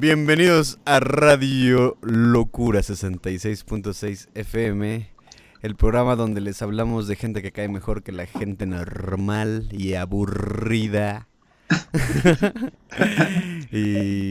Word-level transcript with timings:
Bienvenidos 0.00 0.78
a 0.84 1.00
Radio 1.00 1.96
Locura 2.02 2.82
66.6 2.82 4.28
FM, 4.32 5.10
el 5.60 5.74
programa 5.74 6.14
donde 6.14 6.40
les 6.40 6.62
hablamos 6.62 7.08
de 7.08 7.16
gente 7.16 7.42
que 7.42 7.50
cae 7.50 7.68
mejor 7.68 8.04
que 8.04 8.12
la 8.12 8.26
gente 8.26 8.64
normal 8.64 9.68
y 9.72 9.94
aburrida. 9.94 11.26
y 13.72 14.30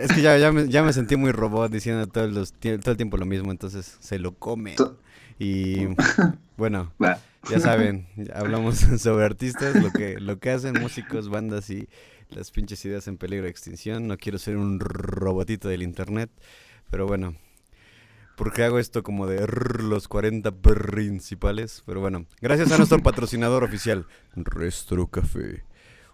es 0.00 0.12
que 0.12 0.20
ya, 0.20 0.36
ya, 0.36 0.50
me, 0.50 0.68
ya 0.68 0.82
me 0.82 0.92
sentí 0.92 1.14
muy 1.14 1.30
robot 1.30 1.70
diciendo 1.70 2.08
todo, 2.08 2.26
los, 2.26 2.52
todo 2.52 2.90
el 2.90 2.96
tiempo 2.96 3.16
lo 3.16 3.24
mismo, 3.24 3.52
entonces 3.52 3.96
se 4.00 4.18
lo 4.18 4.34
come. 4.34 4.74
Y 5.38 5.86
bueno, 6.56 6.92
ya 7.48 7.60
saben, 7.60 8.08
hablamos 8.34 8.78
sobre 8.98 9.24
artistas, 9.24 9.80
lo 9.80 9.92
que, 9.92 10.18
lo 10.18 10.40
que 10.40 10.50
hacen, 10.50 10.74
músicos, 10.80 11.28
bandas 11.28 11.70
y 11.70 11.88
las 12.30 12.50
pinches 12.50 12.84
ideas 12.84 13.08
en 13.08 13.16
peligro 13.16 13.44
de 13.44 13.50
extinción. 13.50 14.06
No 14.06 14.16
quiero 14.16 14.38
ser 14.38 14.56
un 14.56 14.80
robotito 14.80 15.68
del 15.68 15.82
internet, 15.82 16.30
pero 16.90 17.06
bueno. 17.06 17.36
Porque 18.36 18.64
hago 18.64 18.80
esto 18.80 19.04
como 19.04 19.26
de 19.26 19.46
los 19.80 20.08
40 20.08 20.50
principales. 20.56 21.82
Pero 21.86 22.00
bueno, 22.00 22.26
gracias 22.40 22.72
a 22.72 22.76
nuestro 22.76 23.00
patrocinador 23.00 23.62
oficial, 23.62 24.06
Restro 24.34 25.06
Café. 25.06 25.62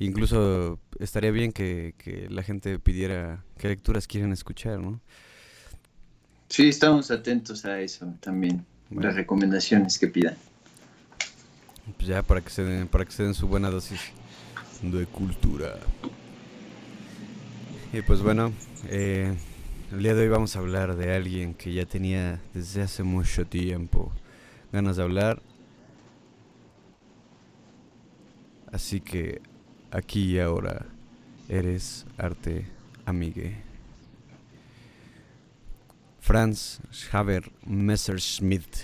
Incluso 0.00 0.78
estaría 0.98 1.30
bien 1.30 1.52
que, 1.52 1.94
la 2.30 2.42
gente 2.42 2.78
pidiera 2.78 3.44
qué 3.58 3.68
lecturas 3.68 4.06
quieren 4.06 4.32
escuchar, 4.32 4.78
¿no? 4.80 4.98
Sí, 6.48 6.70
estamos 6.70 7.10
atentos 7.10 7.66
a 7.66 7.78
eso 7.80 8.14
también, 8.18 8.64
las 8.90 9.14
recomendaciones 9.14 9.98
que 9.98 10.08
pidan. 10.08 10.36
Pues 11.96 12.08
ya 12.08 12.22
para 12.22 12.40
que 12.40 12.48
se 12.48 12.64
den, 12.64 12.88
para 12.88 13.04
que 13.04 13.12
se 13.12 13.24
den 13.24 13.34
su 13.34 13.46
buena 13.46 13.68
dosis 13.70 14.00
de 14.80 15.04
cultura. 15.04 15.78
Y 17.92 18.00
pues 18.00 18.22
bueno, 18.22 18.54
eh, 18.88 19.36
el 19.92 20.02
día 20.02 20.14
de 20.14 20.22
hoy 20.22 20.28
vamos 20.28 20.56
a 20.56 20.60
hablar 20.60 20.96
de 20.96 21.14
alguien 21.14 21.52
que 21.52 21.74
ya 21.74 21.84
tenía 21.84 22.40
desde 22.54 22.80
hace 22.80 23.02
mucho 23.02 23.44
tiempo 23.46 24.10
ganas 24.72 24.96
de 24.96 25.02
hablar. 25.02 25.42
Así 28.72 29.02
que 29.02 29.42
aquí 29.90 30.36
y 30.36 30.38
ahora 30.38 30.86
eres 31.48 32.06
arte 32.18 32.66
amigue. 33.06 33.56
Franz 36.20 36.80
Haber 37.10 37.50
Messerschmidt, 37.66 38.76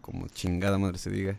como 0.00 0.26
chingada 0.28 0.78
madre 0.78 0.98
se 0.98 1.10
diga. 1.10 1.36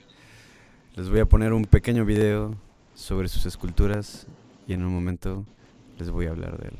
Les 0.95 1.09
voy 1.09 1.19
a 1.19 1.25
poner 1.25 1.53
un 1.53 1.65
pequeño 1.65 2.05
video 2.05 2.55
sobre 2.95 3.27
sus 3.27 3.45
esculturas 3.45 4.27
y 4.67 4.73
en 4.73 4.83
un 4.83 4.93
momento 4.93 5.45
les 5.97 6.09
voy 6.09 6.27
a 6.27 6.31
hablar 6.31 6.57
de 6.57 6.69
él. 6.69 6.77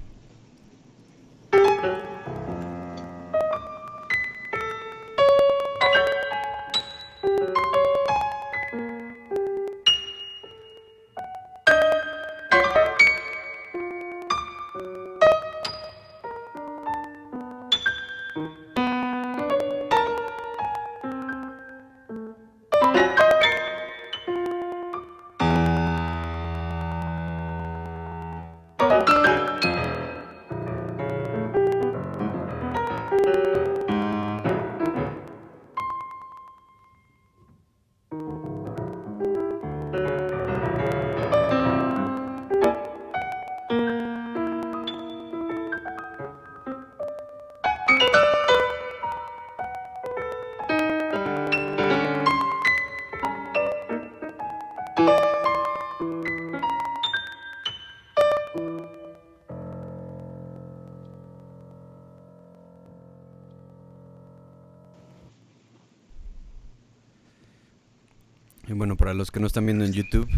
Los 69.20 69.32
que 69.32 69.42
no 69.42 69.48
están 69.48 69.66
viendo 69.66 69.84
en 69.84 69.92
YouTube, 69.92 70.30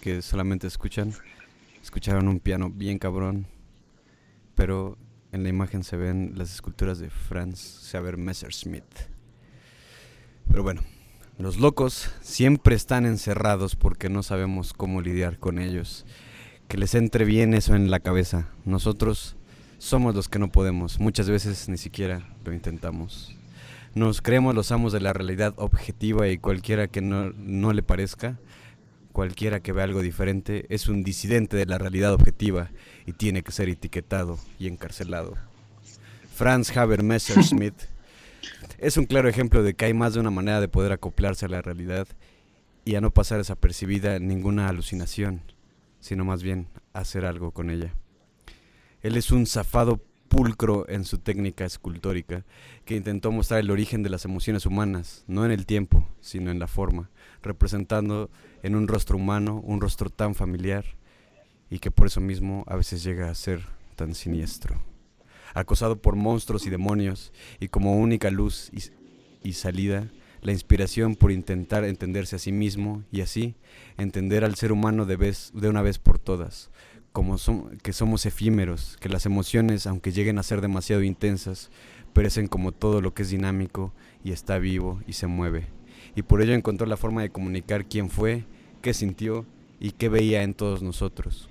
que 0.00 0.22
solamente 0.22 0.68
escuchan, 0.68 1.12
escucharon 1.82 2.28
un 2.28 2.38
piano 2.38 2.70
bien 2.70 3.00
cabrón, 3.00 3.48
pero 4.54 4.96
en 5.32 5.42
la 5.42 5.48
imagen 5.48 5.82
se 5.82 5.96
ven 5.96 6.32
las 6.36 6.54
esculturas 6.54 7.00
de 7.00 7.10
Franz 7.10 7.90
Xaver 7.90 8.16
Messerschmitt. 8.16 8.84
Pero 10.46 10.62
bueno, 10.62 10.82
los 11.38 11.56
locos 11.56 12.08
siempre 12.20 12.76
están 12.76 13.04
encerrados 13.04 13.74
porque 13.74 14.08
no 14.08 14.22
sabemos 14.22 14.74
cómo 14.74 15.02
lidiar 15.02 15.40
con 15.40 15.58
ellos. 15.58 16.06
Que 16.68 16.78
les 16.78 16.94
entre 16.94 17.24
bien 17.24 17.52
eso 17.52 17.74
en 17.74 17.90
la 17.90 17.98
cabeza. 17.98 18.46
Nosotros 18.64 19.34
somos 19.78 20.14
los 20.14 20.28
que 20.28 20.38
no 20.38 20.52
podemos. 20.52 21.00
Muchas 21.00 21.28
veces 21.28 21.68
ni 21.68 21.78
siquiera 21.78 22.28
lo 22.44 22.52
intentamos. 22.52 23.36
Nos 23.94 24.22
creemos 24.22 24.56
los 24.56 24.72
amos 24.72 24.92
de 24.92 25.00
la 25.00 25.12
realidad 25.12 25.54
objetiva 25.56 26.28
y 26.28 26.38
cualquiera 26.38 26.88
que 26.88 27.00
no, 27.00 27.30
no 27.30 27.72
le 27.72 27.84
parezca, 27.84 28.40
cualquiera 29.12 29.60
que 29.60 29.72
vea 29.72 29.84
algo 29.84 30.02
diferente, 30.02 30.66
es 30.68 30.88
un 30.88 31.04
disidente 31.04 31.56
de 31.56 31.66
la 31.66 31.78
realidad 31.78 32.12
objetiva 32.12 32.70
y 33.06 33.12
tiene 33.12 33.42
que 33.42 33.52
ser 33.52 33.68
etiquetado 33.68 34.36
y 34.58 34.66
encarcelado. 34.66 35.34
Franz 36.34 36.76
Haber 36.76 37.04
Messerschmitt 37.04 37.74
es 38.78 38.96
un 38.96 39.04
claro 39.04 39.28
ejemplo 39.28 39.62
de 39.62 39.74
que 39.74 39.84
hay 39.84 39.94
más 39.94 40.14
de 40.14 40.20
una 40.20 40.30
manera 40.30 40.60
de 40.60 40.66
poder 40.66 40.90
acoplarse 40.90 41.46
a 41.46 41.50
la 41.50 41.62
realidad 41.62 42.08
y 42.84 42.96
a 42.96 43.00
no 43.00 43.12
pasar 43.12 43.38
desapercibida 43.38 44.18
ninguna 44.18 44.68
alucinación, 44.68 45.42
sino 46.00 46.24
más 46.24 46.42
bien 46.42 46.66
hacer 46.92 47.24
algo 47.24 47.52
con 47.52 47.70
ella. 47.70 47.94
Él 49.02 49.16
es 49.16 49.30
un 49.30 49.46
zafado 49.46 50.00
pulcro 50.34 50.84
en 50.88 51.04
su 51.04 51.18
técnica 51.18 51.64
escultórica, 51.64 52.44
que 52.84 52.96
intentó 52.96 53.30
mostrar 53.30 53.60
el 53.60 53.70
origen 53.70 54.02
de 54.02 54.10
las 54.10 54.24
emociones 54.24 54.66
humanas, 54.66 55.22
no 55.28 55.44
en 55.44 55.52
el 55.52 55.64
tiempo, 55.64 56.08
sino 56.20 56.50
en 56.50 56.58
la 56.58 56.66
forma, 56.66 57.08
representando 57.40 58.30
en 58.64 58.74
un 58.74 58.88
rostro 58.88 59.16
humano 59.16 59.62
un 59.64 59.80
rostro 59.80 60.10
tan 60.10 60.34
familiar 60.34 60.84
y 61.70 61.78
que 61.78 61.92
por 61.92 62.08
eso 62.08 62.20
mismo 62.20 62.64
a 62.66 62.74
veces 62.74 63.04
llega 63.04 63.30
a 63.30 63.34
ser 63.36 63.64
tan 63.94 64.12
siniestro. 64.12 64.82
Acosado 65.54 66.02
por 66.02 66.16
monstruos 66.16 66.66
y 66.66 66.70
demonios, 66.70 67.32
y 67.60 67.68
como 67.68 67.96
única 67.96 68.28
luz 68.28 68.72
y, 69.44 69.52
salida, 69.52 70.10
la 70.42 70.50
inspiración 70.50 71.14
por 71.14 71.30
intentar 71.30 71.84
entenderse 71.84 72.34
a 72.34 72.40
sí 72.40 72.50
mismo 72.50 73.04
y 73.12 73.20
así 73.20 73.54
entender 73.98 74.44
al 74.44 74.56
ser 74.56 74.72
humano 74.72 75.06
de, 75.06 75.68
una 75.68 75.82
vez 75.82 75.98
por 76.00 76.18
todas, 76.18 76.72
como 77.14 77.36
que 77.84 77.92
somos 77.92 78.26
efímeros, 78.26 78.96
que 78.98 79.08
las 79.08 79.24
emociones, 79.24 79.86
aunque 79.86 80.10
lleguen 80.10 80.36
a 80.40 80.42
ser 80.42 80.60
demasiado 80.60 81.04
intensas, 81.04 81.70
perecen 82.12 82.48
como 82.48 82.72
todo 82.72 83.00
lo 83.00 83.14
que 83.14 83.22
es 83.22 83.30
dinámico 83.30 83.94
y 84.24 84.32
está 84.32 84.58
vivo 84.58 85.00
y 85.06 85.12
se 85.12 85.28
mueve. 85.28 85.68
Y 86.16 86.22
por 86.22 86.42
ello 86.42 86.54
encontró 86.54 86.88
la 86.88 86.96
forma 86.96 87.22
de 87.22 87.30
comunicar 87.30 87.84
quién 87.84 88.10
fue, 88.10 88.46
qué 88.82 88.94
sintió 88.94 89.46
y 89.78 89.92
qué 89.92 90.08
veía 90.08 90.42
en 90.42 90.54
todos 90.54 90.82
nosotros. 90.82 91.48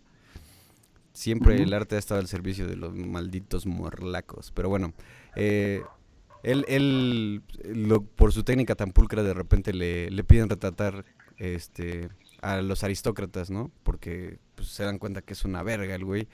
Siempre 1.13 1.61
el 1.61 1.73
arte 1.73 1.95
ha 1.95 1.99
estado 1.99 2.19
al 2.19 2.27
servicio 2.27 2.67
de 2.67 2.75
los 2.75 2.93
malditos 2.93 3.65
morlacos. 3.65 4.51
Pero 4.51 4.69
bueno, 4.69 4.93
eh, 5.35 5.81
él, 6.43 6.63
él 6.67 7.41
por 8.15 8.33
su 8.33 8.43
técnica 8.43 8.75
tan 8.75 8.91
pulcra, 8.91 9.23
de 9.23 9.33
repente 9.33 9.73
le, 9.73 10.11
le, 10.11 10.23
piden 10.23 10.47
retratar 10.47 11.05
este, 11.37 12.09
a 12.41 12.61
los 12.61 12.83
aristócratas, 12.83 13.49
¿no? 13.49 13.71
Porque 13.83 14.37
pues, 14.55 14.67
se 14.67 14.83
dan 14.83 14.99
cuenta 14.99 15.23
que 15.23 15.33
es 15.33 15.43
una 15.43 15.63
verga 15.63 15.95
el 15.95 16.05
güey. 16.05 16.27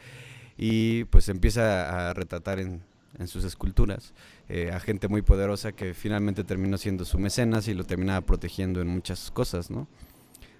Y 0.58 1.06
pues 1.06 1.30
empieza 1.30 2.10
a 2.10 2.14
retratar 2.14 2.60
en, 2.60 2.84
en 3.20 3.28
sus 3.28 3.44
esculturas 3.44 4.14
eh, 4.50 4.72
a 4.72 4.80
gente 4.80 5.08
muy 5.08 5.22
poderosa 5.22 5.72
que 5.72 5.94
finalmente 5.94 6.44
terminó 6.44 6.78
siendo 6.78 7.06
su 7.06 7.20
mecenas 7.20 7.68
y 7.68 7.74
lo 7.74 7.84
terminaba 7.84 8.22
protegiendo 8.22 8.82
en 8.82 8.88
muchas 8.88 9.32
cosas, 9.32 9.70
¿no? 9.72 9.88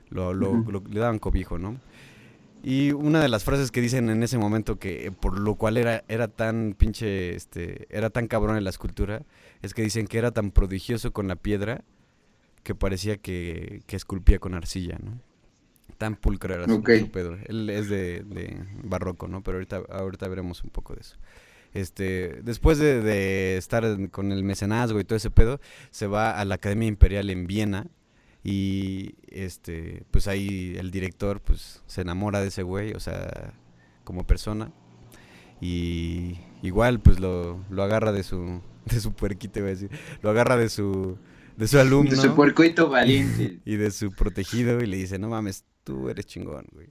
Lo, 0.10 0.34
lo, 0.34 0.63
le 0.90 1.00
daban 1.00 1.19
cobijo, 1.19 1.57
¿no? 1.57 1.80
Y 2.63 2.92
una 2.92 3.22
de 3.22 3.28
las 3.28 3.44
frases 3.44 3.72
que 3.72 3.81
dicen 3.81 4.10
en 4.10 4.24
ese 4.24 4.38
momento 4.38 4.80
que 4.80 5.12
por 5.12 5.38
lo 5.40 5.56
cual 5.56 5.75
era, 5.75 6.04
era 6.07 6.28
tan 6.30 6.75
pinche, 6.78 7.36
este, 7.36 7.88
era 7.89 8.10
tan 8.10 8.28
cabrón 8.28 8.56
en 8.57 8.63
la 8.63 8.69
escultura, 8.69 9.24
es 9.62 9.74
que 9.74 9.81
dicen 9.81 10.07
que 10.07 10.18
era 10.18 10.31
tan 10.31 10.51
prodigioso 10.51 11.12
con 11.12 11.28
la 11.28 11.36
piedra 11.36 11.84
que 12.63 12.74
parecía 12.74 13.18
que, 13.18 13.81
que 13.86 13.96
esculpía 13.98 14.39
con 14.39 14.54
arcilla, 14.54 14.98
¿no? 15.04 15.19
Tan 16.03 16.17
pulcro 16.17 16.53
era 16.53 16.67
su, 16.67 16.81
pedo. 16.83 17.38
Él 17.45 17.69
es 17.69 17.88
de, 17.88 18.23
de, 18.25 18.61
barroco, 18.83 19.29
¿no? 19.29 19.41
Pero 19.41 19.55
ahorita, 19.55 19.83
ahorita 19.89 20.27
veremos 20.27 20.61
un 20.65 20.69
poco 20.69 20.94
de 20.94 21.00
eso. 21.00 21.15
Este, 21.73 22.41
después 22.44 22.77
de, 22.77 23.01
de 23.01 23.55
estar 23.55 23.86
con 24.12 24.33
el 24.33 24.43
mecenazgo 24.43 25.00
y 25.00 25.05
todo 25.05 25.15
ese 25.15 25.31
pedo, 25.31 25.62
se 25.91 26.07
va 26.07 26.38
a 26.38 26.43
la 26.43 26.55
Academia 26.55 26.89
Imperial 26.89 27.29
en 27.29 27.48
Viena 27.48 27.88
y 28.43 29.15
este, 29.29 30.03
pues 30.12 30.27
ahí 30.27 30.75
el 30.77 30.91
director 30.91 31.39
pues 31.39 31.81
se 31.88 32.01
enamora 32.01 32.41
de 32.41 32.48
ese 32.50 32.63
güey, 32.63 32.91
o 32.91 33.00
sea, 33.00 33.53
como 34.03 34.27
persona. 34.27 34.74
Y 35.62 36.38
igual 36.63 37.00
pues 37.00 37.22
lo, 37.22 37.63
lo 37.69 37.81
agarra 37.81 38.12
de 38.12 38.24
su 38.24 38.62
de 38.86 39.00
su 39.00 39.13
puerquito, 39.13 39.62
voy 39.62 39.69
a 39.69 39.74
decir. 39.75 39.89
Lo 40.22 40.31
agarra 40.31 40.57
de 40.57 40.67
su 40.67 41.17
de 41.55 41.67
su 41.69 41.79
alumno. 41.79 42.12
De 42.12 42.17
su 42.17 42.36
puercoito 42.36 42.89
valiente. 42.89 43.62
y 43.65 43.77
de 43.77 43.89
su 43.91 44.12
protegido 44.12 44.81
y 44.81 44.88
le 44.88 44.98
dice, 44.98 45.17
"No 45.17 45.29
mames, 45.29 45.63
tú 45.84 46.10
eres 46.10 46.25
chingón, 46.25 46.66
güey." 46.72 46.90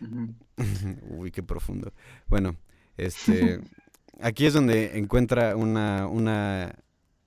Uy, 1.10 1.30
qué 1.30 1.42
profundo. 1.42 1.92
Bueno, 2.28 2.56
este 2.96 3.60
aquí 4.20 4.46
es 4.46 4.54
donde 4.54 4.98
encuentra 4.98 5.56
una, 5.56 6.06
una 6.06 6.74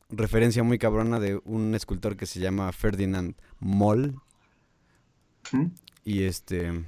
referencia 0.09 0.63
muy 0.63 0.77
cabrona 0.77 1.19
de 1.19 1.39
un 1.45 1.73
escultor 1.75 2.17
que 2.17 2.25
se 2.25 2.39
llama 2.39 2.71
Ferdinand 2.71 3.35
Moll. 3.59 4.15
Y 6.03 6.23
este. 6.23 6.85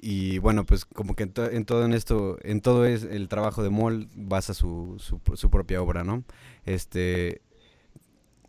Y 0.00 0.38
bueno, 0.38 0.66
pues 0.66 0.84
como 0.84 1.14
que 1.14 1.22
en, 1.22 1.32
todo 1.64 1.84
en 1.84 1.92
esto, 1.92 2.36
en 2.42 2.60
todo 2.60 2.84
es 2.84 3.04
el 3.04 3.28
trabajo 3.28 3.62
de 3.62 3.70
Moll 3.70 4.08
basa 4.14 4.52
su, 4.52 4.96
su, 4.98 5.50
propia 5.50 5.80
obra, 5.80 6.02
¿no? 6.02 6.24
Este, 6.64 7.40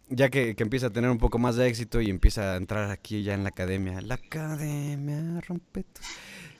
ya 0.10 0.30
que, 0.30 0.56
empieza 0.58 0.88
a 0.88 0.90
tener 0.90 1.10
un 1.10 1.18
poco 1.18 1.40
más 1.40 1.56
de 1.56 1.68
éxito 1.68 2.02
y 2.02 2.10
empieza 2.10 2.54
a 2.54 2.58
entrar 2.58 2.92
aquí 2.92 3.24
ya 3.24 3.34
en 3.34 3.44
la 3.44 3.50
academia, 3.50 4.02
la 4.02 4.16
academia 4.16 5.42
rompetos, 5.48 6.06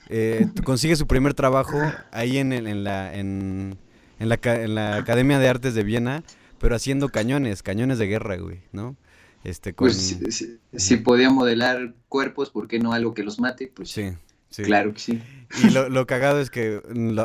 eh, 0.08 0.46
consigue 0.64 0.96
su 0.96 1.06
primer 1.06 1.34
trabajo 1.34 1.80
ahí 2.10 2.38
en, 2.38 2.52
en 2.52 2.84
la, 2.84 3.14
en, 3.14 3.78
en 4.18 4.28
la, 4.28 4.38
en 4.44 4.74
la 4.74 4.96
Academia 4.96 5.38
de 5.38 5.48
Artes 5.48 5.74
de 5.74 5.82
Viena, 5.82 6.22
pero 6.58 6.76
haciendo 6.76 7.08
cañones, 7.08 7.62
cañones 7.62 7.98
de 7.98 8.06
guerra, 8.06 8.36
güey, 8.36 8.60
¿no? 8.72 8.96
Este, 9.44 9.74
Pues 9.74 10.18
si, 10.72 10.96
podía 10.96 11.28
modelar 11.28 11.94
cuerpos, 12.08 12.50
¿por 12.50 12.66
qué 12.66 12.78
no 12.78 12.94
algo 12.94 13.12
que 13.12 13.22
los 13.22 13.38
mate? 13.38 13.70
Pues 13.74 13.90
sí, 13.90 14.12
sí. 14.54 14.62
claro 14.62 14.92
que 14.92 15.00
sí. 15.00 15.22
Y 15.62 15.70
lo, 15.70 16.06
cagado 16.06 16.40
es 16.40 16.50
que 16.50 16.80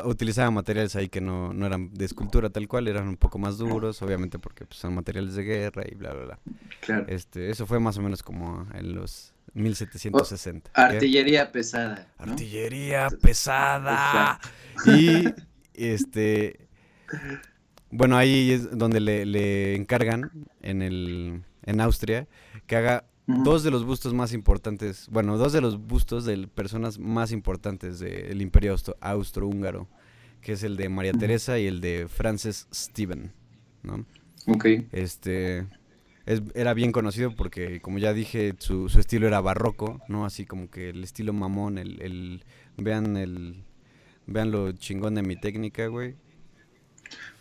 utilizaba 0.06 0.52
materiales 0.52 0.96
ahí 0.96 1.10
que 1.10 1.22
no, 1.22 1.54
no, 1.54 1.66
eran 1.66 1.94
de 1.94 2.06
escultura 2.06 2.50
tal 2.50 2.68
cual, 2.68 2.88
eran 2.88 3.08
un 3.08 3.18
poco 3.18 3.40
más 3.40 3.58
duros, 3.58 4.02
obviamente 4.02 4.38
porque 4.38 4.66
pues, 4.66 4.80
son 4.80 4.94
materiales 4.94 5.36
de 5.36 5.44
guerra 5.44 5.84
y 5.90 5.96
bla, 5.96 6.14
bla, 6.14 6.26
bla. 6.26 6.40
Claro. 6.82 7.06
Este, 7.08 7.50
eso 7.50 7.66
fue 7.66 7.80
más 7.80 7.98
o 7.98 8.02
menos 8.02 8.22
como 8.22 8.68
en 8.74 8.94
los 8.94 9.34
1760. 9.54 10.72
artillería 10.74 11.52
pesada. 11.52 12.08
Artillería 12.18 13.10
pesada. 13.22 14.40
Y 14.86 15.26
este. 15.74 16.68
Bueno, 17.92 18.18
ahí 18.18 18.52
es 18.52 18.78
donde 18.78 19.00
le, 19.00 19.26
le 19.26 19.76
encargan 19.76 20.30
en, 20.62 20.82
el, 20.84 21.44
en 21.64 21.82
Austria 21.82 22.28
que 22.68 22.76
haga 22.76 23.06
dos 23.44 23.64
de 23.64 23.72
los 23.72 23.86
bustos 23.86 24.14
más 24.14 24.34
importantes, 24.34 25.08
bueno, 25.12 25.38
dos 25.38 25.54
de 25.54 25.62
los 25.62 25.80
bustos 25.80 26.26
de 26.26 26.48
personas 26.48 26.98
más 26.98 27.32
importantes 27.32 28.00
del 28.00 28.42
imperio 28.42 28.76
austrohúngaro, 29.02 29.88
que 30.42 30.54
es 30.54 30.64
el 30.64 30.78
de 30.78 30.90
María 30.90 31.14
Teresa 31.14 31.60
y 31.60 31.68
el 31.68 31.82
de 31.82 32.08
Frances 32.08 32.68
Steven, 32.74 33.32
¿no? 33.84 34.06
Ok. 34.48 34.66
Este, 34.92 35.68
era 36.56 36.74
bien 36.74 36.92
conocido 36.92 37.36
porque, 37.36 37.82
como 37.82 38.00
ya 38.00 38.14
dije, 38.14 38.56
su, 38.60 38.88
estilo 38.88 39.28
era 39.28 39.42
barroco, 39.42 40.02
¿no? 40.08 40.26
Así 40.26 40.46
como 40.46 40.70
que 40.70 40.90
el 40.90 41.04
estilo 41.04 41.34
mamón, 41.34 41.78
el, 41.78 42.02
el 42.02 42.44
vean 42.78 43.18
el, 43.18 43.64
vean 44.26 44.52
lo 44.52 44.72
chingón 44.72 45.16
de 45.16 45.24
mi 45.24 45.36
técnica, 45.36 45.88
güey. 45.88 46.16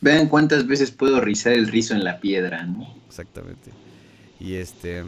Vean 0.00 0.28
cuántas 0.28 0.66
veces 0.66 0.90
puedo 0.90 1.21
rizar 1.21 1.52
el 1.52 1.68
rizo 1.68 1.95
en 1.95 2.04
la 2.04 2.21
piedra, 2.21 2.64
¿no? 2.64 2.95
Exactamente. 3.07 3.71
Y 4.40 4.54
este, 4.54 5.04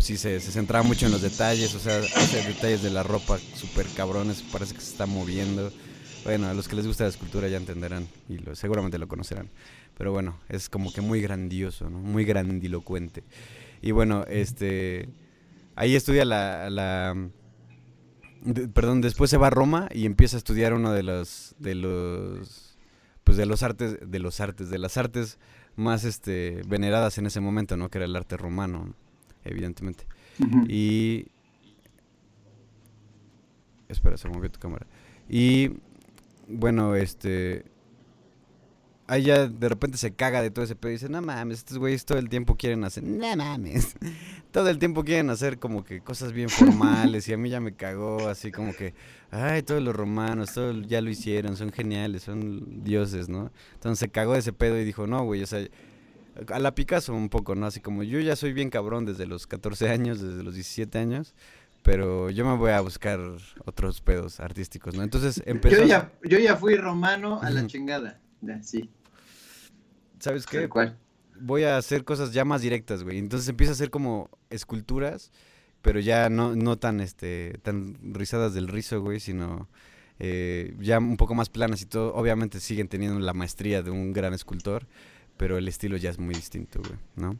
pues 0.00 0.06
sí, 0.06 0.16
se, 0.16 0.40
centraba 0.40 0.82
mucho 0.82 1.04
en 1.04 1.12
los 1.12 1.20
detalles, 1.20 1.74
o 1.74 1.78
sea, 1.78 1.98
detalles 2.00 2.82
de 2.82 2.88
la 2.88 3.02
ropa 3.02 3.38
súper 3.54 3.84
cabrones, 3.94 4.40
parece 4.50 4.74
que 4.74 4.80
se 4.80 4.92
está 4.92 5.04
moviendo. 5.04 5.70
Bueno, 6.24 6.48
a 6.48 6.54
los 6.54 6.68
que 6.68 6.76
les 6.76 6.86
gusta 6.86 7.04
la 7.04 7.10
escultura 7.10 7.48
ya 7.48 7.58
entenderán 7.58 8.08
y 8.26 8.38
lo, 8.38 8.54
seguramente 8.54 8.96
lo 8.96 9.08
conocerán. 9.08 9.50
Pero 9.98 10.10
bueno, 10.10 10.40
es 10.48 10.70
como 10.70 10.90
que 10.90 11.02
muy 11.02 11.20
grandioso, 11.20 11.90
¿no? 11.90 11.98
Muy 11.98 12.24
grandilocuente. 12.24 13.24
Y 13.82 13.90
bueno, 13.90 14.24
este... 14.26 15.10
Ahí 15.76 15.94
estudia 15.94 16.24
la... 16.24 16.70
la 16.70 17.14
perdón, 18.72 19.02
después 19.02 19.28
se 19.28 19.36
va 19.36 19.48
a 19.48 19.50
Roma 19.50 19.86
y 19.92 20.06
empieza 20.06 20.38
a 20.38 20.38
estudiar 20.38 20.72
uno 20.72 20.92
de 20.94 21.02
los... 21.02 21.54
De 21.58 21.74
los 21.74 22.78
pues 23.22 23.36
de 23.36 23.44
los 23.44 23.62
artes, 23.62 23.98
de 24.00 24.18
los 24.18 24.40
artes, 24.40 24.70
de 24.70 24.78
las 24.78 24.96
artes 24.96 25.38
más 25.76 26.04
este, 26.04 26.62
veneradas 26.66 27.18
en 27.18 27.26
ese 27.26 27.40
momento, 27.40 27.76
¿no? 27.76 27.90
Que 27.90 27.98
era 27.98 28.06
el 28.06 28.16
arte 28.16 28.38
romano, 28.38 28.94
evidentemente. 29.44 30.04
Y... 30.68 31.26
Espera, 33.88 34.16
se 34.16 34.28
movió 34.28 34.50
tu 34.50 34.60
cámara. 34.60 34.86
Y 35.28 35.70
bueno, 36.50 36.96
este. 36.96 37.64
Ahí 39.06 39.24
ya 39.24 39.48
de 39.48 39.68
repente 39.68 39.98
se 39.98 40.12
caga 40.12 40.40
de 40.40 40.52
todo 40.52 40.64
ese 40.64 40.76
pedo 40.76 40.90
y 40.90 40.94
dice, 40.94 41.08
no 41.08 41.20
mames, 41.20 41.58
estos 41.58 41.78
güeyes 41.78 42.04
todo 42.04 42.18
el 42.18 42.28
tiempo 42.28 42.56
quieren 42.56 42.84
hacer, 42.84 43.02
no 43.02 43.36
mames, 43.36 43.96
todo 44.52 44.68
el 44.68 44.78
tiempo 44.78 45.02
quieren 45.02 45.30
hacer 45.30 45.58
como 45.58 45.82
que 45.82 46.00
cosas 46.00 46.32
bien 46.32 46.48
formales 46.48 47.26
y 47.28 47.32
a 47.32 47.36
mí 47.36 47.50
ya 47.50 47.58
me 47.58 47.74
cagó, 47.74 48.28
así 48.28 48.52
como 48.52 48.72
que, 48.72 48.94
ay, 49.32 49.64
todos 49.64 49.82
los 49.82 49.96
romanos, 49.96 50.54
todo 50.54 50.80
ya 50.82 51.00
lo 51.00 51.10
hicieron, 51.10 51.56
son 51.56 51.72
geniales, 51.72 52.22
son 52.22 52.84
dioses, 52.84 53.28
¿no? 53.28 53.50
Entonces 53.74 53.98
se 53.98 54.10
cagó 54.10 54.34
de 54.34 54.40
ese 54.40 54.52
pedo 54.52 54.78
y 54.80 54.84
dijo, 54.84 55.08
no, 55.08 55.24
güey, 55.24 55.42
o 55.42 55.46
sea, 55.48 55.66
a 56.48 56.58
la 56.58 56.74
Picasso 56.74 57.14
un 57.14 57.28
poco, 57.28 57.54
¿no? 57.54 57.66
Así 57.66 57.80
como 57.80 58.02
yo 58.02 58.20
ya 58.20 58.36
soy 58.36 58.52
bien 58.52 58.70
cabrón 58.70 59.04
desde 59.04 59.26
los 59.26 59.46
14 59.46 59.88
años, 59.88 60.20
desde 60.20 60.42
los 60.42 60.54
17 60.54 60.98
años, 60.98 61.34
pero 61.82 62.30
yo 62.30 62.44
me 62.44 62.56
voy 62.56 62.72
a 62.72 62.80
buscar 62.80 63.20
otros 63.64 64.00
pedos 64.00 64.40
artísticos, 64.40 64.94
¿no? 64.94 65.02
Entonces 65.02 65.42
empezó... 65.46 65.82
Yo 65.82 65.84
ya, 65.86 66.12
yo 66.22 66.38
ya 66.38 66.56
fui 66.56 66.76
romano 66.76 67.40
a 67.42 67.50
la 67.50 67.66
chingada, 67.66 68.20
sí. 68.62 68.90
¿Sabes 70.18 70.46
qué? 70.46 70.68
¿Cuál? 70.68 70.98
Voy 71.40 71.64
a 71.64 71.78
hacer 71.78 72.04
cosas 72.04 72.32
ya 72.32 72.44
más 72.44 72.60
directas, 72.60 73.02
güey. 73.02 73.18
Entonces 73.18 73.48
empieza 73.48 73.72
a 73.72 73.74
hacer 73.74 73.90
como 73.90 74.28
esculturas, 74.50 75.32
pero 75.80 76.00
ya 76.00 76.28
no, 76.28 76.54
no 76.54 76.76
tan, 76.78 77.00
este, 77.00 77.58
tan 77.62 77.96
rizadas 78.14 78.52
del 78.52 78.68
rizo, 78.68 79.00
güey, 79.00 79.20
sino 79.20 79.68
eh, 80.18 80.74
ya 80.78 80.98
un 80.98 81.16
poco 81.16 81.34
más 81.34 81.48
planas 81.48 81.80
y 81.80 81.86
todo. 81.86 82.14
Obviamente 82.14 82.60
siguen 82.60 82.88
teniendo 82.88 83.18
la 83.20 83.32
maestría 83.32 83.82
de 83.82 83.90
un 83.90 84.12
gran 84.12 84.34
escultor, 84.34 84.86
pero 85.40 85.56
el 85.56 85.66
estilo 85.68 85.96
ya 85.96 86.10
es 86.10 86.18
muy 86.18 86.34
distinto, 86.34 86.82
güey, 86.82 86.98
¿no? 87.16 87.38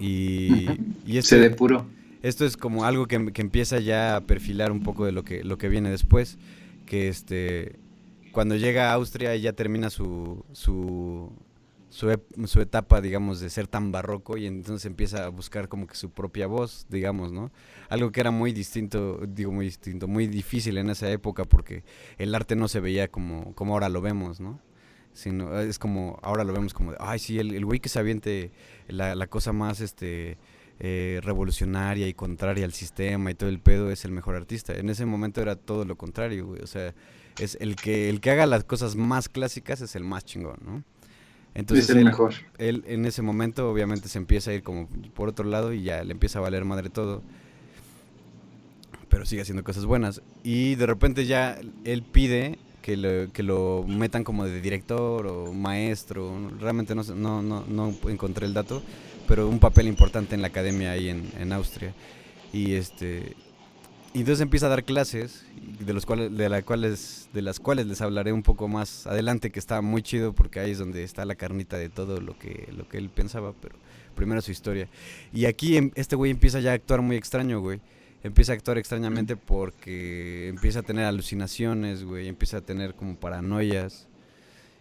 Y, 0.00 0.66
y 1.06 1.22
Se 1.22 1.38
de 1.38 1.50
puro 1.50 1.86
esto 2.24 2.44
es 2.46 2.56
como 2.56 2.84
algo 2.84 3.06
que, 3.06 3.16
empieza 3.16 3.78
ya 3.80 4.16
a 4.16 4.22
perfilar 4.22 4.72
un 4.72 4.82
poco 4.82 5.04
de 5.04 5.12
lo 5.12 5.24
que, 5.24 5.44
lo 5.44 5.56
que 5.58 5.68
viene 5.68 5.90
después, 5.90 6.38
que 6.86 7.08
este, 7.08 7.78
cuando 8.32 8.56
llega 8.56 8.90
a 8.90 8.94
Austria 8.94 9.36
ya 9.36 9.52
termina 9.52 9.90
su, 9.90 10.42
su, 10.52 11.30
su, 11.90 12.60
etapa, 12.62 13.02
digamos, 13.02 13.40
de 13.40 13.50
ser 13.50 13.66
tan 13.66 13.92
barroco 13.92 14.38
y 14.38 14.46
entonces 14.46 14.86
empieza 14.86 15.26
a 15.26 15.28
buscar 15.28 15.68
como 15.68 15.86
que 15.86 15.96
su 15.96 16.12
propia 16.12 16.46
voz, 16.46 16.86
digamos, 16.88 17.30
¿no? 17.30 17.52
Algo 17.90 18.10
que 18.10 18.20
era 18.20 18.30
muy 18.30 18.52
distinto, 18.52 19.20
digo 19.28 19.52
muy 19.52 19.66
distinto, 19.66 20.08
muy 20.08 20.26
difícil 20.26 20.78
en 20.78 20.88
esa 20.88 21.10
época 21.10 21.44
porque 21.44 21.84
el 22.16 22.34
arte 22.34 22.56
no 22.56 22.68
se 22.68 22.80
veía 22.80 23.08
como, 23.08 23.54
como 23.54 23.74
ahora 23.74 23.90
lo 23.90 24.00
vemos, 24.00 24.40
¿no? 24.40 24.60
Sino, 25.14 25.58
es 25.60 25.78
como, 25.78 26.18
ahora 26.22 26.44
lo 26.44 26.52
vemos 26.52 26.74
como, 26.74 26.92
ay, 26.98 27.18
sí, 27.18 27.38
el, 27.38 27.54
el 27.54 27.64
güey 27.64 27.80
que 27.80 27.88
se 27.88 27.98
aviente 27.98 28.50
la, 28.88 29.14
la 29.14 29.26
cosa 29.28 29.52
más, 29.52 29.80
este, 29.80 30.36
eh, 30.80 31.20
revolucionaria 31.22 32.08
y 32.08 32.14
contraria 32.14 32.64
al 32.64 32.72
sistema 32.72 33.30
y 33.30 33.34
todo 33.34 33.48
el 33.48 33.60
pedo 33.60 33.92
es 33.92 34.04
el 34.04 34.10
mejor 34.10 34.34
artista. 34.34 34.74
En 34.74 34.90
ese 34.90 35.06
momento 35.06 35.40
era 35.40 35.54
todo 35.54 35.84
lo 35.84 35.96
contrario, 35.96 36.46
güey. 36.46 36.62
O 36.62 36.66
sea, 36.66 36.92
es 37.38 37.56
el 37.60 37.76
que, 37.76 38.10
el 38.10 38.20
que 38.20 38.32
haga 38.32 38.44
las 38.46 38.64
cosas 38.64 38.96
más 38.96 39.28
clásicas 39.28 39.80
es 39.80 39.94
el 39.94 40.02
más 40.02 40.24
chingón, 40.24 40.58
¿no? 40.64 40.82
Entonces, 41.54 41.88
es 41.88 41.96
el 41.96 42.04
mejor. 42.04 42.34
Él 42.58 42.82
en 42.88 43.04
ese 43.04 43.22
momento 43.22 43.70
obviamente 43.70 44.08
se 44.08 44.18
empieza 44.18 44.50
a 44.50 44.54
ir 44.54 44.64
como 44.64 44.88
por 45.14 45.28
otro 45.28 45.44
lado 45.44 45.72
y 45.72 45.84
ya 45.84 46.02
le 46.02 46.10
empieza 46.10 46.40
a 46.40 46.42
valer 46.42 46.64
madre 46.64 46.90
todo. 46.90 47.22
Pero 49.08 49.24
sigue 49.26 49.42
haciendo 49.42 49.62
cosas 49.62 49.84
buenas. 49.84 50.22
Y 50.42 50.74
de 50.74 50.86
repente 50.86 51.24
ya 51.24 51.56
él 51.84 52.02
pide 52.02 52.58
que 52.84 52.98
lo, 52.98 53.32
que 53.32 53.42
lo 53.42 53.84
metan 53.88 54.24
como 54.24 54.44
de 54.44 54.60
director 54.60 55.26
o 55.26 55.54
maestro. 55.54 56.50
Realmente 56.60 56.94
no, 56.94 57.02
no, 57.02 57.42
no, 57.42 57.64
no 57.66 57.94
encontré 58.10 58.44
el 58.44 58.52
dato 58.52 58.82
pero 59.26 59.48
un 59.48 59.58
papel 59.58 59.88
importante 59.88 60.34
en 60.34 60.42
la 60.42 60.48
academia 60.48 60.92
ahí 60.92 61.08
en, 61.08 61.30
en 61.38 61.52
Austria. 61.52 61.94
Y 62.52 62.74
este 62.74 63.34
y 64.12 64.20
entonces 64.20 64.42
empieza 64.42 64.66
a 64.66 64.68
dar 64.68 64.84
clases 64.84 65.44
de 65.80 65.92
los 65.92 66.06
cuales 66.06 66.36
de 66.36 66.48
las 66.48 66.62
cuales 66.62 67.28
de 67.32 67.42
las 67.42 67.58
cuales 67.58 67.86
les 67.86 68.00
hablaré 68.00 68.32
un 68.32 68.44
poco 68.44 68.68
más 68.68 69.08
adelante 69.08 69.50
que 69.50 69.58
está 69.58 69.80
muy 69.82 70.02
chido 70.02 70.32
porque 70.32 70.60
ahí 70.60 70.70
es 70.70 70.78
donde 70.78 71.02
está 71.02 71.24
la 71.24 71.34
carnita 71.34 71.78
de 71.78 71.88
todo 71.88 72.20
lo 72.20 72.38
que 72.38 72.68
lo 72.76 72.86
que 72.86 72.98
él 72.98 73.08
pensaba, 73.08 73.52
pero 73.60 73.74
primero 74.14 74.40
su 74.40 74.52
historia. 74.52 74.88
Y 75.32 75.46
aquí 75.46 75.76
em, 75.76 75.90
este 75.96 76.14
güey 76.14 76.30
empieza 76.30 76.60
ya 76.60 76.70
a 76.70 76.74
actuar 76.74 77.02
muy 77.02 77.16
extraño, 77.16 77.60
güey. 77.60 77.80
Empieza 78.24 78.52
a 78.52 78.54
actuar 78.56 78.78
extrañamente 78.78 79.36
porque 79.36 80.48
empieza 80.48 80.80
a 80.80 80.82
tener 80.82 81.04
alucinaciones, 81.04 82.04
güey, 82.04 82.26
empieza 82.26 82.56
a 82.56 82.60
tener 82.62 82.94
como 82.94 83.16
paranoias 83.20 84.08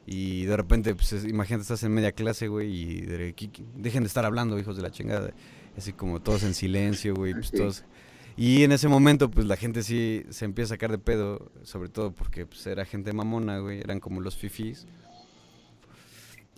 y 0.06 0.46
de 0.46 0.58
repente, 0.58 0.96
pues 0.96 1.14
imagínate, 1.26 1.62
estás 1.62 1.84
en 1.84 1.94
media 1.94 2.12
clase, 2.12 2.48
güey, 2.48 2.74
y 2.74 3.02
dejen 3.02 4.04
de 4.04 4.08
estar 4.08 4.26
hablando, 4.26 4.60
hijos 4.60 4.76
de 4.76 4.82
la 4.82 4.92
chingada. 4.92 5.34
Así 5.78 5.94
como 5.94 6.22
todos 6.22 6.44
en 6.44 6.54
silencio, 6.54 7.16
güey, 7.16 7.34
pues 7.34 7.52
todos... 7.52 7.84
Y 8.36 8.64
en 8.64 8.72
ese 8.72 8.88
momento, 8.88 9.30
pues 9.30 9.46
la 9.46 9.58
gente 9.58 9.84
sí 9.84 10.24
se 10.30 10.46
empieza 10.46 10.74
a 10.74 10.76
sacar 10.76 10.90
de 10.90 10.98
pedo, 10.98 11.52
sobre 11.62 11.90
todo 11.90 12.12
porque 12.12 12.46
pues, 12.46 12.66
era 12.66 12.84
gente 12.84 13.14
mamona, 13.14 13.60
güey, 13.60 13.80
eran 13.80 14.00
como 14.00 14.22
los 14.22 14.36
fifís. 14.36 14.88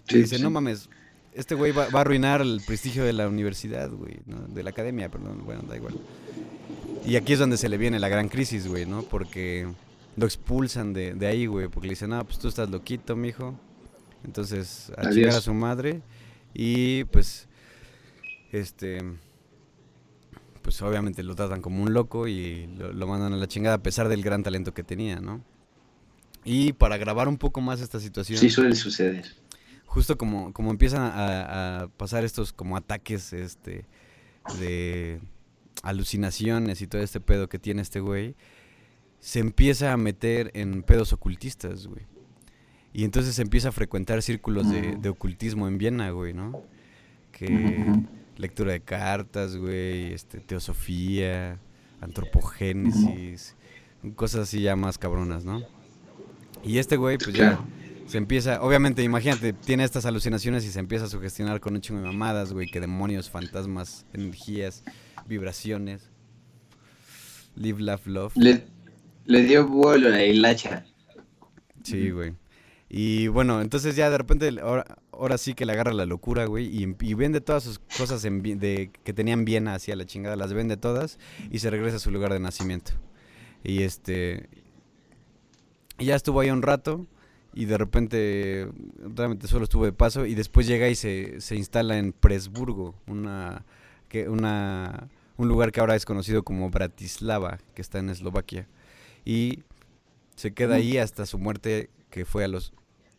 y 0.09 0.19
dice, 0.19 0.39
no 0.39 0.49
mames, 0.49 0.89
este 1.33 1.53
güey 1.53 1.73
va, 1.73 1.89
va, 1.89 1.99
a 1.99 2.01
arruinar 2.01 2.41
el 2.41 2.61
prestigio 2.65 3.03
de 3.03 3.11
la 3.11 3.27
universidad, 3.27 3.91
güey, 3.91 4.19
¿no? 4.25 4.47
de 4.47 4.63
la 4.63 4.69
academia, 4.69 5.09
perdón, 5.09 5.43
bueno, 5.43 5.63
da 5.63 5.75
igual. 5.75 5.95
Y 7.05 7.17
aquí 7.17 7.33
es 7.33 7.39
donde 7.39 7.57
se 7.57 7.69
le 7.69 7.77
viene 7.77 7.99
la 7.99 8.09
gran 8.09 8.29
crisis, 8.29 8.67
güey, 8.67 8.85
¿no? 8.85 9.03
Porque 9.03 9.67
lo 10.15 10.25
expulsan 10.25 10.93
de, 10.93 11.13
de 11.13 11.27
ahí, 11.27 11.45
güey, 11.45 11.67
porque 11.67 11.87
le 11.87 11.91
dicen, 11.91 12.09
no, 12.09 12.23
pues 12.25 12.39
tú 12.39 12.47
estás 12.47 12.69
loquito, 12.69 13.15
mijo. 13.15 13.59
Entonces, 14.23 14.91
a 14.97 15.11
llegar 15.11 15.35
a 15.35 15.41
su 15.41 15.53
madre. 15.53 16.01
Y 16.53 17.03
pues, 17.05 17.47
este, 18.51 19.03
pues 20.63 20.81
obviamente 20.81 21.21
lo 21.21 21.35
tratan 21.35 21.61
como 21.61 21.83
un 21.83 21.93
loco 21.93 22.27
y 22.27 22.67
lo, 22.67 23.07
mandan 23.07 23.33
a 23.33 23.37
la 23.37 23.47
chingada 23.47 23.75
a 23.75 23.83
pesar 23.83 24.09
del 24.09 24.23
gran 24.23 24.41
talento 24.41 24.73
que 24.73 24.83
tenía, 24.83 25.19
¿no? 25.19 25.43
Y 26.43 26.73
para 26.73 26.97
grabar 26.97 27.27
un 27.27 27.37
poco 27.37 27.61
más 27.61 27.81
esta 27.81 27.99
situación. 27.99 28.39
Sí, 28.39 28.49
suele 28.49 28.75
suceder. 28.75 29.25
Justo 29.85 30.17
como, 30.17 30.53
como 30.53 30.71
empiezan 30.71 31.01
a, 31.01 31.81
a 31.83 31.87
pasar 31.87 32.23
estos 32.23 32.51
como 32.51 32.77
ataques, 32.77 33.31
este, 33.33 33.85
de 34.59 35.19
alucinaciones 35.85 36.81
y 36.81 36.87
todo 36.87 37.01
este 37.01 37.21
pedo 37.21 37.47
que 37.47 37.59
tiene 37.59 37.81
este 37.81 37.99
güey 38.01 38.35
se 39.19 39.39
empieza 39.39 39.93
a 39.93 39.97
meter 39.97 40.51
en 40.53 40.83
pedos 40.83 41.13
ocultistas, 41.13 41.87
güey. 41.87 42.03
Y 42.93 43.03
entonces 43.03 43.35
se 43.35 43.41
empieza 43.41 43.69
a 43.69 43.71
frecuentar 43.71 44.21
círculos 44.21 44.69
de, 44.69 44.97
de 44.97 45.09
ocultismo 45.09 45.67
en 45.67 45.77
Viena, 45.77 46.11
güey, 46.11 46.33
¿no? 46.33 46.61
Que 47.31 47.85
lectura 48.37 48.73
de 48.73 48.81
cartas, 48.81 49.57
güey, 49.57 50.13
este, 50.13 50.39
teosofía, 50.39 51.59
antropogénesis, 52.01 53.55
cosas 54.15 54.41
así 54.41 54.61
ya 54.61 54.75
más 54.75 54.97
cabronas, 54.97 55.43
¿no? 55.43 55.63
Y 56.63 56.77
este 56.77 56.95
güey, 56.95 57.17
pues 57.17 57.35
ya 57.35 57.59
se 58.05 58.17
empieza, 58.17 58.61
obviamente, 58.61 59.03
imagínate, 59.03 59.53
tiene 59.53 59.83
estas 59.83 60.05
alucinaciones 60.05 60.63
y 60.65 60.69
se 60.69 60.79
empieza 60.79 61.05
a 61.05 61.09
sugestionar 61.09 61.59
con 61.59 61.73
un 61.73 61.81
chingo 61.81 61.99
de 61.99 62.05
mamadas, 62.05 62.53
güey, 62.53 62.67
que 62.67 62.79
demonios, 62.79 63.29
fantasmas, 63.29 64.05
energías, 64.13 64.83
vibraciones. 65.27 66.09
Live, 67.55 67.81
laugh, 67.81 68.05
love. 68.05 68.33
Le 68.35 69.43
dio 69.43 69.67
vuelo 69.67 70.09
la 70.09 70.23
hilacha. 70.23 70.85
Sí, 71.83 72.11
güey. 72.11 72.33
Y 72.89 73.27
bueno, 73.27 73.61
entonces 73.61 73.95
ya 73.95 74.09
de 74.09 74.17
repente, 74.17 74.49
ahora, 74.61 75.37
sí 75.37 75.53
que 75.53 75.65
le 75.65 75.73
agarra 75.73 75.91
la 75.93 76.05
locura, 76.05 76.45
güey, 76.45 76.67
y, 76.67 77.13
vende 77.13 77.41
todas 77.41 77.63
sus 77.63 77.79
cosas 77.79 78.23
en, 78.25 78.41
de, 78.41 78.91
que 79.03 79.13
tenían 79.13 79.43
bien 79.43 79.67
hacia 79.67 79.95
la 79.95 80.05
chingada, 80.05 80.35
las 80.35 80.53
vende 80.53 80.77
todas 80.77 81.19
y 81.51 81.59
se 81.59 81.69
regresa 81.69 81.97
a 81.97 81.99
su 81.99 82.11
lugar 82.11 82.31
de 82.31 82.39
nacimiento. 82.39 82.91
Y 83.63 83.81
este. 83.81 84.47
ya 85.97 86.15
estuvo 86.15 86.39
ahí 86.39 86.51
un 86.51 86.61
rato 86.61 87.07
y 87.53 87.65
de 87.65 87.77
repente 87.77 88.67
realmente 88.99 89.47
solo 89.47 89.63
estuvo 89.63 89.85
de 89.85 89.93
paso 89.93 90.25
y 90.25 90.35
después 90.35 90.67
llega 90.67 90.87
y 90.87 90.95
se, 90.95 91.41
se 91.41 91.55
instala 91.55 91.97
en 91.97 92.13
Presburgo, 92.13 92.95
una, 93.07 93.65
que, 94.09 94.29
una, 94.29 95.09
un 95.37 95.47
lugar 95.47 95.71
que 95.71 95.79
ahora 95.79 95.95
es 95.95 96.05
conocido 96.05 96.43
como 96.43 96.69
Bratislava, 96.69 97.59
que 97.73 97.81
está 97.81 97.99
en 97.99 98.09
Eslovaquia. 98.09 98.67
Y 99.25 99.63
se 100.35 100.53
queda 100.53 100.75
ahí 100.75 100.97
hasta 100.97 101.25
su 101.25 101.39
muerte, 101.39 101.89
que 102.09 102.25
fue 102.25 102.43
a 102.43 102.47
los 102.47 102.73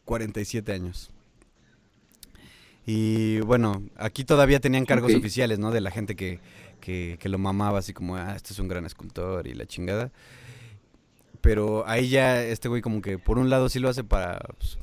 47 0.05 0.73
años. 0.73 1.11
Y 2.87 3.41
bueno, 3.41 3.83
aquí 3.97 4.25
todavía 4.25 4.61
tenían 4.61 4.87
cargos 4.87 5.13
oficiales, 5.13 5.59
¿no? 5.59 5.73
De 5.73 5.81
la 5.81 5.91
gente 5.91 6.15
que, 6.15 6.39
que, 6.81 7.29
lo 7.29 7.37
mamaba 7.37 7.81
así 7.81 7.93
como, 7.93 8.17
ah, 8.17 8.35
este 8.37 8.53
es 8.53 8.59
un 8.61 8.69
gran 8.69 8.87
escultor 8.87 9.49
y 9.49 9.55
la 9.55 9.67
chingada. 9.67 10.13
Pero 11.41 11.87
ahí 11.87 12.09
ya 12.09 12.43
este 12.43 12.69
güey 12.69 12.83
como 12.83 13.03
que 13.03 13.19
por 13.19 13.39
un 13.39 13.51
lado 13.51 13.69
sí 13.69 13.81
lo 13.81 13.89
hace 13.89 14.05
para, 14.05 14.39
pues, 14.59 14.79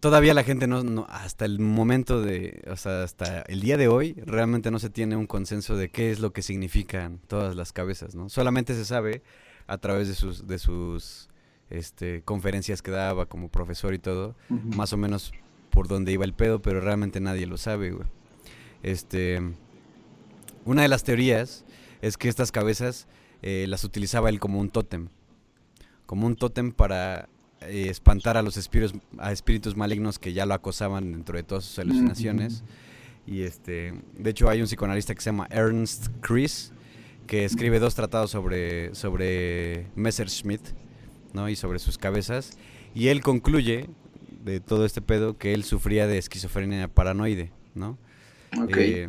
todavía 0.00 0.34
la 0.34 0.44
gente 0.44 0.66
no, 0.66 1.06
hasta 1.08 1.44
el 1.44 1.58
momento 1.58 2.20
de, 2.20 2.62
o 2.70 2.76
sea, 2.76 3.02
hasta 3.02 3.42
el 3.42 3.60
día 3.60 3.76
de 3.76 3.88
hoy, 3.88 4.14
realmente 4.24 4.70
no 4.70 4.78
se 4.78 4.90
tiene 4.90 5.16
un 5.16 5.26
consenso 5.26 5.76
de 5.76 5.90
qué 5.90 6.10
es 6.10 6.20
lo 6.20 6.32
que 6.32 6.42
significan 6.42 7.20
todas 7.26 7.56
las 7.56 7.72
cabezas, 7.72 8.14
¿no? 8.14 8.28
Solamente 8.28 8.74
se 8.74 8.84
sabe 8.84 9.22
a 9.66 9.78
través 9.78 10.08
de 10.08 10.14
sus, 10.14 10.46
de 10.46 10.58
sus 10.58 11.28
este, 11.70 12.22
conferencias 12.22 12.82
que 12.82 12.90
daba 12.90 13.26
como 13.26 13.48
profesor 13.48 13.94
y 13.94 13.98
todo, 13.98 14.34
más 14.48 14.92
o 14.92 14.96
menos 14.96 15.32
por 15.70 15.88
dónde 15.88 16.12
iba 16.12 16.24
el 16.24 16.34
pedo, 16.34 16.62
pero 16.62 16.80
realmente 16.80 17.20
nadie 17.20 17.46
lo 17.46 17.56
sabe, 17.56 17.90
güey. 17.90 18.08
Este, 18.82 19.40
una 20.64 20.82
de 20.82 20.88
las 20.88 21.04
teorías 21.04 21.64
es 22.02 22.16
que 22.16 22.28
estas 22.28 22.52
cabezas 22.52 23.08
eh, 23.42 23.66
las 23.68 23.84
utilizaba 23.84 24.28
él 24.28 24.40
como 24.40 24.60
un 24.60 24.70
tótem, 24.70 25.08
como 26.06 26.26
un 26.26 26.36
tótem 26.36 26.70
para 26.70 27.28
eh, 27.62 27.88
espantar 27.88 28.36
a 28.36 28.42
los 28.42 28.56
espíritus, 28.56 29.00
a 29.18 29.32
espíritus 29.32 29.74
malignos 29.76 30.18
que 30.18 30.32
ya 30.32 30.46
lo 30.46 30.54
acosaban 30.54 31.12
dentro 31.12 31.36
de 31.36 31.42
todas 31.42 31.64
sus 31.64 31.78
alucinaciones. 31.78 32.62
Y 33.26 33.42
este, 33.42 33.94
de 34.18 34.30
hecho 34.30 34.50
hay 34.50 34.60
un 34.60 34.66
psicoanalista 34.66 35.14
que 35.14 35.22
se 35.22 35.30
llama 35.30 35.48
Ernst 35.50 36.08
Chris 36.20 36.72
que 37.26 37.44
escribe 37.44 37.78
dos 37.78 37.94
tratados 37.94 38.30
sobre, 38.30 38.94
sobre 38.94 39.86
Messerschmitt, 39.94 40.62
¿no? 41.32 41.48
Y 41.48 41.56
sobre 41.56 41.78
sus 41.78 41.98
cabezas. 41.98 42.58
Y 42.94 43.08
él 43.08 43.22
concluye 43.22 43.88
de 44.44 44.60
todo 44.60 44.84
este 44.84 45.00
pedo 45.00 45.38
que 45.38 45.54
él 45.54 45.64
sufría 45.64 46.06
de 46.06 46.18
esquizofrenia 46.18 46.88
paranoide, 46.88 47.50
¿no? 47.74 47.98
Eh, 48.76 49.08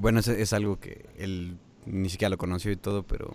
bueno, 0.00 0.20
es, 0.20 0.28
es, 0.28 0.52
algo 0.52 0.78
que 0.78 1.06
él 1.16 1.56
ni 1.86 2.10
siquiera 2.10 2.30
lo 2.30 2.36
conoció 2.36 2.70
y 2.72 2.76
todo, 2.76 3.04
pero 3.04 3.32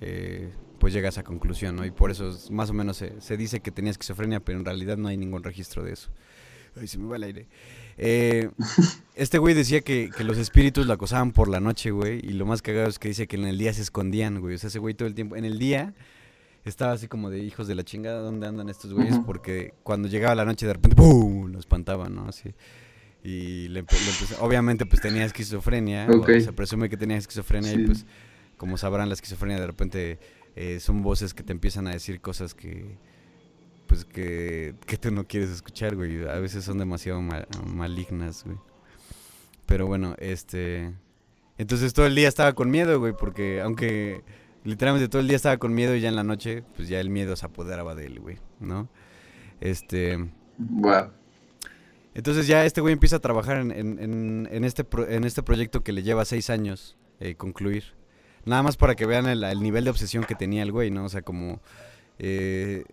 eh, 0.00 0.52
pues 0.78 0.92
llega 0.92 1.08
a 1.08 1.10
esa 1.10 1.22
conclusión, 1.22 1.76
¿no? 1.76 1.86
Y 1.86 1.90
por 1.90 2.10
eso 2.10 2.36
más 2.50 2.68
o 2.70 2.74
menos 2.74 2.98
se, 2.98 3.20
se, 3.20 3.36
dice 3.36 3.60
que 3.60 3.70
tenía 3.70 3.92
esquizofrenia, 3.92 4.40
pero 4.40 4.58
en 4.58 4.64
realidad 4.64 4.96
no 4.96 5.08
hay 5.08 5.16
ningún 5.16 5.42
registro 5.42 5.82
de 5.82 5.92
eso. 5.92 6.10
Ay, 6.78 6.88
se 6.88 6.98
me 6.98 7.06
va 7.06 7.16
el 7.16 7.22
aire. 7.22 7.46
Eh, 7.98 8.50
este 9.14 9.38
güey 9.38 9.54
decía 9.54 9.80
que, 9.80 10.10
los 10.20 10.38
espíritus 10.38 10.86
lo 10.86 10.92
acosaban 10.92 11.32
por 11.32 11.48
la 11.48 11.60
noche, 11.60 11.90
güey. 11.90 12.20
Y 12.22 12.32
lo 12.32 12.46
más 12.46 12.62
cagado 12.62 12.88
es 12.88 12.98
que 12.98 13.08
dice 13.08 13.26
que 13.26 13.36
en 13.36 13.46
el 13.46 13.58
día 13.58 13.72
se 13.72 13.82
escondían, 13.82 14.40
güey. 14.40 14.54
O 14.54 14.58
sea, 14.58 14.68
ese 14.68 14.78
güey 14.78 14.94
todo 14.94 15.08
el 15.08 15.14
tiempo. 15.14 15.36
En 15.36 15.44
el 15.44 15.58
día 15.58 15.94
estaba 16.64 16.92
así 16.92 17.08
como 17.08 17.30
de 17.30 17.38
hijos 17.38 17.68
de 17.68 17.74
la 17.74 17.84
chingada, 17.84 18.20
¿dónde 18.20 18.46
andan 18.46 18.68
estos 18.68 18.92
güeyes? 18.92 19.18
Porque 19.24 19.72
cuando 19.82 20.08
llegaba 20.08 20.34
la 20.34 20.44
noche 20.44 20.66
de 20.66 20.72
repente, 20.72 20.96
¡pum! 20.96 21.52
Lo 21.52 21.58
espantaban, 21.58 22.14
¿no? 22.14 22.28
Así. 22.28 22.54
Y 23.22 23.68
le, 23.68 23.84
obviamente 24.40 24.86
pues 24.86 25.02
tenía 25.02 25.24
esquizofrenia, 25.24 26.06
se 26.40 26.52
presume 26.52 26.88
que 26.88 26.96
tenía 26.96 27.16
esquizofrenia 27.16 27.72
y 27.72 27.84
pues 27.84 28.06
como 28.56 28.76
sabrán 28.76 29.08
la 29.08 29.14
esquizofrenia 29.14 29.58
de 29.58 29.66
repente 29.66 30.18
eh, 30.54 30.78
son 30.78 31.02
voces 31.02 31.34
que 31.34 31.42
te 31.42 31.50
empiezan 31.52 31.88
a 31.88 31.90
decir 31.90 32.20
cosas 32.20 32.54
que 32.54 32.96
pues 33.86 34.04
que, 34.04 34.74
que 34.86 34.96
tú 34.96 35.10
no 35.10 35.24
quieres 35.24 35.50
escuchar, 35.50 35.96
güey. 35.96 36.26
A 36.28 36.38
veces 36.38 36.64
son 36.64 36.78
demasiado 36.78 37.20
malignas, 37.20 38.44
güey. 38.44 38.58
Pero 39.66 39.86
bueno, 39.86 40.14
este... 40.18 40.94
Entonces 41.58 41.94
todo 41.94 42.06
el 42.06 42.14
día 42.14 42.28
estaba 42.28 42.52
con 42.54 42.70
miedo, 42.70 42.98
güey, 43.00 43.14
porque 43.14 43.62
aunque 43.62 44.22
literalmente 44.64 45.08
todo 45.08 45.20
el 45.20 45.28
día 45.28 45.36
estaba 45.36 45.56
con 45.56 45.74
miedo 45.74 45.94
y 45.94 46.00
ya 46.00 46.08
en 46.08 46.16
la 46.16 46.24
noche, 46.24 46.62
pues 46.74 46.88
ya 46.88 47.00
el 47.00 47.08
miedo 47.08 47.34
se 47.34 47.46
apoderaba 47.46 47.94
de 47.94 48.06
él, 48.06 48.20
güey, 48.20 48.38
¿no? 48.60 48.88
Este... 49.60 50.18
Wow. 50.58 51.12
Entonces 52.14 52.46
ya 52.46 52.64
este 52.64 52.80
güey 52.80 52.92
empieza 52.92 53.16
a 53.16 53.20
trabajar 53.20 53.58
en, 53.58 53.70
en, 53.70 54.48
en, 54.50 54.64
este, 54.64 54.86
en 55.08 55.24
este 55.24 55.42
proyecto 55.42 55.82
que 55.82 55.92
le 55.92 56.02
lleva 56.02 56.24
seis 56.24 56.50
años 56.50 56.96
eh, 57.20 57.34
concluir. 57.34 57.94
Nada 58.44 58.62
más 58.62 58.76
para 58.76 58.94
que 58.94 59.06
vean 59.06 59.26
el, 59.26 59.42
el, 59.44 59.62
nivel 59.62 59.84
de 59.84 59.90
obsesión 59.90 60.24
que 60.24 60.34
tenía 60.34 60.62
el 60.62 60.72
güey, 60.72 60.90
¿no? 60.90 61.04
O 61.04 61.08
sea, 61.08 61.22
como... 61.22 61.60
Eh, 62.18 62.84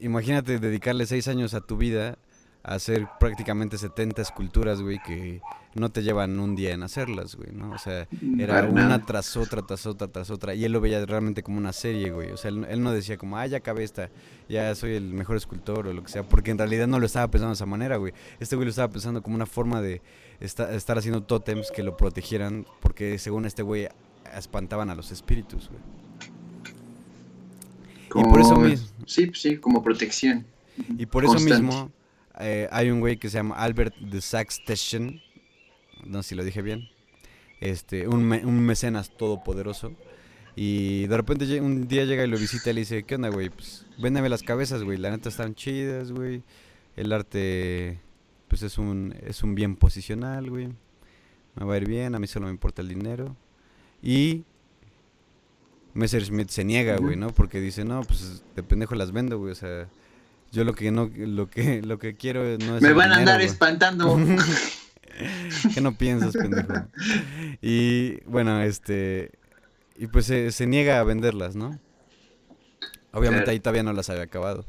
imagínate 0.00 0.58
dedicarle 0.58 1.06
seis 1.06 1.28
años 1.28 1.54
a 1.54 1.60
tu 1.60 1.76
vida 1.76 2.18
a 2.62 2.74
hacer 2.74 3.06
prácticamente 3.20 3.78
70 3.78 4.22
esculturas, 4.22 4.82
güey, 4.82 4.98
que 4.98 5.40
no 5.74 5.90
te 5.90 6.02
llevan 6.02 6.40
un 6.40 6.56
día 6.56 6.72
en 6.74 6.82
hacerlas, 6.82 7.36
güey, 7.36 7.52
¿no? 7.52 7.70
O 7.70 7.78
sea, 7.78 8.08
era 8.38 8.64
una 8.64 9.04
tras 9.06 9.36
otra, 9.36 9.62
tras 9.62 9.86
otra, 9.86 10.08
tras 10.08 10.30
otra. 10.30 10.52
Y 10.52 10.64
él 10.64 10.72
lo 10.72 10.80
veía 10.80 11.04
realmente 11.06 11.44
como 11.44 11.58
una 11.58 11.72
serie, 11.72 12.10
güey. 12.10 12.32
O 12.32 12.36
sea, 12.36 12.48
él, 12.48 12.82
no 12.82 12.92
decía 12.92 13.18
como, 13.18 13.36
ah, 13.38 13.46
ya 13.46 13.58
acabé 13.58 13.84
esta, 13.84 14.10
ya 14.48 14.74
soy 14.74 14.94
el 14.94 15.12
mejor 15.12 15.36
escultor 15.36 15.86
o 15.86 15.92
lo 15.92 16.02
que 16.02 16.10
sea. 16.10 16.24
Porque 16.24 16.50
en 16.50 16.58
realidad 16.58 16.88
no 16.88 16.98
lo 16.98 17.06
estaba 17.06 17.30
pensando 17.30 17.50
de 17.50 17.54
esa 17.54 17.66
manera, 17.66 17.98
güey. 17.98 18.12
Este 18.40 18.56
güey 18.56 18.66
lo 18.66 18.70
estaba 18.70 18.92
pensando 18.92 19.22
como 19.22 19.36
una 19.36 19.46
forma 19.46 19.80
de 19.80 20.02
estar 20.40 20.98
haciendo 20.98 21.22
tótems 21.22 21.70
que 21.70 21.84
lo 21.84 21.96
protegieran. 21.96 22.66
Porque 22.80 23.18
según 23.18 23.44
este 23.44 23.62
güey, 23.62 23.88
espantaban 24.34 24.90
a 24.90 24.96
los 24.96 25.12
espíritus, 25.12 25.68
güey 25.68 26.05
y 28.14 28.22
por 28.24 28.40
eso 28.40 28.56
mismo. 28.56 28.88
Sí, 29.06 29.30
sí, 29.34 29.56
como 29.56 29.82
protección. 29.82 30.46
Y 30.98 31.06
por 31.06 31.24
eso 31.24 31.38
mismo 31.40 31.90
eh, 32.38 32.68
hay 32.70 32.90
un 32.90 33.00
güey 33.00 33.16
que 33.16 33.28
se 33.28 33.38
llama 33.38 33.56
Albert 33.56 33.96
de 33.96 34.20
Saxe-Teschen, 34.20 35.22
no 36.04 36.22
sé 36.22 36.30
si 36.30 36.34
lo 36.34 36.44
dije 36.44 36.62
bien, 36.62 36.88
este, 37.60 38.08
un, 38.08 38.30
un 38.32 38.60
mecenas 38.60 39.10
todopoderoso. 39.16 39.92
Y 40.54 41.06
de 41.06 41.16
repente 41.16 41.60
un 41.60 41.86
día 41.86 42.04
llega 42.04 42.24
y 42.24 42.28
lo 42.28 42.38
visita 42.38 42.70
y 42.70 42.72
le 42.74 42.80
dice, 42.80 43.02
¿qué 43.02 43.16
onda, 43.16 43.28
güey? 43.28 43.50
Pues 43.50 43.86
véndeme 43.98 44.30
las 44.30 44.42
cabezas, 44.42 44.82
güey. 44.82 44.96
La 44.96 45.10
neta 45.10 45.28
están 45.28 45.54
chidas, 45.54 46.12
güey. 46.12 46.42
El 46.96 47.12
arte, 47.12 48.00
pues 48.48 48.62
es 48.62 48.78
un, 48.78 49.14
es 49.22 49.42
un 49.42 49.54
bien 49.54 49.76
posicional, 49.76 50.48
güey. 50.48 50.68
Me 51.56 51.64
va 51.66 51.74
a 51.74 51.76
ir 51.76 51.86
bien, 51.86 52.14
a 52.14 52.18
mí 52.18 52.26
solo 52.26 52.46
me 52.46 52.52
importa 52.52 52.80
el 52.80 52.88
dinero. 52.88 53.36
Y 54.02 54.44
Messerschmitt 55.96 56.50
se 56.50 56.64
niega, 56.64 56.96
güey, 56.98 57.16
¿no? 57.16 57.30
Porque 57.30 57.60
dice, 57.60 57.84
no, 57.84 58.02
pues 58.02 58.42
de 58.54 58.62
pendejo 58.62 58.94
las 58.94 59.12
vendo, 59.12 59.38
güey, 59.38 59.52
o 59.52 59.54
sea, 59.54 59.88
yo 60.52 60.64
lo 60.64 60.74
que 60.74 60.90
no, 60.90 61.10
lo 61.16 61.48
que, 61.48 61.82
lo 61.82 61.98
que 61.98 62.14
quiero 62.14 62.42
no 62.58 62.76
es... 62.76 62.82
Me 62.82 62.92
van 62.92 63.12
a 63.12 63.16
andar 63.16 63.40
espantando. 63.40 64.18
¿Qué 65.74 65.80
no 65.80 65.96
piensas, 65.96 66.34
pendejo? 66.34 66.72
Y 67.62 68.20
bueno, 68.26 68.60
este, 68.62 69.32
y 69.96 70.06
pues 70.08 70.26
se, 70.26 70.66
niega 70.66 71.00
a 71.00 71.04
venderlas, 71.04 71.56
¿no? 71.56 71.78
Obviamente 73.12 73.50
ahí 73.50 73.60
todavía 73.60 73.82
no 73.82 73.92
las 73.94 74.10
había 74.10 74.24
acabado. 74.24 74.66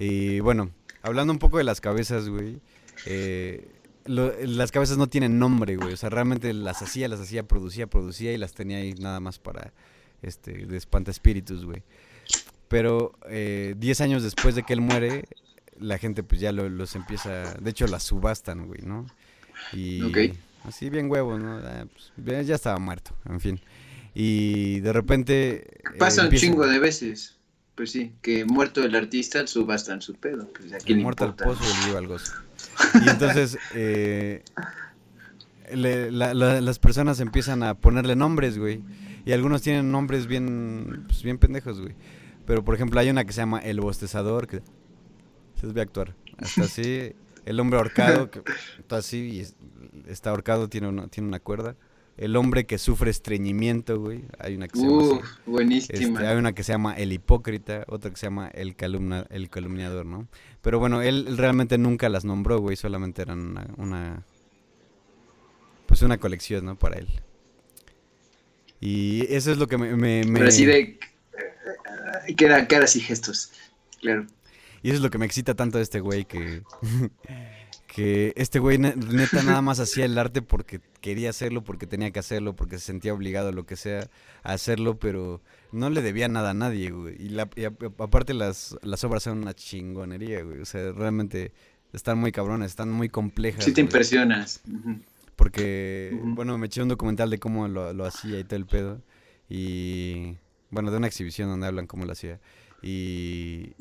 Y 0.00 0.40
bueno, 0.40 0.70
hablando 1.02 1.32
un 1.32 1.38
poco 1.38 1.58
de 1.58 1.64
las 1.64 1.80
cabezas, 1.80 2.28
güey, 2.28 2.58
eh, 3.06 3.68
lo- 4.04 4.32
las 4.40 4.72
cabezas 4.72 4.98
no 4.98 5.06
tienen 5.06 5.38
nombre, 5.38 5.76
güey. 5.76 5.92
O 5.92 5.96
sea, 5.96 6.08
realmente 6.10 6.52
las 6.52 6.82
hacía, 6.82 7.06
las 7.06 7.20
hacía, 7.20 7.44
producía, 7.46 7.86
producía 7.86 8.32
y 8.32 8.38
las 8.38 8.54
tenía 8.54 8.78
ahí 8.78 8.94
nada 8.94 9.20
más 9.20 9.38
para, 9.38 9.72
este, 10.22 10.66
de 10.66 10.76
espíritus, 11.10 11.64
güey. 11.64 11.82
Pero 12.68 13.12
eh, 13.28 13.74
10 13.78 14.00
años 14.02 14.22
después 14.22 14.54
de 14.54 14.62
que 14.62 14.72
él 14.74 14.80
muere, 14.80 15.24
la 15.80 15.96
gente 15.98 16.22
pues 16.22 16.40
ya 16.40 16.52
lo- 16.52 16.68
los 16.68 16.94
empieza, 16.96 17.54
de 17.54 17.70
hecho 17.70 17.86
las 17.86 18.02
subastan, 18.02 18.66
güey, 18.66 18.82
¿no? 18.82 19.06
Y 19.72 20.00
así 20.64 20.90
bien 20.90 21.10
huevos, 21.10 21.40
¿no? 21.40 21.58
Ah, 21.58 21.86
pues, 21.92 22.46
ya- 22.46 22.54
estaba 22.54 22.78
muerto, 22.78 23.16
en 23.28 23.40
fin. 23.40 23.60
Y 24.14 24.80
de 24.80 24.92
repente... 24.92 25.78
eh, 25.94 25.98
Pasa 25.98 26.24
un 26.26 26.32
chingo 26.32 26.66
de 26.66 26.78
veces. 26.78 27.36
Pues 27.74 27.92
sí, 27.92 28.12
que 28.22 28.44
muerto 28.44 28.82
el 28.82 28.94
artista 28.96 29.46
subastan 29.46 30.02
su 30.02 30.14
pedo. 30.14 30.48
Pues 30.52 30.72
a 30.72 30.78
quién 30.78 30.88
El 30.88 30.96
le 30.98 31.02
muerto 31.04 31.24
importa. 31.26 31.44
pozo 31.44 31.62
y 31.64 31.78
el 31.80 31.86
vivo 31.86 31.98
al 31.98 32.06
gozo. 32.08 32.32
Y 33.04 33.08
entonces 33.08 33.56
eh, 33.74 34.42
le- 35.72 36.10
la- 36.10 36.34
la- 36.34 36.60
las 36.60 36.78
personas 36.78 37.20
empiezan 37.20 37.62
a 37.62 37.74
ponerle 37.74 38.16
nombres, 38.16 38.58
güey. 38.58 38.82
Y 39.28 39.32
algunos 39.34 39.60
tienen 39.60 39.92
nombres 39.92 40.26
bien, 40.26 41.04
pues, 41.06 41.22
bien 41.22 41.36
pendejos, 41.36 41.82
güey. 41.82 41.94
Pero 42.46 42.64
por 42.64 42.74
ejemplo 42.74 42.98
hay 42.98 43.10
una 43.10 43.26
que 43.26 43.34
se 43.34 43.42
llama 43.42 43.58
El 43.58 43.78
Bostezador, 43.78 44.46
que 44.46 44.62
se 45.60 45.66
a 45.78 45.82
actuar. 45.82 46.14
Hasta 46.38 46.62
así. 46.62 47.12
El 47.44 47.60
hombre 47.60 47.78
ahorcado, 47.78 48.30
que 48.30 48.40
está 48.78 48.96
así 48.96 49.18
y 49.28 49.40
es- 49.40 49.54
está 50.06 50.30
ahorcado, 50.30 50.70
tiene 50.70 50.88
una, 50.88 51.08
tiene 51.08 51.28
una 51.28 51.40
cuerda. 51.40 51.76
El 52.16 52.36
hombre 52.36 52.64
que 52.64 52.78
sufre 52.78 53.10
estreñimiento, 53.10 54.00
güey. 54.00 54.24
Hay 54.38 54.54
una 54.56 54.66
que 54.66 54.78
se 54.78 54.86
llama. 54.86 54.96
Uf, 55.02 55.22
buenísima. 55.44 55.98
Este, 56.20 56.26
hay 56.26 56.36
una 56.38 56.54
que 56.54 56.62
se 56.62 56.72
llama 56.72 56.94
El 56.94 57.12
Hipócrita, 57.12 57.84
otra 57.88 58.10
que 58.10 58.16
se 58.16 58.24
llama 58.28 58.48
El, 58.48 58.76
calumna, 58.76 59.26
el 59.28 59.50
Calumniador, 59.50 60.06
¿no? 60.06 60.26
Pero 60.62 60.78
bueno, 60.78 61.02
él, 61.02 61.26
él 61.28 61.36
realmente 61.36 61.76
nunca 61.76 62.08
las 62.08 62.24
nombró, 62.24 62.60
güey, 62.60 62.76
solamente 62.76 63.20
eran 63.20 63.40
una, 63.40 63.66
una- 63.76 64.22
Pues 65.86 66.00
una 66.00 66.16
colección, 66.16 66.64
¿no? 66.64 66.78
Para 66.78 66.96
él. 66.98 67.08
Y 68.80 69.26
eso 69.34 69.50
es 69.52 69.58
lo 69.58 69.66
que 69.66 69.76
me... 69.78 69.94
me- 69.96 70.24
me- 70.24 70.32
Pero 70.34 70.48
así 70.48 70.64
de. 70.64 70.78
eh, 72.26 72.34
Que 72.36 72.44
era 72.44 72.66
caras 72.68 72.94
y 72.96 73.00
gestos. 73.00 73.52
Claro. 74.00 74.26
Y 74.82 74.88
eso 74.90 74.96
es 74.98 75.02
lo 75.02 75.10
que 75.10 75.18
me 75.18 75.26
excita 75.26 75.54
tanto 75.54 75.78
de 75.78 75.84
este 75.84 76.00
güey 76.00 76.24
que... 76.24 76.62
que 77.94 78.32
este 78.36 78.58
güey 78.58 78.78
ne- 78.78 78.94
neta 78.94 79.42
nada 79.42 79.62
más 79.62 79.80
hacía 79.80 80.04
el 80.04 80.16
arte 80.18 80.42
porque 80.42 80.80
quería 81.00 81.30
hacerlo, 81.30 81.64
porque 81.64 81.86
tenía 81.86 82.10
que 82.10 82.18
hacerlo, 82.20 82.54
porque 82.54 82.78
se 82.78 82.84
sentía 82.84 83.14
obligado, 83.14 83.50
lo 83.50 83.66
que 83.66 83.76
sea, 83.76 84.08
a 84.42 84.52
hacerlo, 84.52 84.98
pero 84.98 85.40
no 85.72 85.90
le 85.90 86.02
debía 86.02 86.28
nada 86.28 86.50
a 86.50 86.54
nadie, 86.54 86.90
güey. 86.90 87.16
Y, 87.18 87.30
la, 87.30 87.48
y 87.56 87.64
a- 87.64 87.72
aparte 87.98 88.34
las, 88.34 88.76
las 88.82 89.02
obras 89.04 89.22
son 89.24 89.38
una 89.38 89.54
chingonería, 89.54 90.42
güey. 90.42 90.60
O 90.60 90.64
sea, 90.66 90.92
realmente 90.92 91.52
están 91.92 92.18
muy 92.18 92.30
cabrones, 92.30 92.70
están 92.70 92.90
muy 92.90 93.08
complejas. 93.08 93.64
Sí 93.64 93.72
te 93.72 93.80
güey. 93.82 93.86
impresionas. 93.86 94.60
Ujú. 94.70 95.00
Porque, 95.38 96.18
bueno, 96.20 96.58
me 96.58 96.66
eché 96.66 96.82
un 96.82 96.88
documental 96.88 97.30
de 97.30 97.38
cómo 97.38 97.68
lo, 97.68 97.92
lo 97.92 98.04
hacía 98.04 98.40
y 98.40 98.44
todo 98.44 98.56
el 98.56 98.66
pedo. 98.66 99.00
Y, 99.48 100.36
bueno, 100.70 100.90
de 100.90 100.96
una 100.96 101.06
exhibición 101.06 101.48
donde 101.48 101.68
hablan 101.68 101.86
cómo 101.86 102.04
lo 102.06 102.10
hacía. 102.10 102.40
Y, 102.82 103.74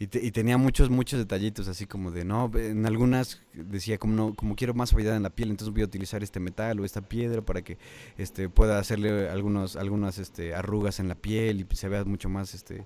y, 0.00 0.08
te- 0.08 0.24
y 0.26 0.32
tenía 0.32 0.58
muchos, 0.58 0.90
muchos 0.90 1.20
detallitos, 1.20 1.68
así 1.68 1.86
como 1.86 2.10
de, 2.10 2.24
no, 2.24 2.50
en 2.56 2.86
algunas 2.86 3.40
decía, 3.54 3.98
como 3.98 4.14
no, 4.14 4.34
como 4.34 4.56
quiero 4.56 4.74
más 4.74 4.90
suavidad 4.90 5.14
en 5.16 5.22
la 5.22 5.30
piel, 5.30 5.50
entonces 5.50 5.72
voy 5.72 5.82
a 5.82 5.84
utilizar 5.84 6.24
este 6.24 6.40
metal 6.40 6.80
o 6.80 6.84
esta 6.84 7.02
piedra 7.02 7.40
para 7.40 7.62
que 7.62 7.78
este, 8.18 8.48
pueda 8.48 8.80
hacerle 8.80 9.28
algunos, 9.28 9.76
algunas 9.76 10.18
este, 10.18 10.54
arrugas 10.56 10.98
en 10.98 11.06
la 11.06 11.14
piel 11.14 11.60
y 11.60 11.76
se 11.76 11.88
vea 11.88 12.04
mucho 12.04 12.28
más, 12.28 12.52
este, 12.52 12.84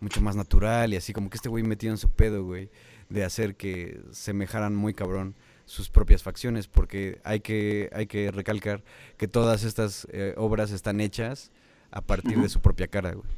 mucho 0.00 0.20
más 0.20 0.36
natural. 0.36 0.92
Y 0.92 0.96
así 0.96 1.14
como 1.14 1.30
que 1.30 1.36
este 1.38 1.48
güey 1.48 1.64
metido 1.64 1.92
en 1.94 1.98
su 1.98 2.10
pedo, 2.10 2.44
güey, 2.44 2.68
de 3.08 3.24
hacer 3.24 3.56
que 3.56 4.02
semejaran 4.10 4.76
muy 4.76 4.92
cabrón 4.92 5.34
sus 5.66 5.90
propias 5.90 6.22
facciones, 6.22 6.68
porque 6.68 7.20
hay 7.24 7.40
que, 7.40 7.90
hay 7.92 8.06
que 8.06 8.30
recalcar 8.30 8.82
que 9.18 9.28
todas 9.28 9.64
estas 9.64 10.06
eh, 10.12 10.32
obras 10.36 10.70
están 10.70 11.00
hechas 11.00 11.50
a 11.90 12.00
partir 12.00 12.38
de 12.40 12.48
su 12.48 12.60
propia 12.60 12.86
cara, 12.86 13.12
güey. 13.12 13.28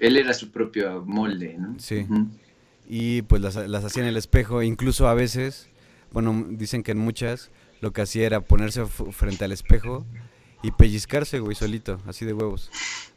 Él 0.00 0.16
era 0.16 0.32
su 0.32 0.50
propio 0.50 1.04
molde, 1.04 1.56
¿no? 1.58 1.78
Sí. 1.78 2.06
Y 2.88 3.22
pues 3.22 3.42
las, 3.42 3.56
las 3.56 3.84
hacía 3.84 4.02
en 4.02 4.08
el 4.08 4.16
espejo, 4.16 4.62
incluso 4.62 5.06
a 5.08 5.14
veces, 5.14 5.68
bueno, 6.12 6.46
dicen 6.50 6.82
que 6.82 6.92
en 6.92 6.98
muchas 6.98 7.50
lo 7.80 7.92
que 7.92 8.02
hacía 8.02 8.24
era 8.26 8.40
ponerse 8.40 8.86
frente 8.86 9.44
al 9.44 9.52
espejo 9.52 10.06
y 10.62 10.70
pellizcarse, 10.72 11.40
güey, 11.40 11.54
solito, 11.54 12.00
así 12.06 12.24
de 12.24 12.32
huevos, 12.32 12.70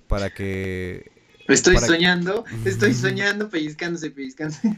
para 0.07 0.29
que... 0.31 1.11
Estoy 1.47 1.75
Para- 1.75 1.87
soñando, 1.87 2.45
estoy 2.65 2.93
soñando, 2.95 3.49
pellizcándose, 3.49 4.11
pellizcándose. 4.11 4.75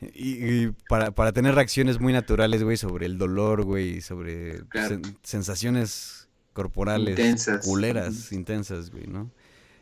Y, 0.00 0.44
y 0.44 0.72
para, 0.88 1.10
para 1.10 1.32
tener 1.32 1.54
reacciones 1.54 2.00
muy 2.00 2.12
naturales, 2.12 2.62
güey, 2.62 2.76
sobre 2.76 3.06
el 3.06 3.18
dolor, 3.18 3.64
güey, 3.64 4.00
sobre 4.00 4.60
Claro. 4.68 4.96
sen- 4.96 5.16
sensaciones 5.22 6.28
corporales 6.54 7.18
Intensas. 7.18 7.64
culeras, 7.66 8.32
intensas, 8.32 8.90
güey, 8.90 9.06
¿no? 9.06 9.30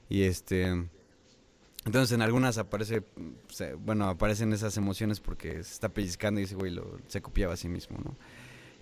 Y 0.08 0.22
este... 0.22 0.86
Entonces 1.84 2.12
en 2.14 2.20
algunas 2.22 2.58
aparece, 2.58 3.02
bueno, 3.78 4.08
aparecen 4.08 4.52
esas 4.52 4.76
emociones 4.76 5.20
porque 5.20 5.54
se 5.62 5.72
está 5.72 5.88
pellizcando 5.88 6.40
y 6.40 6.44
ese 6.44 6.54
güey 6.54 6.72
lo, 6.72 6.98
se 7.06 7.22
copiaba 7.22 7.54
a 7.54 7.56
sí 7.56 7.68
mismo, 7.68 7.98
¿no? 8.04 8.16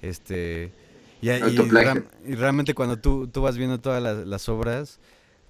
Este... 0.03 0.73
Y, 1.23 1.31
y 1.31 2.35
realmente 2.35 2.75
cuando 2.75 2.99
tú, 2.99 3.27
tú 3.29 3.41
vas 3.43 3.57
viendo 3.57 3.81
todas 3.81 4.03
las, 4.03 4.27
las 4.27 4.49
obras, 4.49 5.01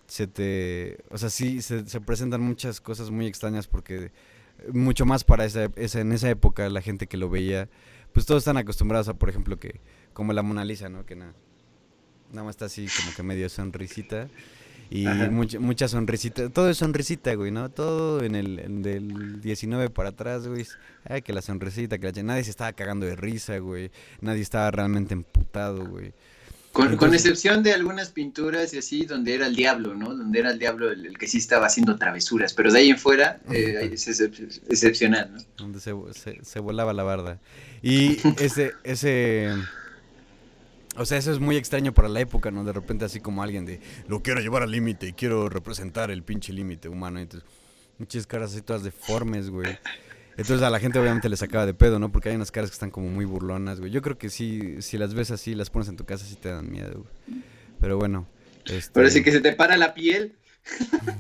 se 0.07 0.27
te... 0.27 0.99
O 1.11 1.19
sea, 1.19 1.31
sí, 1.31 1.63
se, 1.63 1.87
se 1.89 2.01
presentan 2.01 2.41
muchas 2.41 2.81
cosas 2.81 3.11
muy 3.11 3.27
extrañas 3.27 3.67
porque 3.67 4.13
mucho 4.73 5.07
más 5.07 5.25
para 5.25 5.45
esa, 5.45 5.71
esa- 5.77 6.01
en 6.01 6.13
esa 6.13 6.29
época 6.31 6.69
la 6.69 6.81
gente 6.83 7.07
que 7.07 7.17
lo 7.17 7.29
veía, 7.31 7.69
pues 8.13 8.27
todos 8.27 8.43
están 8.43 8.57
acostumbrados 8.57 9.09
a, 9.09 9.15
por 9.15 9.29
ejemplo, 9.29 9.59
que 9.59 9.81
como 10.13 10.33
la 10.33 10.43
Mona 10.43 10.65
Lisa, 10.65 10.89
¿no? 10.89 11.05
Que 11.05 11.17
nada, 11.17 11.35
nada 12.31 12.45
más 12.45 12.55
está 12.55 12.65
así 12.67 12.87
como 13.01 13.15
que 13.15 13.23
medio 13.23 13.49
sonrisita 13.49 14.29
y 14.89 15.05
mucha, 15.31 15.59
mucha 15.59 15.89
sonrisita, 15.89 16.49
todo 16.49 16.71
es 16.71 16.77
sonrisita, 16.79 17.35
güey, 17.35 17.51
¿no? 17.51 17.69
Todo 17.71 18.23
en 18.23 18.35
el 18.37 18.59
en 18.61 18.83
del 18.83 19.41
19 19.41 19.91
para 19.91 20.11
atrás, 20.11 20.47
güey. 20.47 20.65
Ay, 21.05 21.23
que 21.23 21.33
la 21.33 21.43
sonrisita, 21.43 21.99
que 21.99 22.13
la 22.13 22.23
nadie 22.23 22.45
se 22.45 22.51
estaba 22.51 22.73
cagando 22.73 23.05
de 23.05 23.17
risa, 23.17 23.59
güey. 23.59 23.91
Nadie 24.21 24.43
estaba 24.43 24.71
realmente 24.71 25.13
emputado, 25.13 25.85
güey. 25.87 26.13
Con, 26.77 27.15
excepción 27.15 27.63
de 27.63 27.73
algunas 27.73 28.11
pinturas 28.11 28.75
y 28.75 28.79
así, 28.79 29.07
donde 29.07 29.35
era 29.35 29.47
el 29.47 29.57
diablo, 29.57 29.95
¿no? 29.95 30.15
Donde 30.15 30.39
era 30.39 30.51
el 30.51 30.59
diablo 30.59 30.91
el, 30.93 31.07
el 31.07 31.17
que 31.17 31.27
sí 31.27 31.39
estaba 31.39 31.67
haciendo 31.67 31.97
travesuras. 31.97 32.53
Pero 32.53 32.71
de 32.71 32.81
ahí 32.81 32.91
en 32.91 32.99
fuera 32.99 33.41
eh, 33.51 33.91
es 33.93 34.07
excep- 34.09 34.61
excepcional, 34.69 35.33
¿no? 35.33 35.41
donde 35.57 35.81
se, 35.81 35.93
se, 36.13 36.45
se 36.45 36.61
volaba 36.61 36.93
la 36.93 37.03
barda. 37.03 37.41
Y 37.83 38.19
ese, 38.43 38.73
ese, 38.85 39.51
o 40.97 41.05
sea, 41.07 41.19
eso 41.19 41.33
es 41.33 41.39
muy 41.39 41.57
extraño 41.57 41.93
para 41.95 42.09
la 42.09 42.21
época, 42.21 42.51
¿no? 42.51 42.65
De 42.65 42.73
repente 42.73 43.05
así 43.05 43.21
como 43.21 43.43
alguien 43.43 43.65
de, 43.65 43.81
lo 44.09 44.23
quiero 44.23 44.41
llevar 44.41 44.63
al 44.63 44.71
límite 44.71 45.09
y 45.09 45.13
quiero 45.15 45.49
representar 45.49 46.11
el 46.11 46.23
pinche 46.23 46.53
límite 46.53 46.89
humano. 46.89 47.21
Entonces, 47.21 47.49
muchas 47.99 48.27
caras 48.27 48.53
así 48.53 48.63
todas 48.63 48.83
deformes, 48.83 49.51
güey. 49.51 49.79
Entonces 50.37 50.63
a 50.63 50.71
la 50.71 50.79
gente 50.81 50.99
obviamente 50.99 51.29
le 51.29 51.37
sacaba 51.37 51.65
de 51.67 51.75
pedo, 51.75 51.99
¿no? 51.99 52.13
Porque 52.13 52.29
hay 52.29 52.37
unas 52.37 52.51
caras 52.51 52.71
que 52.71 52.75
están 52.75 52.91
como 52.91 53.09
muy 53.09 53.25
burlonas, 53.25 53.81
güey. 53.81 53.91
Yo 53.91 54.03
creo 54.03 54.19
que 54.19 54.29
sí, 54.31 54.83
si 54.83 54.99
las 54.99 55.15
ves 55.15 55.31
así, 55.31 55.55
las 55.55 55.71
pones 55.71 55.89
en 55.89 55.97
tu 55.97 56.05
casa, 56.05 56.25
sí 56.27 56.37
te 56.37 56.51
dan 56.51 56.71
miedo, 56.71 57.05
güey. 57.27 57.43
Pero 57.81 57.97
bueno. 57.99 58.27
Este... 58.67 58.93
Parece 58.93 59.23
que 59.23 59.33
se 59.33 59.41
te 59.41 59.53
para 59.53 59.77
la 59.77 59.95
piel. 59.95 60.37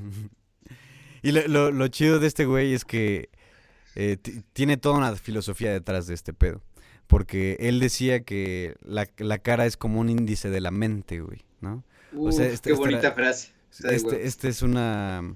Y 1.22 1.32
lo, 1.32 1.46
lo- 1.48 1.70
lo 1.72 1.88
chido 1.88 2.20
de 2.20 2.28
este 2.28 2.44
güey 2.44 2.72
es 2.72 2.84
que 2.84 3.30
eh, 3.96 4.16
ti- 4.16 4.42
tiene 4.52 4.76
toda 4.76 4.96
una 4.96 5.16
filosofía 5.16 5.72
detrás 5.72 6.06
de 6.06 6.14
este 6.14 6.32
pedo. 6.32 6.62
Porque 7.08 7.56
él 7.60 7.80
decía 7.80 8.22
que 8.22 8.76
la, 8.84 9.08
la 9.18 9.38
cara 9.38 9.66
es 9.66 9.76
como 9.76 9.98
un 10.00 10.08
índice 10.08 10.50
de 10.50 10.60
la 10.60 10.70
mente, 10.70 11.20
güey, 11.20 11.44
¿no? 11.60 11.82
Uf, 12.12 12.34
sea, 12.34 12.46
este- 12.46 12.70
qué 12.70 12.76
bonita 12.76 12.98
era- 13.08 13.12
frase. 13.12 13.50
Este, 13.90 14.26
este 14.26 14.48
es 14.48 14.62
una... 14.62 15.34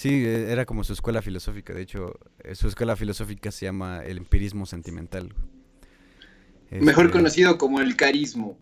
Sí, 0.00 0.24
eh, 0.24 0.50
era 0.50 0.64
como 0.64 0.82
su 0.82 0.94
escuela 0.94 1.20
filosófica. 1.20 1.74
De 1.74 1.82
hecho, 1.82 2.14
eh, 2.42 2.54
su 2.54 2.68
escuela 2.68 2.96
filosófica 2.96 3.50
se 3.50 3.66
llama 3.66 4.02
el 4.02 4.16
empirismo 4.16 4.64
sentimental. 4.64 5.34
Mejor 6.70 7.06
Este, 7.06 7.18
conocido 7.18 7.58
como 7.58 7.80
el 7.82 7.96
carismo. 7.96 8.56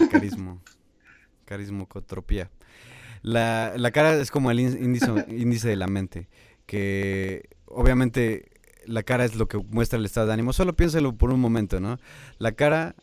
el 0.00 0.08
carismo. 0.08 0.60
Carismocotropía. 1.44 2.50
La, 3.22 3.74
la 3.76 3.90
cara 3.92 4.14
es 4.20 4.30
como 4.32 4.50
el 4.50 4.58
ín- 4.58 4.82
índice, 4.82 5.12
índice 5.28 5.68
de 5.68 5.76
la 5.76 5.86
mente. 5.86 6.28
Que 6.66 7.48
obviamente 7.66 8.50
la 8.86 9.02
cara 9.04 9.24
es 9.24 9.36
lo 9.36 9.46
que 9.46 9.58
muestra 9.58 9.98
el 9.98 10.04
estado 10.06 10.26
de 10.26 10.32
ánimo. 10.32 10.52
Solo 10.52 10.74
piénsalo 10.74 11.14
por 11.16 11.30
un 11.30 11.38
momento, 11.40 11.78
¿no? 11.78 11.98
La 12.38 12.52
cara 12.52 12.96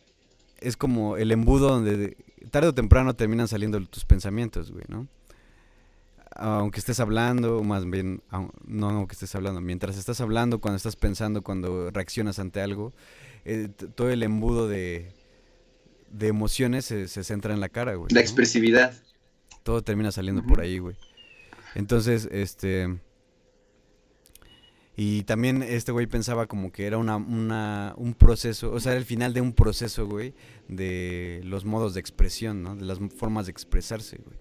es 0.60 0.76
como 0.76 1.16
el 1.16 1.32
embudo 1.32 1.68
donde 1.70 1.96
de- 1.96 2.16
tarde 2.50 2.68
o 2.68 2.74
temprano 2.74 3.14
terminan 3.14 3.48
saliendo 3.48 3.80
tus 3.86 4.04
pensamientos, 4.04 4.70
güey, 4.72 4.84
¿no? 4.88 5.08
Aunque 6.36 6.80
estés 6.80 7.00
hablando, 7.00 7.58
o 7.58 7.64
más 7.64 7.88
bien, 7.88 8.22
no 8.64 8.90
aunque 8.90 9.14
estés 9.14 9.34
hablando, 9.34 9.60
mientras 9.60 9.96
estás 9.96 10.20
hablando, 10.20 10.60
cuando 10.60 10.76
estás 10.76 10.96
pensando, 10.96 11.42
cuando 11.42 11.90
reaccionas 11.90 12.38
ante 12.38 12.60
algo, 12.60 12.92
eh, 13.44 13.68
todo 13.94 14.10
el 14.10 14.22
embudo 14.22 14.68
de, 14.68 15.12
de 16.10 16.28
emociones 16.28 16.84
se, 16.84 17.08
se 17.08 17.24
centra 17.24 17.54
en 17.54 17.60
la 17.60 17.68
cara, 17.68 17.94
güey. 17.94 18.08
La 18.10 18.16
¿no? 18.16 18.20
expresividad. 18.20 18.94
Todo 19.62 19.82
termina 19.82 20.12
saliendo 20.12 20.42
por 20.42 20.60
ahí, 20.60 20.78
güey. 20.78 20.96
Entonces, 21.74 22.28
este... 22.30 22.98
Y 24.94 25.22
también 25.22 25.62
este 25.62 25.90
güey 25.90 26.06
pensaba 26.06 26.46
como 26.46 26.70
que 26.70 26.86
era 26.86 26.98
una, 26.98 27.16
una, 27.16 27.94
un 27.96 28.12
proceso, 28.12 28.70
o 28.72 28.78
sea, 28.78 28.92
era 28.92 28.98
el 28.98 29.06
final 29.06 29.32
de 29.32 29.40
un 29.40 29.54
proceso, 29.54 30.06
güey, 30.06 30.34
de 30.68 31.40
los 31.44 31.64
modos 31.64 31.94
de 31.94 32.00
expresión, 32.00 32.62
¿no? 32.62 32.76
De 32.76 32.84
las 32.84 32.98
formas 33.16 33.46
de 33.46 33.52
expresarse, 33.52 34.18
güey. 34.18 34.36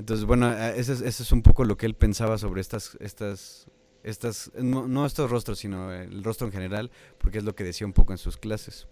Entonces, 0.00 0.24
bueno, 0.24 0.50
eso 0.50 0.94
es, 0.94 1.02
eso 1.02 1.22
es 1.22 1.30
un 1.30 1.42
poco 1.42 1.64
lo 1.64 1.76
que 1.76 1.84
él 1.84 1.94
pensaba 1.94 2.38
sobre 2.38 2.62
estas, 2.62 2.96
estas, 3.00 3.66
estas, 4.02 4.50
no, 4.58 4.88
no, 4.88 5.04
estos 5.04 5.30
rostros, 5.30 5.58
sino 5.58 5.92
el 5.92 6.24
rostro 6.24 6.46
en 6.46 6.54
general, 6.54 6.90
porque 7.18 7.36
es 7.36 7.44
lo 7.44 7.54
que 7.54 7.64
decía 7.64 7.86
un 7.86 7.92
poco 7.92 8.14
en 8.14 8.18
sus 8.18 8.38
clases. 8.38 8.88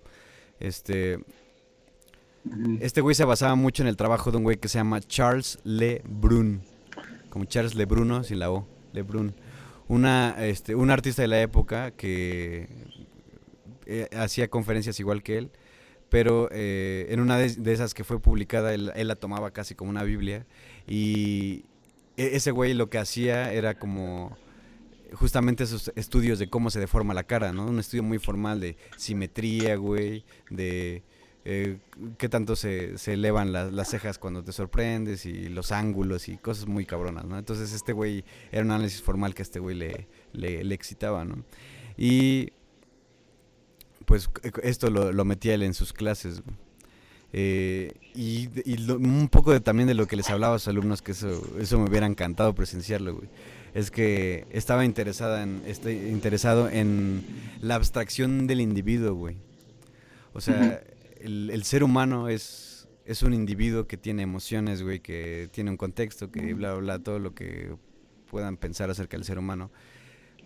Este, 0.61 1.19
este 2.81 3.01
güey 3.01 3.15
se 3.15 3.25
basaba 3.25 3.55
mucho 3.55 3.83
en 3.83 3.89
el 3.89 3.97
trabajo 3.97 4.31
de 4.31 4.37
un 4.37 4.43
güey 4.43 4.59
que 4.59 4.69
se 4.69 4.79
llama 4.79 5.01
Charles 5.01 5.59
Lebrun, 5.65 6.61
como 7.31 7.47
Charles 7.47 7.75
Lebruno 7.75 8.23
sin 8.23 8.39
la 8.39 8.51
O, 8.51 8.69
Lebrun 8.93 9.35
una, 9.89 10.37
este, 10.47 10.75
un 10.75 10.91
artista 10.91 11.23
de 11.23 11.29
la 11.29 11.41
época 11.41 11.93
que 11.93 12.69
eh, 13.87 14.09
hacía 14.15 14.49
conferencias 14.49 15.01
igual 15.01 15.23
que 15.23 15.39
él, 15.39 15.51
pero 16.09 16.49
eh, 16.53 17.07
en 17.11 17.21
una 17.21 17.37
de, 17.37 17.73
esas 17.73 17.95
que 17.95 18.05
fue 18.05 18.21
publicada 18.21 18.75
él, 18.75 18.93
la 18.95 19.17
tomaba 19.17 19.51
casi 19.53 19.75
como 19.75 19.91
una 19.91 20.03
Biblia 20.03 20.47
y 20.87 21.65
e, 22.17 22.37
ese 22.37 22.51
güey 22.51 22.75
lo 22.75 22.91
que 22.91 22.99
hacía 22.99 23.53
era 23.53 23.79
como 23.79 24.37
justamente 25.13 25.65
esos 25.65 25.93
estudios 25.97 26.39
de 26.39 26.49
cómo 26.49 26.71
se 26.71 26.81
deforma 26.81 27.15
la 27.15 27.25
cara, 27.25 27.53
¿no? 27.53 27.67
Un 27.67 27.79
estudio 27.79 28.03
muy 28.03 28.19
formal 28.19 28.61
de 28.61 28.77
simetría, 28.97 29.77
güey, 29.77 30.25
de 30.51 31.03
eh, 31.45 31.79
qué 32.19 32.29
tanto 32.29 32.57
se, 32.57 32.99
se 32.99 33.15
elevan 33.15 33.53
las 33.53 33.89
cejas 33.89 34.19
cuando 34.19 34.45
te 34.45 34.53
sorprendes 34.53 35.25
y 35.25 35.49
los 35.49 35.73
ángulos 35.73 36.29
y 36.29 36.37
cosas 36.37 36.67
muy 36.67 36.85
cabronas, 36.85 37.25
¿no? 37.25 37.39
Entonces 37.39 37.73
este 37.73 37.95
güey 37.95 38.25
era 38.53 38.63
un 38.63 38.71
análisis 38.71 39.01
formal 39.01 39.35
que 39.35 39.41
a 39.41 39.45
este 39.45 39.59
güey 39.59 39.75
le, 39.75 40.09
le, 40.33 40.75
excitaba, 40.75 41.25
¿no? 41.25 41.43
Y 41.97 42.53
pues 44.09 44.29
esto 44.63 44.91
lo, 44.91 45.13
lo 45.13 45.25
metía 45.25 45.55
él 45.55 45.63
en 45.63 45.75
sus 45.75 45.93
clases, 45.93 46.43
eh, 47.33 47.93
y, 48.15 48.49
un 48.91 49.29
poco 49.29 49.53
de, 49.53 49.61
también 49.61 49.87
de 49.87 49.95
lo 49.95 50.07
que 50.07 50.17
les 50.17 50.31
hablaba 50.31 50.57
a 50.57 50.59
sus 50.59 50.69
alumnos, 50.69 51.03
que 51.03 51.13
eso, 51.13 51.43
eso 51.61 51.79
me 51.79 51.89
hubiera 51.89 52.07
encantado 52.07 52.55
presenciarlo, 52.55 53.17
güey. 53.17 53.29
Es 53.75 53.91
que 53.91 54.47
estaba 54.51 54.85
interesada 54.85 55.43
en, 55.43 55.63
este, 55.67 56.09
interesado 56.09 56.71
en 56.71 57.25
la 57.61 57.75
abstracción 57.75 58.47
del 58.47 58.61
individuo, 58.61 59.15
güey. 59.15 59.37
O 60.33 60.41
sea, 60.41 60.83
el, 61.21 61.63
ser 61.65 61.85
humano 61.85 62.29
es, 62.29 62.89
es 63.05 63.23
un 63.23 63.35
individuo 63.35 63.87
que 63.87 63.99
tiene 63.99 64.23
emociones, 64.23 64.83
güey, 64.83 65.01
que 65.01 65.51
tiene 65.53 65.71
un 65.71 65.77
contexto, 65.77 66.31
que 66.31 66.55
bla, 66.55 66.73
bla, 66.73 66.81
bla, 66.81 66.99
todo 66.99 67.19
lo 67.19 67.35
que 67.35 67.75
puedan 68.31 68.57
pensar 68.57 68.89
acerca 68.89 69.19
del 69.19 69.25
ser 69.25 69.39
humano. 69.39 69.71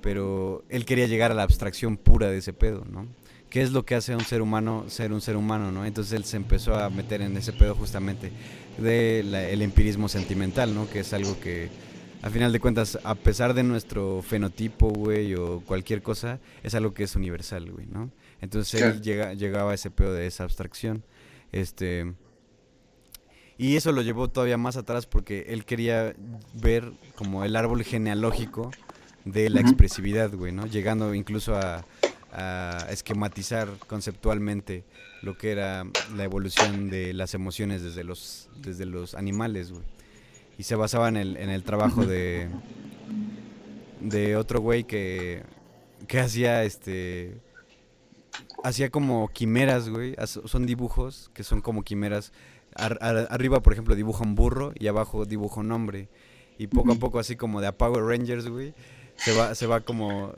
Pero 0.01 0.64
él 0.68 0.85
quería 0.85 1.07
llegar 1.07 1.31
a 1.31 1.35
la 1.35 1.44
abstracción 1.44 1.96
pura 1.96 2.29
de 2.29 2.38
ese 2.38 2.53
pedo, 2.53 2.85
¿no? 2.90 3.07
¿Qué 3.52 3.60
es 3.60 3.70
lo 3.70 3.84
que 3.84 3.94
hace 3.94 4.14
a 4.14 4.16
un 4.16 4.24
ser 4.24 4.40
humano 4.40 4.86
ser 4.88 5.12
un 5.12 5.20
ser 5.20 5.36
humano, 5.36 5.70
no? 5.70 5.84
Entonces 5.84 6.14
él 6.14 6.24
se 6.24 6.38
empezó 6.38 6.74
a 6.74 6.88
meter 6.88 7.20
en 7.20 7.36
ese 7.36 7.52
pedo 7.52 7.74
justamente 7.74 8.32
del 8.78 9.34
el 9.34 9.60
empirismo 9.60 10.08
sentimental, 10.08 10.74
¿no? 10.74 10.88
Que 10.88 11.00
es 11.00 11.12
algo 11.12 11.38
que, 11.38 11.68
a 12.22 12.30
final 12.30 12.50
de 12.50 12.60
cuentas, 12.60 12.98
a 13.04 13.14
pesar 13.14 13.52
de 13.52 13.62
nuestro 13.62 14.22
fenotipo, 14.22 14.88
güey, 14.88 15.34
o 15.34 15.60
cualquier 15.66 16.00
cosa, 16.00 16.40
es 16.62 16.74
algo 16.74 16.94
que 16.94 17.02
es 17.02 17.14
universal, 17.14 17.70
güey, 17.70 17.84
¿no? 17.84 18.10
Entonces 18.40 18.80
él 18.80 19.02
llega, 19.02 19.34
llegaba 19.34 19.72
a 19.72 19.74
ese 19.74 19.90
pedo 19.90 20.14
de 20.14 20.26
esa 20.26 20.44
abstracción. 20.44 21.04
Este. 21.52 22.10
Y 23.58 23.76
eso 23.76 23.92
lo 23.92 24.00
llevó 24.00 24.28
todavía 24.28 24.56
más 24.56 24.78
atrás 24.78 25.04
porque 25.04 25.44
él 25.48 25.66
quería 25.66 26.16
ver 26.54 26.90
como 27.16 27.44
el 27.44 27.54
árbol 27.54 27.84
genealógico 27.84 28.70
de 29.26 29.50
la 29.50 29.60
expresividad, 29.60 30.32
güey, 30.32 30.52
¿no? 30.52 30.66
Llegando 30.66 31.14
incluso 31.14 31.54
a, 31.54 31.84
esquematizar 32.88 33.68
conceptualmente 33.87 34.85
lo 35.23 35.37
que 35.37 35.53
era 35.53 35.85
la 36.16 36.25
evolución 36.25 36.88
de 36.88 37.12
las 37.12 37.35
emociones 37.35 37.83
desde 37.83 38.05
los, 38.05 38.49
desde 38.57 38.87
los 38.87 39.14
animales, 39.14 39.71
güey. 39.71 39.85
Y 40.59 40.64
se 40.64 40.75
basaba 40.75 41.09
en 41.09 41.16
el, 41.16 41.37
en 41.37 41.51
el 41.51 41.62
trabajo 41.62 42.07
de, 42.07 42.49
de 44.01 44.37
otro 44.37 44.61
güey 44.61 44.85
que, 44.85 45.42
que 46.07 46.21
hacía 46.21 46.64
este 46.64 47.40
hacía 48.62 48.90
como 48.90 49.29
quimeras, 49.29 49.88
güey. 49.88 50.14
Son 50.27 50.66
dibujos 50.66 51.31
que 51.35 51.45
son 51.45 51.61
como 51.61 51.83
quimeras. 51.83 52.33
arriba, 52.77 53.61
por 53.61 53.73
ejemplo, 53.73 53.95
dibuja 53.95 54.25
un 54.25 54.35
burro 54.35 54.73
y 54.79 54.87
abajo 54.87 55.25
dibuja 55.25 55.61
un 55.61 55.73
hombre. 55.73 56.09
Y 56.59 56.68
poco 56.68 56.92
a 56.92 56.97
poco, 56.97 57.18
así 57.18 57.35
como 57.37 57.61
de 57.61 57.66
a 57.66 57.73
Power 57.73 58.05
Rangers, 58.05 58.47
güey, 58.49 58.75
se 59.16 59.35
va, 59.37 59.55
se 59.55 59.66
va 59.66 59.81
como 59.81 60.33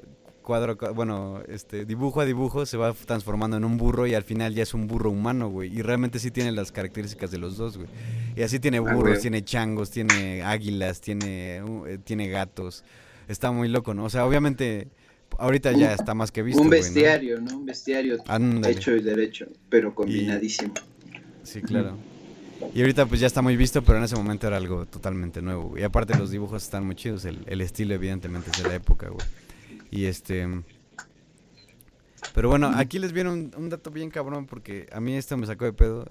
cuadro, 0.44 0.76
bueno, 0.94 1.42
este, 1.48 1.84
dibujo 1.84 2.20
a 2.20 2.24
dibujo 2.24 2.66
se 2.66 2.76
va 2.76 2.92
transformando 2.92 3.56
en 3.56 3.64
un 3.64 3.76
burro 3.76 4.06
y 4.06 4.14
al 4.14 4.22
final 4.22 4.54
ya 4.54 4.62
es 4.62 4.74
un 4.74 4.86
burro 4.86 5.10
humano, 5.10 5.48
güey. 5.48 5.76
Y 5.76 5.82
realmente 5.82 6.20
sí 6.20 6.30
tiene 6.30 6.52
las 6.52 6.70
características 6.70 7.32
de 7.32 7.38
los 7.38 7.56
dos, 7.56 7.76
güey. 7.76 7.88
Y 8.36 8.42
así 8.42 8.60
tiene 8.60 8.78
ah, 8.78 8.92
burros, 8.92 9.20
tiene 9.20 9.44
changos, 9.44 9.90
tiene 9.90 10.42
águilas, 10.42 11.00
tiene, 11.00 11.62
uh, 11.64 11.86
eh, 11.86 11.98
tiene 11.98 12.28
gatos. 12.28 12.84
Está 13.26 13.50
muy 13.50 13.68
loco, 13.68 13.94
¿no? 13.94 14.04
O 14.04 14.10
sea, 14.10 14.24
obviamente 14.26 14.88
ahorita 15.38 15.72
ya 15.72 15.94
está 15.94 16.14
más 16.14 16.30
que 16.30 16.42
visto. 16.42 16.62
Un 16.62 16.70
bestiario, 16.70 17.40
¿no? 17.40 17.56
Un 17.56 17.66
bestiario 17.66 18.18
hecho 18.68 18.94
y 18.94 19.02
derecho, 19.02 19.46
pero 19.68 19.94
combinadísimo. 19.94 20.74
Sí, 21.42 21.60
claro. 21.60 21.96
Y 22.72 22.80
ahorita 22.80 23.06
pues 23.06 23.20
ya 23.20 23.26
está 23.26 23.42
muy 23.42 23.56
visto, 23.56 23.82
pero 23.82 23.98
en 23.98 24.04
ese 24.04 24.16
momento 24.16 24.46
era 24.46 24.56
algo 24.56 24.86
totalmente 24.86 25.42
nuevo. 25.42 25.76
Y 25.76 25.82
aparte 25.82 26.16
los 26.16 26.30
dibujos 26.30 26.62
están 26.62 26.84
muy 26.86 26.94
chidos, 26.94 27.24
el, 27.24 27.60
estilo 27.60 27.94
evidentemente 27.94 28.50
es 28.50 28.62
de 28.62 28.68
la 28.68 28.74
época, 28.74 29.08
güey. 29.08 29.26
Y 29.94 30.06
este... 30.06 30.48
Pero 32.34 32.48
bueno, 32.48 32.72
aquí 32.74 32.98
les 32.98 33.12
viene 33.12 33.30
un, 33.30 33.68
dato 33.68 33.92
bien 33.92 34.10
cabrón 34.10 34.46
porque 34.46 34.88
a 34.90 34.98
mí 34.98 35.14
esto 35.14 35.36
me 35.36 35.46
sacó 35.46 35.66
de 35.66 35.72
pedo. 35.72 36.04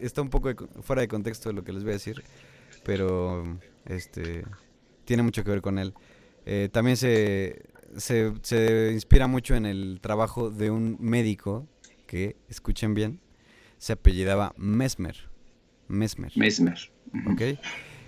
Está 0.00 0.20
un 0.20 0.30
poco 0.30 0.52
fuera 0.82 1.02
de 1.02 1.08
contexto 1.08 1.48
de 1.50 1.54
lo 1.54 1.62
que 1.62 1.72
les 1.72 1.84
voy 1.84 1.90
a 1.90 1.94
decir, 1.94 2.24
pero 2.82 3.58
este 3.84 4.44
tiene 5.04 5.22
mucho 5.22 5.44
que 5.44 5.50
ver 5.50 5.60
con 5.60 5.78
él. 5.78 5.94
Eh, 6.44 6.70
también 6.72 6.96
se, 6.96 7.62
se, 7.96 8.32
se, 8.42 8.90
inspira 8.92 9.28
mucho 9.28 9.54
en 9.54 9.66
el 9.66 10.00
trabajo 10.00 10.50
de 10.50 10.70
un 10.70 10.96
médico 10.98 11.68
que, 12.06 12.36
escuchen 12.48 12.94
bien, 12.94 13.20
se 13.78 13.92
apellidaba 13.92 14.54
Mesmer. 14.56 15.28
Mesmer. 15.86 16.32
Mesmer. 16.34 16.90
¿Ok? 17.30 17.42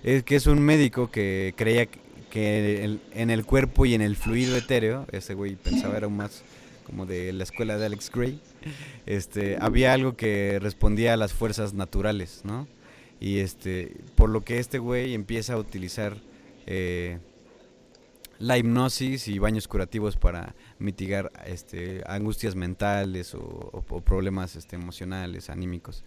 Es 0.03 0.25
que 0.25 0.35
es 0.35 0.47
un 0.49 0.61
médico 0.61 1.11
que 1.13 1.55
creía 1.57 1.87
que 2.33 2.99
en 3.13 3.29
el 3.29 3.45
cuerpo 3.45 3.85
y 3.85 3.93
en 3.93 4.01
el 4.01 4.17
fluido 4.17 4.57
etéreo, 4.57 5.07
ese 5.13 5.35
güey 5.35 5.55
pensaba 5.55 5.99
era 5.99 6.09
más 6.09 6.43
como 6.87 7.05
de 7.05 7.31
la 7.35 7.45
escuela 7.45 7.77
de 7.77 7.85
Alex 7.85 8.11
Gray, 8.11 8.41
este, 9.05 9.59
había 9.61 9.93
algo 9.93 10.17
que 10.17 10.59
respondía 10.59 11.13
a 11.13 11.19
las 11.19 11.35
fuerzas 11.35 11.75
naturales, 11.75 12.41
¿no? 12.45 12.67
Y 13.21 13.41
este, 13.41 13.97
por 14.15 14.31
lo 14.31 14.41
que 14.41 14.61
este 14.61 14.79
güey 14.79 15.13
empieza 15.13 15.53
a 15.53 15.59
utilizar 15.59 16.17
eh, 16.67 17.19
la 18.39 18.57
hipnosis 18.57 19.29
y 19.29 19.39
baños 19.39 19.69
curativos 19.69 20.17
para 20.17 20.55
mitigar 20.79 21.31
este, 21.45 22.03
angustias 22.07 22.55
mentales 22.57 23.35
o, 23.35 23.85
problemas 24.07 24.57
este, 24.57 24.77
emocionales, 24.77 25.51
anímicos 25.51 26.03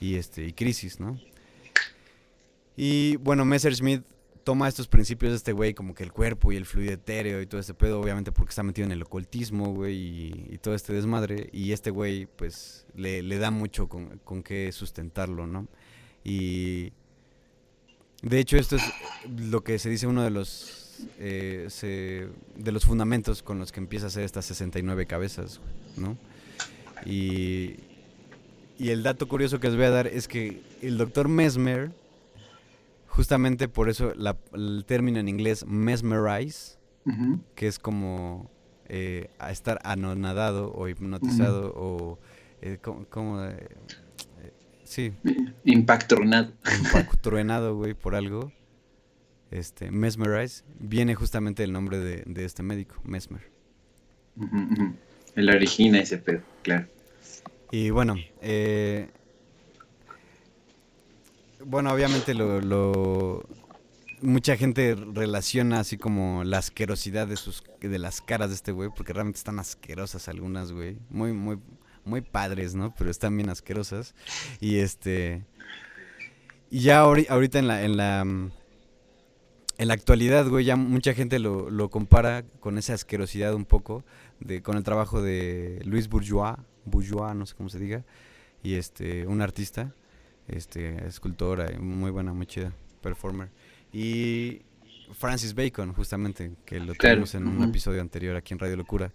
y, 0.00 0.14
este, 0.14 0.46
y 0.46 0.52
crisis, 0.52 1.00
¿no? 1.00 1.18
Y 2.76 3.16
bueno, 3.16 3.44
Messerschmitt 3.44 4.04
toma 4.46 4.68
estos 4.68 4.86
principios 4.86 5.32
de 5.32 5.38
este 5.38 5.50
güey, 5.50 5.74
como 5.74 5.92
que 5.92 6.04
el 6.04 6.12
cuerpo 6.12 6.52
y 6.52 6.56
el 6.56 6.66
fluido 6.66 6.92
etéreo 6.92 7.42
y 7.42 7.46
todo 7.46 7.60
este 7.60 7.74
pedo, 7.74 8.00
obviamente 8.00 8.30
porque 8.30 8.50
está 8.50 8.62
metido 8.62 8.86
en 8.86 8.92
el 8.92 9.02
ocultismo, 9.02 9.74
güey, 9.74 10.52
y, 10.52 10.58
todo 10.58 10.76
este 10.76 10.92
desmadre. 10.92 11.50
Y 11.52 11.72
este 11.72 11.90
güey, 11.90 12.26
pues, 12.26 12.86
le, 12.94 13.24
le 13.24 13.38
da 13.38 13.50
mucho 13.50 13.88
con, 13.88 14.20
con 14.22 14.44
qué 14.44 14.70
sustentarlo, 14.70 15.48
¿no? 15.48 15.66
Y 16.22 16.92
de 18.22 18.38
hecho, 18.38 18.56
esto 18.56 18.76
es 18.76 18.82
lo 19.36 19.64
que 19.64 19.80
se 19.80 19.90
dice 19.90 20.06
uno 20.06 20.22
de 20.22 20.30
los 20.30 21.04
eh, 21.18 22.28
de 22.56 22.72
los 22.72 22.84
fundamentos 22.84 23.42
con 23.42 23.58
los 23.58 23.72
que 23.72 23.80
empieza 23.80 24.06
a 24.06 24.08
hacer 24.08 24.22
estas 24.22 24.44
69 24.44 25.06
cabezas, 25.06 25.60
¿no? 25.96 26.16
Y, 27.04 27.80
y 28.78 28.90
el 28.90 29.02
dato 29.02 29.26
curioso 29.26 29.58
que 29.58 29.66
les 29.66 29.76
voy 29.76 29.86
a 29.86 29.90
dar 29.90 30.06
es 30.06 30.28
que 30.28 30.62
el 30.82 30.98
doctor 30.98 31.26
Mesmer, 31.26 31.90
justamente 33.16 33.66
por 33.66 33.88
eso 33.88 34.12
el 34.52 34.84
término 34.84 35.18
en 35.18 35.28
inglés 35.28 35.64
mesmerize, 35.66 36.78
que 37.54 37.66
es 37.66 37.78
como 37.78 38.50
eh, 38.88 39.30
estar 39.50 39.80
anonadado 39.84 40.70
o 40.72 40.86
hipnotizado 40.86 41.72
o 41.74 42.18
eh, 42.60 42.78
como, 43.08 43.42
eh, 43.42 43.68
sí. 44.84 45.14
Impactronado. 45.64 46.52
Impactronado, 46.78 47.74
güey, 47.74 47.94
por 47.94 48.14
algo 48.14 48.52
este, 49.50 49.90
Mesmerize, 49.90 50.64
viene 50.78 51.14
justamente 51.14 51.64
el 51.64 51.72
nombre 51.72 51.98
de, 51.98 52.44
este 52.44 52.62
médico, 52.62 53.00
Mesmer. 53.02 53.50
El 55.34 55.48
origina 55.48 56.00
ese 56.00 56.18
pedo, 56.18 56.42
claro. 56.62 56.86
Y 57.70 57.88
bueno, 57.90 58.16
eh, 58.42 59.08
bueno, 61.66 61.92
obviamente 61.92 62.32
lo, 62.32 63.44
mucha 64.20 64.56
gente 64.56 64.94
relaciona 64.94 65.80
así 65.80 65.98
como 65.98 66.44
la 66.44 66.58
asquerosidad 66.58 67.26
de 67.26 67.36
sus 67.36 67.64
de 67.80 67.98
las 67.98 68.20
caras 68.20 68.50
de 68.50 68.54
este 68.54 68.70
güey, 68.72 68.90
porque 68.94 69.12
realmente 69.12 69.38
están 69.38 69.58
asquerosas 69.58 70.28
algunas, 70.28 70.72
güey. 70.72 70.96
Muy, 71.10 71.32
muy, 71.32 71.58
muy 72.04 72.20
padres, 72.20 72.74
¿no? 72.74 72.94
Pero 72.96 73.10
están 73.10 73.36
bien 73.36 73.50
asquerosas. 73.50 74.14
Y 74.60 74.78
este. 74.78 75.44
Y 76.70 76.80
ya 76.80 77.00
ahorita 77.00 77.58
en 77.58 77.66
la, 77.66 77.82
en 77.82 77.96
la. 77.96 78.20
En 79.78 79.88
la 79.88 79.94
actualidad, 79.94 80.48
güey, 80.48 80.64
ya 80.64 80.76
mucha 80.76 81.12
gente 81.12 81.38
lo, 81.38 81.68
lo 81.68 81.90
compara 81.90 82.44
con 82.60 82.78
esa 82.78 82.94
asquerosidad 82.94 83.54
un 83.54 83.66
poco. 83.66 84.04
De, 84.38 84.62
con 84.62 84.76
el 84.76 84.84
trabajo 84.84 85.20
de 85.20 85.82
Luis 85.84 86.08
Bourgeois. 86.08 86.56
Bourgeois, 86.84 87.34
no 87.34 87.44
sé 87.44 87.56
cómo 87.56 87.68
se 87.68 87.80
diga. 87.80 88.04
Y 88.62 88.74
este. 88.74 89.26
Un 89.26 89.42
artista. 89.42 89.92
Este. 90.48 91.06
Escultora. 91.06 91.70
Muy 91.78 92.10
buena, 92.10 92.32
muy 92.32 92.46
chida. 92.46 92.72
Performer. 93.02 93.48
Y 93.92 94.62
Francis 95.12 95.54
Bacon, 95.54 95.92
justamente, 95.92 96.52
que 96.64 96.80
lo 96.80 96.94
tuvimos 96.94 97.34
en 97.34 97.46
un 97.46 97.62
episodio 97.62 98.00
anterior 98.00 98.36
aquí 98.36 98.54
en 98.54 98.58
Radio 98.58 98.76
Locura. 98.76 99.12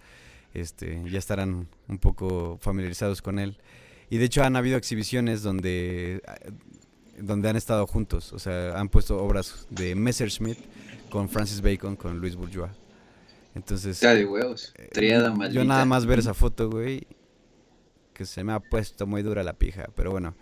Este, 0.54 1.02
ya 1.10 1.20
estarán 1.20 1.68
un 1.88 1.98
poco 1.98 2.58
familiarizados 2.62 3.22
con 3.22 3.40
él. 3.40 3.58
Y 4.10 4.18
de 4.18 4.26
hecho 4.26 4.44
han 4.44 4.56
habido 4.56 4.78
exhibiciones 4.78 5.42
donde, 5.42 6.22
donde 7.18 7.50
han 7.50 7.56
estado 7.56 7.88
juntos. 7.88 8.34
O 8.34 8.40
sea, 8.40 8.78
han 8.80 8.90
puesto 8.90 9.18
obras 9.18 9.68
de 9.70 9.96
Messerschmitt 9.96 10.58
con 11.10 11.30
Francis 11.30 11.62
Bacon, 11.62 11.96
con 11.96 12.20
Luis 12.20 12.36
Bourgeois. 12.36 12.72
Entonces. 13.56 14.00
de 14.00 14.26
huevos. 14.26 14.74
Eh, 14.78 15.52
yo 15.52 15.64
nada 15.64 15.86
más 15.86 16.06
ver 16.06 16.20
esa 16.20 16.34
foto, 16.34 16.70
güey. 16.70 17.08
Que 18.14 18.26
se 18.26 18.44
me 18.44 18.54
ha 18.54 18.60
puesto 18.60 19.08
muy 19.08 19.24
dura 19.24 19.44
la 19.44 19.54
pija. 19.54 19.90
Pero 19.96 20.12
bueno. 20.12 20.36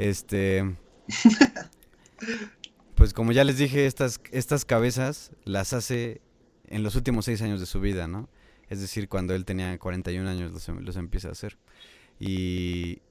Este. 0.00 0.76
pues 2.94 3.12
como 3.12 3.32
ya 3.32 3.44
les 3.44 3.58
dije, 3.58 3.84
estas, 3.84 4.18
estas 4.32 4.64
cabezas 4.64 5.32
las 5.44 5.74
hace 5.74 6.22
en 6.68 6.82
los 6.82 6.94
últimos 6.94 7.26
seis 7.26 7.42
años 7.42 7.60
de 7.60 7.66
su 7.66 7.80
vida, 7.80 8.08
¿no? 8.08 8.30
Es 8.70 8.80
decir, 8.80 9.10
cuando 9.10 9.34
él 9.34 9.44
tenía 9.44 9.78
41 9.78 10.26
años 10.26 10.52
los, 10.52 10.68
los 10.68 10.96
empieza 10.96 11.28
a 11.28 11.32
hacer. 11.32 11.58
Y 12.18 13.02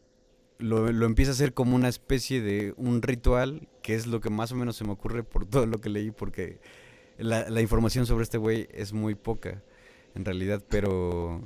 lo, 0.57 0.91
lo, 0.91 1.05
empieza 1.05 1.31
a 1.31 1.35
hacer 1.35 1.53
como 1.53 1.75
una 1.75 1.89
especie 1.89 2.41
de 2.41 2.73
un 2.75 3.03
ritual, 3.03 3.67
que 3.83 3.93
es 3.93 4.07
lo 4.07 4.19
que 4.19 4.31
más 4.31 4.51
o 4.51 4.55
menos 4.55 4.75
se 4.75 4.83
me 4.83 4.91
ocurre 4.91 5.23
por 5.23 5.45
todo 5.45 5.67
lo 5.67 5.77
que 5.77 5.89
leí, 5.89 6.09
porque 6.09 6.59
la, 7.19 7.47
la 7.51 7.61
información 7.61 8.07
sobre 8.07 8.23
este 8.23 8.39
güey 8.39 8.67
es 8.71 8.93
muy 8.93 9.13
poca, 9.13 9.61
en 10.15 10.25
realidad, 10.25 10.63
pero 10.67 11.43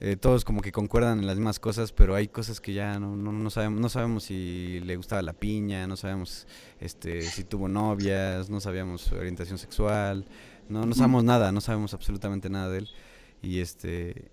eh, 0.00 0.16
todos 0.16 0.44
como 0.44 0.60
que 0.60 0.72
concuerdan 0.72 1.20
en 1.20 1.26
las 1.26 1.36
mismas 1.36 1.60
cosas, 1.60 1.92
pero 1.92 2.14
hay 2.14 2.28
cosas 2.28 2.60
que 2.60 2.74
ya 2.74 2.98
no, 2.98 3.16
no, 3.16 3.50
sabemos, 3.50 3.80
no 3.80 3.88
sabemos 3.88 4.24
si 4.24 4.80
le 4.80 4.96
gustaba 4.96 5.22
la 5.22 5.32
piña, 5.32 5.86
no 5.86 5.96
sabemos 5.96 6.46
este, 6.80 7.22
si 7.22 7.44
tuvo 7.44 7.68
novias, 7.68 8.50
no 8.50 8.60
sabíamos 8.60 9.02
su 9.02 9.14
orientación 9.14 9.58
sexual, 9.58 10.26
no, 10.68 10.84
no 10.84 10.94
sabemos 10.94 11.24
nada, 11.24 11.52
no 11.52 11.60
sabemos 11.60 11.94
absolutamente 11.94 12.50
nada 12.50 12.68
de 12.70 12.78
él. 12.78 12.88
Y 13.40 13.60
este, 13.60 14.30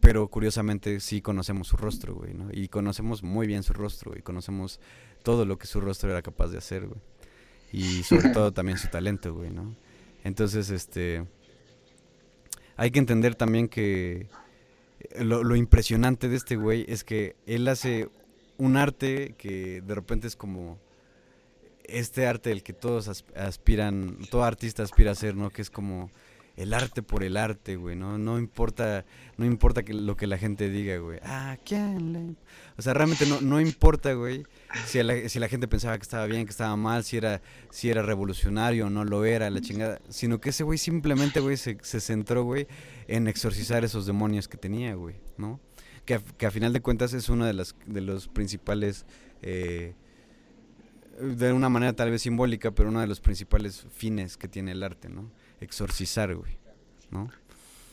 pero 0.00 0.28
curiosamente 0.28 1.00
sí 1.00 1.20
conocemos 1.20 1.68
su 1.68 1.76
rostro, 1.76 2.14
güey, 2.14 2.34
¿no? 2.34 2.48
Y 2.52 2.68
conocemos 2.68 3.22
muy 3.22 3.46
bien 3.46 3.62
su 3.62 3.72
rostro, 3.74 4.16
y 4.16 4.22
conocemos 4.22 4.80
todo 5.22 5.44
lo 5.44 5.58
que 5.58 5.66
su 5.66 5.80
rostro 5.80 6.10
era 6.10 6.22
capaz 6.22 6.48
de 6.48 6.58
hacer, 6.58 6.86
güey. 6.86 7.00
Y 7.72 8.02
sobre 8.02 8.30
todo 8.30 8.52
también 8.52 8.78
su 8.78 8.88
talento, 8.88 9.34
güey, 9.34 9.50
¿no? 9.50 9.76
Entonces, 10.24 10.70
este, 10.70 11.26
hay 12.76 12.90
que 12.90 12.98
entender 12.98 13.34
también 13.34 13.68
que 13.68 14.28
lo, 15.20 15.56
impresionante 15.56 16.28
de 16.28 16.36
este 16.36 16.56
güey 16.56 16.84
es 16.88 17.04
que 17.04 17.36
él 17.46 17.68
hace 17.68 18.08
un 18.56 18.76
arte 18.76 19.34
que 19.38 19.80
de 19.80 19.94
repente 19.94 20.26
es 20.26 20.36
como 20.36 20.78
este 21.84 22.26
arte 22.26 22.50
del 22.50 22.62
que 22.62 22.72
todos 22.72 23.24
aspiran, 23.34 24.18
todo 24.30 24.44
artista 24.44 24.82
aspira 24.82 25.12
a 25.12 25.14
ser, 25.14 25.36
¿no? 25.36 25.50
Que 25.50 25.62
es 25.62 25.70
como 25.70 26.10
el 26.58 26.74
arte 26.74 27.02
por 27.02 27.22
el 27.22 27.36
arte, 27.36 27.76
güey, 27.76 27.94
¿no? 27.94 28.18
No 28.18 28.36
importa, 28.36 29.04
no 29.36 29.46
importa 29.46 29.84
que 29.84 29.94
lo 29.94 30.16
que 30.16 30.26
la 30.26 30.38
gente 30.38 30.68
diga, 30.68 30.96
güey. 30.98 31.20
Ah, 31.22 31.56
¿quién 31.64 32.12
le...? 32.12 32.34
O 32.76 32.82
sea, 32.82 32.94
realmente 32.94 33.26
no, 33.26 33.40
no 33.40 33.60
importa, 33.60 34.12
güey, 34.14 34.42
si 34.84 35.00
la, 35.04 35.28
si 35.28 35.38
la 35.38 35.48
gente 35.48 35.68
pensaba 35.68 35.96
que 35.96 36.02
estaba 36.02 36.26
bien, 36.26 36.46
que 36.46 36.50
estaba 36.50 36.74
mal, 36.76 37.04
si 37.04 37.16
era, 37.16 37.40
si 37.70 37.90
era 37.90 38.02
revolucionario 38.02 38.86
o 38.86 38.90
no 38.90 39.04
lo 39.04 39.24
era, 39.24 39.48
la 39.50 39.60
chingada. 39.60 40.00
Sino 40.08 40.40
que 40.40 40.50
ese 40.50 40.64
güey 40.64 40.78
simplemente, 40.78 41.38
güey, 41.38 41.56
se, 41.56 41.78
se 41.80 42.00
centró, 42.00 42.42
güey, 42.42 42.66
en 43.08 43.26
exorcizar 43.26 43.84
esos 43.84 44.06
demonios 44.06 44.46
que 44.46 44.56
tenía, 44.56 44.94
güey, 44.94 45.16
¿no? 45.36 45.60
Que 46.04 46.14
a, 46.14 46.18
que 46.20 46.46
a 46.46 46.50
final 46.50 46.72
de 46.72 46.80
cuentas 46.80 47.12
es 47.12 47.28
uno 47.28 47.44
de, 47.44 47.54
las, 47.54 47.74
de 47.86 48.00
los 48.00 48.28
principales... 48.28 49.04
Eh, 49.42 49.94
de 51.20 51.52
una 51.52 51.68
manera 51.68 51.94
tal 51.94 52.12
vez 52.12 52.22
simbólica, 52.22 52.70
pero 52.70 52.90
uno 52.90 53.00
de 53.00 53.08
los 53.08 53.18
principales 53.18 53.86
fines 53.92 54.36
que 54.36 54.46
tiene 54.46 54.70
el 54.70 54.84
arte, 54.84 55.08
¿no? 55.08 55.32
exorcizar, 55.60 56.34
güey, 56.34 56.58
¿no? 57.10 57.30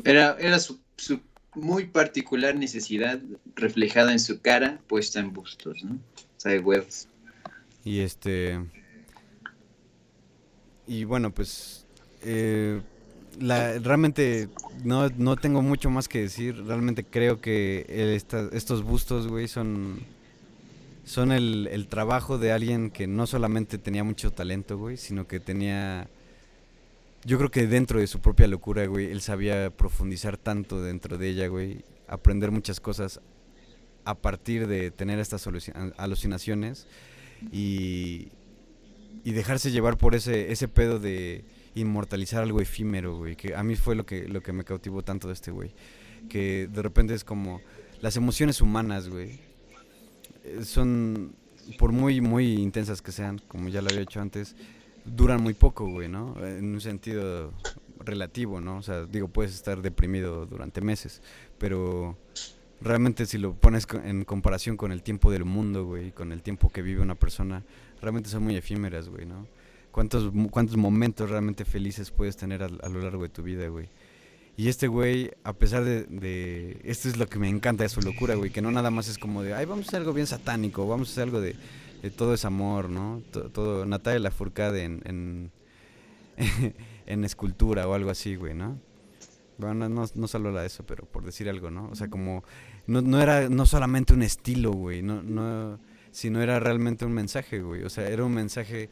Era, 0.03 0.37
era 0.39 0.59
su, 0.59 0.79
su, 0.97 1.19
muy 1.53 1.85
particular 1.85 2.55
necesidad 2.55 3.19
reflejada 3.55 4.11
en 4.11 4.19
su 4.19 4.41
cara, 4.41 4.79
puesta 4.87 5.19
en 5.19 5.33
bustos, 5.33 5.83
¿no? 5.83 5.95
O 5.95 6.39
sea, 6.39 6.51
de 6.51 6.59
huevos. 6.59 7.07
Y 7.83 7.99
este... 7.99 8.59
Y 10.87 11.03
bueno, 11.05 11.33
pues... 11.33 11.85
Eh, 12.21 12.81
la, 13.39 13.79
realmente 13.79 14.49
no, 14.83 15.09
no, 15.09 15.35
tengo 15.35 15.61
mucho 15.61 15.89
más 15.89 16.07
que 16.07 16.21
decir. 16.21 16.63
Realmente 16.65 17.03
creo 17.03 17.41
que 17.41 17.85
estos 18.53 18.83
bustos, 18.83 19.27
güey, 19.27 19.47
son, 19.47 19.99
son 21.03 21.31
el, 21.31 21.67
el, 21.71 21.87
trabajo 21.87 22.37
de 22.37 22.51
alguien 22.51 22.89
que 22.91 23.07
no 23.07 23.27
solamente 23.27 23.77
tenía 23.77 24.03
mucho 24.03 24.31
talento, 24.31 24.77
güey, 24.77 24.97
sino 24.97 25.27
que 25.27 25.39
tenía 25.39 26.07
yo 27.25 27.39
creo 27.39 27.49
que 27.49 27.65
dentro 27.65 27.99
de 27.99 28.05
su 28.05 28.19
propia 28.19 28.47
locura, 28.47 28.85
güey, 28.85 29.07
él 29.07 29.19
sabía 29.19 29.71
profundizar 29.71 30.37
tanto 30.37 30.83
dentro 30.83 31.17
de 31.17 31.29
ella, 31.29 31.47
güey, 31.47 31.83
aprender 32.07 32.51
muchas 32.51 32.79
cosas 32.79 33.19
a 34.05 34.13
partir 34.13 34.67
de 34.67 34.91
tener 34.91 35.17
estas 35.17 35.47
alucinaciones 35.97 36.85
y, 37.51 38.27
y 39.23 39.31
dejarse 39.31 39.71
llevar 39.71 39.97
por 39.97 40.13
ese, 40.13 40.51
ese 40.51 40.67
pedo 40.67 40.99
de 40.99 41.43
inmortalizar 41.75 42.41
algo 42.41 42.61
efímero, 42.61 43.17
güey, 43.17 43.35
que 43.35 43.55
a 43.55 43.63
mí 43.63 43.75
fue 43.75 43.95
lo 43.95 44.05
que, 44.05 44.27
lo 44.27 44.41
que 44.41 44.53
me 44.53 44.63
cautivó 44.63 45.03
tanto 45.03 45.27
de 45.27 45.33
este 45.33 45.51
güey, 45.51 45.73
que 46.29 46.67
de 46.71 46.81
repente 46.81 47.13
es 47.13 47.23
como 47.23 47.61
las 48.01 48.17
emociones 48.17 48.61
humanas, 48.61 49.09
güey, 49.09 49.39
eh, 50.43 50.63
son, 50.63 51.35
por 51.77 51.91
muy, 51.91 52.21
muy 52.21 52.53
intensas 52.53 53.01
que 53.01 53.11
sean, 53.11 53.39
como 53.47 53.69
ya 53.69 53.81
lo 53.81 53.89
había 53.89 54.01
hecho 54.01 54.21
antes, 54.21 54.55
duran 55.05 55.41
muy 55.41 55.53
poco, 55.53 55.87
güey, 55.87 56.07
¿no? 56.09 56.35
En 56.43 56.73
un 56.73 56.81
sentido 56.81 57.53
relativo, 57.99 58.61
¿no? 58.61 58.77
O 58.77 58.81
sea, 58.81 59.05
digo, 59.05 59.27
puedes 59.27 59.53
estar 59.53 59.81
deprimido 59.81 60.45
durante 60.45 60.81
meses, 60.81 61.21
pero 61.57 62.17
realmente 62.81 63.25
si 63.25 63.37
lo 63.37 63.53
pones 63.53 63.87
en 64.03 64.23
comparación 64.23 64.77
con 64.77 64.91
el 64.91 65.03
tiempo 65.03 65.31
del 65.31 65.45
mundo, 65.45 65.85
güey, 65.85 66.11
con 66.11 66.31
el 66.31 66.41
tiempo 66.41 66.69
que 66.69 66.81
vive 66.81 67.01
una 67.01 67.15
persona, 67.15 67.63
realmente 68.01 68.29
son 68.29 68.43
muy 68.43 68.55
efímeras, 68.55 69.09
güey, 69.09 69.25
¿no? 69.25 69.47
¿Cuántos, 69.95 70.29
cuántos 70.51 70.75
momentos 70.75 71.29
realmente 71.29 71.63
felices 71.63 72.11
puedes 72.11 72.35
tener 72.35 72.61
a, 72.63 72.67
lo 72.67 73.01
largo 73.01 73.23
de 73.23 73.29
tu 73.29 73.43
vida, 73.43 73.69
güey? 73.69 73.87
Y 74.57 74.67
este 74.67 74.89
güey, 74.89 75.31
a 75.45 75.53
pesar 75.53 75.85
de, 75.85 76.03
de, 76.03 76.81
Esto 76.83 77.07
es 77.07 77.15
lo 77.15 77.27
que 77.27 77.39
me 77.39 77.47
encanta 77.47 77.83
de 77.83 77.87
su 77.87 78.01
locura, 78.01 78.35
güey, 78.35 78.51
que 78.51 78.61
no 78.61 78.71
nada 78.71 78.91
más 78.91 79.07
es 79.07 79.17
como 79.17 79.41
de, 79.41 79.53
ay, 79.53 79.65
vamos 79.65 79.85
a 79.85 79.87
hacer 79.87 80.01
algo 80.01 80.11
bien 80.11 80.27
satánico, 80.27 80.85
vamos 80.85 81.07
a 81.07 81.11
hacer 81.13 81.23
algo 81.23 81.39
de 81.39 81.55
todo 82.17 82.33
es 82.33 82.43
amor, 82.43 82.89
¿no? 82.89 83.21
Todo, 83.31 83.85
Natalia 83.85 84.19
Lafourcade 84.19 84.83
en, 84.83 85.01
en, 85.05 85.51
en, 87.05 87.23
escultura 87.23 87.87
o 87.87 87.93
algo 87.93 88.09
así, 88.09 88.35
güey, 88.35 88.53
¿no? 88.53 88.77
Bueno, 89.57 89.87
no, 89.87 90.03
no 90.13 90.27
solo 90.27 90.49
era 90.49 90.65
eso, 90.65 90.85
pero 90.85 91.05
por 91.05 91.23
decir 91.23 91.47
algo, 91.47 91.71
¿no? 91.71 91.87
O 91.87 91.95
sea, 91.95 92.09
como 92.09 92.43
no, 92.85 93.01
no 93.01 93.21
era 93.21 93.47
no 93.47 93.65
solamente 93.65 94.13
un 94.13 94.23
estilo, 94.23 94.73
güey, 94.73 95.01
no, 95.01 95.23
no, 95.23 95.79
sino 96.11 96.41
era 96.41 96.59
realmente 96.59 97.05
un 97.05 97.13
mensaje, 97.13 97.61
güey. 97.61 97.83
O 97.83 97.89
sea, 97.89 98.09
era 98.09 98.25
un 98.25 98.33
mensaje 98.33 98.89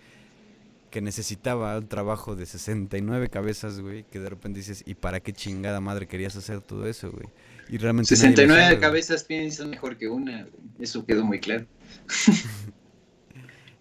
que 0.94 1.02
necesitaba 1.02 1.76
un 1.80 1.88
trabajo 1.88 2.36
de 2.36 2.46
69 2.46 3.30
cabezas, 3.30 3.80
güey, 3.80 4.04
que 4.04 4.20
de 4.20 4.30
repente 4.30 4.60
dices, 4.60 4.84
¿y 4.86 4.94
para 4.94 5.22
qué 5.22 5.34
chingada 5.34 5.82
madre 5.82 6.08
querías 6.08 6.36
hacer 6.36 6.62
todo 6.62 6.86
eso, 6.88 7.10
güey? 7.12 7.26
Y 7.68 7.80
realmente 7.80 8.16
69 8.16 8.78
cabezas 8.78 9.24
piensan 9.24 9.72
mejor 9.72 9.98
que 9.98 10.08
una, 10.08 10.48
eso 10.78 11.04
quedó 11.04 11.26
muy 11.26 11.40
claro. 11.40 11.66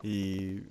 Y 0.04 0.62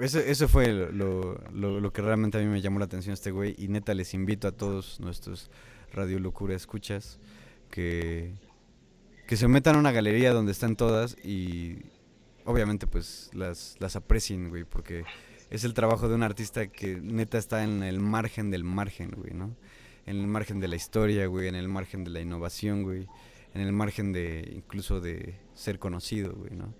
eso, 0.00 0.18
eso 0.18 0.48
fue 0.48 0.72
lo, 0.72 1.38
lo, 1.52 1.78
lo, 1.78 1.92
que 1.92 2.02
realmente 2.02 2.36
a 2.36 2.40
mí 2.40 2.48
me 2.48 2.60
llamó 2.60 2.80
la 2.80 2.86
atención 2.86 3.12
este 3.12 3.30
güey. 3.30 3.54
Y 3.56 3.68
neta, 3.68 3.94
les 3.94 4.12
invito 4.12 4.48
a 4.48 4.52
todos 4.52 4.98
nuestros 4.98 5.52
Radio 5.92 6.18
Locura 6.18 6.56
escuchas 6.56 7.20
que, 7.70 8.34
que 9.28 9.36
se 9.36 9.46
metan 9.46 9.76
a 9.76 9.78
una 9.78 9.92
galería 9.92 10.32
donde 10.32 10.50
están 10.50 10.74
todas 10.74 11.16
y 11.22 11.78
obviamente 12.44 12.88
pues 12.88 13.30
las, 13.34 13.76
las 13.78 13.94
aprecien, 13.94 14.48
güey, 14.48 14.64
porque 14.64 15.04
es 15.52 15.64
el 15.64 15.74
trabajo 15.74 16.08
de 16.08 16.14
un 16.14 16.22
artista 16.22 16.66
que 16.66 16.98
neta 17.00 17.36
está 17.36 17.62
en 17.62 17.82
el 17.82 18.00
margen 18.00 18.50
del 18.50 18.64
margen, 18.64 19.10
güey, 19.16 19.34
¿no? 19.34 19.54
En 20.06 20.16
el 20.18 20.26
margen 20.26 20.60
de 20.60 20.66
la 20.66 20.76
historia, 20.76 21.26
güey, 21.26 21.46
en 21.46 21.54
el 21.54 21.68
margen 21.68 22.04
de 22.04 22.10
la 22.10 22.20
innovación, 22.20 22.82
güey, 22.82 23.06
en 23.54 23.60
el 23.60 23.72
margen 23.72 24.12
de 24.12 24.50
incluso 24.56 25.00
de 25.00 25.34
ser 25.54 25.78
conocido, 25.78 26.32
güey, 26.34 26.52
¿no? 26.54 26.72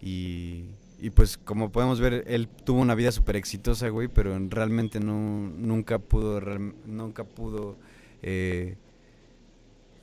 Y 0.00 1.10
pues 1.10 1.36
como 1.36 1.72
podemos 1.72 1.98
ver, 1.98 2.22
él 2.28 2.46
tuvo 2.46 2.80
una 2.80 2.94
vida 2.94 3.10
súper 3.10 3.34
exitosa, 3.34 3.88
güey, 3.88 4.06
pero 4.06 4.38
realmente 4.50 5.00
no, 5.00 5.50
nunca 5.56 5.98
pudo, 5.98 6.40
nunca 6.86 7.24
pudo 7.24 7.76
eh, 8.22 8.76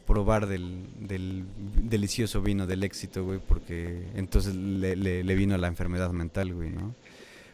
probar 0.06 0.48
del, 0.48 0.88
del, 1.00 1.46
delicioso 1.84 2.42
vino 2.42 2.68
del 2.68 2.84
éxito, 2.84 3.24
güey, 3.24 3.40
porque 3.40 4.10
entonces 4.16 4.56
le, 4.56 4.96
le, 4.98 5.36
vino 5.36 5.58
la 5.58 5.68
enfermedad 5.68 6.12
mental, 6.12 6.54
güey, 6.54 6.70
¿no? 6.70 6.96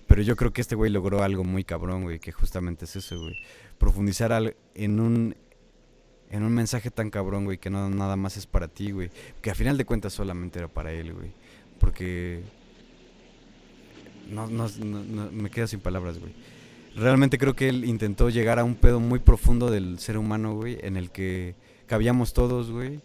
Pero 0.08 0.22
yo 0.22 0.36
creo 0.36 0.54
que 0.54 0.62
este 0.62 0.76
güey 0.76 0.92
logró 0.92 1.24
algo 1.24 1.44
muy 1.44 1.64
cabrón, 1.64 2.04
güey, 2.04 2.20
que 2.20 2.32
justamente 2.32 2.86
es 2.86 2.96
eso, 2.96 3.20
güey. 3.20 3.36
Profundizar 3.78 4.32
al, 4.32 4.56
en 4.76 5.00
un 5.00 5.36
en 6.30 6.44
un 6.44 6.54
mensaje 6.54 6.92
tan 6.92 7.10
cabrón, 7.10 7.46
güey, 7.46 7.58
que 7.58 7.70
no 7.70 7.90
nada 7.90 8.16
más 8.16 8.38
es 8.38 8.46
para 8.46 8.68
ti, 8.68 8.92
güey. 8.92 9.10
Que 9.42 9.52
a 9.52 9.56
final 9.56 9.78
de 9.78 9.86
cuentas 9.86 10.14
solamente 10.14 10.60
era 10.60 10.68
para 10.68 10.92
él, 10.92 11.14
güey. 11.14 11.32
Porque 11.80 12.42
no, 14.30 14.48
no, 14.48 14.68
no, 14.80 15.32
me 15.32 15.50
quedo 15.50 15.68
sin 15.68 15.80
palabras, 15.80 16.20
güey. 16.20 16.34
Realmente 16.96 17.38
creo 17.38 17.56
que 17.56 17.70
él 17.70 17.86
intentó 17.86 18.30
llegar 18.30 18.60
a 18.60 18.64
un 18.64 18.76
pedo 18.76 19.00
muy 19.00 19.20
profundo 19.20 19.70
del 19.70 20.00
ser 20.00 20.18
humano, 20.18 20.56
güey, 20.56 20.78
en 20.82 20.98
el 20.98 21.12
que 21.12 21.56
cabíamos 21.88 22.34
todos, 22.34 22.72
güey, 22.72 23.02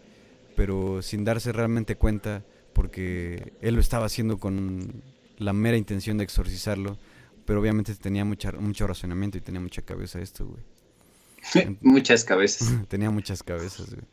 pero 0.55 1.01
sin 1.01 1.23
darse 1.23 1.51
realmente 1.51 1.97
cuenta, 1.97 2.43
porque 2.73 3.53
él 3.61 3.75
lo 3.75 3.81
estaba 3.81 4.05
haciendo 4.05 4.37
con 4.37 5.03
la 5.41 5.53
mera 5.53 5.77
intención 5.77 6.17
de 6.17 6.23
exorcizarlo, 6.23 6.97
pero 7.45 7.59
obviamente 7.59 7.93
tenía 7.95 8.23
mucha, 8.23 8.51
mucho 8.53 8.87
razonamiento 8.87 9.37
y 9.37 9.41
tenía 9.41 9.59
mucha 9.59 9.81
cabeza 9.81 10.19
esto, 10.21 10.45
güey. 10.45 11.77
muchas 11.81 12.23
cabezas. 12.23 12.69
tenía 12.87 13.09
muchas 13.09 13.43
cabezas, 13.43 13.93
güey. 13.93 14.05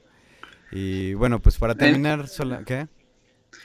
Y 0.70 1.14
bueno, 1.14 1.40
pues 1.40 1.56
para 1.56 1.74
terminar, 1.74 2.28
sola, 2.28 2.62
¿qué? 2.64 2.88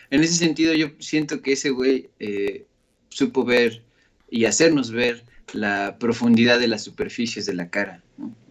En 0.10 0.24
ese 0.24 0.36
sentido, 0.36 0.74
yo 0.74 0.92
siento 1.00 1.42
que 1.42 1.54
ese 1.54 1.70
güey 1.70 2.10
eh, 2.20 2.66
supo 3.10 3.44
ver 3.44 3.84
y 4.30 4.46
hacernos 4.46 4.92
ver 4.92 5.24
la 5.52 5.98
profundidad 6.00 6.60
de 6.60 6.68
las 6.68 6.84
superficies 6.84 7.46
de 7.46 7.54
la 7.54 7.70
cara. 7.70 8.02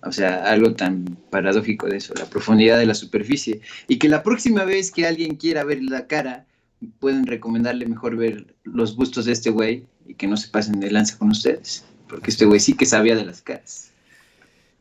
O 0.02 0.12
sea, 0.12 0.44
algo 0.44 0.74
tan 0.74 1.16
paradójico 1.30 1.86
de 1.86 1.96
eso, 1.96 2.14
la 2.14 2.28
profundidad 2.28 2.78
de 2.78 2.86
la 2.86 2.94
superficie. 2.94 3.60
Y 3.88 3.98
que 3.98 4.08
la 4.08 4.22
próxima 4.22 4.64
vez 4.64 4.90
que 4.90 5.06
alguien 5.06 5.36
quiera 5.36 5.64
ver 5.64 5.82
la 5.82 6.06
cara, 6.06 6.46
pueden 6.86 7.26
recomendarle 7.26 7.86
mejor 7.86 8.16
ver 8.16 8.54
los 8.64 8.96
bustos 8.96 9.24
de 9.24 9.32
este 9.32 9.50
güey 9.50 9.86
y 10.06 10.14
que 10.14 10.26
no 10.26 10.36
se 10.36 10.48
pasen 10.48 10.80
de 10.80 10.90
lanza 10.90 11.18
con 11.18 11.30
ustedes. 11.30 11.84
Porque 12.08 12.30
este 12.30 12.44
güey 12.44 12.60
sí 12.60 12.74
que 12.74 12.86
sabía 12.86 13.16
de 13.16 13.24
las 13.24 13.42
caras. 13.42 13.92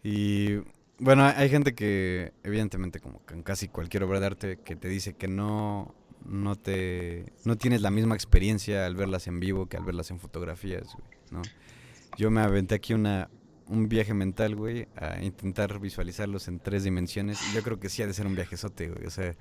Y 0.03 0.57
bueno, 0.99 1.25
hay 1.25 1.49
gente 1.49 1.73
que, 1.73 2.33
evidentemente, 2.43 2.99
como 2.99 3.21
en 3.31 3.43
casi 3.43 3.67
cualquier 3.67 4.03
obra 4.03 4.19
de 4.19 4.25
arte, 4.25 4.59
que 4.63 4.75
te 4.75 4.87
dice 4.87 5.13
que 5.13 5.27
no 5.27 5.95
no 6.25 6.55
te 6.55 7.33
no 7.45 7.57
tienes 7.57 7.81
la 7.81 7.89
misma 7.89 8.13
experiencia 8.13 8.85
al 8.85 8.95
verlas 8.95 9.25
en 9.25 9.39
vivo 9.39 9.67
que 9.67 9.77
al 9.77 9.83
verlas 9.83 10.11
en 10.11 10.19
fotografías, 10.19 10.83
güey, 10.93 11.07
¿no? 11.31 11.41
Yo 12.17 12.29
me 12.29 12.41
aventé 12.41 12.75
aquí 12.75 12.93
una 12.93 13.29
un 13.67 13.87
viaje 13.87 14.13
mental, 14.13 14.55
güey, 14.55 14.87
a 14.97 15.23
intentar 15.23 15.79
visualizarlos 15.79 16.47
en 16.47 16.59
tres 16.59 16.83
dimensiones 16.83 17.39
yo 17.53 17.63
creo 17.63 17.79
que 17.79 17.89
sí 17.89 18.03
ha 18.03 18.07
de 18.07 18.13
ser 18.13 18.27
un 18.27 18.35
viajezote, 18.35 18.89
güey, 18.89 19.05
o 19.05 19.09
sea, 19.09 19.35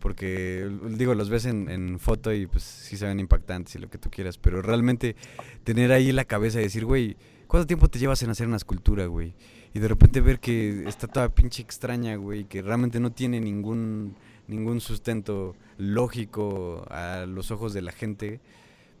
porque 0.00 0.68
digo, 0.88 1.14
los 1.14 1.30
ves 1.30 1.44
en, 1.44 1.98
foto 1.98 2.32
y 2.32 2.46
pues 2.46 2.64
sí 2.64 2.96
se 2.96 3.06
ven 3.06 3.20
impactantes 3.20 3.74
y 3.76 3.78
lo 3.78 3.88
que 3.88 3.98
tú 3.98 4.10
quieras, 4.10 4.38
pero 4.38 4.62
realmente 4.62 5.14
tener 5.62 5.92
ahí 5.92 6.10
la 6.12 6.24
cabeza 6.24 6.60
y 6.60 6.64
decir, 6.64 6.84
güey, 6.84 7.16
¿cuánto 7.46 7.66
tiempo 7.66 7.88
te 7.88 7.98
llevas 7.98 8.22
en 8.22 8.30
hacer 8.30 8.46
una 8.46 8.56
escultura, 8.56 9.06
güey? 9.06 9.34
Y 9.72 9.78
de 9.78 9.86
repente 9.86 10.20
ver 10.20 10.40
que 10.40 10.88
está 10.88 11.06
toda 11.06 11.28
pinche 11.28 11.62
extraña, 11.62 12.16
güey, 12.16 12.44
que 12.44 12.62
realmente 12.62 12.98
no 12.98 13.12
tiene 13.12 13.40
ningún 13.40 14.16
ningún 14.50 14.80
sustento 14.80 15.54
lógico 15.78 16.84
a 16.90 17.24
los 17.26 17.50
ojos 17.50 17.72
de 17.72 17.82
la 17.82 17.92
gente, 17.92 18.40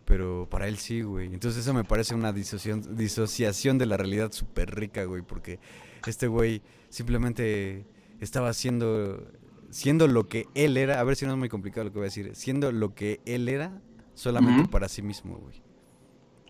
pero 0.04 0.48
para 0.48 0.68
él 0.68 0.78
sí, 0.78 1.02
güey. 1.02 1.32
Entonces 1.34 1.62
eso 1.62 1.74
me 1.74 1.84
parece 1.84 2.14
una 2.14 2.32
disociación, 2.32 2.96
disociación 2.96 3.76
de 3.76 3.86
la 3.86 3.96
realidad 3.96 4.32
súper 4.32 4.74
rica, 4.74 5.04
güey, 5.04 5.22
porque 5.22 5.58
este 6.06 6.28
güey 6.28 6.62
simplemente 6.88 7.84
estaba 8.20 8.48
haciendo, 8.48 9.26
siendo 9.70 10.08
lo 10.08 10.28
que 10.28 10.46
él 10.54 10.76
era, 10.76 11.00
a 11.00 11.04
ver 11.04 11.16
si 11.16 11.26
no 11.26 11.32
es 11.32 11.38
muy 11.38 11.48
complicado 11.48 11.84
lo 11.84 11.92
que 11.92 11.98
voy 11.98 12.06
a 12.06 12.10
decir, 12.10 12.30
siendo 12.34 12.72
lo 12.72 12.94
que 12.94 13.20
él 13.24 13.48
era 13.48 13.80
solamente 14.14 14.68
para 14.68 14.88
sí 14.88 15.02
mismo, 15.02 15.36
güey. 15.36 15.62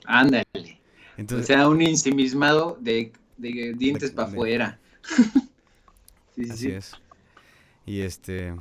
Ándale. 0.06 0.80
Entonces, 1.16 1.44
o 1.44 1.46
sea, 1.46 1.68
un 1.68 1.82
ensimismado 1.82 2.78
de, 2.80 3.12
de 3.36 3.74
dientes 3.76 4.10
para 4.10 4.28
afuera. 4.28 4.80
sí, 6.34 6.50
así 6.50 6.70
es. 6.70 6.92
Y 7.86 8.00
este, 8.00 8.54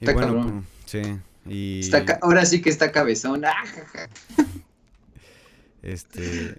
Está 0.00 0.14
cabrón. 0.14 0.66
Pues, 0.80 1.04
sí. 1.04 1.18
Y... 1.46 1.90
ahora 2.22 2.44
sí 2.46 2.62
que 2.62 2.70
está 2.70 2.90
cabezón. 2.90 3.42
Este. 5.82 6.58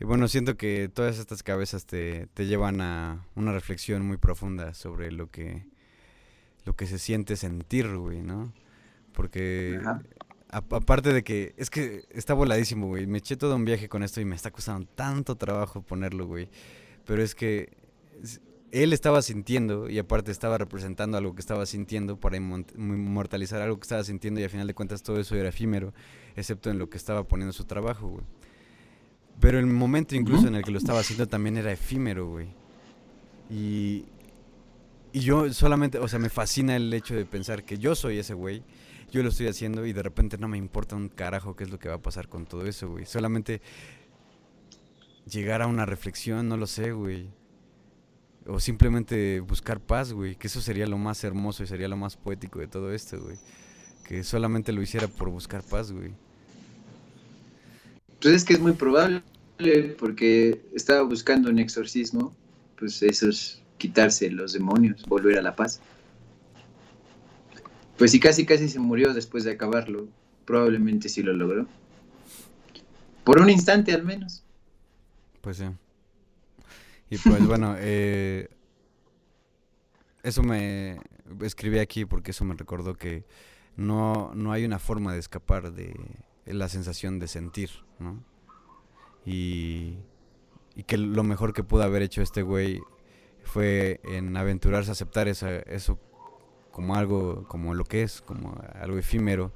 Y 0.00 0.04
bueno, 0.04 0.28
siento 0.28 0.56
que 0.56 0.88
todas 0.88 1.18
estas 1.18 1.42
cabezas 1.42 1.84
te, 1.84 2.26
te, 2.32 2.46
llevan 2.46 2.80
a 2.80 3.26
una 3.34 3.52
reflexión 3.52 4.06
muy 4.06 4.16
profunda 4.16 4.72
sobre 4.72 5.12
lo 5.12 5.30
que, 5.30 5.66
lo 6.64 6.74
que 6.74 6.86
se 6.86 6.98
siente 6.98 7.36
sentir, 7.36 7.94
güey, 7.94 8.22
¿no? 8.22 8.50
Porque 9.12 9.78
aparte 10.48 11.12
de 11.12 11.22
que 11.22 11.54
es 11.58 11.68
que 11.68 12.04
está 12.10 12.32
voladísimo, 12.32 12.86
güey. 12.86 13.06
Me 13.06 13.18
eché 13.18 13.36
todo 13.36 13.54
un 13.54 13.66
viaje 13.66 13.90
con 13.90 14.02
esto 14.02 14.22
y 14.22 14.24
me 14.24 14.36
está 14.36 14.50
costando 14.50 14.88
tanto 14.94 15.36
trabajo 15.36 15.82
ponerlo, 15.82 16.26
güey. 16.26 16.48
Pero 17.04 17.22
es 17.22 17.34
que 17.34 17.68
él 18.72 18.94
estaba 18.94 19.20
sintiendo 19.20 19.90
y 19.90 19.98
aparte 19.98 20.30
estaba 20.30 20.56
representando 20.56 21.18
algo 21.18 21.34
que 21.34 21.40
estaba 21.40 21.66
sintiendo 21.66 22.18
para 22.18 22.36
inmortalizar 22.36 23.60
algo 23.60 23.78
que 23.78 23.84
estaba 23.84 24.04
sintiendo 24.04 24.40
y 24.40 24.44
al 24.44 24.50
final 24.50 24.66
de 24.66 24.74
cuentas 24.74 25.02
todo 25.02 25.20
eso 25.20 25.36
era 25.36 25.50
efímero, 25.50 25.92
excepto 26.36 26.70
en 26.70 26.78
lo 26.78 26.88
que 26.88 26.96
estaba 26.96 27.24
poniendo 27.24 27.52
su 27.52 27.64
trabajo, 27.64 28.08
güey. 28.08 28.24
Pero 29.40 29.58
el 29.58 29.66
momento 29.66 30.14
incluso 30.14 30.48
en 30.48 30.54
el 30.54 30.62
que 30.62 30.70
lo 30.70 30.78
estaba 30.78 31.00
haciendo 31.00 31.26
también 31.26 31.56
era 31.56 31.72
efímero, 31.72 32.28
güey. 32.28 32.48
Y, 33.48 34.04
y 35.12 35.20
yo 35.20 35.52
solamente, 35.52 35.98
o 35.98 36.06
sea, 36.08 36.18
me 36.18 36.28
fascina 36.28 36.76
el 36.76 36.92
hecho 36.92 37.14
de 37.14 37.24
pensar 37.24 37.64
que 37.64 37.78
yo 37.78 37.94
soy 37.94 38.18
ese 38.18 38.34
güey, 38.34 38.62
yo 39.10 39.22
lo 39.22 39.30
estoy 39.30 39.48
haciendo 39.48 39.86
y 39.86 39.92
de 39.92 40.02
repente 40.02 40.38
no 40.38 40.46
me 40.46 40.58
importa 40.58 40.94
un 40.94 41.08
carajo 41.08 41.56
qué 41.56 41.64
es 41.64 41.70
lo 41.70 41.78
que 41.78 41.88
va 41.88 41.96
a 41.96 42.02
pasar 42.02 42.28
con 42.28 42.46
todo 42.46 42.66
eso, 42.66 42.90
güey. 42.90 43.06
Solamente 43.06 43.60
llegar 45.26 45.62
a 45.62 45.66
una 45.66 45.86
reflexión, 45.86 46.48
no 46.48 46.56
lo 46.56 46.66
sé, 46.66 46.92
güey 46.92 47.28
o 48.46 48.60
simplemente 48.60 49.40
buscar 49.40 49.80
paz, 49.80 50.12
güey. 50.12 50.36
Que 50.36 50.46
eso 50.46 50.60
sería 50.60 50.86
lo 50.86 50.98
más 50.98 51.22
hermoso 51.24 51.62
y 51.62 51.66
sería 51.66 51.88
lo 51.88 51.96
más 51.96 52.16
poético 52.16 52.58
de 52.58 52.68
todo 52.68 52.92
esto, 52.92 53.20
güey. 53.20 53.36
Que 54.04 54.24
solamente 54.24 54.72
lo 54.72 54.82
hiciera 54.82 55.08
por 55.08 55.30
buscar 55.30 55.62
paz, 55.62 55.92
güey. 55.92 56.12
Pues 58.20 58.34
es 58.34 58.44
que 58.44 58.52
es 58.52 58.60
muy 58.60 58.72
probable, 58.72 59.22
porque 59.98 60.60
estaba 60.74 61.02
buscando 61.02 61.50
un 61.50 61.58
exorcismo. 61.58 62.34
Pues 62.78 63.02
eso 63.02 63.28
es 63.28 63.62
quitarse 63.78 64.30
los 64.30 64.52
demonios, 64.52 65.02
volver 65.06 65.38
a 65.38 65.42
la 65.42 65.56
paz. 65.56 65.80
Pues 67.98 68.10
sí, 68.10 68.20
casi 68.20 68.46
casi 68.46 68.68
se 68.68 68.78
murió 68.78 69.12
después 69.12 69.44
de 69.44 69.52
acabarlo. 69.52 70.08
Probablemente 70.44 71.08
sí 71.08 71.22
lo 71.22 71.32
logró. 71.32 71.66
Por 73.24 73.40
un 73.40 73.50
instante 73.50 73.92
al 73.92 74.04
menos. 74.04 74.42
Pues 75.40 75.58
sí. 75.58 75.64
Y 77.10 77.18
pues 77.18 77.46
bueno, 77.46 77.74
eh, 77.78 78.48
eso 80.22 80.42
me 80.42 80.98
escribí 81.42 81.78
aquí 81.78 82.04
porque 82.04 82.30
eso 82.30 82.44
me 82.44 82.54
recordó 82.54 82.96
que 82.96 83.24
no, 83.76 84.32
no 84.34 84.52
hay 84.52 84.64
una 84.64 84.78
forma 84.78 85.12
de 85.12 85.20
escapar 85.20 85.72
de 85.72 85.94
la 86.46 86.68
sensación 86.68 87.18
de 87.18 87.28
sentir, 87.28 87.70
¿no? 87.98 88.22
Y, 89.24 89.98
y 90.74 90.84
que 90.84 90.96
lo 90.96 91.22
mejor 91.22 91.52
que 91.52 91.62
pudo 91.62 91.82
haber 91.82 92.02
hecho 92.02 92.22
este 92.22 92.42
güey 92.42 92.80
fue 93.42 94.00
en 94.04 94.36
aventurarse 94.36 94.90
a 94.90 94.92
aceptar 94.92 95.28
esa, 95.28 95.58
eso 95.58 95.98
como 96.70 96.94
algo, 96.94 97.46
como 97.48 97.74
lo 97.74 97.84
que 97.84 98.02
es, 98.02 98.22
como 98.22 98.60
algo 98.74 98.98
efímero 98.98 99.52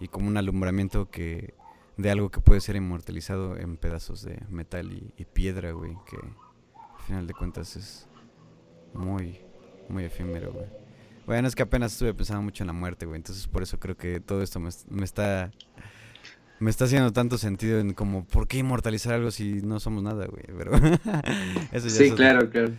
y 0.00 0.08
como 0.08 0.28
un 0.28 0.36
alumbramiento 0.36 1.10
que 1.10 1.54
de 1.96 2.10
algo 2.10 2.30
que 2.30 2.40
puede 2.40 2.60
ser 2.60 2.76
inmortalizado 2.76 3.56
en 3.56 3.76
pedazos 3.76 4.22
de 4.22 4.42
metal 4.50 4.92
y, 4.92 5.24
piedra, 5.24 5.72
güey, 5.72 5.96
que 6.06 6.18
final 7.06 7.26
de 7.26 7.34
cuentas 7.34 7.76
es 7.76 8.08
muy, 8.92 9.40
muy 9.88 10.04
efímero, 10.04 10.52
güey. 10.52 10.66
Bueno, 11.24 11.48
es 11.48 11.54
que 11.54 11.62
apenas 11.62 11.92
estuve 11.92 12.14
pensando 12.14 12.42
mucho 12.42 12.62
en 12.62 12.68
la 12.68 12.72
muerte, 12.72 13.06
güey. 13.06 13.16
Entonces 13.16 13.48
por 13.48 13.62
eso 13.62 13.80
creo 13.80 13.96
que 13.96 14.20
todo 14.20 14.42
esto 14.42 14.60
me, 14.60 15.04
está... 15.04 15.50
Me 16.58 16.70
está 16.70 16.84
haciendo 16.86 17.12
tanto 17.12 17.38
sentido 17.38 17.78
en 17.80 17.92
como, 17.92 18.24
¿por 18.24 18.48
qué 18.48 18.58
inmortalizar 18.58 19.14
algo 19.14 19.30
si 19.30 19.60
no 19.62 19.78
somos 19.80 20.02
nada, 20.02 20.26
güey? 20.26 20.44
Pero 20.56 20.72
eso 21.72 21.88
ya 21.88 21.90
Sí, 21.90 22.10
claro, 22.12 22.48
claro. 22.50 22.72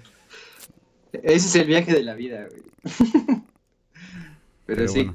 Ese 1.13 1.35
es 1.47 1.55
el 1.55 1.67
viaje 1.67 1.93
de 1.93 2.03
la 2.03 2.15
vida, 2.15 2.47
güey. 2.49 2.63
Pero, 4.65 4.87
sí. 4.87 5.09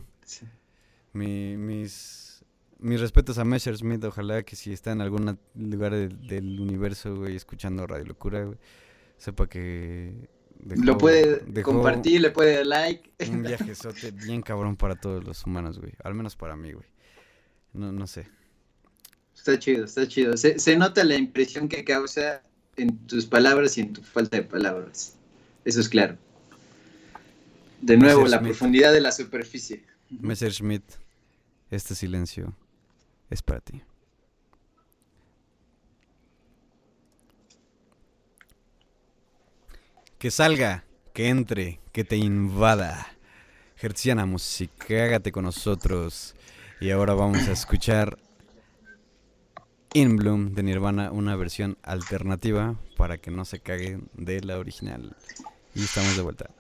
mi, 1.13 1.57
mis, 1.57 2.45
mis 2.79 3.01
respetos 3.01 3.39
a 3.39 3.45
Messersmith. 3.45 4.03
Ojalá 4.05 4.43
que 4.43 4.57
si 4.57 4.73
está 4.73 4.93
en 4.93 5.01
algún 5.03 5.39
lugar 5.55 5.93
del 5.93 6.61
universo, 6.61 7.15
güey, 7.17 7.37
escuchando 7.37 7.87
Radio 7.87 8.07
Locura, 8.07 8.45
güey 8.45 8.59
sepa 9.23 9.49
que 9.49 10.29
Dejó- 10.59 10.83
lo 10.85 10.99
puede 10.99 11.63
compartir, 11.63 12.21
le 12.21 12.31
puede 12.31 12.57
dar 12.57 12.67
like. 12.67 13.13
Un 13.31 13.43
viajezote 13.43 14.11
bien 14.11 14.43
cabrón 14.43 14.77
para 14.77 14.97
todos 14.97 15.23
los 15.23 15.45
humanos, 15.47 15.79
güey. 15.79 15.93
Al 16.03 16.15
menos 16.15 16.35
para 16.35 16.57
mí, 16.57 16.73
güey. 16.73 16.87
No, 17.73 17.93
no 17.93 18.07
sé. 18.09 18.27
Está 19.43 19.59
chido, 19.59 19.87
está 19.87 20.07
chido. 20.07 20.37
Se, 20.37 20.61
se 20.61 20.77
nota 20.77 21.03
la 21.03 21.17
impresión 21.17 21.69
que 21.69 21.83
causa 21.83 22.43
en 22.77 22.97
tus 23.09 23.27
palabras 23.27 23.77
y 23.77 23.81
en 23.81 23.93
tu 23.93 24.01
falta 24.01 24.37
de 24.37 24.45
palabras. 24.45 25.17
Eso 25.65 25.81
es 25.81 25.89
claro. 25.89 26.17
De 27.81 27.97
nuevo, 27.97 28.29
la 28.29 28.41
profundidad 28.41 28.93
de 28.93 29.01
la 29.01 29.11
superficie. 29.11 29.83
Messerschmitt, 30.11 30.85
este 31.73 31.97
silencio 31.97 32.55
es 33.31 33.43
para 33.43 33.59
ti. 33.59 33.83
Que 40.21 40.31
salga, 40.31 40.85
que 41.13 41.27
entre, 41.31 41.81
que 41.91 42.05
te 42.05 42.17
invada. 42.17 43.09
Hertziana 43.77 44.25
Música, 44.25 45.03
hágate 45.03 45.33
con 45.33 45.43
nosotros. 45.43 46.37
Y 46.81 46.91
ahora 46.91 47.15
vamos 47.15 47.49
a 47.49 47.51
escuchar 47.51 48.17
In 49.95 50.17
Bloom 50.17 50.55
de 50.55 50.63
Nirvana, 50.63 51.13
una 51.13 51.37
versión 51.37 51.77
alternativa 51.83 52.77
para 52.97 53.19
que 53.19 53.31
no 53.31 53.45
se 53.45 53.61
caguen 53.61 54.09
de 54.15 54.41
la 54.41 54.59
original. 54.59 55.15
Y 55.75 55.83
estamos 55.83 56.17
de 56.17 56.23
vuelta. 56.23 56.51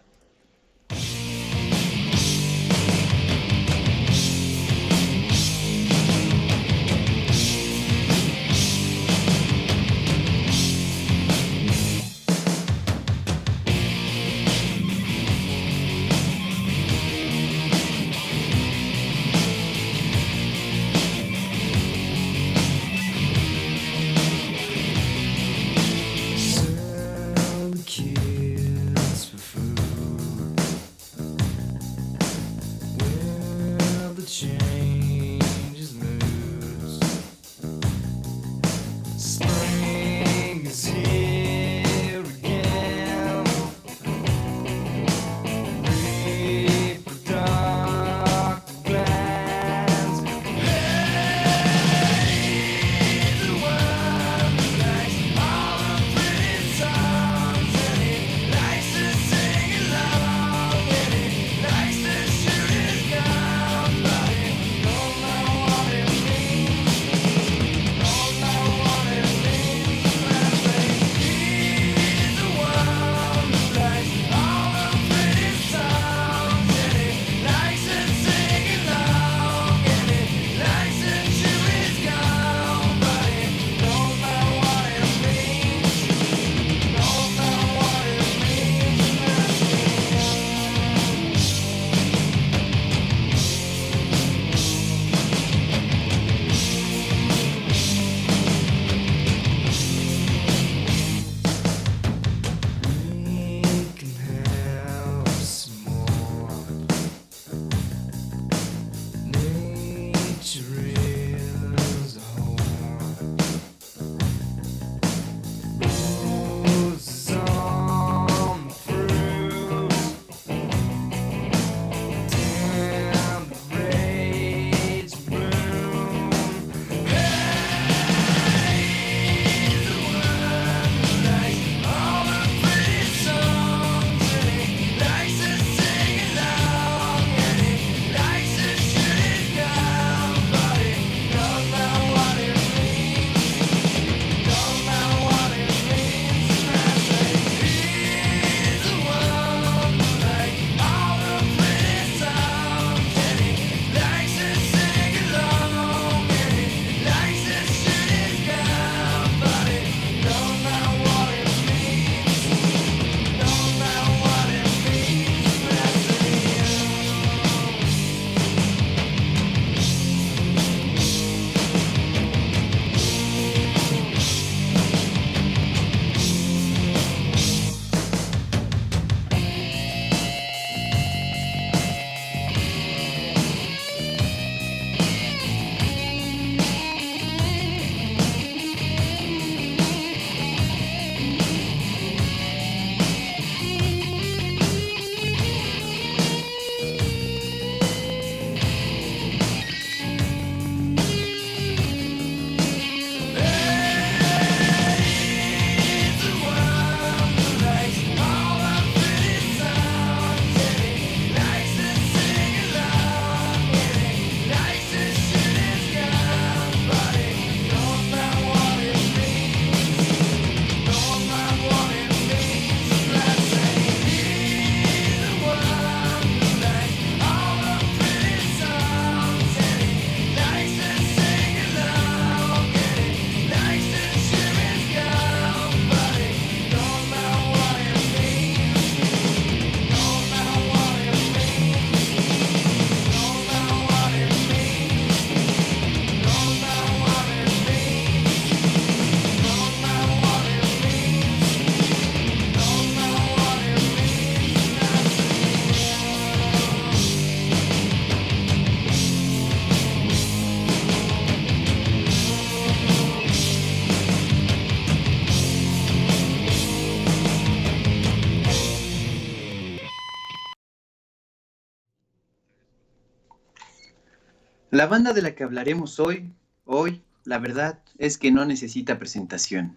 La 274.82 274.88
banda 274.88 275.12
de 275.12 275.22
la 275.22 275.36
que 275.36 275.44
hablaremos 275.44 276.00
hoy, 276.00 276.32
hoy, 276.64 277.02
la 277.22 277.38
verdad 277.38 277.78
es 277.98 278.18
que 278.18 278.32
no 278.32 278.44
necesita 278.44 278.98
presentación. 278.98 279.76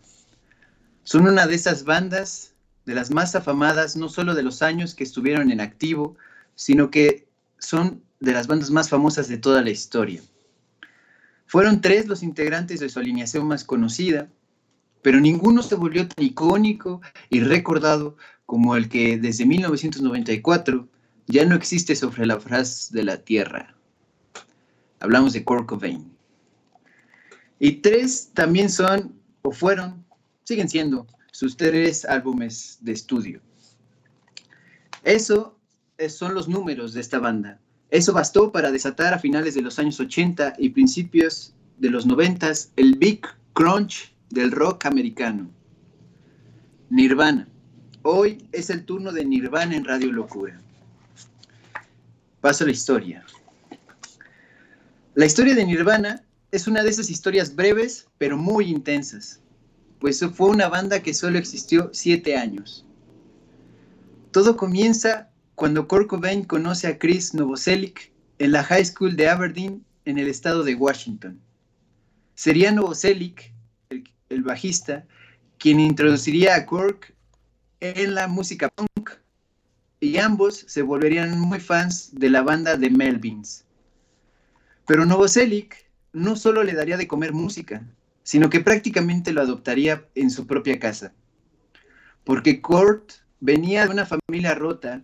Son 1.03 1.28
una 1.28 1.45
de 1.45 1.53
esas 1.53 1.84
bandas, 1.84 2.56
de 2.88 2.95
las 2.95 3.12
más 3.12 3.36
afamadas, 3.36 3.95
no 3.95 4.10
solo 4.10 4.34
de 4.34 4.41
los 4.41 4.64
años 4.64 4.95
que 4.95 5.03
estuvieron 5.03 5.51
en 5.51 5.62
activo, 5.62 6.16
sino 6.56 6.89
que 6.89 7.28
son 7.60 8.01
de 8.20 8.32
las 8.32 8.47
bandas 8.47 8.72
más 8.72 8.89
famosas 8.89 9.28
de 9.28 9.38
toda 9.38 9.62
la 9.62 9.70
historia. 9.70 10.24
Fueron 11.45 11.82
tres 11.82 12.08
los 12.08 12.24
integrantes 12.24 12.80
de 12.80 12.89
su 12.89 12.97
alineación 12.97 13.47
más 13.47 13.64
conocida, 13.64 14.28
pero 15.03 15.20
ninguno 15.20 15.62
se 15.62 15.76
volvió 15.76 16.08
tan 16.08 16.26
icónico 16.26 17.01
y 17.30 17.41
recordado 17.41 18.18
como 18.47 18.76
el 18.76 18.89
que 18.89 19.20
desde 19.20 19.45
1994 19.45 20.88
ya 21.28 21.45
no 21.45 21.53
existe 21.53 21.95
sobre 21.95 22.26
la 22.26 22.39
faz 22.39 22.91
de 22.91 23.03
la 23.03 23.18
Tierra. 23.18 23.74
Hablamos 25.06 25.34
de 25.34 25.43
Kurt 25.43 25.68
Cobain. 25.68 26.12
Y 27.60 27.74
tres 27.74 28.32
también 28.34 28.72
son, 28.72 29.14
o 29.43 29.51
fueron, 29.51 30.03
siguen 30.45 30.68
siendo, 30.68 31.06
sus 31.32 31.56
tres 31.56 32.06
álbumes 32.06 32.80
de 32.82 32.93
estudio. 32.93 33.39
Eso 35.03 35.60
son 36.10 36.34
los 36.34 36.47
números 36.47 36.93
de 36.93 37.01
esta 37.01 37.20
banda. 37.20 37.60
Eso 37.91 38.14
bastó 38.14 38.51
para 38.51 38.72
desatar 38.72 39.14
a 39.14 39.20
finales 39.20 39.53
de 39.53 39.62
los 39.62 39.78
años 39.78 39.99
80 39.99 40.56
y 40.58 40.70
principios 40.70 41.53
de 41.78 41.91
los 41.91 42.08
90 42.08 42.51
el 42.76 42.95
Big 42.95 43.28
Crunch 43.53 44.12
del 44.32 44.51
rock 44.51 44.88
americano. 44.88 45.51
Nirvana. 46.89 47.47
Hoy 48.01 48.49
es 48.51 48.72
el 48.72 48.86
turno 48.86 49.12
de 49.12 49.24
Nirvana 49.24 49.76
en 49.76 49.86
Radio 49.86 50.12
Locura. 50.12 50.60
Paso 52.41 52.64
a 52.64 52.68
la 52.68 52.74
historia. 52.74 53.24
La 55.16 55.26
historia 55.26 55.55
de 55.55 55.66
Nirvana 55.66 56.26
es 56.51 56.68
una 56.68 56.84
de 56.84 56.89
esas 56.89 57.09
historias 57.09 57.55
breves 57.55 58.09
pero 58.18 58.38
muy 58.38 58.66
intensas, 58.66 59.39
pues 59.99 60.20
fue 60.34 60.49
una 60.49 60.68
banda 60.68 61.01
que 61.01 61.13
solo 61.13 61.38
existió 61.38 61.89
siete 61.93 62.36
años. 62.36 62.86
Todo 64.32 64.57
comienza 64.57 65.30
cuando 65.55 65.88
Kurt 65.88 66.07
Cobain 66.07 66.43
conoce 66.43 66.88
a 66.88 66.99
Chris 66.99 67.34
Novoselic 67.34 68.11
en 68.39 68.51
la 68.51 68.61
High 68.66 68.84
School 68.84 69.16
de 69.16 69.30
Aberdeen, 69.30 69.86
en 70.03 70.20
el 70.20 70.28
estado 70.28 70.66
de 70.66 70.76
Washington. 70.76 71.39
Sería 72.34 72.74
Novoselic, 72.74 73.53
el, 74.28 74.43
bajista, 74.43 75.05
quien 75.57 75.80
introduciría 75.80 76.55
a 76.55 76.66
Kurt 76.66 77.05
en 77.80 78.16
la 78.16 78.28
música 78.28 78.68
punk 78.68 79.11
y 80.01 80.18
ambos 80.18 80.66
se 80.68 80.82
volverían 80.82 81.39
muy 81.39 81.61
fans 81.61 82.09
de 82.13 82.30
la 82.30 82.41
banda 82.41 82.76
de 82.76 82.89
Melvins. 82.89 83.64
Pero 84.86 85.05
Novoselic 85.05 85.75
no 86.13 86.36
solo 86.36 86.63
le 86.63 86.73
daría 86.73 86.97
de 86.97 87.07
comer 87.07 87.33
música, 87.33 87.86
sino 88.23 88.49
que 88.49 88.61
prácticamente 88.61 89.33
lo 89.33 89.41
adoptaría 89.41 90.05
en 90.15 90.29
su 90.29 90.47
propia 90.47 90.79
casa. 90.79 91.13
Porque 92.23 92.61
Kurt 92.61 93.11
venía 93.39 93.86
de 93.86 93.91
una 93.91 94.05
familia 94.05 94.55
rota 94.55 95.03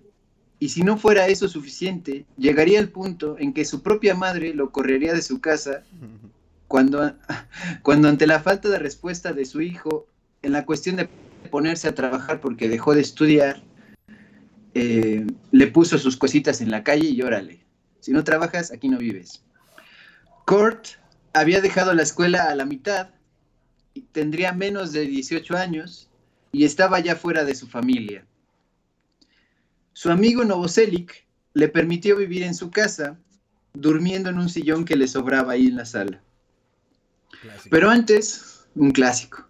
y 0.60 0.70
si 0.70 0.84
no 0.84 0.98
fuera 0.98 1.28
eso 1.28 1.48
suficiente, 1.48 2.26
llegaría 2.38 2.80
el 2.80 2.90
punto 2.90 3.36
en 3.40 3.54
que 3.54 3.66
su 3.66 3.82
propia 3.82 4.16
madre 4.16 4.54
lo 4.54 4.72
correría 4.72 5.14
de 5.14 5.22
su 5.22 5.42
casa 5.42 5.84
cuando, 6.68 7.16
cuando 7.84 8.08
ante 8.08 8.28
la 8.28 8.40
falta 8.40 8.70
de 8.70 8.80
respuesta 8.80 9.34
de 9.34 9.46
su 9.46 9.62
hijo 9.62 10.08
en 10.42 10.54
la 10.54 10.66
cuestión 10.66 10.96
de 10.96 11.10
ponerse 11.50 11.88
a 11.88 11.96
trabajar 11.96 12.40
porque 12.42 12.70
dejó 12.70 12.94
de 12.94 13.02
estudiar, 13.02 13.62
eh, 14.74 15.26
le 15.52 15.68
puso 15.68 15.98
sus 15.98 16.16
cositas 16.16 16.62
en 16.62 16.72
la 16.72 16.84
calle 16.84 17.10
y 17.10 17.22
órale, 17.22 17.66
si 18.00 18.12
no 18.12 18.24
trabajas, 18.24 18.72
aquí 18.72 18.88
no 18.88 18.98
vives. 18.98 19.44
Kurt 20.52 20.86
había 21.32 21.62
dejado 21.62 21.94
la 21.94 22.04
escuela 22.04 22.50
a 22.50 22.56
la 22.56 22.66
mitad, 22.66 23.12
y 23.94 24.02
tendría 24.02 24.52
menos 24.52 24.92
de 24.92 25.08
18 25.08 25.56
años 25.56 26.10
y 26.52 26.66
estaba 26.66 27.00
ya 27.00 27.16
fuera 27.16 27.46
de 27.46 27.56
su 27.56 27.68
familia. 27.68 28.26
Su 29.94 30.12
amigo 30.12 30.44
Novoselic 30.44 31.26
le 31.54 31.70
permitió 31.70 32.18
vivir 32.18 32.44
en 32.44 32.54
su 32.54 32.70
casa, 32.70 33.18
durmiendo 33.72 34.30
en 34.30 34.40
un 34.40 34.50
sillón 34.50 34.84
que 34.84 34.98
le 34.98 35.08
sobraba 35.08 35.54
ahí 35.54 35.68
en 35.68 35.78
la 35.78 35.86
sala. 35.86 36.22
Pero 37.70 37.90
antes, 37.90 38.66
un 38.76 38.92
clásico, 38.92 39.48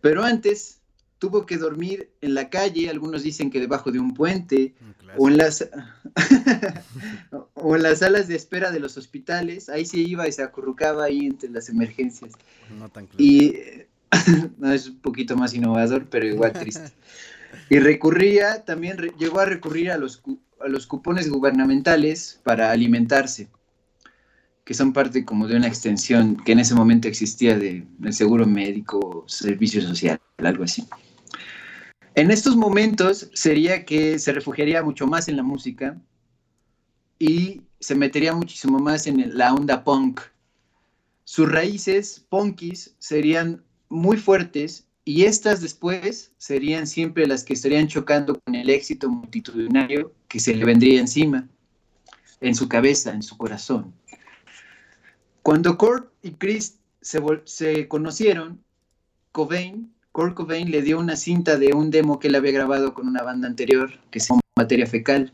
pero 0.00 0.24
antes 0.24 0.77
tuvo 1.18 1.46
que 1.46 1.56
dormir 1.56 2.10
en 2.20 2.34
la 2.34 2.48
calle, 2.48 2.88
algunos 2.88 3.22
dicen 3.22 3.50
que 3.50 3.60
debajo 3.60 3.90
de 3.90 3.98
un 3.98 4.14
puente, 4.14 4.74
o 5.16 5.28
en, 5.28 5.36
las, 5.36 5.68
o 7.54 7.76
en 7.76 7.82
las 7.82 8.00
salas 8.00 8.28
de 8.28 8.36
espera 8.36 8.70
de 8.70 8.80
los 8.80 8.96
hospitales, 8.96 9.68
ahí 9.68 9.84
se 9.84 9.98
iba 9.98 10.28
y 10.28 10.32
se 10.32 10.42
acurrucaba 10.42 11.04
ahí 11.04 11.26
entre 11.26 11.50
las 11.50 11.68
emergencias. 11.68 12.32
No 12.78 12.88
tan 12.88 13.08
Y 13.18 13.54
no 14.58 14.72
es 14.72 14.88
un 14.88 14.98
poquito 15.00 15.36
más 15.36 15.54
innovador, 15.54 16.06
pero 16.08 16.26
igual 16.26 16.52
triste. 16.52 16.92
Y 17.70 17.78
recurría, 17.78 18.64
también 18.64 18.96
llegó 19.18 19.40
a 19.40 19.44
recurrir 19.44 19.90
a 19.90 19.98
los, 19.98 20.22
a 20.60 20.68
los 20.68 20.86
cupones 20.86 21.28
gubernamentales 21.28 22.40
para 22.44 22.70
alimentarse, 22.70 23.48
que 24.64 24.74
son 24.74 24.92
parte 24.92 25.24
como 25.24 25.48
de 25.48 25.56
una 25.56 25.66
extensión 25.66 26.36
que 26.36 26.52
en 26.52 26.60
ese 26.60 26.74
momento 26.74 27.08
existía 27.08 27.58
de, 27.58 27.86
del 27.98 28.12
seguro 28.12 28.46
médico, 28.46 29.24
servicio 29.26 29.80
social, 29.82 30.20
algo 30.38 30.64
así. 30.64 30.86
En 32.18 32.32
estos 32.32 32.56
momentos 32.56 33.30
sería 33.32 33.84
que 33.84 34.18
se 34.18 34.32
refugiaría 34.32 34.82
mucho 34.82 35.06
más 35.06 35.28
en 35.28 35.36
la 35.36 35.44
música 35.44 35.96
y 37.16 37.62
se 37.78 37.94
metería 37.94 38.34
muchísimo 38.34 38.80
más 38.80 39.06
en 39.06 39.38
la 39.38 39.54
onda 39.54 39.84
punk. 39.84 40.22
Sus 41.22 41.48
raíces 41.48 42.26
punkis 42.28 42.96
serían 42.98 43.62
muy 43.88 44.16
fuertes 44.16 44.88
y 45.04 45.26
estas 45.26 45.60
después 45.60 46.32
serían 46.38 46.88
siempre 46.88 47.24
las 47.24 47.44
que 47.44 47.52
estarían 47.52 47.86
chocando 47.86 48.40
con 48.40 48.56
el 48.56 48.68
éxito 48.68 49.08
multitudinario 49.08 50.12
que 50.26 50.40
se 50.40 50.56
le 50.56 50.64
vendría 50.64 50.98
encima, 50.98 51.48
en 52.40 52.56
su 52.56 52.68
cabeza, 52.68 53.12
en 53.12 53.22
su 53.22 53.36
corazón. 53.36 53.94
Cuando 55.44 55.78
Kurt 55.78 56.12
y 56.24 56.32
Chris 56.32 56.80
se, 57.00 57.86
conocieron, 57.86 58.60
Cobain, 59.30 59.94
Kurt 60.18 60.34
Cobain 60.34 60.68
le 60.68 60.82
dio 60.82 60.98
una 60.98 61.14
cinta 61.14 61.56
de 61.58 61.72
un 61.74 61.92
demo 61.92 62.18
que 62.18 62.26
él 62.26 62.34
había 62.34 62.50
grabado 62.50 62.92
con 62.92 63.06
una 63.06 63.22
banda 63.22 63.46
anterior, 63.46 63.92
que 64.10 64.18
se 64.18 64.30
llama 64.30 64.40
Materia 64.56 64.84
Fecal. 64.84 65.32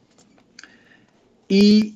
Y 1.49 1.95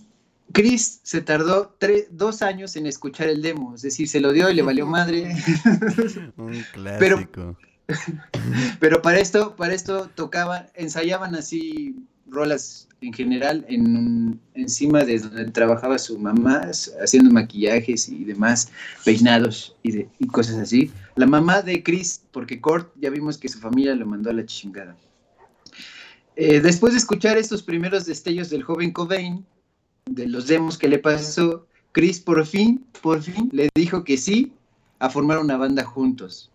Chris 0.53 1.01
se 1.03 1.21
tardó 1.21 1.77
dos 2.11 2.41
años 2.41 2.77
en 2.77 2.87
escuchar 2.87 3.29
el 3.29 3.43
demo, 3.43 3.75
es 3.75 3.83
decir, 3.83 4.09
se 4.09 4.21
lo 4.21 4.33
dio 4.33 4.49
y 4.49 4.55
le 4.55 4.63
valió 4.63 4.87
madre. 4.87 5.37
Un 6.39 6.65
clásico. 6.73 7.59
Pero 8.81 9.03
para 9.03 9.19
esto, 9.19 9.55
para 9.55 9.75
esto 9.75 10.09
tocaban, 10.15 10.71
ensayaban 10.73 11.35
así 11.35 11.95
rolas 12.27 12.88
en 13.01 13.13
general 13.13 13.65
en 13.69 14.41
encima 14.55 15.05
de 15.05 15.19
donde 15.19 15.51
trabajaba 15.51 15.99
su 15.99 16.19
mamá, 16.19 16.71
haciendo 17.03 17.31
maquillajes 17.31 18.09
y 18.09 18.25
demás, 18.25 18.71
peinados 19.05 19.77
y, 19.83 20.05
cosas 20.27 20.57
así. 20.57 20.91
La 21.17 21.27
mamá 21.27 21.63
de 21.63 21.83
Chris, 21.83 22.23
porque 22.33 22.61
Kurt 22.61 22.93
ya 23.01 23.11
vimos 23.11 23.39
que 23.39 23.49
su 23.49 23.59
familia 23.59 23.95
lo 23.95 24.07
mandó 24.07 24.31
a 24.31 24.33
la 24.33 24.45
chingada. 24.45 24.97
Eh, 26.37 26.61
después 26.61 26.93
de 26.93 26.99
escuchar 26.99 27.37
estos 27.37 27.63
primeros 27.63 28.07
destellos 28.07 28.51
del 28.51 28.63
joven 28.63 28.93
Cobain, 28.93 29.45
de 30.07 30.27
los 30.27 30.47
demos 30.47 30.79
que 30.79 30.89
le 30.89 30.99
pasó, 30.99 31.67
Chris 31.93 32.21
por 32.21 32.45
fin, 32.47 32.85
por 33.03 33.23
fin 33.23 33.49
le 33.53 33.69
dijo 33.75 34.05
que 34.05 34.17
sí 34.17 34.53
a 34.99 35.11
formar 35.11 35.39
una 35.39 35.57
banda 35.57 35.85
juntos 35.85 36.51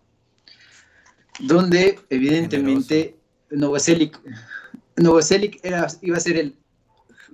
donde 1.40 1.98
evidentemente 2.10 3.16
Novoselic, 4.96 5.60
iba 6.02 6.16
a 6.16 6.20
ser 6.20 6.36
el 6.36 6.56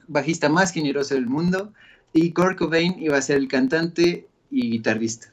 bajista 0.09 0.49
más 0.49 0.73
generoso 0.73 1.15
del 1.15 1.27
mundo 1.27 1.73
y 2.13 2.33
Kurt 2.33 2.59
Cobain 2.59 2.97
iba 3.01 3.17
a 3.17 3.23
ser 3.23 3.37
el 3.37 3.49
cantante 3.49 4.29
y 4.51 4.71
guitarrista. 4.71 5.33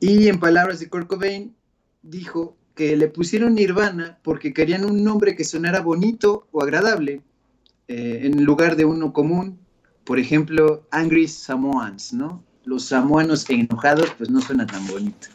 Y 0.00 0.28
en 0.28 0.40
palabras 0.40 0.80
de 0.80 0.88
Kurt 0.88 1.06
Cobain, 1.06 1.54
dijo 2.02 2.56
que 2.74 2.96
le 2.96 3.08
pusieron 3.08 3.54
Nirvana 3.54 4.18
porque 4.22 4.52
querían 4.52 4.84
un 4.84 5.04
nombre 5.04 5.36
que 5.36 5.44
sonara 5.44 5.80
bonito 5.80 6.48
o 6.52 6.62
agradable 6.62 7.22
eh, 7.88 8.20
en 8.24 8.44
lugar 8.44 8.76
de 8.76 8.84
uno 8.84 9.12
común. 9.12 9.58
Por 10.04 10.18
ejemplo, 10.18 10.86
Angry 10.90 11.28
Samoans, 11.28 12.12
¿no? 12.12 12.42
Los 12.64 12.86
samoanos 12.86 13.48
enojados, 13.48 14.10
pues 14.16 14.30
no 14.30 14.40
suena 14.40 14.66
tan 14.66 14.86
bonito. 14.86 15.28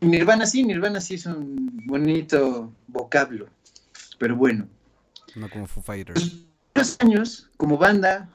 Nirvana 0.00 0.46
sí, 0.46 0.64
Nirvana 0.64 1.00
sí 1.00 1.14
es 1.14 1.26
un 1.26 1.80
bonito 1.86 2.72
vocablo, 2.88 3.46
pero 4.22 4.36
bueno. 4.36 4.68
No 5.34 5.50
como 5.50 5.66
Foo 5.66 5.82
Fighters. 5.82 6.44
Los 6.76 6.96
años 7.00 7.50
como 7.56 7.76
banda. 7.76 8.30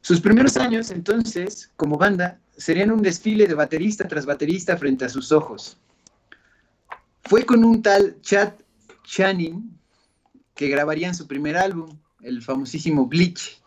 Sus 0.00 0.20
primeros 0.20 0.56
años, 0.56 0.90
entonces, 0.90 1.70
como 1.76 1.96
banda, 1.96 2.40
serían 2.56 2.90
un 2.90 3.02
desfile 3.02 3.46
de 3.46 3.54
baterista 3.54 4.08
tras 4.08 4.26
baterista 4.26 4.76
frente 4.76 5.04
a 5.04 5.08
sus 5.08 5.30
ojos. 5.30 5.78
Fue 7.22 7.46
con 7.46 7.64
un 7.64 7.80
tal 7.80 8.20
Chad 8.22 8.54
Channing 9.04 9.78
que 10.56 10.66
grabarían 10.66 11.14
su 11.14 11.28
primer 11.28 11.56
álbum, 11.56 11.96
el 12.20 12.42
famosísimo 12.42 13.06
Bleach. 13.06 13.62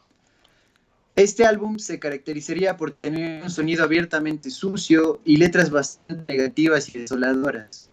Este 1.17 1.45
álbum 1.45 1.79
se 1.79 1.97
caracterizaría 1.97 2.77
por 2.77 2.91
tener 2.91 3.41
un 3.41 3.49
sonido 3.49 3.83
abiertamente 3.83 4.51
sucio 4.51 5.19
y 5.25 5.37
letras 5.37 5.71
bastante 5.71 6.31
negativas 6.31 6.93
y 6.93 6.99
desoladoras. 6.99 7.89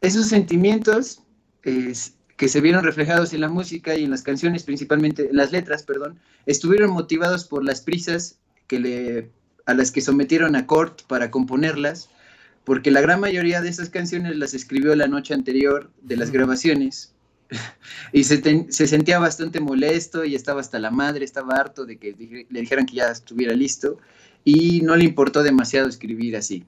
Esos 0.00 0.28
sentimientos 0.28 1.20
que 1.60 2.48
se 2.48 2.60
vieron 2.62 2.82
reflejados 2.82 3.34
en 3.34 3.42
la 3.42 3.50
música 3.50 3.94
y 3.94 4.04
en 4.04 4.10
las 4.10 4.22
canciones, 4.22 4.62
principalmente 4.62 5.28
en 5.28 5.36
las 5.36 5.52
letras, 5.52 5.82
perdón, 5.82 6.18
estuvieron 6.46 6.92
motivados 6.92 7.44
por 7.44 7.62
las 7.62 7.82
prisas 7.82 8.38
que 8.68 8.80
le, 8.80 9.30
a 9.66 9.74
las 9.74 9.92
que 9.92 10.00
sometieron 10.00 10.56
a 10.56 10.66
Kurt 10.66 11.02
para 11.02 11.30
componerlas, 11.30 12.08
porque 12.64 12.90
la 12.90 13.02
gran 13.02 13.20
mayoría 13.20 13.60
de 13.60 13.68
esas 13.68 13.90
canciones 13.90 14.34
las 14.34 14.54
escribió 14.54 14.96
la 14.96 15.08
noche 15.08 15.34
anterior 15.34 15.90
de 16.00 16.16
las 16.16 16.30
grabaciones 16.30 17.12
y 18.12 18.24
se, 18.24 18.66
se, 18.70 18.86
sentía 18.86 19.18
bastante 19.18 19.60
molesto 19.60 20.24
y 20.24 20.34
estaba 20.34 20.60
hasta 20.60 20.78
la 20.78 20.90
madre, 20.90 21.24
estaba 21.24 21.54
harto 21.56 21.84
de 21.84 21.98
que 21.98 22.46
le 22.48 22.60
dijeran 22.60 22.86
que 22.86 22.96
ya 22.96 23.10
estuviera 23.10 23.54
listo 23.54 23.98
y 24.44 24.80
no 24.82 24.96
le 24.96 25.04
importó 25.04 25.42
demasiado 25.42 25.88
escribir 25.88 26.36
así. 26.36 26.64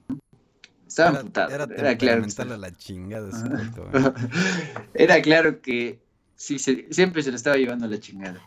Estaba 0.87 1.23
era, 1.49 1.67
Era, 1.75 1.97
claro. 1.97 2.25
la 2.57 2.71
chingada 2.75 3.29
era 4.93 5.21
claro 5.21 5.61
que 5.61 5.99
sí, 6.35 6.57
siempre 6.57 7.21
se 7.21 7.29
lo 7.29 7.37
estaba 7.37 7.57
llevando 7.57 7.85
a 7.85 7.89
la 7.89 7.99
chingada. 7.99 8.41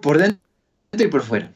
Por 0.00 0.18
dentro 0.18 0.40
y 0.92 1.08
por 1.08 1.22
fuera. 1.22 1.52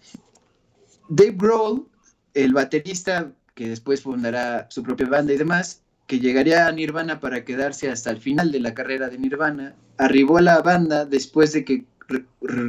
Dave 1.08 1.34
Grohl, 1.36 1.88
el 2.34 2.52
baterista 2.52 3.32
que 3.54 3.68
después 3.68 4.02
fundará 4.02 4.66
su 4.70 4.82
propia 4.82 5.06
banda 5.06 5.32
y 5.32 5.38
demás, 5.38 5.82
que 6.06 6.20
llegaría 6.20 6.66
a 6.66 6.72
Nirvana 6.72 7.20
para 7.20 7.44
quedarse 7.44 7.90
hasta 7.90 8.10
el 8.10 8.18
final 8.18 8.52
de 8.52 8.60
la 8.60 8.74
carrera 8.74 9.08
de 9.08 9.18
Nirvana, 9.18 9.74
arribó 9.98 10.38
a 10.38 10.42
la 10.42 10.62
banda 10.62 11.04
después 11.04 11.52
de 11.52 11.64
que 11.64 11.84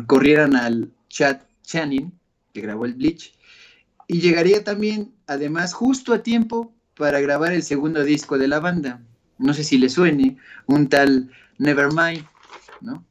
corrieran 0.07 0.55
al 0.55 0.91
Chad 1.09 1.41
Channing, 1.63 2.11
que 2.53 2.61
grabó 2.61 2.85
el 2.85 2.95
Bleach, 2.95 3.33
y 4.07 4.21
llegaría 4.21 4.63
también, 4.63 5.13
además, 5.27 5.73
justo 5.73 6.13
a 6.13 6.23
tiempo 6.23 6.73
para 6.95 7.19
grabar 7.19 7.53
el 7.53 7.61
segundo 7.61 8.03
disco 8.03 8.37
de 8.37 8.47
la 8.47 8.59
banda. 8.59 9.01
No 9.37 9.53
sé 9.53 9.63
si 9.63 9.77
le 9.77 9.89
suene, 9.89 10.37
un 10.65 10.89
tal 10.89 11.29
Nevermind, 11.59 12.25
¿no? 12.81 13.05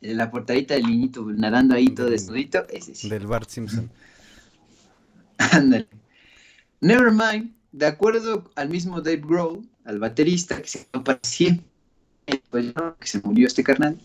La 0.00 0.30
portadita 0.30 0.74
del 0.74 0.84
niñito 0.84 1.24
nadando 1.24 1.74
ahí 1.74 1.88
todo 1.88 2.08
desnudito, 2.08 2.66
ese 2.70 2.94
sí. 2.94 3.08
Del 3.08 3.26
Bart 3.26 3.48
Simpson. 3.48 3.90
Ándale. 5.38 5.88
Nevermind 6.80 7.52
de 7.76 7.84
acuerdo 7.84 8.50
al 8.54 8.70
mismo 8.70 9.02
Dave 9.02 9.20
Grohl, 9.22 9.68
al 9.84 9.98
baterista 9.98 10.62
que 10.62 10.68
se 10.68 10.86
parecía, 11.04 11.58
pues, 12.48 12.72
que 12.98 13.06
se 13.06 13.20
murió 13.20 13.46
este 13.46 13.62
carnal, 13.62 14.00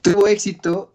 tuvo 0.00 0.28
éxito, 0.28 0.92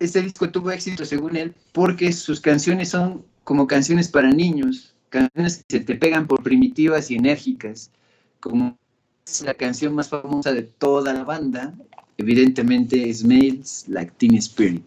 este 0.00 0.22
disco 0.22 0.50
tuvo 0.50 0.72
éxito 0.72 1.04
según 1.04 1.36
él, 1.36 1.54
porque 1.70 2.12
sus 2.12 2.40
canciones 2.40 2.88
son 2.88 3.24
como 3.44 3.68
canciones 3.68 4.08
para 4.08 4.32
niños, 4.32 4.92
canciones 5.08 5.64
que 5.68 5.78
se 5.78 5.84
te 5.84 5.94
pegan 5.94 6.26
por 6.26 6.42
primitivas 6.42 7.12
y 7.12 7.14
enérgicas, 7.14 7.92
como 8.40 8.76
es 9.24 9.40
la 9.42 9.54
canción 9.54 9.94
más 9.94 10.08
famosa 10.08 10.52
de 10.52 10.62
toda 10.62 11.14
la 11.14 11.22
banda, 11.22 11.74
evidentemente 12.18 13.14
Smells 13.14 13.84
Like 13.86 14.14
Teen 14.18 14.34
Spirit. 14.34 14.84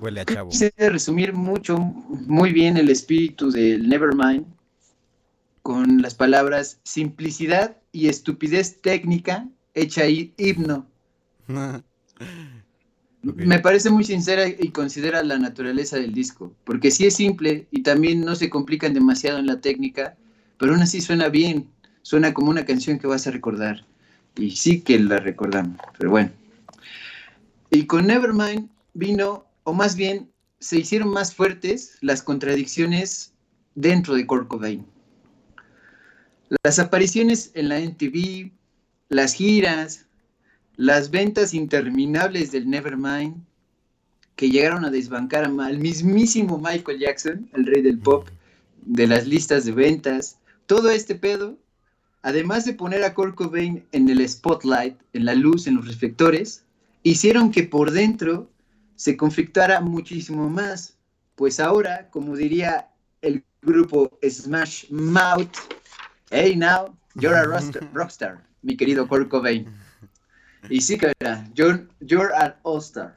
Huele 0.00 0.20
a 0.20 0.24
chavo. 0.24 0.50
Quise 0.50 0.72
resumir 0.76 1.32
mucho, 1.32 1.78
muy 1.78 2.52
bien 2.52 2.76
el 2.76 2.90
espíritu 2.90 3.50
del 3.50 3.88
Nevermind 3.88 4.46
con 5.62 6.00
las 6.00 6.14
palabras 6.14 6.78
simplicidad 6.84 7.76
y 7.90 8.08
estupidez 8.08 8.80
técnica 8.80 9.48
hecha 9.74 10.04
himno. 10.06 10.86
Me 13.22 13.58
parece 13.58 13.90
muy 13.90 14.04
sincera 14.04 14.46
y 14.46 14.70
considera 14.70 15.24
la 15.24 15.38
naturaleza 15.38 15.96
del 15.96 16.12
disco, 16.14 16.52
porque 16.62 16.92
sí 16.92 17.06
es 17.06 17.16
simple 17.16 17.66
y 17.72 17.82
también 17.82 18.20
no 18.20 18.36
se 18.36 18.48
complican 18.48 18.94
demasiado 18.94 19.38
en 19.38 19.46
la 19.46 19.60
técnica, 19.60 20.16
pero 20.58 20.72
aún 20.72 20.82
así 20.82 21.00
suena 21.00 21.28
bien, 21.28 21.68
suena 22.02 22.32
como 22.32 22.50
una 22.50 22.64
canción 22.64 23.00
que 23.00 23.08
vas 23.08 23.26
a 23.26 23.32
recordar. 23.32 23.84
Y 24.36 24.52
sí 24.52 24.82
que 24.82 25.00
la 25.00 25.18
recordamos, 25.18 25.80
pero 25.98 26.10
bueno. 26.10 26.30
Y 27.70 27.86
con 27.86 28.06
Nevermind 28.06 28.68
vino 28.94 29.45
o 29.66 29.74
más 29.74 29.96
bien 29.96 30.30
se 30.60 30.78
hicieron 30.78 31.08
más 31.08 31.34
fuertes 31.34 31.98
las 32.00 32.22
contradicciones 32.22 33.32
dentro 33.74 34.14
de 34.14 34.24
Kurt 34.24 34.46
Cobain. 34.46 34.86
Las 36.62 36.78
apariciones 36.78 37.50
en 37.54 37.68
la 37.68 37.80
NTV, 37.80 38.52
las 39.08 39.34
giras, 39.34 40.06
las 40.76 41.10
ventas 41.10 41.52
interminables 41.52 42.52
del 42.52 42.70
Nevermind, 42.70 43.42
que 44.36 44.50
llegaron 44.50 44.84
a 44.84 44.90
desbancar 44.90 45.44
al 45.44 45.78
mismísimo 45.78 46.58
Michael 46.58 47.00
Jackson, 47.00 47.50
el 47.54 47.66
rey 47.66 47.82
del 47.82 47.98
pop, 47.98 48.28
de 48.82 49.08
las 49.08 49.26
listas 49.26 49.64
de 49.64 49.72
ventas, 49.72 50.38
todo 50.66 50.90
este 50.90 51.16
pedo, 51.16 51.58
además 52.22 52.64
de 52.66 52.74
poner 52.74 53.02
a 53.02 53.14
Kurt 53.14 53.34
Cobain 53.34 53.84
en 53.90 54.08
el 54.08 54.26
spotlight, 54.28 54.96
en 55.12 55.24
la 55.24 55.34
luz, 55.34 55.66
en 55.66 55.74
los 55.74 55.88
reflectores, 55.88 56.62
hicieron 57.02 57.50
que 57.50 57.64
por 57.64 57.90
dentro 57.90 58.48
se 58.96 59.16
conflictara 59.16 59.80
muchísimo 59.80 60.48
más, 60.48 60.96
pues 61.34 61.60
ahora, 61.60 62.08
como 62.10 62.34
diría 62.34 62.88
el 63.22 63.44
grupo 63.62 64.18
Smash 64.28 64.90
Mouth, 64.90 65.56
hey 66.30 66.56
now, 66.56 66.96
you're 67.14 67.36
a 67.36 67.44
rockstar, 67.92 68.42
mi 68.62 68.76
querido 68.76 69.06
Kurt 69.06 69.28
Cobain. 69.28 69.66
Y 70.68 70.80
sí, 70.80 70.98
era, 71.20 71.48
you're, 71.54 71.86
you're 72.00 72.34
an 72.34 72.54
all-star. 72.64 73.16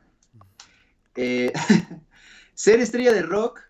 Eh, 1.16 1.52
ser 2.54 2.80
estrella 2.80 3.14
de 3.14 3.24
rock 3.24 3.62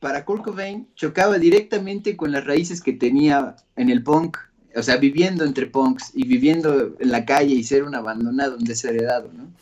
para 0.00 0.24
Kurt 0.24 0.44
Cobain 0.44 0.88
chocaba 0.94 1.38
directamente 1.38 2.16
con 2.16 2.32
las 2.32 2.44
raíces 2.44 2.80
que 2.80 2.92
tenía 2.92 3.56
en 3.76 3.90
el 3.90 4.02
punk, 4.02 4.38
o 4.74 4.82
sea, 4.82 4.96
viviendo 4.96 5.44
entre 5.44 5.66
punks 5.66 6.10
y 6.14 6.26
viviendo 6.26 6.96
en 6.98 7.10
la 7.10 7.24
calle 7.24 7.54
y 7.54 7.64
ser 7.64 7.84
un 7.84 7.94
abandonado, 7.94 8.56
un 8.56 8.64
desheredado, 8.64 9.30
¿no? 9.32 9.52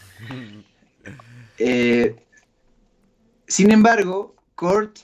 Eh, 1.65 2.17
sin 3.47 3.71
embargo, 3.71 4.35
Kurt 4.57 4.99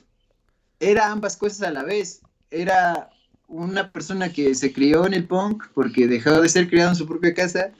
era 0.80 1.12
ambas 1.12 1.36
cosas 1.36 1.62
a 1.62 1.70
la 1.70 1.84
vez. 1.84 2.20
Era 2.50 3.10
una 3.46 3.92
persona 3.92 4.32
que 4.32 4.54
se 4.56 4.72
crió 4.72 5.06
en 5.06 5.14
el 5.14 5.24
punk 5.24 5.64
porque 5.72 6.08
dejó 6.08 6.40
de 6.40 6.48
ser 6.48 6.68
criado 6.68 6.90
en 6.90 6.96
su 6.96 7.06
propia 7.06 7.32
casa 7.32 7.70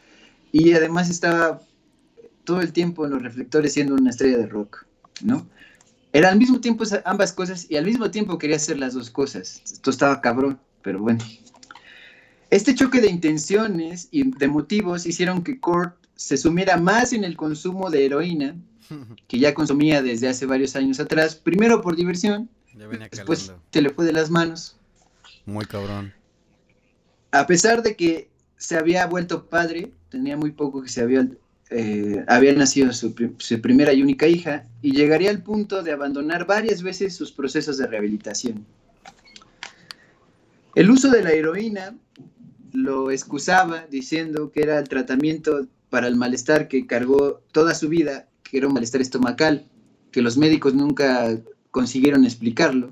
y 0.52 0.72
además 0.74 1.10
estaba 1.10 1.60
todo 2.44 2.60
el 2.60 2.72
tiempo 2.72 3.04
en 3.04 3.12
los 3.12 3.22
reflectores 3.22 3.74
siendo 3.74 3.94
una 3.94 4.10
estrella 4.10 4.38
de 4.38 4.46
rock, 4.46 4.86
¿no? 5.22 5.46
Era 6.12 6.30
al 6.30 6.38
mismo 6.38 6.60
tiempo 6.60 6.84
ambas 7.04 7.32
cosas 7.32 7.66
y 7.68 7.76
al 7.76 7.84
mismo 7.84 8.10
tiempo 8.10 8.38
quería 8.38 8.56
hacer 8.56 8.78
las 8.78 8.94
dos 8.94 9.10
cosas. 9.10 9.60
Esto 9.64 9.90
estaba 9.90 10.20
cabrón, 10.20 10.58
pero 10.82 11.00
bueno. 11.00 11.24
Este 12.50 12.74
choque 12.74 13.00
de 13.00 13.10
intenciones 13.10 14.08
y 14.10 14.30
de 14.38 14.48
motivos 14.48 15.04
hicieron 15.04 15.42
que 15.42 15.58
Kurt 15.58 15.98
se 16.18 16.36
sumiera 16.36 16.76
más 16.76 17.12
en 17.12 17.22
el 17.22 17.36
consumo 17.36 17.90
de 17.90 18.04
heroína, 18.04 18.56
que 19.26 19.38
ya 19.38 19.54
consumía 19.54 20.02
desde 20.02 20.28
hace 20.28 20.46
varios 20.46 20.76
años 20.76 21.00
atrás, 21.00 21.34
primero 21.34 21.80
por 21.82 21.96
diversión, 21.96 22.48
después 23.10 23.52
se 23.72 23.82
le 23.82 23.90
fue 23.90 24.04
de 24.06 24.12
las 24.12 24.30
manos. 24.30 24.76
Muy 25.46 25.64
cabrón. 25.64 26.12
A 27.30 27.46
pesar 27.46 27.82
de 27.82 27.96
que 27.96 28.30
se 28.56 28.76
había 28.76 29.06
vuelto 29.06 29.46
padre, 29.46 29.92
tenía 30.08 30.36
muy 30.36 30.52
poco 30.52 30.82
que 30.82 30.88
se 30.88 31.02
había, 31.02 31.28
eh, 31.70 32.24
había 32.26 32.52
nacido 32.54 32.92
su, 32.92 33.14
su 33.38 33.60
primera 33.60 33.92
y 33.92 34.02
única 34.02 34.26
hija, 34.26 34.66
y 34.82 34.92
llegaría 34.92 35.30
al 35.30 35.42
punto 35.42 35.82
de 35.82 35.92
abandonar 35.92 36.46
varias 36.46 36.82
veces 36.82 37.14
sus 37.14 37.32
procesos 37.32 37.78
de 37.78 37.86
rehabilitación. 37.86 38.64
El 40.74 40.90
uso 40.90 41.10
de 41.10 41.22
la 41.22 41.32
heroína 41.32 41.96
lo 42.72 43.10
excusaba 43.10 43.86
diciendo 43.90 44.52
que 44.52 44.62
era 44.62 44.78
el 44.78 44.88
tratamiento 44.88 45.66
para 45.90 46.06
el 46.06 46.16
malestar 46.16 46.68
que 46.68 46.86
cargó 46.86 47.40
toda 47.52 47.74
su 47.74 47.88
vida, 47.88 48.27
que 48.50 48.58
era 48.58 48.68
un 48.68 48.74
malestar 48.74 49.00
estomacal, 49.00 49.66
que 50.10 50.22
los 50.22 50.36
médicos 50.36 50.74
nunca 50.74 51.38
consiguieron 51.70 52.24
explicarlo, 52.24 52.90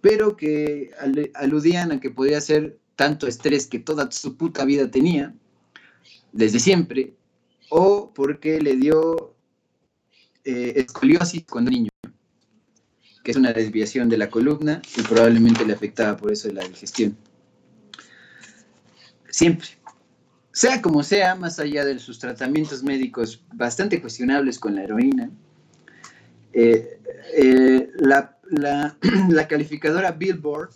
pero 0.00 0.36
que 0.36 0.90
aludían 1.34 1.92
a 1.92 2.00
que 2.00 2.10
podía 2.10 2.40
ser 2.40 2.78
tanto 2.96 3.26
estrés 3.26 3.66
que 3.66 3.78
toda 3.78 4.10
su 4.10 4.36
puta 4.36 4.64
vida 4.64 4.90
tenía, 4.90 5.34
desde 6.32 6.60
siempre, 6.60 7.14
o 7.70 8.12
porque 8.14 8.60
le 8.60 8.76
dio 8.76 9.34
eh, 10.44 10.74
escoliosis 10.76 11.44
cuando 11.50 11.70
niño, 11.70 11.90
que 13.22 13.30
es 13.30 13.36
una 13.36 13.52
desviación 13.52 14.08
de 14.08 14.18
la 14.18 14.30
columna 14.30 14.82
y 14.96 15.02
probablemente 15.02 15.64
le 15.64 15.72
afectaba 15.72 16.16
por 16.16 16.32
eso 16.32 16.50
la 16.52 16.66
digestión. 16.66 17.16
Siempre. 19.30 19.68
Sea 20.54 20.80
como 20.80 21.02
sea, 21.02 21.34
más 21.34 21.58
allá 21.58 21.84
de 21.84 21.98
sus 21.98 22.18
tratamientos 22.18 22.82
médicos 22.82 23.44
bastante 23.52 24.00
cuestionables 24.00 24.58
con 24.58 24.74
la 24.74 24.84
heroína, 24.84 25.30
eh, 26.54 26.98
eh, 27.36 27.90
la, 27.98 29.48
calificadora 29.48 30.12
Billboard 30.12 30.70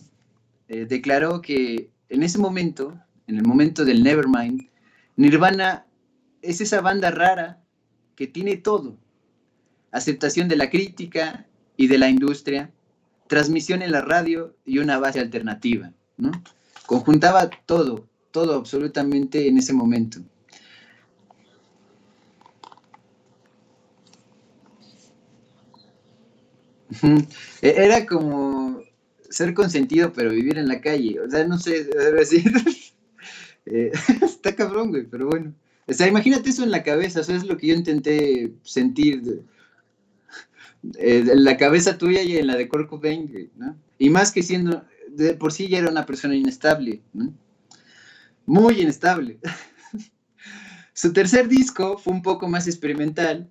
eh, 0.68 0.84
declaró 0.84 1.40
que 1.40 1.90
en 2.10 2.22
ese 2.22 2.38
momento 2.38 2.98
en 3.28 3.36
el 3.36 3.44
momento 3.44 3.84
del 3.84 4.02
Nevermind, 4.02 4.68
Nirvana 5.16 5.86
es 6.42 6.60
esa 6.60 6.80
banda 6.80 7.10
rara 7.10 7.60
que 8.16 8.26
tiene 8.26 8.56
todo. 8.56 8.98
Aceptación 9.92 10.48
de 10.48 10.56
la 10.56 10.70
crítica 10.70 11.46
y 11.76 11.86
de 11.88 11.98
la 11.98 12.08
industria, 12.08 12.72
transmisión 13.28 13.82
en 13.82 13.92
la 13.92 14.00
radio 14.00 14.56
y 14.64 14.78
una 14.78 14.98
base 14.98 15.20
alternativa. 15.20 15.92
¿no? 16.16 16.32
Conjuntaba 16.86 17.50
todo, 17.66 18.07
todo 18.30 18.54
absolutamente 18.54 19.48
en 19.48 19.58
ese 19.58 19.72
momento. 19.72 20.20
E-, 27.62 27.74
era 27.84 28.06
como 28.06 28.82
ser 29.30 29.54
consentido, 29.54 30.12
pero 30.12 30.30
vivir 30.30 30.58
en 30.58 30.68
la 30.68 30.80
calle. 30.80 31.20
O 31.20 31.30
sea, 31.30 31.46
no 31.46 31.58
sé, 31.58 31.84
decir. 31.84 32.52
Eh, 33.70 33.92
está 34.22 34.56
cabrón, 34.56 34.88
güey, 34.88 35.04
pero 35.04 35.26
bueno. 35.26 35.54
O 35.86 35.92
sea, 35.92 36.06
imagínate 36.06 36.48
eso 36.48 36.64
en 36.64 36.70
la 36.70 36.82
cabeza, 36.82 37.20
o 37.20 37.22
sea, 37.22 37.36
es 37.36 37.44
lo 37.44 37.58
que 37.58 37.66
yo 37.66 37.74
intenté 37.74 38.54
sentir 38.62 39.42
eh, 40.98 41.24
en 41.30 41.44
la 41.44 41.58
cabeza 41.58 41.98
tuya 41.98 42.22
y 42.22 42.38
en 42.38 42.46
la 42.46 42.56
de 42.56 42.66
Cobain, 42.66 43.50
¿no? 43.56 43.76
Y 43.98 44.08
más 44.08 44.32
que 44.32 44.42
siendo, 44.42 44.84
de 45.10 45.34
por 45.34 45.52
sí 45.52 45.68
ya 45.68 45.80
era 45.80 45.90
una 45.90 46.06
persona 46.06 46.34
inestable, 46.34 47.02
¿no? 47.12 47.30
Muy 48.48 48.80
inestable. 48.80 49.38
Su 50.94 51.12
tercer 51.12 51.48
disco 51.48 51.98
fue 51.98 52.14
un 52.14 52.22
poco 52.22 52.48
más 52.48 52.66
experimental, 52.66 53.46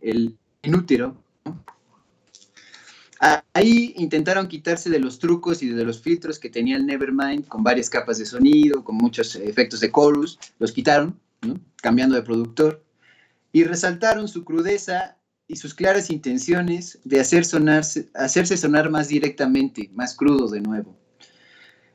el 0.00 0.38
Inútero. 0.62 1.22
Ahí 3.52 3.92
intentaron 3.98 4.48
quitarse 4.48 4.88
de 4.88 5.00
los 5.00 5.18
trucos 5.18 5.62
y 5.62 5.68
de 5.68 5.84
los 5.84 6.00
filtros 6.00 6.38
que 6.38 6.48
tenía 6.48 6.78
el 6.78 6.86
Nevermind, 6.86 7.46
con 7.46 7.62
varias 7.62 7.90
capas 7.90 8.16
de 8.16 8.24
sonido, 8.24 8.82
con 8.82 8.96
muchos 8.96 9.36
efectos 9.36 9.80
de 9.80 9.92
chorus, 9.92 10.38
los 10.58 10.72
quitaron, 10.72 11.20
cambiando 11.82 12.14
de 12.14 12.22
productor, 12.22 12.82
y 13.52 13.64
resaltaron 13.64 14.28
su 14.28 14.44
crudeza 14.44 15.18
y 15.46 15.56
sus 15.56 15.74
claras 15.74 16.08
intenciones 16.08 16.98
de 17.04 17.20
hacer 17.20 17.44
hacerse 18.14 18.56
sonar 18.56 18.88
más 18.88 19.08
directamente, 19.08 19.90
más 19.92 20.16
crudo 20.16 20.48
de 20.48 20.62
nuevo. 20.62 20.99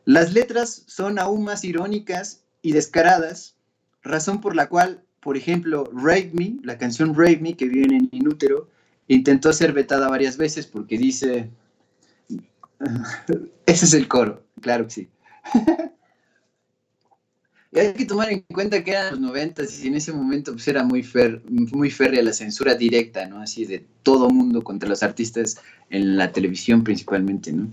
Las 0.06 0.34
letras 0.34 0.84
son 0.88 1.20
aún 1.20 1.44
más 1.44 1.64
irónicas 1.64 2.44
y 2.62 2.72
descaradas, 2.72 3.56
razón 4.02 4.40
por 4.40 4.56
la 4.56 4.70
cual, 4.70 5.04
por 5.20 5.36
ejemplo, 5.36 5.90
Rave 5.94 6.32
Me, 6.34 6.58
la 6.64 6.78
canción 6.78 7.16
Rave 7.16 7.40
Me 7.42 7.58
que 7.58 7.68
viene 7.68 7.98
en 7.98 8.10
Inútero, 8.12 8.70
Intentó 9.08 9.54
ser 9.54 9.72
vetada 9.74 10.10
varias 10.10 10.36
veces 10.38 10.66
porque 10.66 10.98
dice, 10.98 11.50
ese 13.66 13.86
es 13.86 13.94
el 13.94 14.08
coro, 14.08 14.44
claro 14.62 14.86
que 14.86 14.92
sí. 14.92 15.10
y 17.72 17.80
hay 17.80 17.94
que 17.94 18.06
tomar 18.06 18.32
en 18.32 18.42
cuenta 18.52 18.84
que 18.84 18.92
eran 18.92 19.12
los 19.12 19.20
noventas 19.20 19.84
y 19.84 19.90
en 19.90 19.96
ese 19.96 20.12
momento 20.12 20.54
pues 20.54 20.68
era 20.68 20.84
muy, 20.84 21.08
muy 21.48 21.92
férrea 21.92 22.24
la 22.24 22.34
censura 22.34 22.74
directa, 22.74 23.28
¿no? 23.28 23.42
Así 23.42 23.66
de 23.66 23.86
todo 24.02 24.30
mundo 24.30 24.64
contra 24.64 24.90
los 24.90 25.04
artistas 25.04 25.58
en 25.92 26.18
la 26.18 26.32
televisión 26.32 26.84
principalmente, 26.84 27.54
¿no? 27.54 27.70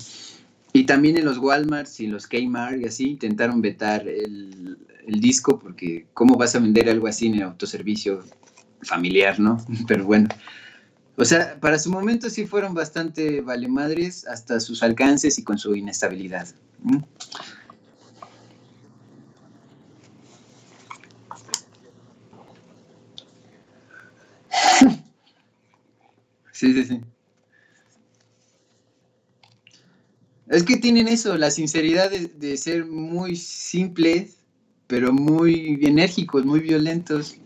Y 0.72 0.84
también 0.84 1.18
en 1.18 1.24
los 1.24 1.38
Walmarts 1.38 2.00
y 2.00 2.06
los 2.06 2.26
Kmart 2.26 2.80
y 2.80 2.86
así 2.86 3.10
intentaron 3.10 3.60
vetar 3.60 4.08
el, 4.08 4.78
disco 5.06 5.58
porque 5.58 6.06
¿cómo 6.14 6.36
vas 6.36 6.54
a 6.54 6.60
vender 6.60 6.88
algo 6.88 7.08
así 7.08 7.26
en 7.26 7.34
el 7.34 7.42
autoservicio 7.42 8.22
familiar, 8.82 9.38
¿no? 9.38 9.58
Pero 9.88 10.04
bueno, 10.04 10.28
o 11.16 11.24
sea, 11.24 11.58
para 11.60 11.78
su 11.78 11.90
momento 11.90 12.30
sí 12.30 12.46
fueron 12.46 12.72
bastante 12.72 13.40
valemadres 13.40 14.26
hasta 14.26 14.60
sus 14.60 14.82
alcances 14.82 15.38
y 15.38 15.44
con 15.44 15.58
su 15.58 15.74
inestabilidad. 15.74 16.48
Sí, 26.54 26.72
sí, 26.74 26.84
sí. 26.84 27.00
Es 30.52 30.64
que 30.64 30.76
tienen 30.76 31.08
eso, 31.08 31.38
la 31.38 31.50
sinceridad 31.50 32.10
de, 32.10 32.56
ser 32.58 32.84
muy 32.84 33.36
simples, 33.36 34.36
pero 34.86 35.10
muy 35.10 35.78
enérgicos, 35.80 36.44
muy 36.44 36.60
violentos. 36.60 37.36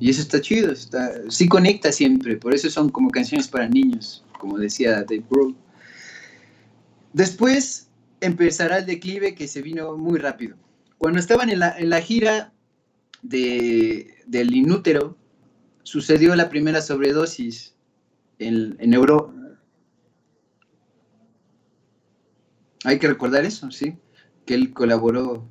Y 0.00 0.08
eso 0.08 0.22
está 0.22 0.40
chido, 0.40 0.72
está, 0.72 1.12
sí 1.28 1.46
conecta 1.46 1.92
siempre, 1.92 2.38
por 2.38 2.54
eso 2.54 2.70
son 2.70 2.88
como 2.88 3.10
canciones 3.10 3.48
para 3.48 3.68
niños, 3.68 4.24
como 4.40 4.56
decía 4.56 5.02
Dave 5.02 5.22
Grohl. 5.28 5.54
Después 7.12 7.88
empezará 8.22 8.78
el 8.78 8.86
declive 8.86 9.34
que 9.34 9.46
se 9.46 9.60
vino 9.60 9.98
muy 9.98 10.18
rápido. 10.18 10.56
Cuando 10.96 11.20
estaban 11.20 11.50
en 11.50 11.58
la, 11.58 11.78
en 11.78 11.90
la 11.90 12.00
gira 12.00 12.50
de, 13.20 14.14
del 14.26 14.54
inútero, 14.54 15.18
sucedió 15.82 16.34
la 16.34 16.48
primera 16.48 16.80
sobredosis 16.80 17.74
en, 18.38 18.74
en 18.78 18.94
Europa. 18.94 19.33
Hay 22.84 22.98
que 22.98 23.08
recordar 23.08 23.44
eso, 23.44 23.70
sí, 23.70 23.96
que 24.44 24.54
él 24.54 24.72
colaboró, 24.72 25.48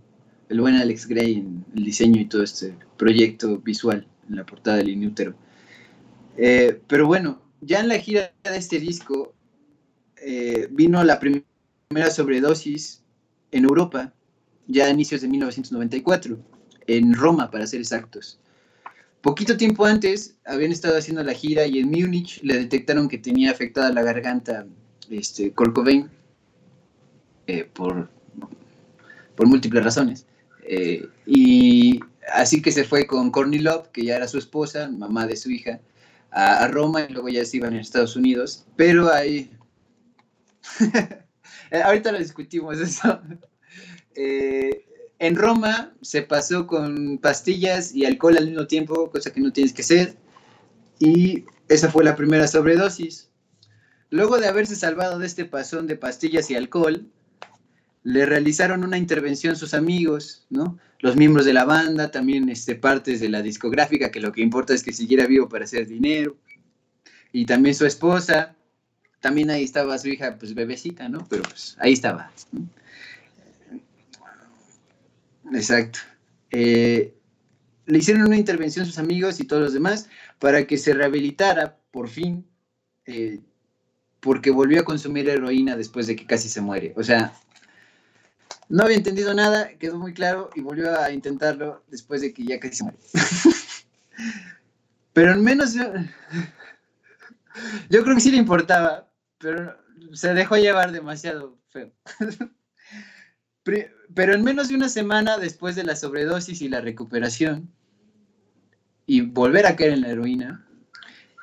el 0.50 0.62
buen 0.62 0.76
Alex 0.76 1.08
Gray, 1.08 1.34
en 1.36 1.66
el 1.76 1.84
diseño 1.84 2.22
y 2.22 2.26
todo 2.26 2.44
este 2.44 2.76
proyecto 2.98 3.58
visual 3.58 4.08
en 4.30 4.36
la 4.36 4.46
portada 4.46 4.78
del 4.78 4.90
Inútero. 4.90 5.34
Eh, 6.38 6.80
pero 6.88 7.08
bueno, 7.08 7.42
ya 7.62 7.80
en 7.80 7.88
la 7.88 7.98
gira 7.98 8.32
de 8.44 8.58
este 8.58 8.80
disco 8.80 9.34
eh, 10.18 10.68
vino 10.70 11.04
la 11.04 11.20
primera 11.20 12.12
sobredosis 12.12 13.02
en 13.52 13.64
Europa, 13.64 14.14
ya 14.68 14.86
a 14.86 14.90
inicios 14.90 15.22
de 15.22 15.28
1994, 15.28 16.38
en 16.86 17.14
Roma 17.14 17.50
para 17.50 17.66
ser 17.66 17.80
exactos. 17.80 18.40
Poquito 19.22 19.58
tiempo 19.58 19.86
antes 19.86 20.36
habían 20.46 20.72
estado 20.72 20.98
haciendo 20.98 21.24
la 21.24 21.34
gira 21.34 21.66
y 21.66 21.80
en 21.80 21.90
Múnich 21.90 22.42
le 22.44 22.60
detectaron 22.60 23.08
que 23.08 23.18
tenía 23.18 23.52
afectada 23.52 23.92
la 23.92 24.04
garganta 24.04 24.68
este, 25.10 25.52
Corcovain 25.54 26.10
eh, 27.48 27.70
por, 27.74 28.10
por 29.36 29.48
múltiples 29.48 29.84
razones. 29.84 30.26
y 31.26 32.00
así 32.34 32.62
que 32.62 32.72
se 32.72 32.84
fue 32.84 33.06
con 33.06 33.32
Courtney 33.32 33.60
Love, 33.60 33.89
que 33.89 34.06
ya 34.06 34.16
era 34.16 34.28
su 34.28 34.38
esposa, 34.38 34.89
mamá 34.89 35.28
de 35.28 35.36
su 35.36 35.52
hija, 35.52 35.80
a, 36.34 36.68
Roma 36.68 37.02
y 37.02 37.14
luego 37.14 37.30
ya 37.30 37.46
se 37.46 37.58
iban 37.58 37.74
a 37.74 37.82
Estados 37.82 38.16
Unidos. 38.16 38.66
Pero 38.76 39.12
ahí. 39.12 39.52
Eh, 41.72 41.82
ahorita 41.82 42.12
lo 42.12 42.20
discutimos 42.20 42.80
eso. 42.80 43.20
Eh, 44.14 44.86
en 45.18 45.36
Roma 45.36 45.96
se 46.02 46.22
pasó 46.22 46.68
con 46.68 47.18
pastillas 47.18 47.96
y 47.96 48.06
alcohol 48.06 48.38
al 48.38 48.46
mismo 48.46 48.68
tiempo, 48.68 49.10
cosa 49.10 49.34
que 49.34 49.41
no 49.41 49.52
tienes 49.52 49.74
que 49.74 49.82
hacer. 49.82 50.16
Y 51.00 51.46
esa 51.70 51.89
fue 51.89 52.04
la 52.04 52.16
primera 52.16 52.48
sobredosis. 52.48 53.32
Luego 54.12 54.38
de 54.38 54.48
haberse 54.48 54.76
salvado 54.76 55.18
de 55.18 55.26
este 55.26 55.46
pasón 55.46 55.88
de 55.88 55.96
pastillas 55.96 56.52
y 56.52 56.56
alcohol, 56.56 57.08
le 58.04 58.26
realizaron 58.26 58.84
una 58.84 58.97
intervención 58.97 59.56
sus 59.56 59.74
amigos, 59.74 60.45
¿no? 60.49 60.78
Los 60.99 61.16
miembros 61.16 61.45
de 61.45 61.54
la 61.54 61.66
banda, 61.66 62.12
también 62.12 62.49
este, 62.49 62.76
partes 62.76 63.20
de 63.20 63.30
la 63.30 63.41
discográfica, 63.41 64.12
que 64.12 64.20
lo 64.20 64.32
que 64.32 64.41
importa 64.41 64.74
es 64.74 64.84
que 64.84 64.93
siguiera 64.93 65.26
vivo 65.26 65.49
para 65.49 65.66
hacer 65.66 65.88
dinero. 65.88 66.38
Y 67.32 67.45
también 67.45 67.76
su 67.76 67.86
esposa, 67.86 68.56
también 69.20 69.49
ahí 69.49 69.64
estaba 69.64 69.97
su 69.97 70.10
hija, 70.10 70.38
pues 70.38 70.54
bebecita, 70.54 71.10
¿no? 71.10 71.26
Pero 71.30 71.43
pues 71.43 71.78
ahí 71.80 71.93
estaba. 71.93 72.32
Exacto. 75.54 75.99
Eh, 76.51 77.14
le 77.86 77.97
hicieron 77.97 78.24
una 78.24 78.38
intervención 78.38 78.86
sus 78.86 78.97
amigos 78.97 79.39
y 79.39 79.45
todos 79.45 79.62
los 79.62 79.74
demás 79.74 80.10
para 80.39 80.66
que 80.68 80.78
se 80.78 80.93
rehabilitara 80.93 81.78
por 81.91 82.10
fin, 82.10 82.45
eh, 83.06 83.39
porque 84.20 84.51
volvió 84.51 84.82
a 84.82 84.86
consumir 84.86 85.28
heroína 85.28 85.76
después 85.76 86.08
de 86.08 86.16
que 86.16 86.26
casi 86.26 86.47
se 86.49 86.62
muere. 86.62 86.93
O 86.95 87.04
sea, 87.04 87.34
no 88.74 88.86
había 88.86 88.97
entendido 88.97 89.36
nada, 89.36 89.69
quedó 89.78 89.99
muy 89.99 90.15
claro 90.15 90.49
y 90.55 90.61
volvió 90.61 90.99
a 90.99 91.11
intentarlo 91.11 91.84
después 91.89 92.21
de 92.21 92.34
que 92.34 92.43
ya 92.43 92.59
casi 92.59 92.78
se 92.78 92.84
murió. 92.86 92.99
pero 95.13 95.32
al 95.32 95.41
menos 95.41 95.76
yo, 95.76 95.93
yo 97.91 98.03
creo 98.03 98.15
que 98.15 98.21
sí 98.21 98.32
le 98.32 98.38
importaba, 98.38 99.11
pero 99.38 99.78
se 100.13 100.34
dejó 100.34 100.57
llevar 100.57 100.91
demasiado 100.91 101.59
feo. 101.69 101.91
pero 103.63 104.34
en 104.34 104.43
menos 104.43 104.69
de 104.69 104.76
una 104.76 104.89
semana 104.89 105.38
después 105.38 105.76
de 105.76 105.84
la 105.84 105.95
sobredosis 105.95 106.63
y 106.63 106.67
la 106.67 106.82
recuperación, 106.82 107.71
y 109.05 109.21
volver 109.21 109.67
a 109.67 109.76
caer 109.76 109.93
en 109.93 110.01
la 110.01 110.09
heroína, 110.09 110.67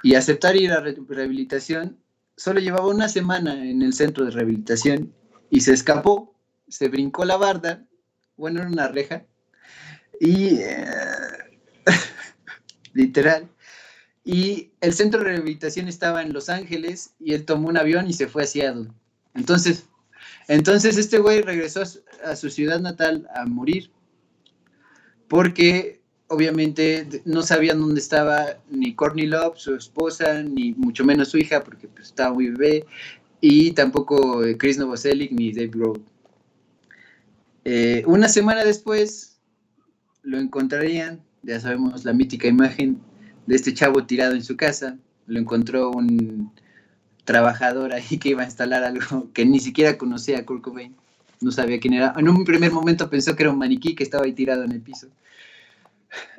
y 0.02 0.16
aceptar 0.16 0.56
ir 0.56 0.72
a 0.72 0.80
rehabilitación, 0.80 1.96
solo 2.36 2.58
llevaba 2.58 2.88
una 2.88 3.08
semana 3.08 3.64
en 3.64 3.82
el 3.82 3.92
centro 3.92 4.24
de 4.24 4.32
rehabilitación 4.32 5.14
y 5.48 5.60
se 5.60 5.74
escapó 5.74 6.29
se 6.70 6.88
brincó 6.88 7.24
la 7.24 7.36
barda, 7.36 7.84
bueno, 8.36 8.60
era 8.60 8.68
una 8.68 8.88
reja, 8.88 9.24
y 10.20 10.56
eh, 10.60 10.84
literal, 12.94 13.48
y 14.24 14.70
el 14.80 14.92
centro 14.92 15.20
de 15.20 15.30
rehabilitación 15.30 15.88
estaba 15.88 16.22
en 16.22 16.32
Los 16.32 16.48
Ángeles 16.48 17.14
y 17.18 17.34
él 17.34 17.44
tomó 17.44 17.68
un 17.68 17.76
avión 17.76 18.08
y 18.08 18.12
se 18.12 18.28
fue 18.28 18.42
a 18.42 18.46
Seattle. 18.46 18.88
Entonces, 19.34 19.86
entonces 20.46 20.96
este 20.98 21.18
güey 21.18 21.42
regresó 21.42 21.82
a 22.24 22.36
su, 22.36 22.50
ciudad 22.50 22.80
natal 22.80 23.28
a 23.34 23.46
morir 23.46 23.90
porque 25.26 26.00
obviamente 26.28 27.22
no 27.24 27.42
sabían 27.42 27.80
dónde 27.80 28.00
estaba 28.00 28.46
ni 28.68 28.94
Courtney 28.94 29.26
Love, 29.26 29.58
su 29.58 29.74
esposa, 29.74 30.42
ni 30.42 30.72
mucho 30.74 31.04
menos 31.04 31.28
su 31.28 31.38
hija, 31.38 31.64
porque 31.64 31.88
pues, 31.88 32.06
estaba 32.06 32.34
muy 32.34 32.50
bebé, 32.50 32.86
y 33.40 33.72
tampoco 33.72 34.44
eh, 34.44 34.56
Chris 34.56 34.78
Novoselic 34.78 35.32
ni 35.32 35.52
Dave 35.52 35.68
Grohl. 35.68 36.02
Eh, 37.64 38.02
una 38.06 38.28
semana 38.28 38.64
después 38.64 39.38
lo 40.22 40.38
encontrarían, 40.38 41.20
ya 41.42 41.60
sabemos 41.60 42.04
la 42.04 42.12
mítica 42.12 42.48
imagen 42.48 43.00
de 43.46 43.56
este 43.56 43.74
chavo 43.74 44.04
tirado 44.06 44.34
en 44.34 44.44
su 44.44 44.56
casa, 44.56 44.96
lo 45.26 45.38
encontró 45.38 45.90
un 45.90 46.52
trabajador 47.24 47.92
ahí 47.92 48.18
que 48.18 48.30
iba 48.30 48.42
a 48.42 48.46
instalar 48.46 48.84
algo 48.84 49.30
que 49.32 49.44
ni 49.44 49.60
siquiera 49.60 49.98
conocía 49.98 50.38
a 50.38 50.46
Kurt 50.46 50.62
Cobain, 50.62 50.94
no 51.40 51.50
sabía 51.50 51.80
quién 51.80 51.94
era. 51.94 52.14
En 52.16 52.28
un 52.28 52.44
primer 52.44 52.72
momento 52.72 53.08
pensó 53.08 53.34
que 53.34 53.44
era 53.44 53.52
un 53.52 53.58
maniquí 53.58 53.94
que 53.94 54.04
estaba 54.04 54.24
ahí 54.24 54.32
tirado 54.32 54.64
en 54.64 54.72
el 54.72 54.80
piso. 54.80 55.08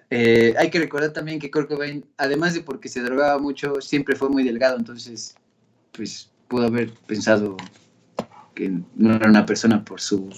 Eh, 0.10 0.54
hay 0.58 0.70
que 0.70 0.80
recordar 0.80 1.14
también 1.14 1.40
que 1.40 1.50
Kurt 1.50 1.70
Cobain, 1.70 2.06
además 2.18 2.54
de 2.54 2.62
porque 2.62 2.90
se 2.90 3.02
drogaba 3.02 3.40
mucho, 3.40 3.80
siempre 3.80 4.16
fue 4.16 4.30
muy 4.30 4.44
delgado, 4.44 4.78
entonces, 4.78 5.36
pues 5.94 6.30
pudo 6.50 6.68
haber 6.68 6.92
pensado 7.08 7.56
que 8.54 8.82
no 8.96 9.16
era 9.16 9.30
una 9.30 9.46
persona 9.46 9.86
por 9.86 10.02
su 10.02 10.30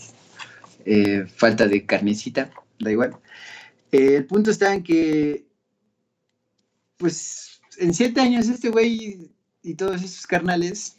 eh, 0.86 1.26
falta 1.28 1.68
de 1.68 1.86
carnecita, 1.86 2.52
da 2.80 2.92
igual. 2.92 3.16
Eh, 3.92 4.16
el 4.18 4.26
punto 4.26 4.52
está 4.52 4.74
en 4.74 4.84
que, 4.84 5.46
pues, 6.98 7.62
en 7.78 7.94
siete 7.94 8.22
años 8.22 8.48
este 8.48 8.70
güey 8.70 9.32
y 9.62 9.74
todos 9.76 10.04
esos 10.04 10.28
carnales 10.28 10.98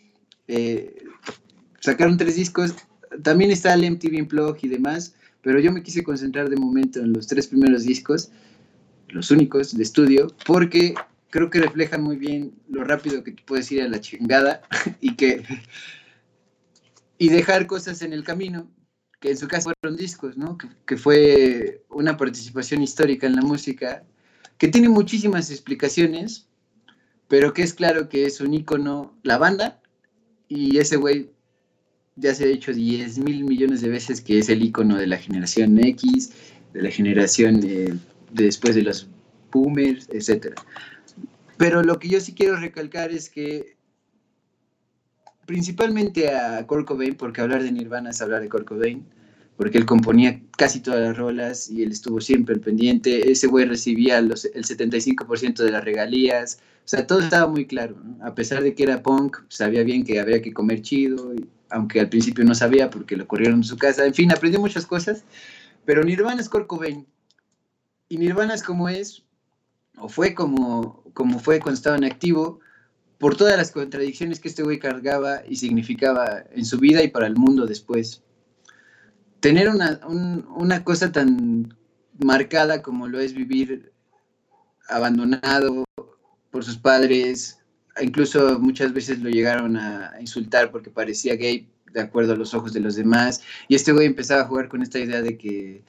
sacaron 1.81 2.17
tres 2.17 2.37
discos. 2.37 2.75
También 3.23 3.51
está 3.51 3.75
el 3.75 3.91
MTV 3.91 4.23
Unplugged 4.23 4.65
y 4.65 4.69
demás, 4.69 5.15
pero 5.43 5.61
yo 5.61 5.71
me 5.71 5.83
quise 5.83 6.03
concentrar 6.03 6.49
de 6.49 6.57
momento 6.57 7.01
en 7.01 7.13
los 7.13 7.27
tres 7.27 7.47
primeros 7.47 7.85
discos 7.85 8.31
los 9.09 9.31
únicos 9.31 9.77
de 9.77 9.83
estudio, 9.83 10.27
porque 10.45 10.95
creo 11.31 11.51
que 11.51 11.61
reflejan 11.61 12.03
muy 12.03 12.17
bien 12.17 12.53
lo 12.69 12.85
rápido 12.85 13.23
que 13.23 13.33
puedes 13.33 13.71
ir 13.71 13.83
a 13.83 13.89
la 13.89 14.01
chingada 14.01 14.63
y 15.01 15.15
que 15.15 15.45
y 17.17 17.29
dejar 17.29 17.67
cosas 17.67 18.03
en 18.03 18.13
el 18.13 18.25
camino, 18.25 18.69
que 19.25 19.31
en 19.31 19.39
su 19.39 19.49
caso 19.49 19.73
fueron 19.81 19.97
discos, 19.97 20.37
¿no? 20.37 20.59
Que, 20.87 20.99
fue 20.99 21.83
una 21.89 22.15
participación 22.15 22.83
histórica 22.83 23.27
en 23.27 23.37
la 23.37 23.41
música, 23.41 24.05
que 24.59 24.69
tiene 24.69 24.91
muchísimas 24.91 25.51
explicaciones, 25.51 26.47
pero 27.27 27.55
que 27.55 27.63
es 27.63 27.73
claro 27.73 28.11
que 28.11 28.27
es 28.27 28.43
un 28.43 28.53
ícono, 28.53 29.17
la 29.23 29.39
banda, 29.39 29.81
y 30.47 30.77
ese 30.77 30.97
güey 30.97 31.31
ya 32.17 32.35
se 32.35 32.45
ha 32.45 32.49
dicho 32.49 32.75
10 32.75 33.21
mil 33.21 33.45
millones 33.45 33.81
de 33.81 33.89
veces 33.89 34.21
que 34.21 34.41
es 34.41 34.51
el 34.51 34.63
ícono 34.63 34.99
de 34.99 35.07
la 35.07 35.17
generación 35.17 35.83
X, 35.83 36.35
de 36.75 36.83
la 36.83 36.91
generación 36.91 37.63
eh, 37.65 37.95
después 38.31 38.75
de 38.75 38.83
los 38.83 39.09
boomers, 39.51 40.07
etc. 40.11 40.49
Pero 41.57 41.83
lo 41.83 41.99
que 41.99 42.11
yo 42.11 42.21
sí 42.21 42.35
quiero 42.35 42.57
recalcar 42.57 43.11
es 43.11 43.31
que 43.31 43.74
principalmente 45.47 46.31
a 46.31 46.67
Kurt 46.67 46.89
porque 47.17 47.41
hablar 47.41 47.63
de 47.63 47.73
Nirvana 47.73 48.11
es 48.11 48.23
hablar 48.23 48.43
de 48.43 48.49
Kurt 48.49 48.69
porque 49.57 49.79
él 49.79 49.87
componía 49.87 50.41
casi 50.57 50.81
todas 50.81 51.01
las 51.01 51.17
rolas 51.17 51.71
y 51.71 51.83
él 51.83 51.93
estuvo 51.93 52.21
siempre 52.21 52.57
pendiente, 52.57 53.31
ese 53.31 53.47
güey 53.47 53.65
recibía 53.67 54.21
los, 54.21 54.45
el 54.47 54.65
75% 54.65 55.63
de 55.63 55.71
las 55.71 55.85
regalías, 55.85 56.59
o 56.85 56.89
sea, 56.89 57.07
todo 57.07 57.21
estaba 57.21 57.47
muy 57.47 57.67
claro, 57.67 57.97
a 58.23 58.35
pesar 58.35 58.63
de 58.63 58.75
que 58.75 58.83
era 58.83 59.03
punk, 59.03 59.39
sabía 59.49 59.85
bien 59.85 60.05
que 60.05 60.19
había 60.19 60.43
que 60.43 60.53
comer 60.53 60.83
chido, 60.83 61.33
aunque 61.71 62.01
al 62.01 62.09
principio 62.09 62.45
no 62.45 62.55
sabía 62.55 62.91
porque 62.91 63.17
lo 63.17 63.29
corrieron 63.29 63.59
en 63.59 63.65
su 63.65 63.77
casa, 63.77 64.05
en 64.05 64.15
fin, 64.15 64.33
aprendió 64.33 64.61
muchas 64.61 64.87
cosas, 64.87 65.25
pero 65.85 66.03
Nirvana 66.03 66.41
es 66.41 66.49
Kurt 66.49 66.69
y 68.09 68.19
Nirvana 68.19 68.55
es 68.55 68.63
como 68.63 68.89
es, 68.89 69.23
o 69.99 70.09
fue 70.09 70.35
como, 70.35 71.05
como 71.15 71.39
fue 71.39 71.61
cuando 71.61 71.77
estaba 71.77 71.97
en 71.97 72.05
activo, 72.05 72.61
por 73.25 73.37
todas 73.37 73.57
las 73.57 73.71
contradicciones 73.71 74.39
que 74.39 74.49
este 74.49 74.63
güey 74.63 74.79
cargaba 74.79 75.41
y 75.49 75.57
significaba 75.57 76.45
en 76.51 76.67
su 76.67 76.77
vida 76.77 77.03
y 77.03 77.09
para 77.09 77.27
el 77.27 77.37
mundo 77.37 77.65
después. 77.65 78.23
Tener 79.41 79.71
una, 79.71 79.99
una 80.07 80.85
cosa 80.85 81.11
tan 81.11 81.75
marcada 82.23 82.83
como 82.83 83.09
lo 83.09 83.19
es 83.19 83.33
vivir 83.33 83.95
abandonado 84.91 85.87
por 86.51 86.65
sus 86.65 86.77
padres, 86.77 87.61
incluso 87.99 88.59
muchas 88.59 88.93
veces 88.93 89.21
lo 89.21 89.31
llegaron 89.31 89.79
a 89.79 90.13
insultar 90.21 90.71
porque 90.71 90.91
parecía 90.91 91.35
gay 91.35 91.67
de 91.95 92.03
acuerdo 92.03 92.35
a 92.35 92.37
los 92.37 92.53
ojos 92.53 92.75
de 92.75 92.81
los 92.81 92.95
demás, 92.95 93.41
y 93.69 93.75
este 93.75 93.93
güey 93.93 94.05
empezaba 94.05 94.43
a 94.43 94.49
jugar 94.49 94.69
con 94.69 94.83
esta 94.83 94.99
idea 94.99 95.23
de 95.23 95.39
que 95.39 95.83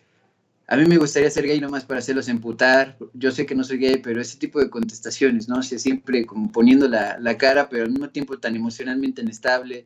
a 0.68 0.78
mí 0.78 0.86
me 0.86 0.98
gustaría 0.98 1.30
ser 1.30 1.46
gay 1.46 1.60
nomás 1.60 1.86
para 1.86 2.00
hacerlos 2.00 2.28
emputar. 2.28 2.98
Yo 3.14 3.32
sé 3.32 3.46
que 3.46 3.54
no 3.54 3.64
soy 3.64 3.78
gay, 3.78 3.98
pero 3.98 4.20
ese 4.20 4.38
tipo 4.38 4.60
de 4.60 4.70
contestaciones, 4.70 5.48
¿no? 5.48 5.60
O 5.60 5.64
sea, 5.64 5.78
siempre 5.78 6.26
como 6.26 6.52
poniendo 6.52 6.88
la, 6.88 7.18
la, 7.20 7.38
cara, 7.38 7.70
pero 7.70 7.84
al 7.84 7.92
mismo 7.92 8.10
tiempo 8.10 8.40
tan 8.40 8.56
emocionalmente 8.56 9.22
inestable. 9.22 9.86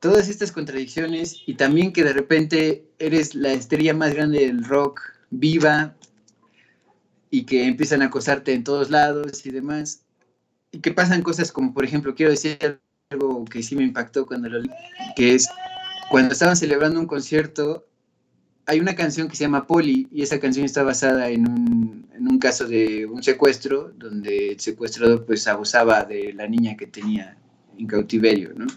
Todas 0.00 0.28
estas 0.28 0.50
contradicciones 0.50 1.42
y 1.46 1.54
también 1.54 1.92
que 1.92 2.02
de 2.02 2.12
repente 2.12 2.84
eres 2.98 3.34
la 3.34 3.52
estrella 3.52 3.94
más 3.94 4.14
grande 4.14 4.40
del 4.40 4.64
rock 4.64 5.00
viva 5.30 5.94
y 7.30 7.44
que 7.44 7.66
empiezan 7.66 8.02
a 8.02 8.06
acosarte 8.06 8.52
en 8.52 8.64
todos 8.64 8.90
lados 8.90 9.46
y 9.46 9.50
demás. 9.50 10.02
Y 10.72 10.80
que 10.80 10.92
pasan 10.92 11.22
cosas 11.22 11.52
como, 11.52 11.72
por 11.72 11.84
ejemplo, 11.84 12.14
quiero 12.14 12.32
decir 12.32 12.58
algo 13.10 13.44
que 13.44 13.62
sí 13.62 13.76
me 13.76 13.84
impactó 13.84 14.26
cuando 14.26 14.48
lo 14.48 14.62
que 15.14 15.34
es 15.34 15.48
cuando 16.10 16.32
estaban 16.32 16.56
celebrando 16.56 16.98
un 16.98 17.06
concierto 17.06 17.86
hay 18.70 18.78
una 18.78 18.94
canción 18.94 19.26
que 19.26 19.34
se 19.34 19.42
llama 19.42 19.66
Polly 19.66 20.06
y 20.12 20.22
esa 20.22 20.38
canción 20.38 20.64
está 20.64 20.84
basada 20.84 21.28
en 21.28 21.48
un, 21.48 22.06
en 22.14 22.28
un, 22.28 22.38
caso 22.38 22.68
de 22.68 23.04
un 23.04 23.20
secuestro 23.20 23.92
donde 23.98 24.52
el 24.52 24.60
secuestrador 24.60 25.26
pues 25.26 25.48
abusaba 25.48 26.04
de 26.04 26.32
la 26.34 26.46
niña 26.46 26.76
que 26.76 26.86
tenía 26.86 27.36
en 27.76 27.88
cautiverio, 27.88 28.52
¿no? 28.54 28.68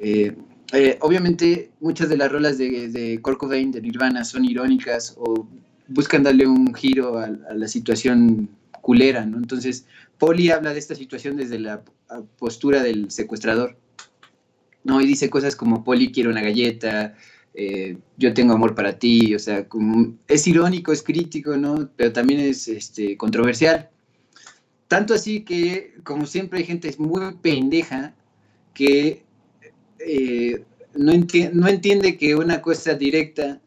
Eh, 0.00 0.34
eh, 0.72 0.96
obviamente 1.02 1.72
muchas 1.80 2.08
de 2.08 2.16
las 2.16 2.32
rolas 2.32 2.56
de, 2.56 2.88
de 2.88 3.20
Kurt 3.20 3.36
Cobain, 3.36 3.70
de 3.70 3.82
Nirvana, 3.82 4.24
son 4.24 4.46
irónicas 4.46 5.14
o 5.18 5.46
buscan 5.88 6.22
darle 6.22 6.46
un 6.46 6.72
giro 6.72 7.18
a, 7.18 7.24
a 7.24 7.54
la 7.54 7.68
situación 7.68 8.48
culera, 8.80 9.26
¿no? 9.26 9.36
Entonces, 9.36 9.84
Polly 10.16 10.48
habla 10.48 10.72
de 10.72 10.78
esta 10.78 10.94
situación 10.94 11.36
desde 11.36 11.58
la 11.58 11.82
postura 12.38 12.82
del 12.82 13.10
secuestrador, 13.10 13.76
¿no? 14.84 15.02
Y 15.02 15.06
dice 15.06 15.28
cosas 15.28 15.54
como, 15.54 15.84
Polly 15.84 16.12
quiere 16.12 16.30
una 16.30 16.40
galleta, 16.40 17.14
eh, 17.54 17.98
yo 18.16 18.32
tengo 18.32 18.54
amor 18.54 18.74
para 18.74 18.98
ti, 18.98 19.34
o 19.34 19.38
sea, 19.38 19.66
es 20.28 20.46
irónico, 20.46 20.92
es 20.92 21.02
crítico, 21.02 21.56
¿no? 21.56 21.90
Pero 21.96 22.12
también 22.12 22.40
es 22.40 22.68
este, 22.68 23.16
controversial. 23.16 23.90
Tanto 24.88 25.14
así 25.14 25.42
que, 25.42 25.94
como 26.04 26.26
siempre, 26.26 26.58
hay 26.58 26.64
gente 26.64 26.94
muy 26.98 27.34
pendeja 27.42 28.14
que 28.74 29.22
eh, 29.98 30.64
no, 30.94 31.12
entiende 31.12 32.16
que 32.16 32.36
una 32.36 32.60
cosa 32.60 32.94
directa 32.94 33.60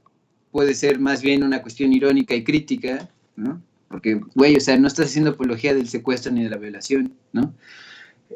puede 0.51 0.73
ser 0.73 0.99
más 0.99 1.21
bien 1.21 1.43
una 1.43 1.61
cuestión 1.61 1.93
irónica 1.93 2.35
y 2.35 2.43
crítica, 2.43 3.09
¿no? 3.35 3.61
Porque, 3.87 4.21
güey, 4.35 4.55
o 4.55 4.59
sea, 4.59 4.77
no 4.77 4.87
estás 4.87 5.07
haciendo 5.07 5.31
apología 5.31 5.73
del 5.73 5.89
secuestro 5.89 6.31
ni 6.31 6.43
de 6.43 6.49
la 6.49 6.57
violación, 6.57 7.13
¿no? 7.33 7.53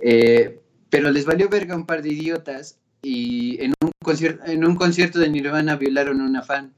Eh, 0.01 0.59
pero 0.89 1.11
les 1.11 1.25
valió 1.25 1.49
verga 1.49 1.75
un 1.75 1.85
par 1.85 2.01
de 2.01 2.09
idiotas 2.09 2.78
y 3.01 3.61
en 3.61 3.73
un, 3.81 3.91
concierto, 4.03 4.45
en 4.45 4.65
un 4.65 4.75
concierto 4.75 5.19
de 5.19 5.29
Nirvana 5.29 5.75
violaron 5.75 6.21
a 6.21 6.25
una 6.25 6.41
fan. 6.41 6.73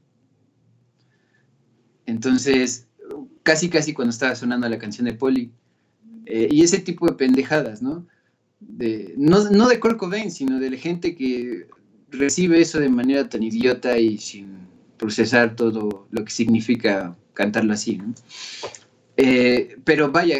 Entonces, 2.06 2.86
casi 3.42 3.68
casi 3.68 3.92
cuando 3.92 4.10
estaba 4.10 4.34
sonando 4.34 4.68
la 4.68 4.78
canción 4.78 5.06
de 5.06 5.14
Polly. 5.14 5.50
Eh, 6.26 6.48
y 6.50 6.62
ese 6.62 6.78
tipo 6.78 7.06
de 7.06 7.14
pendejadas, 7.14 7.82
¿no? 7.82 8.06
De, 8.60 9.14
no, 9.16 9.50
no 9.50 9.68
de 9.68 9.80
Kurt 9.80 9.98
Cobain, 9.98 10.30
sino 10.30 10.60
de 10.60 10.70
la 10.70 10.76
gente 10.76 11.16
que 11.16 11.66
recibe 12.10 12.60
eso 12.60 12.78
de 12.78 12.88
manera 12.88 13.28
tan 13.28 13.42
idiota 13.42 13.98
y 13.98 14.18
sin 14.18 14.68
procesar 14.98 15.56
todo 15.56 16.06
lo 16.10 16.24
que 16.24 16.30
significa 16.30 17.16
cantarlo 17.34 17.72
así, 17.72 17.98
¿no? 17.98 18.14
Eh, 19.16 19.76
pero 19.84 20.12
vaya, 20.12 20.36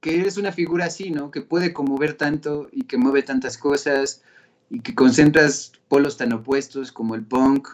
que 0.00 0.20
eres 0.20 0.38
una 0.38 0.52
figura 0.52 0.86
así, 0.86 1.10
¿no? 1.10 1.30
Que 1.30 1.42
puede 1.42 1.72
conmover 1.72 2.14
tanto 2.14 2.68
y 2.72 2.84
que 2.84 2.96
mueve 2.96 3.22
tantas 3.22 3.58
cosas 3.58 4.22
y 4.70 4.80
que 4.80 4.94
concentras 4.94 5.72
polos 5.88 6.16
tan 6.16 6.32
opuestos 6.32 6.92
como 6.92 7.14
el 7.14 7.24
punk 7.24 7.68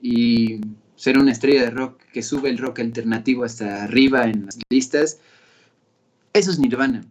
y 0.00 0.60
ser 0.96 1.18
una 1.18 1.32
estrella 1.32 1.62
de 1.62 1.70
rock 1.70 2.02
que 2.12 2.22
sube 2.22 2.50
el 2.50 2.58
rock 2.58 2.80
alternativo 2.80 3.44
hasta 3.44 3.84
arriba 3.84 4.24
en 4.24 4.46
las 4.46 4.58
listas, 4.70 5.18
eso 6.32 6.50
es 6.50 6.58
Nirvana. 6.58 7.04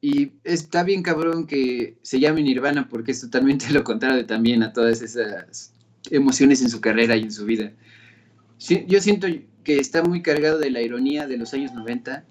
Y 0.00 0.32
está 0.44 0.84
bien 0.84 1.02
cabrón 1.02 1.46
que 1.46 1.96
se 2.02 2.20
llame 2.20 2.42
Nirvana 2.42 2.88
porque 2.88 3.10
es 3.10 3.20
totalmente 3.20 3.68
lo 3.72 3.82
contrario 3.82 4.24
también 4.26 4.62
a 4.62 4.72
todas 4.72 5.02
esas 5.02 5.72
emociones 6.10 6.62
en 6.62 6.70
su 6.70 6.80
carrera 6.80 7.16
y 7.16 7.22
en 7.22 7.32
su 7.32 7.44
vida. 7.44 7.72
yo 8.86 9.00
siento 9.00 9.26
que 9.64 9.78
está 9.78 10.02
muy 10.02 10.22
cargado 10.22 10.58
de 10.58 10.70
la 10.70 10.80
ironía 10.80 11.26
de 11.26 11.36
los 11.36 11.52
años 11.52 11.74
90, 11.74 12.24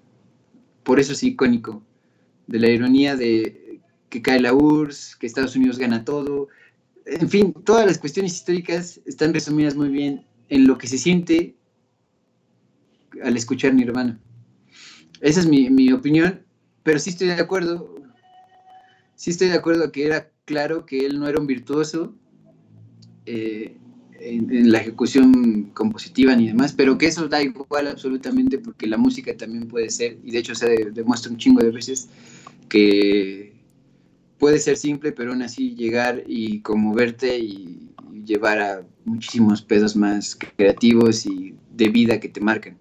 por 0.82 0.98
eso 0.98 1.12
es 1.12 1.22
icónico, 1.22 1.82
de 2.46 2.58
la 2.58 2.68
ironía 2.68 3.14
de 3.14 3.67
que 4.08 4.22
cae 4.22 4.40
la 4.40 4.54
URSS, 4.54 5.16
que 5.16 5.26
Estados 5.26 5.56
Unidos 5.56 5.78
gana 5.78 6.04
todo. 6.04 6.48
En 7.06 7.28
fin, 7.28 7.52
todas 7.64 7.86
las 7.86 7.98
cuestiones 7.98 8.34
históricas 8.34 9.00
están 9.06 9.34
resumidas 9.34 9.74
muy 9.76 9.88
bien 9.88 10.26
en 10.48 10.66
lo 10.66 10.78
que 10.78 10.86
se 10.86 10.98
siente 10.98 11.56
al 13.22 13.36
escuchar 13.36 13.74
Nirvana. 13.74 14.18
Esa 15.20 15.40
es 15.40 15.46
mi, 15.46 15.68
mi 15.70 15.92
opinión, 15.92 16.42
pero 16.82 16.98
sí 16.98 17.10
estoy 17.10 17.28
de 17.28 17.34
acuerdo, 17.34 17.96
sí 19.14 19.30
estoy 19.30 19.48
de 19.48 19.54
acuerdo 19.54 19.90
que 19.90 20.06
era 20.06 20.30
claro 20.44 20.86
que 20.86 21.04
él 21.04 21.18
no 21.18 21.28
era 21.28 21.40
un 21.40 21.46
virtuoso 21.46 22.14
eh, 23.26 23.76
en, 24.20 24.72
la 24.72 24.78
ejecución 24.78 25.70
compositiva 25.74 26.34
ni 26.34 26.48
demás, 26.48 26.72
pero 26.72 26.98
que 26.98 27.06
eso 27.06 27.28
da 27.28 27.42
igual 27.42 27.88
absolutamente 27.88 28.58
porque 28.58 28.86
la 28.86 28.96
música 28.96 29.36
también 29.36 29.68
puede 29.68 29.90
ser, 29.90 30.18
y 30.24 30.30
de 30.30 30.38
hecho 30.38 30.54
se 30.54 30.90
demuestra 30.92 31.30
un 31.30 31.36
chingo 31.36 31.62
de 31.62 31.70
veces 31.70 32.08
que 32.68 33.52
puede 34.38 34.58
ser 34.58 34.76
simple, 34.76 35.12
pero 35.12 35.32
aún 35.32 35.42
así 35.42 35.74
llegar 35.74 36.22
y 36.26 36.60
conmoverte 36.60 37.38
y, 37.38 37.84
llevar 38.24 38.58
a 38.58 38.82
muchísimos 39.06 39.62
pedos 39.62 39.96
más 39.96 40.36
creativos 40.56 41.24
y 41.24 41.54
de 41.70 41.88
vida 41.88 42.20
que 42.20 42.28
te 42.28 42.42
marcan. 42.42 42.76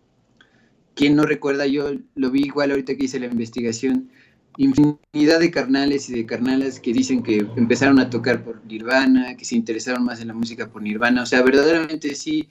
¿Quién 0.94 1.16
no 1.16 1.24
recuerda? 1.24 1.66
Yo 1.68 1.92
lo 2.16 2.32
vi 2.32 2.42
igual 2.42 2.72
ahorita 2.72 2.98
que 2.98 3.06
hice 3.06 3.18
la 3.18 3.28
investigación 3.28 4.10
infinidad 4.58 5.40
de 5.40 5.52
carnales 5.52 6.10
y 6.10 6.14
de 6.14 6.26
carnalas 6.26 6.80
que 6.80 6.92
dicen 6.92 7.24
que 7.24 7.48
empezaron 7.56 8.00
a 8.00 8.10
tocar 8.10 8.44
por 8.44 8.66
Nirvana, 8.66 9.38
que 9.38 9.46
se 9.46 9.56
interesaron 9.56 10.04
más 10.04 10.20
en 10.20 10.28
la 10.28 10.34
música 10.34 10.68
por 10.70 10.82
Nirvana. 10.82 11.24
O 11.24 11.26
sea, 11.26 11.42
verdaderamente 11.44 12.14
sí, 12.16 12.50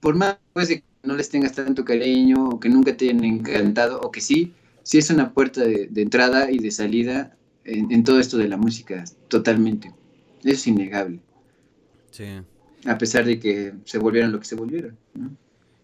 por 0.00 0.16
más 0.16 0.36
de 0.54 0.80
que 0.80 0.84
no 1.04 1.16
les 1.16 1.30
tengas 1.30 1.52
tanto 1.52 1.84
cariño 1.84 2.48
o 2.48 2.60
que 2.60 2.68
nunca 2.68 2.96
te 2.96 3.06
hayan 3.06 3.24
encantado, 3.24 4.00
o 4.00 4.10
que 4.10 4.20
sí, 4.20 4.52
sí 4.82 4.98
es 4.98 5.10
una 5.10 5.32
puerta 5.32 5.62
de, 5.62 5.88
entrada 5.94 6.50
y 6.50 6.58
de 6.58 6.70
salida 6.72 7.36
en, 7.68 8.04
todo 8.04 8.18
esto 8.18 8.38
de 8.38 8.48
la 8.48 8.56
música, 8.56 9.04
totalmente. 9.28 9.92
Es 10.42 10.66
innegable. 10.66 11.20
Sí. 12.10 12.24
A 12.86 12.96
pesar 12.96 13.24
de 13.24 13.38
que 13.38 13.74
se 13.84 13.98
volvieron 13.98 14.32
lo 14.32 14.40
que 14.40 14.46
se 14.46 14.54
volvieron. 14.54 14.96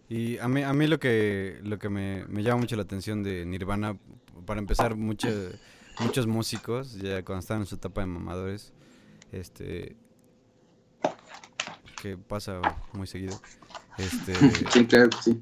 Y 0.09 0.37
a 0.37 0.47
mí, 0.47 0.63
a 0.63 0.73
mí 0.73 0.87
lo 0.87 0.99
que, 0.99 1.59
lo 1.63 1.77
que 1.79 1.89
me, 1.89 2.25
me 2.27 2.43
llama 2.43 2.61
mucho 2.61 2.75
la 2.75 2.83
atención 2.83 3.23
de 3.23 3.45
Nirvana, 3.45 3.97
para 4.45 4.59
empezar, 4.59 4.95
muchos 4.95 6.27
músicos, 6.27 6.95
ya 6.95 7.23
cuando 7.23 7.39
estaban 7.39 7.63
en 7.63 7.67
su 7.67 7.75
etapa 7.75 8.01
de 8.01 8.07
mamadores, 8.07 8.73
este 9.31 9.95
que 12.01 12.17
pasa 12.17 12.61
muy 12.93 13.07
seguido. 13.07 13.39
Este, 13.97 14.35
sí, 14.71 14.85
claro 14.85 15.09
sí. 15.23 15.41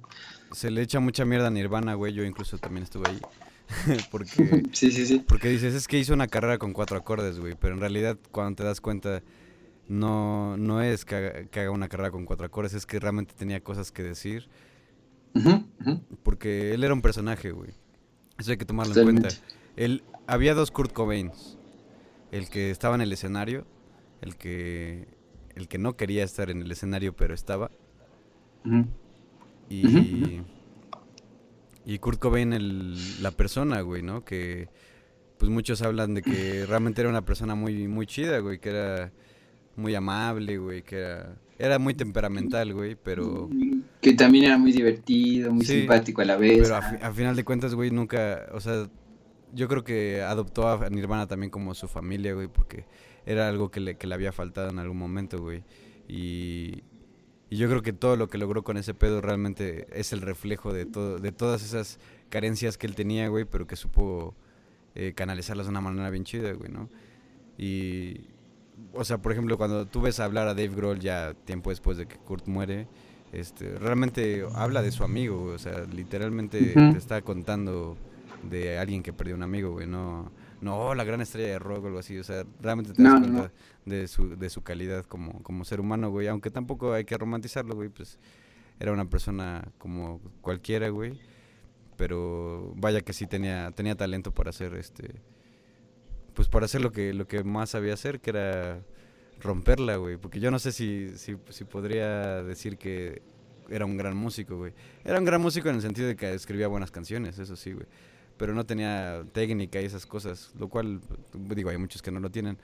Se 0.54 0.72
le 0.72 0.82
echa 0.82 1.00
mucha 1.00 1.26
mierda 1.26 1.48
a 1.48 1.50
Nirvana, 1.50 1.96
güey. 1.96 2.14
Yo 2.14 2.24
incluso 2.24 2.58
también 2.58 2.84
estuve 2.84 3.10
ahí. 3.10 3.20
porque, 4.12 4.64
sí, 4.72 4.92
sí, 4.92 5.06
sí. 5.06 5.24
Porque 5.28 5.50
dices, 5.50 5.74
es 5.74 5.88
que 5.88 5.98
hizo 5.98 6.14
una 6.14 6.28
carrera 6.28 6.58
con 6.58 6.74
cuatro 6.74 6.98
acordes, 6.98 7.40
güey. 7.40 7.56
Pero 7.60 7.74
en 7.74 7.80
realidad, 7.80 8.18
cuando 8.32 8.56
te 8.56 8.64
das 8.64 8.82
cuenta, 8.82 9.24
no, 9.88 10.58
no 10.58 10.82
es 10.82 11.06
que 11.06 11.48
haga, 11.52 11.72
una 11.72 11.90
carrera 11.90 12.12
con 12.12 12.26
cuatro 12.26 12.46
acordes, 12.46 12.74
es 12.74 12.86
que 12.86 13.00
realmente 13.00 13.34
tenía 13.38 13.62
cosas 13.62 13.92
que 13.92 14.04
decir. 14.04 14.50
Porque 16.24 16.74
él 16.74 16.84
era 16.84 16.94
un 16.94 17.02
personaje, 17.02 17.52
güey. 17.52 17.72
Eso 18.38 18.52
hay 18.52 18.58
que 18.58 18.66
tomarlo 18.66 18.96
en 18.96 19.04
cuenta. 19.04 19.30
Él, 19.76 20.04
había 20.28 20.54
dos 20.54 20.72
Kurt 20.72 20.94
Cobains. 20.94 21.58
El 22.32 22.50
que 22.50 22.72
estaba 22.72 22.96
en 22.96 23.02
el 23.02 23.12
escenario, 23.12 23.66
el 24.22 24.36
que, 24.36 25.08
el 25.56 25.68
que 25.68 25.78
no 25.78 25.96
quería 25.96 26.24
estar 26.24 26.50
en 26.50 26.62
el 26.62 26.72
escenario, 26.72 27.16
pero 27.16 27.34
estaba. 27.34 27.70
Y, 29.70 30.42
y 31.86 32.00
Kurt 32.00 32.20
Cobain, 32.20 32.54
el, 32.54 33.22
la 33.22 33.32
persona, 33.32 33.82
güey, 33.82 34.02
¿no? 34.02 34.24
Que 34.24 34.70
pues 35.38 35.52
muchos 35.52 35.82
hablan 35.82 36.14
de 36.14 36.22
que 36.22 36.66
realmente 36.68 37.02
era 37.02 37.10
una 37.10 37.26
persona 37.26 37.56
muy, 37.56 37.88
muy 37.88 38.06
chida, 38.06 38.40
güey, 38.40 38.60
que 38.60 38.70
era 38.70 39.12
muy 39.76 39.96
amable, 39.96 40.58
güey, 40.58 40.84
que 40.84 40.98
era, 40.98 41.36
era 41.58 41.80
muy 41.80 41.94
temperamental, 41.94 42.74
güey, 42.74 42.96
pero... 42.96 43.50
Que 44.02 44.14
también 44.14 44.46
era 44.46 44.58
muy 44.58 44.72
divertido, 44.72 45.52
muy 45.52 45.66
simpático 45.66 46.22
a 46.22 46.26
la 46.26 46.38
vez. 46.38 46.62
Pero 46.62 46.76
a, 46.76 47.12
final 47.12 47.36
de 47.36 47.44
cuentas, 47.44 47.74
güey, 47.74 47.90
nunca, 47.92 48.48
o 48.54 48.60
sea, 48.60 48.88
yo 49.54 49.68
creo 49.68 49.84
que 49.84 50.22
adoptó 50.22 50.68
a 50.68 50.90
Nirvana 50.90 51.28
también 51.28 51.50
como 51.50 51.74
su 51.74 51.88
familia, 51.88 52.34
güey, 52.34 52.48
porque 52.48 52.86
era 53.26 53.48
algo 53.48 53.72
que 53.72 53.80
le, 53.80 53.98
que 53.98 54.08
le 54.08 54.16
había 54.16 54.32
faltado 54.32 54.70
en 54.70 54.80
algún 54.80 54.98
momento, 54.98 55.42
güey. 55.42 55.64
Y, 56.08 56.84
y 57.54 57.58
yo 57.58 57.70
creo 57.70 57.84
que 57.84 57.94
todo 57.94 58.16
lo 58.16 58.30
que 58.30 58.40
logró 58.40 58.64
con 58.64 58.78
ese 58.78 58.96
pedo 58.96 59.22
realmente 59.22 59.86
es 59.92 60.12
el 60.12 60.22
reflejo 60.22 60.74
de, 60.74 60.88
todo, 60.88 61.20
de 61.20 61.32
todas 61.32 61.64
esas 61.64 62.00
carencias 62.30 62.80
que 62.80 62.88
él 62.88 62.96
tenía, 62.96 63.28
güey, 63.28 63.46
pero 63.46 63.68
que 63.68 63.76
supo 63.76 64.34
eh, 64.96 65.14
canalizarlas 65.16 65.68
de 65.68 65.70
una 65.70 65.80
manera 65.80 66.10
bien 66.10 66.24
chida, 66.24 66.52
güey, 66.54 66.72
¿no? 66.72 66.90
Y, 67.56 68.22
o 68.92 69.04
sea, 69.04 69.20
por 69.20 69.34
ejemplo, 69.34 69.56
cuando 69.56 69.86
tú 69.86 70.02
ves 70.02 70.20
hablar 70.20 70.48
a 70.48 70.56
Dave 70.56 70.70
Grohl 70.70 71.00
ya 71.00 71.36
tiempo 71.46 71.70
después 71.70 71.96
de 71.96 72.08
que 72.08 72.16
Kurt 72.16 72.48
muere, 72.48 72.88
este, 73.32 73.78
realmente 73.78 74.44
habla 74.56 74.82
de 74.82 74.92
su 74.92 75.04
amigo, 75.04 75.44
o 75.44 75.60
sea, 75.60 75.86
literalmente 75.94 76.74
te 76.74 76.98
está 76.98 77.22
contando 77.22 77.98
de 78.50 78.80
alguien 78.80 79.04
que 79.04 79.14
perdió 79.14 79.36
un 79.36 79.44
amigo, 79.44 79.74
güey, 79.74 79.86
no, 79.86 80.32
no, 80.64 80.96
la 80.96 81.04
gran 81.04 81.22
estrella 81.22 81.50
de 81.50 81.60
rock 81.60 81.84
o 81.84 81.88
algo 81.88 82.00
así, 82.00 82.18
o 82.18 82.24
sea, 82.24 82.46
realmente 82.62 82.94
te 82.94 83.04
das 83.04 83.20
cuenta 83.20 83.52
de 83.86 84.08
su, 84.08 84.36
de 84.36 84.50
su 84.50 84.64
calidad 84.64 85.06
como, 85.06 85.44
como 85.44 85.66
ser 85.66 85.80
humano, 85.80 86.10
güey, 86.10 86.28
aunque 86.28 86.50
tampoco 86.50 86.94
hay 86.94 87.06
que 87.06 87.18
romantizarlo, 87.18 87.76
güey, 87.76 87.90
pues 87.90 88.18
era 88.80 88.92
una 88.92 89.06
persona 89.10 89.68
como 89.78 90.22
cualquiera, 90.42 90.90
güey, 90.90 91.20
pero 91.98 92.74
vaya 92.76 93.02
que 93.02 93.14
sí 93.14 93.28
tenía, 93.28 93.72
tenía 93.72 93.96
talento 93.96 94.32
para 94.32 94.50
hacer 94.50 94.74
este 94.76 95.22
pues 96.34 96.48
para 96.48 96.66
hacer 96.66 96.82
lo 96.82 96.92
que, 96.92 97.14
lo 97.14 97.28
que 97.28 97.44
más 97.44 97.72
sabía 97.72 97.94
hacer, 97.94 98.20
que 98.20 98.32
era 98.32 98.84
romperla, 99.42 99.98
güey. 99.98 100.18
Porque 100.18 100.40
yo 100.40 100.52
no 100.52 100.60
sé 100.60 100.72
si, 100.72 101.10
si, 101.18 101.38
si 101.50 101.64
podría 101.64 102.44
decir 102.44 102.78
que 102.78 103.22
era 103.70 103.86
un 103.86 103.98
gran 103.98 104.16
músico, 104.16 104.58
güey. 104.58 104.74
Era 105.04 105.20
un 105.20 105.26
gran 105.26 105.42
músico 105.42 105.70
en 105.70 105.76
el 105.76 105.82
sentido 105.82 106.08
de 106.08 106.16
que 106.16 106.34
escribía 106.34 106.68
buenas 106.68 106.92
canciones, 106.92 107.40
eso 107.40 107.56
sí, 107.56 107.74
güey. 107.74 107.86
Pero 108.44 108.54
no 108.54 108.66
tenía 108.66 109.24
técnica 109.32 109.82
y 109.82 109.86
esas 109.86 110.06
cosas, 110.06 110.52
lo 110.60 110.68
cual, 110.68 111.00
digo, 111.34 111.70
hay 111.70 111.78
muchos 111.78 112.02
que 112.02 112.12
no 112.12 112.20
lo 112.20 112.30
tienen. 112.30 112.58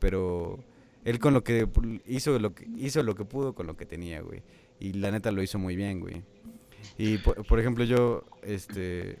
Pero 0.00 0.58
él 1.04 1.20
con 1.20 1.34
lo 1.34 1.44
que 1.44 1.68
hizo 2.04 2.36
lo 2.40 2.52
que 2.52 2.66
hizo 2.76 3.00
lo 3.04 3.14
que 3.14 3.24
pudo 3.24 3.54
con 3.54 3.68
lo 3.68 3.76
que 3.76 3.86
tenía, 3.86 4.22
güey. 4.22 4.42
Y 4.80 4.94
la 4.94 5.12
neta 5.12 5.30
lo 5.30 5.40
hizo 5.40 5.56
muy 5.56 5.76
bien, 5.76 6.00
güey. 6.00 6.24
Y 6.98 7.18
por, 7.18 7.60
ejemplo, 7.60 7.84
yo 7.84 8.24
este 8.42 9.20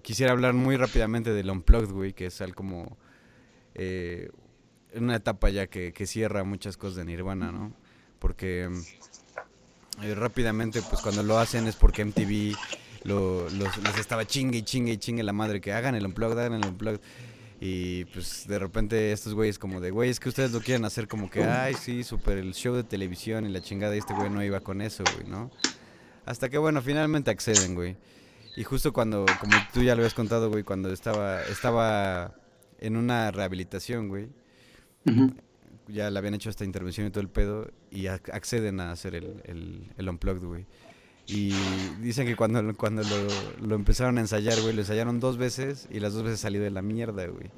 quisiera 0.00 0.30
hablar 0.30 0.54
muy 0.54 0.76
rápidamente 0.76 1.32
del 1.32 1.50
Unplugged, 1.50 1.90
güey, 1.90 2.12
que 2.12 2.26
es 2.26 2.40
algo 2.40 2.54
como 2.54 2.96
eh, 3.74 4.30
una 4.94 5.16
etapa 5.16 5.50
ya 5.50 5.66
que, 5.66 5.92
cierra 6.06 6.44
muchas 6.44 6.76
cosas 6.76 6.98
de 6.98 7.04
Nirvana, 7.04 7.50
¿no? 7.50 7.72
Porque 8.20 8.70
eh, 10.02 10.14
rápidamente, 10.14 10.82
pues 10.88 11.02
cuando 11.02 11.24
lo 11.24 11.36
hacen 11.36 11.66
es 11.66 11.74
porque 11.74 12.04
MTV 12.04 12.54
lo, 13.06 13.48
los, 13.50 13.76
les 13.78 13.98
estaba 13.98 14.26
chingue 14.26 14.58
y 14.58 14.62
chingue 14.62 14.92
y 14.92 14.98
chingue 14.98 15.22
la 15.22 15.32
madre 15.32 15.60
que 15.60 15.72
hagan 15.72 15.94
el 15.94 16.04
unplugged, 16.06 16.38
hagan 16.38 16.62
el 16.62 16.68
unplugged. 16.68 17.00
Y 17.58 18.04
pues 18.06 18.46
de 18.46 18.58
repente 18.58 19.12
estos 19.12 19.32
güeyes 19.32 19.58
como 19.58 19.80
de, 19.80 19.90
güey, 19.90 20.10
es 20.10 20.20
que 20.20 20.28
ustedes 20.28 20.52
lo 20.52 20.60
quieren 20.60 20.84
hacer 20.84 21.08
como 21.08 21.30
que, 21.30 21.42
ay, 21.42 21.74
sí, 21.74 22.04
super 22.04 22.36
el 22.36 22.52
show 22.52 22.74
de 22.74 22.84
televisión 22.84 23.46
y 23.46 23.48
la 23.48 23.62
chingada 23.62 23.94
y 23.94 23.98
este 23.98 24.12
güey 24.12 24.28
no 24.28 24.44
iba 24.44 24.60
con 24.60 24.82
eso, 24.82 25.04
güey, 25.14 25.26
¿no? 25.26 25.50
Hasta 26.26 26.48
que 26.50 26.58
bueno, 26.58 26.82
finalmente 26.82 27.30
acceden, 27.30 27.74
güey. 27.74 27.96
Y 28.56 28.64
justo 28.64 28.92
cuando, 28.92 29.24
como 29.40 29.52
tú 29.72 29.82
ya 29.82 29.94
lo 29.94 30.00
habías 30.00 30.14
contado, 30.14 30.50
güey, 30.50 30.64
cuando 30.64 30.92
estaba, 30.92 31.42
estaba 31.44 32.34
en 32.78 32.96
una 32.96 33.30
rehabilitación, 33.30 34.08
güey. 34.08 34.28
Ya 35.88 36.10
le 36.10 36.18
habían 36.18 36.34
hecho 36.34 36.50
esta 36.50 36.64
intervención 36.64 37.06
y 37.06 37.10
todo 37.10 37.20
el 37.20 37.28
pedo 37.28 37.70
y 37.90 38.08
acceden 38.08 38.80
a 38.80 38.90
hacer 38.90 39.14
el, 39.14 39.40
el, 39.44 39.92
el 39.96 40.08
unplugged, 40.08 40.44
güey. 40.44 40.66
Y 41.26 41.52
dicen 42.00 42.26
que 42.26 42.36
cuando, 42.36 42.74
cuando 42.76 43.02
lo, 43.02 43.66
lo, 43.66 43.74
empezaron 43.74 44.18
a 44.18 44.20
ensayar, 44.20 44.60
güey, 44.60 44.74
lo 44.74 44.82
ensayaron 44.82 45.18
dos 45.18 45.36
veces 45.36 45.88
y 45.90 45.98
las 45.98 46.12
dos 46.12 46.22
veces 46.22 46.38
salió 46.38 46.62
de 46.62 46.70
la 46.70 46.82
mierda, 46.82 47.26
güey. 47.26 47.50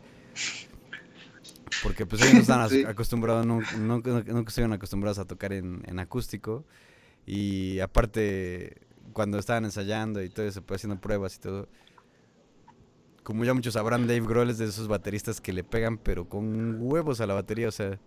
Porque 1.82 2.06
pues 2.06 2.22
ellos 2.22 2.34
no 2.34 2.40
están 2.40 2.86
acostumbrados, 2.86 3.46
no, 3.46 3.60
no, 3.78 4.00
no, 4.00 4.40
estuvieron 4.40 4.72
acostumbrados 4.72 5.18
a 5.18 5.26
tocar 5.26 5.52
en, 5.52 5.82
en, 5.86 5.98
acústico. 5.98 6.64
Y 7.26 7.78
aparte, 7.80 8.78
cuando 9.12 9.38
estaban 9.38 9.66
ensayando 9.66 10.22
y 10.22 10.30
todo 10.30 10.46
eso, 10.46 10.62
pues 10.62 10.80
haciendo 10.80 10.98
pruebas 10.98 11.36
y 11.36 11.40
todo, 11.40 11.68
como 13.28 13.44
ya 13.44 13.52
muchos 13.52 13.74
sabrán, 13.74 14.06
Dave 14.06 14.22
Grohl 14.22 14.48
es 14.48 14.56
de 14.56 14.64
esos 14.64 14.88
bateristas 14.88 15.42
que 15.42 15.52
le 15.52 15.62
pegan, 15.62 15.98
pero 15.98 16.26
con 16.26 16.78
huevos 16.80 17.20
a 17.20 17.26
la 17.26 17.34
batería. 17.34 17.68
O 17.68 17.72
sea, 17.72 17.98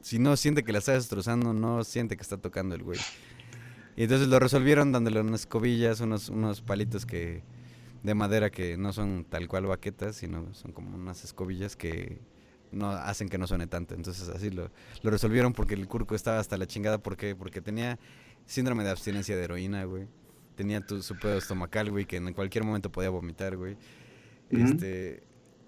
si 0.00 0.18
no 0.18 0.36
siente 0.36 0.64
que 0.64 0.72
la 0.72 0.80
está 0.80 0.94
destrozando, 0.94 1.52
no 1.52 1.84
siente 1.84 2.16
que 2.16 2.22
está 2.22 2.36
tocando 2.36 2.74
el 2.74 2.82
güey. 2.82 2.98
Y 3.98 4.04
entonces 4.04 4.28
lo 4.28 4.38
resolvieron 4.38 4.92
dándole 4.92 5.20
unas 5.20 5.40
escobillas, 5.40 5.98
unos, 5.98 6.28
unos 6.28 6.62
palitos 6.62 7.04
que 7.04 7.42
de 8.04 8.14
madera 8.14 8.48
que 8.48 8.76
no 8.76 8.92
son 8.92 9.26
tal 9.28 9.48
cual 9.48 9.66
baquetas, 9.66 10.14
sino 10.14 10.54
son 10.54 10.70
como 10.70 10.94
unas 10.94 11.24
escobillas 11.24 11.74
que 11.74 12.20
no 12.70 12.90
hacen 12.90 13.28
que 13.28 13.38
no 13.38 13.48
suene 13.48 13.66
tanto. 13.66 13.96
Entonces 13.96 14.28
así 14.28 14.50
lo, 14.50 14.70
lo 15.02 15.10
resolvieron 15.10 15.52
porque 15.52 15.74
el 15.74 15.88
curco 15.88 16.14
estaba 16.14 16.38
hasta 16.38 16.56
la 16.56 16.68
chingada. 16.68 16.98
¿Por 16.98 17.16
qué? 17.16 17.34
Porque 17.34 17.60
tenía 17.60 17.98
síndrome 18.46 18.84
de 18.84 18.90
abstinencia 18.90 19.36
de 19.36 19.42
heroína, 19.42 19.82
güey. 19.82 20.06
Tenía 20.54 20.80
tu, 20.80 21.02
su 21.02 21.18
pedo 21.18 21.36
estomacal, 21.36 21.90
güey, 21.90 22.04
que 22.04 22.18
en 22.18 22.32
cualquier 22.34 22.62
momento 22.62 22.92
podía 22.92 23.10
vomitar, 23.10 23.56
güey. 23.56 23.76
Este, 24.48 25.24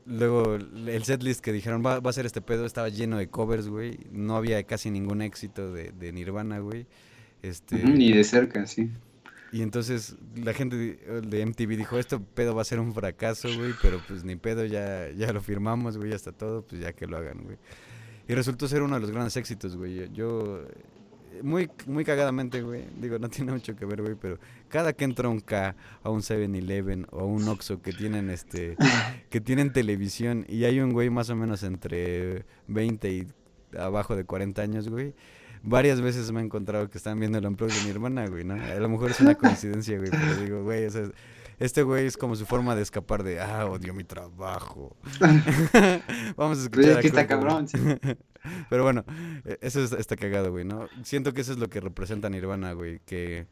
luego 0.07 0.55
el 0.55 1.02
setlist 1.02 1.40
que 1.40 1.52
dijeron 1.52 1.82
va, 1.85 1.97
a 1.97 2.12
ser 2.12 2.27
este 2.27 2.40
pedo 2.40 2.65
estaba 2.65 2.90
lleno 2.90 3.19
de 3.19 3.28
covers, 3.28 3.66
güey. 3.66 3.98
No 4.12 4.36
había 4.36 4.62
casi 4.62 4.89
ningún 4.89 5.20
éxito 5.20 5.73
de, 5.73 6.12
Nirvana, 6.12 6.61
güey. 6.61 6.86
Este, 7.42 7.76
ni 7.76 8.12
de 8.12 8.24
cerca, 8.24 8.66
sí. 8.66 8.90
y 9.50 9.62
entonces 9.62 10.16
la 10.36 10.52
gente 10.52 10.76
de 10.76 11.46
MTV 11.46 11.76
dijo, 11.76 11.98
esto 11.98 12.22
pedo 12.22 12.54
va 12.54 12.62
a 12.62 12.66
ser 12.66 12.80
un 12.80 12.92
fracaso, 12.92 13.48
güey, 13.56 13.72
pero 13.80 14.00
pues 14.06 14.24
ni 14.24 14.36
pedo, 14.36 14.64
ya, 14.66 15.10
ya 15.10 15.32
lo 15.32 15.40
firmamos, 15.40 15.96
güey, 15.96 16.12
hasta 16.12 16.32
todo, 16.32 16.62
pues 16.62 16.82
ya 16.82 16.92
que 16.92 17.06
lo 17.06 17.16
hagan, 17.16 17.42
güey. 17.44 17.56
Y 18.28 18.34
resultó 18.34 18.68
ser 18.68 18.82
uno 18.82 18.94
de 18.96 19.00
los 19.00 19.10
grandes 19.10 19.36
éxitos, 19.36 19.76
güey. 19.76 20.10
Yo, 20.12 20.64
muy, 21.42 21.70
muy 21.86 22.04
cagadamente, 22.04 22.62
güey, 22.62 22.84
digo, 23.00 23.18
no 23.18 23.28
tiene 23.30 23.52
mucho 23.52 23.74
que 23.74 23.86
ver, 23.86 24.02
güey, 24.02 24.16
pero 24.20 24.38
cada 24.68 24.92
que 24.92 25.04
entra 25.04 25.28
un 25.28 25.40
K 25.40 25.74
a 26.02 26.10
un 26.10 26.20
7-Eleven 26.20 27.06
o 27.10 27.20
a 27.20 27.24
un 27.24 27.48
Oxxo 27.48 27.80
que 27.80 27.92
tienen, 27.92 28.28
este, 28.28 28.76
que 29.30 29.40
tienen 29.40 29.72
televisión 29.72 30.44
y 30.46 30.64
hay 30.64 30.80
un 30.80 30.92
güey 30.92 31.08
más 31.08 31.30
o 31.30 31.36
menos 31.36 31.62
entre 31.62 32.44
20 32.68 33.10
y 33.10 33.26
abajo 33.78 34.14
de 34.14 34.24
40 34.24 34.60
años, 34.60 34.88
güey 34.88 35.14
varias 35.62 36.00
veces 36.00 36.30
me 36.32 36.40
he 36.40 36.44
encontrado 36.44 36.88
que 36.88 36.98
están 36.98 37.18
viendo 37.18 37.38
el 37.38 37.46
unplug 37.46 37.70
de 37.70 37.82
mi 37.84 37.90
hermana, 37.90 38.26
güey, 38.26 38.44
¿no? 38.44 38.54
A 38.54 38.74
lo 38.76 38.88
mejor 38.88 39.10
es 39.10 39.20
una 39.20 39.34
coincidencia, 39.34 39.98
güey, 39.98 40.10
pero 40.10 40.36
digo, 40.36 40.62
güey, 40.62 40.86
o 40.86 40.90
sea, 40.90 41.10
este 41.58 41.82
güey 41.82 42.06
es 42.06 42.16
como 42.16 42.36
su 42.36 42.46
forma 42.46 42.74
de 42.74 42.82
escapar 42.82 43.22
de, 43.22 43.40
ah, 43.40 43.66
odio 43.66 43.92
mi 43.92 44.04
trabajo. 44.04 44.96
Vamos 46.36 46.58
a 46.58 46.62
escuchar. 46.62 46.84
Pues 46.84 46.86
es 46.86 46.98
que 46.98 47.06
está 47.08 47.26
cabrón, 47.26 47.68
sí. 47.68 47.78
Pero 48.70 48.82
bueno, 48.82 49.04
e, 49.44 49.58
eso 49.60 49.84
está 49.84 50.16
cagado, 50.16 50.50
güey, 50.50 50.64
¿no? 50.64 50.88
Siento 51.02 51.34
que 51.34 51.42
eso 51.42 51.52
es 51.52 51.58
lo 51.58 51.68
que 51.68 51.80
representa 51.80 52.30
Nirvana, 52.30 52.72
güey, 52.72 53.00
que, 53.04 53.46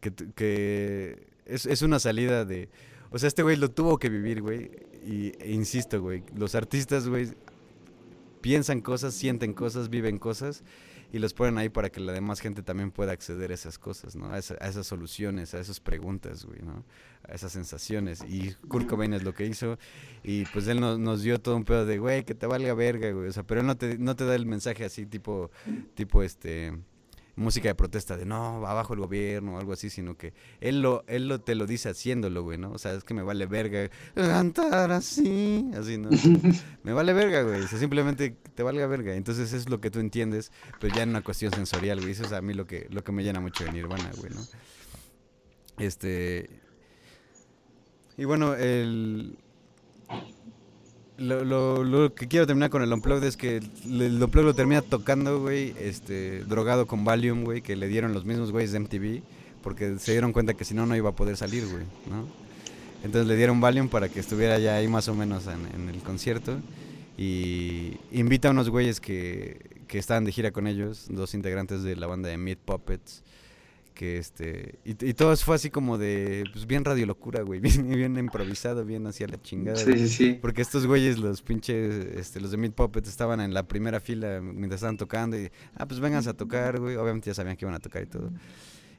que, 0.00 0.12
que 0.34 1.28
es, 1.46 1.66
es 1.66 1.82
una 1.82 2.00
salida 2.00 2.44
de... 2.44 2.68
O 3.10 3.18
sea, 3.18 3.28
este 3.28 3.44
güey 3.44 3.56
lo 3.56 3.70
tuvo 3.70 3.98
que 3.98 4.08
vivir, 4.08 4.42
güey. 4.42 4.70
Y 5.06 5.32
e 5.38 5.52
insisto, 5.52 6.02
güey, 6.02 6.24
los 6.36 6.56
artistas, 6.56 7.08
güey, 7.08 7.28
piensan 8.40 8.80
cosas, 8.80 9.14
sienten 9.14 9.54
cosas, 9.54 9.88
viven 9.88 10.18
cosas 10.18 10.64
y 11.10 11.18
los 11.18 11.32
ponen 11.32 11.58
ahí 11.58 11.68
para 11.68 11.90
que 11.90 12.00
la 12.00 12.12
demás 12.12 12.40
gente 12.40 12.62
también 12.62 12.90
pueda 12.90 13.12
acceder 13.12 13.50
a 13.50 13.54
esas 13.54 13.78
cosas, 13.78 14.14
¿no? 14.14 14.30
A, 14.30 14.38
esas 14.38 14.86
soluciones, 14.86 15.54
a 15.54 15.60
esas 15.60 15.80
preguntas, 15.80 16.44
güey, 16.44 16.60
¿no? 16.60 16.84
A 17.26 17.32
esas 17.32 17.52
sensaciones. 17.52 18.22
Y 18.28 18.52
Kurt 18.68 18.86
Cobain 18.86 19.14
es 19.14 19.22
lo 19.22 19.34
que 19.34 19.46
hizo 19.46 19.78
y 20.22 20.44
pues 20.46 20.68
él 20.68 20.80
nos, 20.80 21.22
dio 21.22 21.40
todo 21.40 21.56
un 21.56 21.64
pedo 21.64 21.86
de, 21.86 21.98
güey, 21.98 22.24
que 22.24 22.34
te 22.34 22.46
valga 22.46 22.74
verga, 22.74 23.10
güey. 23.12 23.28
O 23.28 23.32
sea, 23.32 23.42
pero 23.42 23.60
él 23.60 23.66
no 23.66 23.76
te, 23.76 23.98
no 23.98 24.16
te 24.16 24.24
da 24.26 24.34
el 24.34 24.46
mensaje 24.46 24.84
así 24.84 25.06
tipo, 25.06 25.50
tipo 25.94 26.22
este 26.22 26.74
música 27.38 27.68
de 27.68 27.74
protesta 27.74 28.16
de 28.16 28.26
no, 28.26 28.66
abajo 28.66 28.94
el 28.94 29.00
gobierno 29.00 29.54
o 29.54 29.58
algo 29.58 29.72
así, 29.72 29.90
sino 29.90 30.16
que 30.16 30.34
él 30.60 30.82
lo, 30.82 31.04
él 31.06 31.28
lo 31.28 31.40
te 31.40 31.54
lo 31.54 31.66
dice 31.66 31.88
haciéndolo, 31.88 32.42
güey, 32.42 32.58
¿no? 32.58 32.72
O 32.72 32.78
sea, 32.78 32.92
es 32.92 33.04
que 33.04 33.14
me 33.14 33.22
vale 33.22 33.46
verga 33.46 33.88
cantar 34.14 34.90
así, 34.90 35.70
así, 35.74 35.98
¿no? 35.98 36.10
me 36.82 36.92
vale 36.92 37.12
verga, 37.12 37.42
güey. 37.42 37.62
O 37.62 37.68
sea, 37.68 37.78
simplemente 37.78 38.36
te 38.54 38.62
valga 38.62 38.86
verga. 38.86 39.14
Entonces 39.14 39.52
es 39.52 39.68
lo 39.68 39.80
que 39.80 39.90
tú 39.90 40.00
entiendes, 40.00 40.52
pero 40.80 40.94
ya 40.94 41.02
en 41.02 41.10
una 41.10 41.22
cuestión 41.22 41.52
sensorial, 41.52 42.00
güey. 42.00 42.12
Eso 42.12 42.24
es 42.24 42.32
a 42.32 42.42
mí 42.42 42.54
lo 42.54 42.66
que, 42.66 42.88
lo 42.90 43.04
que 43.04 43.12
me 43.12 43.22
llena 43.22 43.40
mucho 43.40 43.64
de 43.64 43.72
Nirvana, 43.72 44.10
güey, 44.18 44.32
¿no? 44.32 44.40
Este. 45.78 46.50
Y 48.16 48.24
bueno, 48.24 48.54
el 48.54 49.38
lo, 51.18 51.84
lo, 51.84 52.14
que 52.14 52.28
quiero 52.28 52.46
terminar 52.46 52.70
con 52.70 52.82
el 52.82 52.92
Unplugged 52.92 53.24
es 53.24 53.36
que 53.36 53.56
el 53.56 54.22
Unplugged 54.22 54.46
lo 54.46 54.54
termina 54.54 54.82
tocando, 54.82 55.40
güey, 55.40 55.74
este, 55.78 56.44
drogado 56.44 56.86
con 56.86 57.04
Valium, 57.04 57.44
güey, 57.44 57.60
que 57.60 57.76
le 57.76 57.88
dieron 57.88 58.14
los 58.14 58.24
mismos 58.24 58.52
güeyes 58.52 58.72
de 58.72 58.80
MTV, 58.80 59.22
porque 59.62 59.98
se 59.98 60.12
dieron 60.12 60.32
cuenta 60.32 60.54
que 60.54 60.64
si 60.64 60.74
no, 60.74 60.86
no 60.86 60.96
iba 60.96 61.10
a 61.10 61.14
poder 61.16 61.36
salir, 61.36 61.66
güey, 61.66 61.84
¿no? 62.08 62.26
Entonces 63.04 63.26
le 63.28 63.36
dieron 63.36 63.60
Valium 63.60 63.88
para 63.88 64.08
que 64.08 64.20
estuviera 64.20 64.58
ya 64.58 64.76
ahí 64.76 64.88
más 64.88 65.08
o 65.08 65.14
menos 65.14 65.46
en, 65.46 65.88
el 65.88 65.98
concierto. 66.02 66.58
Y 67.16 67.96
invita 68.12 68.48
a 68.48 68.50
unos 68.52 68.70
güeyes 68.70 69.00
que, 69.00 69.82
que 69.88 69.98
estaban 69.98 70.24
de 70.24 70.32
gira 70.32 70.52
con 70.52 70.66
ellos, 70.66 71.06
dos 71.08 71.34
integrantes 71.34 71.82
de 71.82 71.96
la 71.96 72.06
banda 72.06 72.28
de 72.28 72.38
Meat 72.38 72.58
Puppets, 72.58 73.22
que 73.98 74.16
este 74.16 74.78
y, 74.84 74.90
y, 74.90 75.14
todo 75.14 75.36
fue 75.36 75.56
así 75.56 75.70
como 75.70 75.98
de 75.98 76.44
pues 76.52 76.68
bien 76.68 76.84
radio 76.84 77.04
locura 77.04 77.42
güey 77.42 77.58
bien, 77.60 77.88
bien 77.90 78.16
improvisado 78.16 78.84
bien 78.84 79.04
hacia 79.08 79.26
la 79.26 79.42
chingada 79.42 79.76
sí, 79.76 79.92
sí, 79.98 80.08
sí. 80.08 80.38
porque 80.40 80.62
estos 80.62 80.86
güeyes 80.86 81.18
los 81.18 81.42
pinches 81.42 82.06
este 82.14 82.40
los 82.40 82.52
de 82.52 82.58
Meat 82.58 82.74
Puppet 82.74 83.08
estaban 83.08 83.40
en 83.40 83.52
la 83.52 83.66
primera 83.66 83.98
fila 83.98 84.40
mientras 84.40 84.78
estaban 84.78 84.98
tocando 84.98 85.36
y 85.36 85.50
ah 85.74 85.84
pues 85.84 85.98
vengan 85.98 86.26
a 86.28 86.32
tocar 86.32 86.78
güey 86.78 86.94
obviamente 86.94 87.28
ya 87.28 87.34
sabían 87.34 87.56
que 87.56 87.64
iban 87.64 87.74
a 87.74 87.80
tocar 87.80 88.04
y 88.04 88.06
todo. 88.06 88.30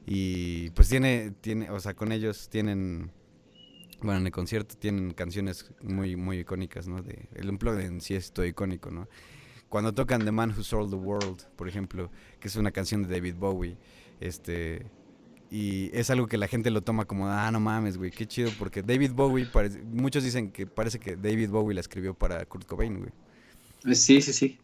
Y 0.06 0.68
pues 0.70 0.90
tiene 0.90 1.32
tiene 1.40 1.70
o 1.70 1.80
sea 1.80 1.94
con 1.94 2.12
ellos 2.12 2.50
tienen 2.50 3.10
bueno 4.02 4.20
en 4.20 4.26
el 4.26 4.32
concierto 4.32 4.74
tienen 4.76 5.12
canciones 5.14 5.72
muy 5.80 6.14
muy 6.14 6.40
icónicas 6.40 6.88
no 6.88 7.00
de 7.02 7.26
el 7.34 7.48
unplugged 7.48 7.86
en 7.86 8.02
sí 8.02 8.14
es 8.16 8.32
todo 8.32 8.44
icónico 8.44 8.90
no 8.90 9.08
cuando 9.70 9.94
tocan 9.94 10.22
The 10.22 10.32
Man 10.32 10.50
Who 10.50 10.62
Sold 10.62 10.90
the 10.90 10.96
World 10.96 11.44
por 11.56 11.66
ejemplo 11.66 12.10
que 12.38 12.48
es 12.48 12.56
una 12.56 12.70
canción 12.70 13.02
de 13.02 13.14
David 13.14 13.36
Bowie 13.36 13.78
este. 14.20 14.86
Y 15.50 15.90
es 15.92 16.10
algo 16.10 16.28
que 16.28 16.38
la 16.38 16.46
gente 16.46 16.70
lo 16.70 16.82
toma 16.82 17.06
como, 17.06 17.26
ah, 17.26 17.50
no 17.50 17.58
mames, 17.58 17.96
güey, 17.96 18.12
qué 18.12 18.24
chido, 18.24 18.52
porque 18.56 18.82
David 18.82 19.10
Bowie, 19.12 19.48
muchos 19.92 20.22
dicen 20.22 20.52
que 20.52 20.64
parece 20.64 21.00
que 21.00 21.16
David 21.16 21.50
Bowie 21.50 21.74
la 21.74 21.80
escribió 21.80 22.14
para 22.14 22.44
Kurt 22.44 22.66
Cobain, 22.66 22.98
güey. 22.98 23.10
Eh, 23.84 23.96
sí, 23.96 24.22
sí, 24.22 24.32
sí. 24.32 24.58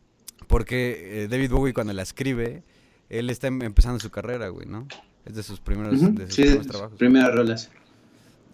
Porque 0.47 1.25
eh, 1.25 1.29
David 1.29 1.51
Bowie 1.51 1.75
cuando 1.75 1.93
la 1.93 2.03
escribe, 2.03 2.63
él 3.09 3.31
está 3.31 3.49
em, 3.49 3.63
empezando 3.63 3.99
su 3.99 4.11
carrera, 4.11 4.49
güey, 4.49 4.67
¿no? 4.67 4.87
Es 5.25 5.35
de 5.35 5.43
sus 5.43 5.59
primeros, 5.59 6.01
de 6.15 6.27
sus 6.27 6.37
primeros 6.37 6.67
trabajos. 6.69 6.99
Primeras 6.99 7.35
rolas. 7.35 7.71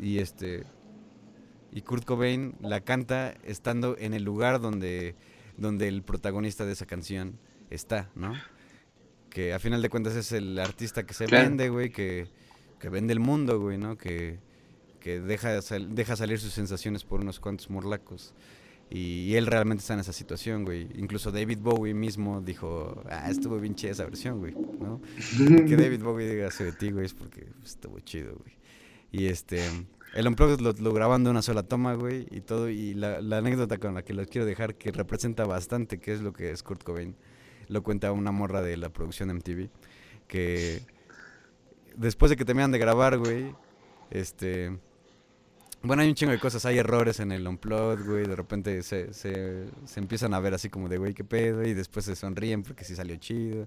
Y 0.00 0.18
este. 0.18 0.64
Y 1.70 1.82
Kurt 1.82 2.06
Cobain 2.06 2.54
la 2.62 2.80
canta 2.80 3.34
estando 3.44 3.94
en 3.98 4.14
el 4.14 4.22
lugar 4.24 4.58
donde, 4.60 5.16
donde 5.56 5.88
el 5.88 6.02
protagonista 6.02 6.64
de 6.66 6.72
esa 6.72 6.86
canción 6.86 7.38
está, 7.70 8.10
¿no? 8.14 8.34
que 9.32 9.52
a 9.52 9.58
final 9.58 9.82
de 9.82 9.88
cuentas 9.88 10.14
es 10.14 10.32
el 10.32 10.58
artista 10.58 11.04
que 11.04 11.14
se 11.14 11.26
vende, 11.26 11.68
güey, 11.70 11.90
que, 11.90 12.28
vende 12.90 13.12
el 13.12 13.20
mundo, 13.20 13.58
güey, 13.60 13.78
¿no? 13.78 13.96
Que, 13.96 14.38
deja, 15.02 15.60
deja 15.60 16.16
salir 16.16 16.38
sus 16.38 16.52
sensaciones 16.52 17.04
por 17.04 17.20
unos 17.20 17.40
cuantos 17.40 17.70
morlacos. 17.70 18.34
Y, 18.90 19.34
él 19.34 19.46
realmente 19.46 19.80
está 19.80 19.94
en 19.94 20.00
esa 20.00 20.12
situación, 20.12 20.64
güey. 20.64 20.88
Incluso 20.96 21.32
David 21.32 21.58
Bowie 21.60 21.94
mismo 21.94 22.42
dijo, 22.42 23.02
ah, 23.08 23.30
estuvo 23.30 23.58
bien 23.58 23.74
chida 23.74 23.92
esa 23.92 24.04
versión, 24.04 24.38
güey, 24.38 24.54
¿no? 24.54 25.00
que 25.66 25.76
David 25.76 26.02
Bowie 26.02 26.28
diga 26.28 26.48
eso 26.48 26.64
de 26.64 26.72
ti, 26.72 26.90
güey, 26.90 27.06
es 27.06 27.14
porque 27.14 27.46
estuvo 27.64 27.98
chido, 28.00 28.34
güey. 28.34 28.54
Y 29.10 29.26
este, 29.26 29.62
el 30.14 30.28
Unplugged 30.28 30.60
lo, 30.60 30.72
lo 30.72 30.93
graban 30.93 31.24
de 31.24 31.30
una 31.30 31.43
sola 31.43 31.62
toma, 31.62 31.94
güey, 31.94 32.26
y 32.30 32.40
todo. 32.40 32.68
Y 32.68 32.94
la, 32.94 33.18
anécdota 33.36 33.78
con 33.78 33.94
la 33.94 34.02
que 34.02 34.12
los 34.14 34.26
quiero 34.26 34.47
dejar, 34.47 34.74
que 34.74 34.93
representa 34.93 35.44
bastante 35.47 35.98
qué 35.98 36.12
es 36.12 36.20
lo 36.20 36.32
que 36.32 36.51
es 36.51 36.62
Kurt 36.62 36.82
Cobain 36.82 37.16
lo 37.68 37.82
cuenta 37.82 38.12
una 38.12 38.32
morra 38.32 38.60
de 38.60 38.76
la 38.76 38.90
producción 38.90 39.34
MTV, 39.34 39.68
que 40.28 40.82
después 41.97 42.30
de 42.30 42.36
que 42.36 42.44
terminan 42.44 42.70
de 42.72 42.78
grabar, 42.78 43.18
güey, 43.18 43.55
este... 44.10 44.78
Bueno, 45.84 46.02
hay 46.02 46.09
un 46.09 46.14
chingo 46.14 46.30
de 46.30 46.39
cosas, 46.39 46.64
hay 46.64 46.78
errores 46.78 47.18
en 47.18 47.32
el 47.32 47.48
unplot, 47.48 48.05
güey, 48.05 48.24
de 48.24 48.36
repente 48.36 48.84
se, 48.84 49.12
se, 49.12 49.66
empiezan 49.97 50.32
a 50.32 50.39
ver 50.39 50.55
así 50.55 50.68
como 50.68 50.89
de, 50.89 50.98
güey, 50.98 51.12
qué 51.12 51.24
pedo, 51.24 51.64
y 51.66 51.74
después 51.74 52.05
se 52.05 52.14
sonríen 52.14 52.62
porque 52.62 52.84
sí 52.84 52.94
salió 52.94 53.16
chido. 53.16 53.66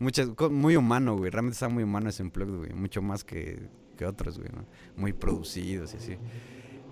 Muchas, 0.00 0.30
muy 0.50 0.74
humano, 0.74 1.16
güey, 1.16 1.30
realmente 1.30 1.54
está 1.54 1.68
muy 1.68 1.84
humano 1.84 2.08
ese 2.08 2.24
unplot, 2.24 2.48
güey, 2.48 2.72
mucho 2.72 3.02
más 3.02 3.22
que, 3.22 3.68
que 3.94 4.06
otros, 4.06 4.38
güey, 4.38 4.50
¿no? 4.54 4.64
Muy 4.96 5.12
producidos 5.12 5.94
y 5.94 5.96
así. 5.96 6.16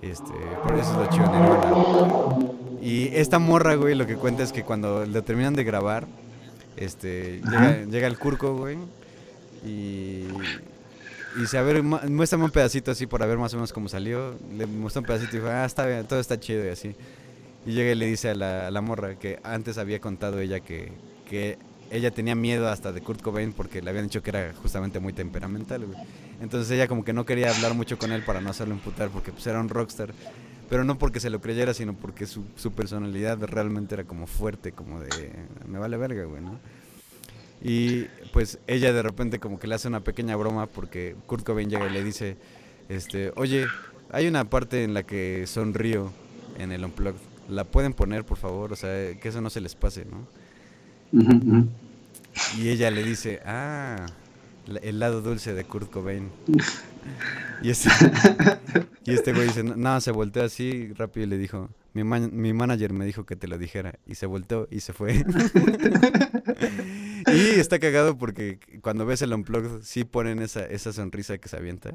Este, 0.03 0.33
por 0.65 0.77
eso 0.77 0.91
es 0.91 0.99
lo 0.99 1.07
chido 1.11 2.79
Y 2.83 3.07
esta 3.15 3.39
morra, 3.39 3.77
güey, 3.77 3.95
lo 3.95 4.07
que 4.07 4.17
cuenta 4.17 4.43
es 4.43 4.53
que 4.53 4.65
cuando 4.65 5.07
lo 5.07 5.23
terminan 5.23 5.55
de 5.55 5.63
grabar, 5.63 6.09
este, 6.77 7.41
llega, 7.89 8.07
el 8.09 8.19
curco, 8.19 8.57
güey. 8.57 8.79
Y, 9.65 10.27
y 11.41 11.47
se 11.47 11.57
a 11.57 11.63
ver, 11.63 11.83
muéstrame 11.83 12.45
un 12.45 12.51
pedacito 12.51 12.91
así 12.91 13.07
para 13.07 13.27
ver 13.27 13.39
más 13.39 13.55
o 13.55 13.57
menos 13.57 13.73
cómo 13.73 13.89
salió. 13.89 14.35
Le 14.57 14.67
muestra 14.67 15.01
un 15.01 15.07
pedacito 15.07 15.37
y 15.37 15.39
dijo, 15.39 15.51
ah, 15.51 15.65
está 15.65 15.87
bien, 15.87 16.05
todo 16.07 16.19
está 16.19 16.39
chido 16.41 16.65
y 16.65 16.69
así. 16.69 16.97
Y 17.65 17.73
llega 17.73 17.93
y 17.93 17.95
le 17.95 18.07
dice 18.07 18.31
a 18.31 18.35
la, 18.35 18.71
la 18.73 18.81
morra 18.81 19.15
que 19.15 19.39
antes 19.45 19.79
había 19.79 20.01
contado 20.01 20.41
ella 20.41 20.59
que, 20.59 20.91
que 21.31 21.59
ella 21.93 22.11
tenía 22.11 22.35
miedo 22.35 22.69
hasta 22.69 22.91
de 22.91 23.03
Kurt 23.03 23.23
Cobain 23.23 23.53
porque 23.53 23.83
le 23.83 23.91
habían 23.91 24.07
dicho 24.07 24.23
que 24.23 24.31
era 24.31 24.53
justamente 24.61 24.99
muy 24.99 25.13
temperamental, 25.13 25.87
güey. 25.87 25.99
Entonces 26.43 26.73
ella 26.73 26.89
como 26.89 27.05
que 27.05 27.13
no 27.13 27.25
quería 27.25 27.55
hablar 27.55 27.75
mucho 27.75 27.99
con 27.99 28.11
él 28.11 28.25
para 28.25 28.41
no 28.41 28.51
hacerlo 28.51 28.75
imputar 28.75 29.11
porque 29.11 29.31
pues 29.31 29.47
era 29.47 29.61
un 29.61 29.69
rockstar. 29.69 30.13
Pero 30.69 30.83
no 30.83 30.99
porque 30.99 31.21
se 31.21 31.31
lo 31.31 31.41
creyera, 31.41 31.73
sino 31.73 31.95
porque 31.95 32.27
su, 32.27 32.45
su 32.57 32.73
personalidad 32.73 33.39
realmente 33.43 33.95
era 33.95 34.05
como 34.05 34.27
fuerte, 34.27 34.73
como 34.73 35.01
de, 35.01 35.09
me 35.69 35.79
vale 35.79 35.97
verga, 35.97 36.25
güey, 36.25 36.43
¿no? 36.43 36.59
Y 37.63 38.07
pues 38.33 38.59
ella 38.67 38.93
de 38.93 39.03
repente 39.03 39.39
como 39.39 39.61
que 39.61 39.69
le 39.69 39.77
hace 39.77 39.87
una 39.87 40.01
pequeña 40.01 40.35
broma 40.35 40.67
porque 40.67 41.15
Kurt 41.27 41.45
Cobain 41.45 41.71
llega 41.71 41.87
y 41.87 41.93
le 41.93 42.03
dice, 42.03 42.37
este, 42.89 43.33
oye, 43.37 43.69
hay 44.11 44.27
una 44.27 44.45
parte 44.45 44.83
en 44.83 44.95
la 44.95 45.05
que 45.05 45.47
sonrío 45.47 46.11
en 46.59 46.73
el 46.73 46.85
Unplugged. 46.85 47.21
¿La 47.49 47.65
pueden 47.65 47.93
poner, 47.93 48.25
por 48.25 48.39
favor? 48.39 48.73
O 48.73 48.77
sea, 48.77 49.15
que 49.15 49.29
eso 49.29 49.41
no 49.41 49.51
se 49.51 49.61
les 49.61 49.77
pase, 49.77 50.07
¿no? 50.07 50.27
Y 52.59 52.69
ella 52.69 52.91
le 52.91 53.05
dice, 53.05 53.41
ah, 53.45 54.07
el 54.67 54.99
lado 54.99 55.23
dulce 55.23 55.55
de 55.55 55.65
Kurt 55.65 55.91
Cobain. 55.91 56.31
Y 57.63 57.71
este, 57.71 57.91
y 59.05 59.13
este 59.13 59.33
güey 59.33 59.47
dice, 59.47 59.63
no, 59.63 60.01
se 60.01 60.11
volteó 60.11 60.43
así 60.43 60.93
rápido 60.95 61.27
y 61.27 61.31
le 61.31 61.39
dijo, 61.39 61.71
mi, 61.95 62.03
mi 62.05 62.53
manager 62.53 62.93
me 62.93 63.05
dijo 63.05 63.25
que 63.25 63.37
te 63.37 63.47
lo 63.47 63.59
dijera. 63.59 63.99
Y 64.07 64.17
se 64.17 64.27
volteó 64.27 64.67
y 64.71 64.81
se 64.81 64.93
fue. 64.93 65.15
y 67.33 67.61
está 67.61 67.79
cagado 67.79 68.19
porque 68.19 68.59
cuando 68.83 69.07
ves 69.07 69.23
el 69.23 69.33
Unplugged 69.33 69.83
sí 69.83 70.05
ponen 70.05 70.41
esa, 70.41 70.65
esa 70.65 70.93
sonrisa 70.93 71.39
que 71.39 71.49
se 71.49 71.57
avienta. 71.57 71.95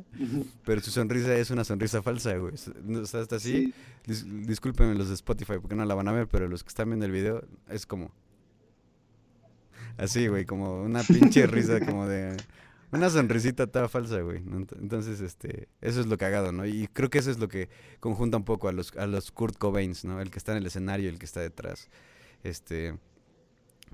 Pero 0.65 0.81
su 0.81 0.91
sonrisa 0.91 1.35
es 1.35 1.49
una 1.51 1.63
sonrisa 1.63 2.01
falsa, 2.01 2.37
güey. 2.37 2.53
O 2.53 3.05
sea, 3.05 3.21
hasta 3.21 3.35
así. 3.37 3.73
discúlpenme 4.05 4.95
los 4.95 5.09
de 5.09 5.15
Spotify 5.15 5.55
porque 5.61 5.75
no 5.75 5.83
la 5.85 5.95
van 5.95 6.07
a 6.07 6.13
ver, 6.13 6.27
pero 6.27 6.47
los 6.47 6.63
que 6.63 6.69
están 6.69 6.89
viendo 6.89 7.05
el 7.05 7.11
video 7.11 7.43
es 7.69 7.85
como. 7.85 8.11
Así, 9.97 10.27
güey, 10.27 10.45
como 10.45 10.81
una 10.83 11.03
pinche 11.03 11.47
risa, 11.47 11.79
como 11.79 12.07
de. 12.07 12.35
Una 12.89 13.09
sonrisita 13.09 13.67
toda 13.67 13.89
falsa, 13.89 14.21
güey. 14.21 14.37
Entonces, 14.79 15.19
este, 15.19 15.67
eso 15.81 15.99
es 15.99 16.05
lo 16.05 16.17
cagado, 16.17 16.53
¿no? 16.53 16.65
Y 16.65 16.87
creo 16.87 17.09
que 17.09 17.17
eso 17.17 17.29
es 17.29 17.37
lo 17.37 17.49
que 17.49 17.67
conjunta 17.99 18.37
un 18.37 18.45
poco 18.45 18.69
a 18.69 18.71
los, 18.71 18.95
a 18.95 19.07
los 19.07 19.31
Kurt 19.31 19.57
Cobains, 19.57 20.05
¿no? 20.05 20.21
El 20.21 20.31
que 20.31 20.37
está 20.37 20.53
en 20.53 20.59
el 20.59 20.65
escenario, 20.65 21.09
el 21.09 21.19
que 21.19 21.25
está 21.25 21.41
detrás. 21.41 21.89
Este, 22.43 22.95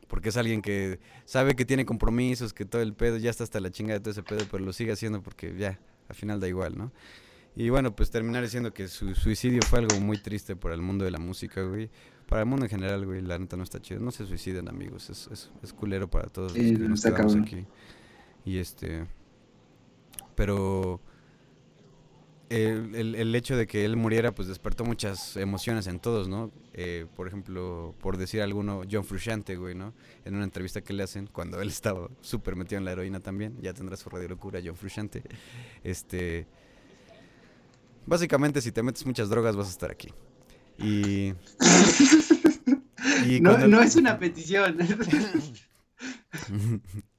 porque 0.08 0.30
es 0.30 0.38
alguien 0.38 0.62
que 0.62 1.00
sabe 1.26 1.56
que 1.56 1.66
tiene 1.66 1.86
compromisos, 1.86 2.54
que 2.54 2.66
todo 2.66 2.84
el 2.84 2.94
pedo, 2.94 3.18
ya 3.18 3.32
está 3.32 3.44
hasta 3.44 3.60
la 3.60 3.72
chinga 3.72 3.94
de 3.96 4.00
todo 4.00 4.12
ese 4.12 4.22
pedo, 4.22 4.46
pero 4.52 4.64
lo 4.64 4.74
sigue 4.74 4.92
haciendo 4.92 5.24
porque 5.24 5.56
ya, 5.58 5.80
al 6.08 6.16
final 6.16 6.40
da 6.40 6.48
igual, 6.48 6.78
¿no? 6.78 6.92
Y 7.56 7.70
bueno, 7.70 7.96
pues 7.96 8.10
terminar 8.10 8.44
diciendo 8.44 8.74
que 8.74 8.88
su 8.88 9.14
suicidio 9.16 9.62
fue 9.62 9.80
algo 9.80 10.00
muy 10.00 10.18
triste 10.18 10.56
para 10.56 10.76
el 10.76 10.82
mundo 10.82 11.06
de 11.06 11.12
la 11.12 11.20
música, 11.20 11.62
güey. 11.62 11.90
Para 12.34 12.42
el 12.42 12.50
mundo 12.50 12.66
en 12.66 12.72
general, 12.72 13.06
güey, 13.06 13.22
la 13.22 13.38
neta 13.38 13.56
no 13.56 13.62
está 13.62 13.80
chido. 13.80 14.00
No 14.00 14.10
se 14.10 14.26
suiciden, 14.26 14.68
amigos. 14.68 15.08
Es, 15.12 15.30
es, 15.32 15.52
es 15.62 15.72
culero 15.72 16.10
para 16.10 16.30
todos 16.30 16.58
los 16.58 16.66
que 16.66 16.80
nos 16.80 17.04
quedamos 17.04 17.36
aquí. 17.36 17.68
Y 18.44 18.58
este. 18.58 19.06
Pero. 20.34 21.00
El, 22.50 23.14
el, 23.14 23.36
hecho 23.36 23.56
de 23.56 23.68
que 23.68 23.86
él 23.86 23.98
muriera, 23.98 24.34
pues 24.34 24.48
despertó 24.48 24.84
muchas 24.84 25.38
emociones 25.38 25.86
en 25.86 26.00
todos, 26.00 26.28
¿no? 26.28 26.50
Eh, 26.74 27.06
por 27.16 27.28
ejemplo, 27.28 27.94
por 28.02 28.18
decir 28.18 28.42
alguno, 28.42 28.82
John 28.92 29.06
Frusciante, 29.06 29.56
güey, 29.56 29.76
¿no? 29.76 29.94
En 30.26 30.34
una 30.34 30.44
entrevista 30.44 30.82
que 30.82 30.94
le 30.94 31.04
hacen, 31.04 31.28
cuando 31.28 31.62
él 31.62 31.68
estaba 31.70 32.10
súper 32.22 32.56
metido 32.56 32.80
en 32.80 32.86
la 32.86 32.94
heroína 32.94 33.20
también, 33.20 33.60
ya 33.62 33.76
tendrá 33.76 33.96
su 33.96 34.10
radio 34.10 34.30
locura, 34.30 34.60
John 34.66 34.76
Frusciante. 34.76 35.22
Este. 35.84 36.48
Básicamente, 38.08 38.60
si 38.60 38.72
te 38.72 38.82
metes 38.82 39.06
muchas 39.06 39.30
drogas, 39.30 39.56
vas 39.56 39.68
a 39.68 39.70
estar 39.70 39.92
aquí. 39.92 40.10
Y. 40.78 41.34
no, 43.42 43.58
no 43.68 43.82
es 43.82 43.96
una 43.96 44.20
petición. 44.20 44.78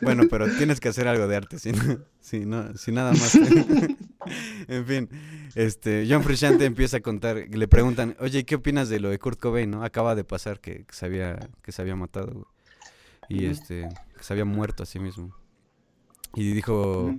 Bueno, 0.00 0.24
pero 0.30 0.46
tienes 0.56 0.80
que 0.80 0.88
hacer 0.88 1.08
algo 1.08 1.26
de 1.26 1.36
arte, 1.36 1.58
si, 1.58 1.72
no, 1.72 2.76
si, 2.76 2.92
nada 2.92 3.12
más. 3.12 3.34
en 4.68 4.86
fin, 4.86 5.08
este, 5.54 6.06
John 6.08 6.22
Frusciante 6.22 6.64
empieza 6.64 6.98
a 6.98 7.00
contar, 7.00 7.44
le 7.48 7.68
preguntan, 7.68 8.16
oye, 8.20 8.44
¿qué 8.44 8.56
opinas 8.56 8.88
de 8.88 9.00
lo 9.00 9.10
de 9.10 9.18
Kurt 9.18 9.40
Cobain, 9.40 9.70
no? 9.70 9.84
Acaba 9.84 10.14
de 10.14 10.24
pasar 10.24 10.60
que, 10.60 10.84
se, 10.90 11.06
había, 11.06 11.38
que 11.62 11.72
se 11.72 11.82
había 11.82 11.96
matado, 11.96 12.46
Y 13.28 13.46
este, 13.46 13.88
que 14.16 14.22
se 14.22 14.32
había 14.32 14.44
muerto 14.44 14.82
a 14.82 14.86
sí 14.86 14.98
mismo. 14.98 15.34
Y 16.34 16.52
dijo, 16.52 17.14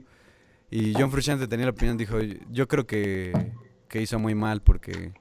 y 0.70 0.94
John 0.94 1.12
Frusciante 1.12 1.48
tenía 1.48 1.66
la 1.66 1.72
opinión, 1.72 1.98
dijo, 1.98 2.20
yo 2.50 2.68
creo 2.68 2.88
que, 2.88 3.52
que 3.90 4.02
hizo 4.02 4.20
muy 4.20 4.36
mal 4.36 4.62
porque, 4.62 5.14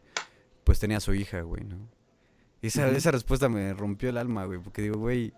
pues 0.64 0.78
tenía 0.78 0.98
a 0.98 1.00
su 1.00 1.14
hija, 1.14 1.40
güey, 1.42 1.64
¿no? 1.64 1.76
Y 2.62 2.66
esa, 2.68 2.88
esa 2.90 3.10
respuesta 3.10 3.48
me 3.48 3.72
rompió 3.72 4.10
el 4.10 4.18
alma, 4.18 4.44
güey, 4.44 4.58
porque 4.58 4.82
digo, 4.82 4.98
güey, 4.98 5.32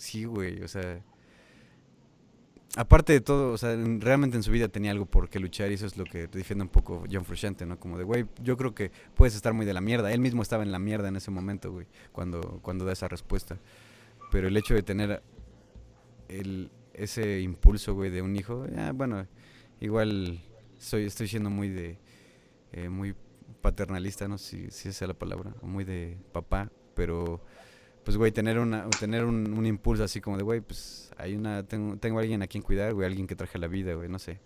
Sí, 0.00 0.24
güey, 0.24 0.62
o 0.62 0.68
sea. 0.68 1.04
Aparte 2.74 3.12
de 3.12 3.20
todo, 3.20 3.52
o 3.52 3.58
sea, 3.58 3.76
realmente 3.98 4.38
en 4.38 4.42
su 4.42 4.50
vida 4.50 4.68
tenía 4.68 4.92
algo 4.92 5.04
por 5.04 5.28
qué 5.28 5.38
luchar 5.38 5.70
y 5.70 5.74
eso 5.74 5.84
es 5.84 5.98
lo 5.98 6.04
que 6.04 6.26
defiende 6.26 6.62
un 6.62 6.70
poco 6.70 7.04
John 7.12 7.26
Frusciante, 7.26 7.66
¿no? 7.66 7.78
Como 7.78 7.98
de, 7.98 8.04
güey, 8.04 8.24
yo 8.42 8.56
creo 8.56 8.74
que 8.74 8.92
puedes 9.14 9.34
estar 9.34 9.52
muy 9.52 9.66
de 9.66 9.74
la 9.74 9.82
mierda. 9.82 10.10
Él 10.10 10.20
mismo 10.20 10.40
estaba 10.40 10.62
en 10.62 10.72
la 10.72 10.78
mierda 10.78 11.08
en 11.08 11.16
ese 11.16 11.30
momento, 11.30 11.70
güey, 11.70 11.86
cuando, 12.12 12.60
cuando 12.62 12.86
da 12.86 12.94
esa 12.94 13.08
respuesta. 13.08 13.58
Pero 14.30 14.48
el 14.48 14.56
hecho 14.56 14.72
de 14.72 14.82
tener 14.82 15.22
el, 16.28 16.70
ese 16.94 17.40
impulso, 17.42 17.92
güey, 17.92 18.08
de 18.08 18.22
un 18.22 18.34
hijo, 18.36 18.66
bueno, 18.94 19.26
igual 19.80 20.40
soy, 20.78 21.04
estoy 21.04 21.28
siendo 21.28 21.50
muy 21.50 21.68
de, 21.68 21.98
eh, 22.72 22.88
muy 22.88 23.14
paternalista, 23.60 24.28
no 24.28 24.38
sé 24.38 24.50
si, 24.50 24.70
si 24.70 24.88
esa 24.88 25.04
es 25.04 25.08
la 25.08 25.14
palabra, 25.14 25.54
muy 25.62 25.84
de 25.84 26.18
papá, 26.32 26.70
pero 26.94 27.40
pues, 28.04 28.16
güey, 28.16 28.32
tener, 28.32 28.58
una, 28.58 28.88
tener 28.90 29.24
un, 29.24 29.66
impulso 29.66 30.02
así 30.02 30.20
como 30.20 30.36
de, 30.36 30.42
güey, 30.42 30.60
pues 30.60 31.12
hay 31.16 31.36
una, 31.36 31.62
tengo, 31.64 31.96
tengo 31.96 32.18
alguien 32.18 32.42
a 32.42 32.46
quien 32.46 32.62
cuidar, 32.62 32.94
güey, 32.94 33.06
alguien 33.06 33.26
que 33.26 33.36
traje 33.36 33.58
la 33.58 33.68
vida, 33.68 33.94
güey, 33.94 34.08
no 34.08 34.18
sé. 34.18 34.40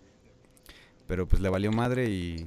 Pero 1.07 1.27
pues 1.27 1.41
le 1.41 1.49
valió 1.49 1.71
madre 1.71 2.09
y, 2.09 2.45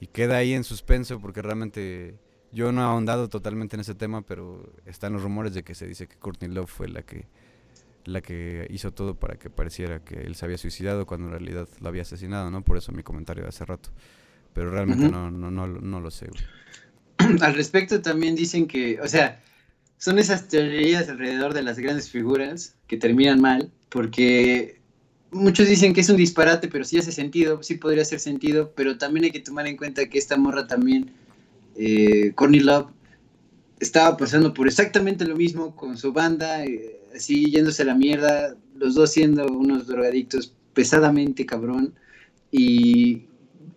y 0.00 0.06
queda 0.06 0.36
ahí 0.36 0.52
en 0.52 0.64
suspenso 0.64 1.20
porque 1.20 1.42
realmente 1.42 2.16
yo 2.52 2.72
no 2.72 2.82
he 2.82 2.84
ahondado 2.84 3.28
totalmente 3.28 3.76
en 3.76 3.80
ese 3.80 3.94
tema, 3.94 4.22
pero 4.22 4.72
están 4.86 5.12
los 5.12 5.22
rumores 5.22 5.54
de 5.54 5.62
que 5.62 5.74
se 5.74 5.86
dice 5.86 6.06
que 6.06 6.16
Courtney 6.16 6.50
Love 6.50 6.70
fue 6.70 6.88
la 6.88 7.02
que 7.02 7.26
la 8.04 8.22
que 8.22 8.66
hizo 8.70 8.92
todo 8.92 9.14
para 9.14 9.36
que 9.36 9.50
pareciera 9.50 10.02
que 10.02 10.14
él 10.22 10.34
se 10.34 10.44
había 10.44 10.56
suicidado 10.56 11.04
cuando 11.04 11.26
en 11.26 11.32
realidad 11.32 11.68
lo 11.80 11.88
había 11.88 12.02
asesinado, 12.02 12.50
¿no? 12.50 12.62
Por 12.62 12.78
eso 12.78 12.90
mi 12.92 13.02
comentario 13.02 13.42
de 13.42 13.50
hace 13.50 13.64
rato. 13.66 13.90
Pero 14.58 14.72
realmente 14.72 15.08
no, 15.08 15.30
no, 15.30 15.52
no, 15.52 15.68
no 15.68 16.00
lo 16.00 16.10
sé, 16.10 16.26
güey. 16.26 16.42
Al 17.42 17.54
respecto 17.54 18.02
también 18.02 18.34
dicen 18.34 18.66
que, 18.66 19.00
o 19.00 19.06
sea, 19.06 19.40
son 19.98 20.18
esas 20.18 20.48
teorías 20.48 21.08
alrededor 21.08 21.54
de 21.54 21.62
las 21.62 21.78
grandes 21.78 22.10
figuras 22.10 22.74
que 22.88 22.96
terminan 22.96 23.40
mal, 23.40 23.70
porque 23.88 24.80
muchos 25.30 25.68
dicen 25.68 25.94
que 25.94 26.00
es 26.00 26.08
un 26.08 26.16
disparate, 26.16 26.66
pero 26.66 26.84
sí 26.84 26.98
hace 26.98 27.12
sentido, 27.12 27.62
sí 27.62 27.76
podría 27.76 28.02
hacer 28.02 28.18
sentido, 28.18 28.72
pero 28.74 28.98
también 28.98 29.26
hay 29.26 29.30
que 29.30 29.38
tomar 29.38 29.68
en 29.68 29.76
cuenta 29.76 30.08
que 30.08 30.18
esta 30.18 30.36
morra 30.36 30.66
también, 30.66 31.12
eh, 31.76 32.32
Courtney 32.34 32.58
Love, 32.58 32.88
estaba 33.78 34.16
pasando 34.16 34.52
por 34.52 34.66
exactamente 34.66 35.24
lo 35.24 35.36
mismo 35.36 35.76
con 35.76 35.96
su 35.96 36.12
banda, 36.12 36.64
eh, 36.64 36.98
así 37.14 37.48
yéndose 37.48 37.82
a 37.82 37.86
la 37.86 37.94
mierda, 37.94 38.56
los 38.76 38.96
dos 38.96 39.12
siendo 39.12 39.46
unos 39.46 39.86
drogadictos 39.86 40.52
pesadamente 40.74 41.46
cabrón, 41.46 41.94
y 42.50 43.27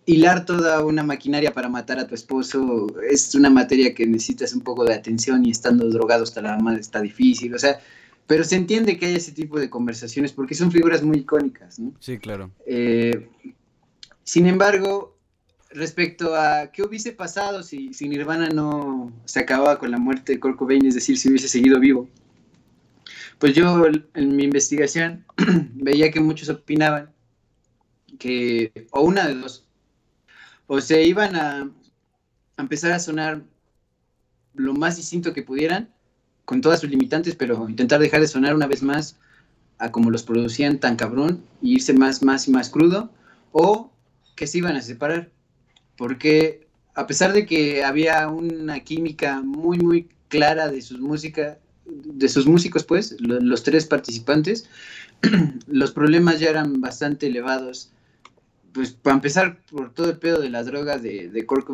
hilar 0.06 0.44
toda 0.44 0.84
una 0.84 1.02
maquinaria 1.02 1.52
para 1.52 1.68
matar 1.68 1.98
a 1.98 2.06
tu 2.06 2.14
esposo 2.14 2.86
es 3.08 3.34
una 3.34 3.50
materia 3.50 3.94
que 3.94 4.06
necesitas 4.06 4.52
un 4.52 4.62
poco 4.62 4.84
de 4.84 4.94
atención 4.94 5.44
y 5.44 5.50
estando 5.50 5.88
drogado 5.88 6.24
hasta 6.24 6.42
la 6.42 6.58
madre 6.58 6.80
está 6.80 7.00
difícil, 7.00 7.54
o 7.54 7.58
sea, 7.58 7.80
pero 8.26 8.44
se 8.44 8.56
entiende 8.56 8.98
que 8.98 9.06
hay 9.06 9.16
ese 9.16 9.32
tipo 9.32 9.58
de 9.58 9.70
conversaciones 9.70 10.32
porque 10.32 10.54
son 10.54 10.72
figuras 10.72 11.02
muy 11.02 11.18
icónicas, 11.18 11.78
¿no? 11.78 11.92
Sí, 12.00 12.18
claro. 12.18 12.50
Eh, 12.66 13.28
sin 14.24 14.46
embargo, 14.46 15.16
respecto 15.70 16.34
a 16.34 16.70
qué 16.72 16.82
hubiese 16.82 17.12
pasado 17.12 17.62
si, 17.62 17.92
si, 17.94 18.08
Nirvana 18.08 18.48
no 18.48 19.12
se 19.24 19.40
acababa 19.40 19.78
con 19.78 19.90
la 19.90 19.98
muerte 19.98 20.32
de 20.32 20.40
Kurt 20.40 20.56
Cobain, 20.56 20.84
es 20.84 20.94
decir, 20.94 21.18
si 21.18 21.28
hubiese 21.28 21.48
seguido 21.48 21.78
vivo, 21.80 22.08
pues 23.38 23.54
yo 23.54 23.84
en 24.14 24.36
mi 24.36 24.44
investigación 24.44 25.24
veía 25.74 26.10
que 26.10 26.20
muchos 26.20 26.48
opinaban 26.48 27.10
que, 28.18 28.86
o 28.92 29.02
una 29.02 29.26
de 29.26 29.34
dos, 29.34 29.66
o 30.66 30.80
se 30.80 31.02
iban 31.02 31.36
a, 31.36 31.70
empezar 32.58 32.92
a 32.92 32.98
sonar 32.98 33.42
lo 34.54 34.74
más 34.74 34.96
distinto 34.96 35.32
que 35.32 35.42
pudieran, 35.42 35.88
con 36.44 36.60
todas 36.60 36.80
sus 36.80 36.90
limitantes, 36.90 37.34
pero 37.34 37.68
intentar 37.68 38.00
dejar 38.00 38.20
de 38.20 38.28
sonar 38.28 38.54
una 38.54 38.66
vez 38.66 38.82
más 38.82 39.16
a 39.78 39.90
como 39.90 40.10
los 40.10 40.22
producían 40.22 40.78
tan 40.78 40.96
cabrón 40.96 41.44
y 41.60 41.74
irse 41.74 41.92
más, 41.92 42.22
más 42.22 42.46
y 42.48 42.50
más 42.50 42.70
crudo, 42.70 43.10
o 43.52 43.90
que 44.36 44.46
se 44.46 44.58
iban 44.58 44.76
a 44.76 44.82
separar, 44.82 45.30
porque 45.96 46.66
a 46.94 47.06
pesar 47.06 47.32
de 47.32 47.46
que 47.46 47.84
había 47.84 48.28
una 48.28 48.80
química 48.80 49.40
muy, 49.40 49.78
muy 49.78 50.08
clara 50.28 50.68
de 50.68 50.82
sus 50.82 51.00
música, 51.00 51.58
de 51.84 52.28
sus 52.28 52.46
músicos, 52.46 52.84
pues, 52.84 53.16
los 53.20 53.62
tres 53.62 53.86
participantes, 53.86 54.68
los 55.66 55.92
problemas 55.92 56.40
ya 56.40 56.50
eran 56.50 56.80
bastante 56.80 57.26
elevados 57.26 57.90
pues 58.72 58.92
para 58.92 59.16
empezar 59.16 59.58
por 59.70 59.92
todo 59.92 60.10
el 60.10 60.18
pedo 60.18 60.40
de 60.40 60.50
las 60.50 60.66
drogas 60.66 61.02
de, 61.02 61.28
de 61.28 61.46
Kurt 61.46 61.66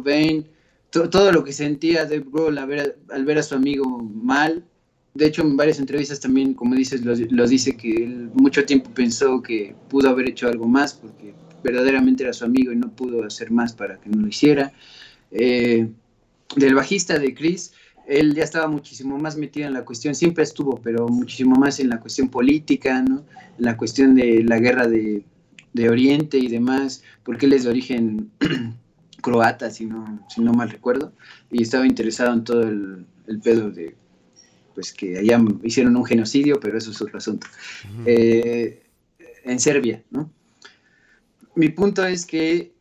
todo 0.90 1.32
lo 1.32 1.44
que 1.44 1.52
sentía 1.52 2.04
Dave 2.04 2.24
Grohl 2.30 2.58
al 2.58 3.24
ver, 3.24 3.38
a 3.38 3.42
su 3.42 3.54
amigo 3.54 3.98
mal. 4.02 4.64
De 5.14 5.26
hecho, 5.26 5.42
en 5.42 5.56
varias 5.56 5.78
entrevistas 5.78 6.20
también, 6.20 6.54
como 6.54 6.74
dices, 6.74 7.02
lo, 7.04 7.46
dice 7.46 7.76
que 7.76 7.90
él 7.90 8.30
mucho 8.34 8.64
tiempo 8.64 8.90
pensó 8.94 9.42
que 9.42 9.74
pudo 9.88 10.08
haber 10.08 10.28
hecho 10.28 10.48
algo 10.48 10.66
más 10.66 10.94
porque 10.94 11.34
verdaderamente 11.62 12.22
era 12.22 12.32
su 12.32 12.44
amigo 12.44 12.72
y 12.72 12.76
no 12.76 12.90
pudo 12.90 13.24
hacer 13.24 13.50
más 13.50 13.72
para 13.72 13.98
que 13.98 14.08
no 14.08 14.22
lo 14.22 14.28
hiciera. 14.28 14.72
Eh, 15.30 15.88
del 16.56 16.74
bajista 16.74 17.18
de 17.18 17.34
Chris, 17.34 17.72
él 18.06 18.34
ya 18.34 18.44
estaba 18.44 18.68
muchísimo 18.68 19.18
más 19.18 19.36
metido 19.36 19.66
en 19.66 19.74
la 19.74 19.84
cuestión, 19.84 20.14
siempre 20.14 20.44
estuvo, 20.44 20.80
pero 20.82 21.08
muchísimo 21.08 21.56
más 21.56 21.80
en 21.80 21.90
la 21.90 22.00
cuestión 22.00 22.28
política, 22.28 23.02
¿no? 23.02 23.24
En 23.58 23.64
la 23.64 23.76
cuestión 23.76 24.14
de 24.14 24.42
la 24.44 24.58
guerra 24.58 24.86
de, 24.86 25.24
de 25.72 25.88
Oriente 25.88 26.38
y 26.38 26.48
demás, 26.48 27.02
porque 27.22 27.46
él 27.46 27.52
es 27.52 27.64
de 27.64 27.70
origen 27.70 28.30
croata, 29.22 29.70
si 29.70 29.86
no, 29.86 30.24
si 30.28 30.40
no 30.40 30.52
mal 30.52 30.70
recuerdo, 30.70 31.12
y 31.50 31.62
estaba 31.62 31.86
interesado 31.86 32.32
en 32.32 32.44
todo 32.44 32.62
el, 32.62 33.06
pedo 33.42 33.70
de, 33.70 33.94
pues 34.74 34.92
que 34.92 35.18
allá 35.18 35.40
hicieron 35.62 35.96
un 35.96 36.04
genocidio, 36.04 36.58
pero 36.60 36.78
eso 36.78 36.90
es 36.90 37.02
otro 37.02 37.18
asunto, 37.18 37.46
eh, 38.06 38.82
en 39.44 39.60
Serbia, 39.60 40.02
¿no? 40.10 40.30
Mi 41.54 41.68
punto 41.70 42.06
es 42.06 42.24
que 42.24 42.72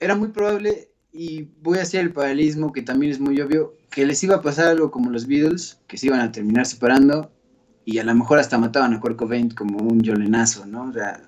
era 0.00 0.14
muy 0.14 0.28
probable, 0.28 0.88
y 1.12 1.48
voy 1.62 1.78
a 1.78 1.82
hacer 1.82 2.00
el 2.02 2.12
paralelismo 2.12 2.72
que 2.72 2.82
también 2.82 3.12
es 3.12 3.20
muy 3.20 3.40
obvio, 3.40 3.74
que 3.90 4.04
les 4.04 4.22
iba 4.22 4.36
a 4.36 4.42
pasar 4.42 4.68
algo 4.68 4.90
como 4.90 5.10
los 5.10 5.26
Beatles, 5.26 5.78
que 5.86 5.96
se 5.96 6.06
iban 6.06 6.20
a 6.20 6.32
terminar 6.32 6.66
separando, 6.66 7.30
y 7.84 7.98
a 7.98 8.04
lo 8.04 8.14
mejor 8.14 8.38
hasta 8.38 8.58
mataban 8.58 8.92
a 8.94 9.00
Kurt 9.00 9.16
Cobain 9.16 9.50
como 9.50 9.78
un 9.78 10.00
yolenazo, 10.00 10.66
¿no? 10.66 10.88
O 10.88 10.92
sea, 10.92 11.22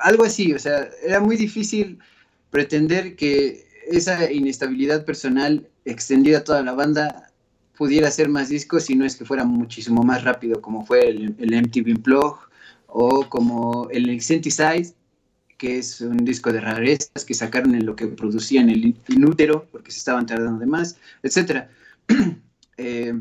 algo 0.00 0.24
así, 0.24 0.52
o 0.52 0.58
sea, 0.58 0.88
era 1.02 1.20
muy 1.20 1.36
difícil 1.36 1.98
pretender 2.50 3.16
que 3.16 3.66
esa 3.88 4.30
inestabilidad 4.30 5.04
personal 5.04 5.68
extendida 5.84 6.38
a 6.38 6.44
toda 6.44 6.62
la 6.62 6.72
banda 6.72 7.30
pudiera 7.76 8.08
hacer 8.08 8.28
más 8.28 8.48
discos 8.48 8.84
si 8.84 8.94
no 8.94 9.04
es 9.04 9.16
que 9.16 9.24
fuera 9.24 9.44
muchísimo 9.44 10.02
más 10.02 10.22
rápido 10.22 10.60
como 10.60 10.84
fue 10.84 11.08
el, 11.08 11.34
el 11.38 11.62
MTV 11.62 11.96
Unplugged 11.96 12.50
o 12.86 13.28
como 13.28 13.88
el 13.90 14.10
Incentivize, 14.10 14.94
que 15.56 15.78
es 15.78 16.00
un 16.00 16.18
disco 16.18 16.52
de 16.52 16.60
rarezas 16.60 17.24
que 17.26 17.34
sacaron 17.34 17.74
en 17.74 17.86
lo 17.86 17.96
que 17.96 18.06
producían 18.06 18.70
el 18.70 18.96
inútero 19.08 19.66
porque 19.70 19.92
se 19.92 19.98
estaban 19.98 20.26
tardando 20.26 20.58
de 20.58 20.66
más, 20.66 20.96
etc. 21.22 21.66
Eh, 22.82 23.12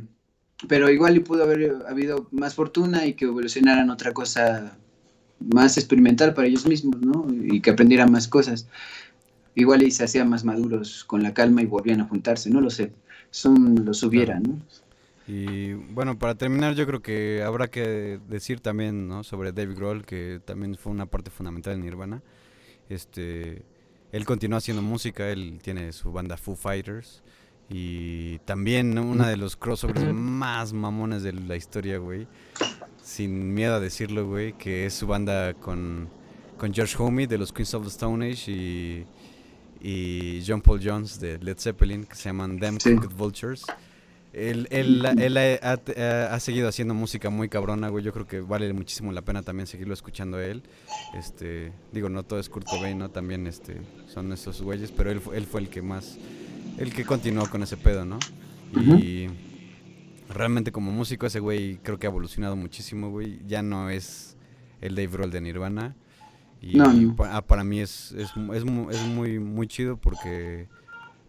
pero 0.69 0.89
igual 0.89 1.17
y 1.17 1.19
pudo 1.19 1.43
haber 1.43 1.83
habido 1.85 2.29
más 2.31 2.55
fortuna 2.55 3.05
y 3.05 3.13
que 3.13 3.25
evolucionaran 3.25 3.89
otra 3.89 4.13
cosa 4.13 4.77
más 5.39 5.77
experimental 5.77 6.33
para 6.33 6.47
ellos 6.47 6.65
mismos, 6.65 7.01
¿no? 7.01 7.27
Y 7.43 7.61
que 7.61 7.71
aprendieran 7.71 8.11
más 8.11 8.27
cosas. 8.27 8.67
Igual 9.55 9.83
y 9.83 9.91
se 9.91 10.03
hacían 10.03 10.29
más 10.29 10.43
maduros 10.45 11.03
con 11.05 11.23
la 11.23 11.33
calma 11.33 11.61
y 11.61 11.65
volvían 11.65 12.01
a 12.01 12.05
juntarse, 12.05 12.49
no 12.49 12.61
lo 12.61 12.69
sé. 12.69 12.91
Son 13.31 13.85
los 13.85 14.03
hubiera, 14.03 14.39
¿no? 14.39 14.59
Y 15.27 15.73
bueno, 15.73 16.17
para 16.17 16.33
terminar, 16.33 16.73
yo 16.73 16.87
creo 16.87 17.01
que 17.03 17.43
habrá 17.43 17.67
que 17.67 18.19
decir 18.27 18.61
también 18.61 19.07
¿no? 19.07 19.23
sobre 19.23 19.51
Dave 19.51 19.75
Grohl, 19.75 20.03
que 20.03 20.41
también 20.43 20.75
fue 20.75 20.91
una 20.91 21.05
parte 21.05 21.29
fundamental 21.29 21.75
en 21.75 21.81
Nirvana. 21.81 22.23
Este, 22.89 23.61
él 24.11 24.25
continúa 24.25 24.57
haciendo 24.57 24.81
música, 24.81 25.29
él 25.29 25.59
tiene 25.61 25.93
su 25.93 26.11
banda 26.11 26.35
Foo 26.35 26.55
Fighters. 26.55 27.21
Y 27.69 28.39
también 28.39 28.97
uno 28.97 29.27
de 29.27 29.37
los 29.37 29.55
crossovers 29.55 30.11
más 30.11 30.73
mamones 30.73 31.21
de 31.21 31.33
la 31.33 31.55
historia, 31.55 31.99
güey. 31.99 32.27
Sin 33.09 33.55
miedo 33.55 33.73
a 33.73 33.79
decirlo, 33.79 34.27
güey, 34.27 34.53
que 34.53 34.85
es 34.85 34.93
su 34.93 35.07
banda 35.07 35.55
con, 35.55 36.07
con 36.59 36.71
George 36.71 36.95
Homey 36.99 37.25
de 37.25 37.39
los 37.39 37.51
Queens 37.51 37.73
of 37.73 37.81
the 37.81 37.89
Stone 37.89 38.23
Age 38.23 38.51
y, 38.51 39.05
y 39.81 40.43
John 40.45 40.61
Paul 40.61 40.79
Jones 40.81 41.19
de 41.19 41.39
Led 41.39 41.57
Zeppelin, 41.57 42.03
que 42.03 42.13
se 42.15 42.29
llaman 42.29 42.59
Them 42.59 42.77
Crooked 42.77 43.09
Vultures. 43.17 43.65
Él, 44.31 44.67
él, 44.69 45.03
él 45.17 45.37
ha, 45.37 45.73
ha, 46.31 46.39
seguido 46.39 46.67
haciendo 46.69 46.93
música 46.93 47.31
muy 47.31 47.49
cabrona, 47.49 47.89
güey. 47.89 48.03
Yo 48.03 48.13
creo 48.13 48.27
que 48.27 48.41
vale 48.41 48.71
muchísimo 48.73 49.11
la 49.11 49.23
pena 49.23 49.41
también 49.41 49.65
seguirlo 49.65 49.95
escuchando 49.95 50.37
a 50.37 50.45
él. 50.45 50.61
Este, 51.15 51.73
digo, 51.91 52.09
no 52.09 52.21
todo 52.21 52.39
es 52.39 52.47
Kurt 52.47 52.67
Cobain, 52.67 52.99
¿no? 52.99 53.09
También 53.09 53.47
este, 53.47 53.77
son 54.05 54.31
esos 54.31 54.61
güeyes, 54.61 54.91
pero 54.91 55.09
él, 55.09 55.19
él 55.33 55.47
fue 55.47 55.61
el 55.61 55.69
que 55.69 55.81
más, 55.81 56.19
el 56.77 56.93
que 56.93 57.05
continuó 57.05 57.49
con 57.49 57.63
ese 57.63 57.75
pedo, 57.75 58.05
¿no? 58.05 58.19
Y 58.99 59.29
realmente 60.29 60.71
como 60.71 60.91
músico 60.91 61.25
ese 61.25 61.39
güey 61.39 61.77
creo 61.77 61.97
que 61.99 62.07
ha 62.07 62.09
evolucionado 62.09 62.55
muchísimo, 62.55 63.09
güey. 63.09 63.39
Ya 63.45 63.61
no 63.61 63.89
es 63.89 64.37
el 64.81 64.95
Dave 64.95 65.17
Roll 65.17 65.31
de 65.31 65.41
Nirvana. 65.41 65.95
Y 66.61 66.77
Para, 67.15 67.41
para, 67.41 67.63
mí 67.63 67.79
es, 67.79 68.11
es, 68.11 68.31
es, 68.53 68.63
es 68.91 69.07
muy, 69.07 69.39
muy 69.39 69.67
chido 69.67 69.97
porque 69.97 70.67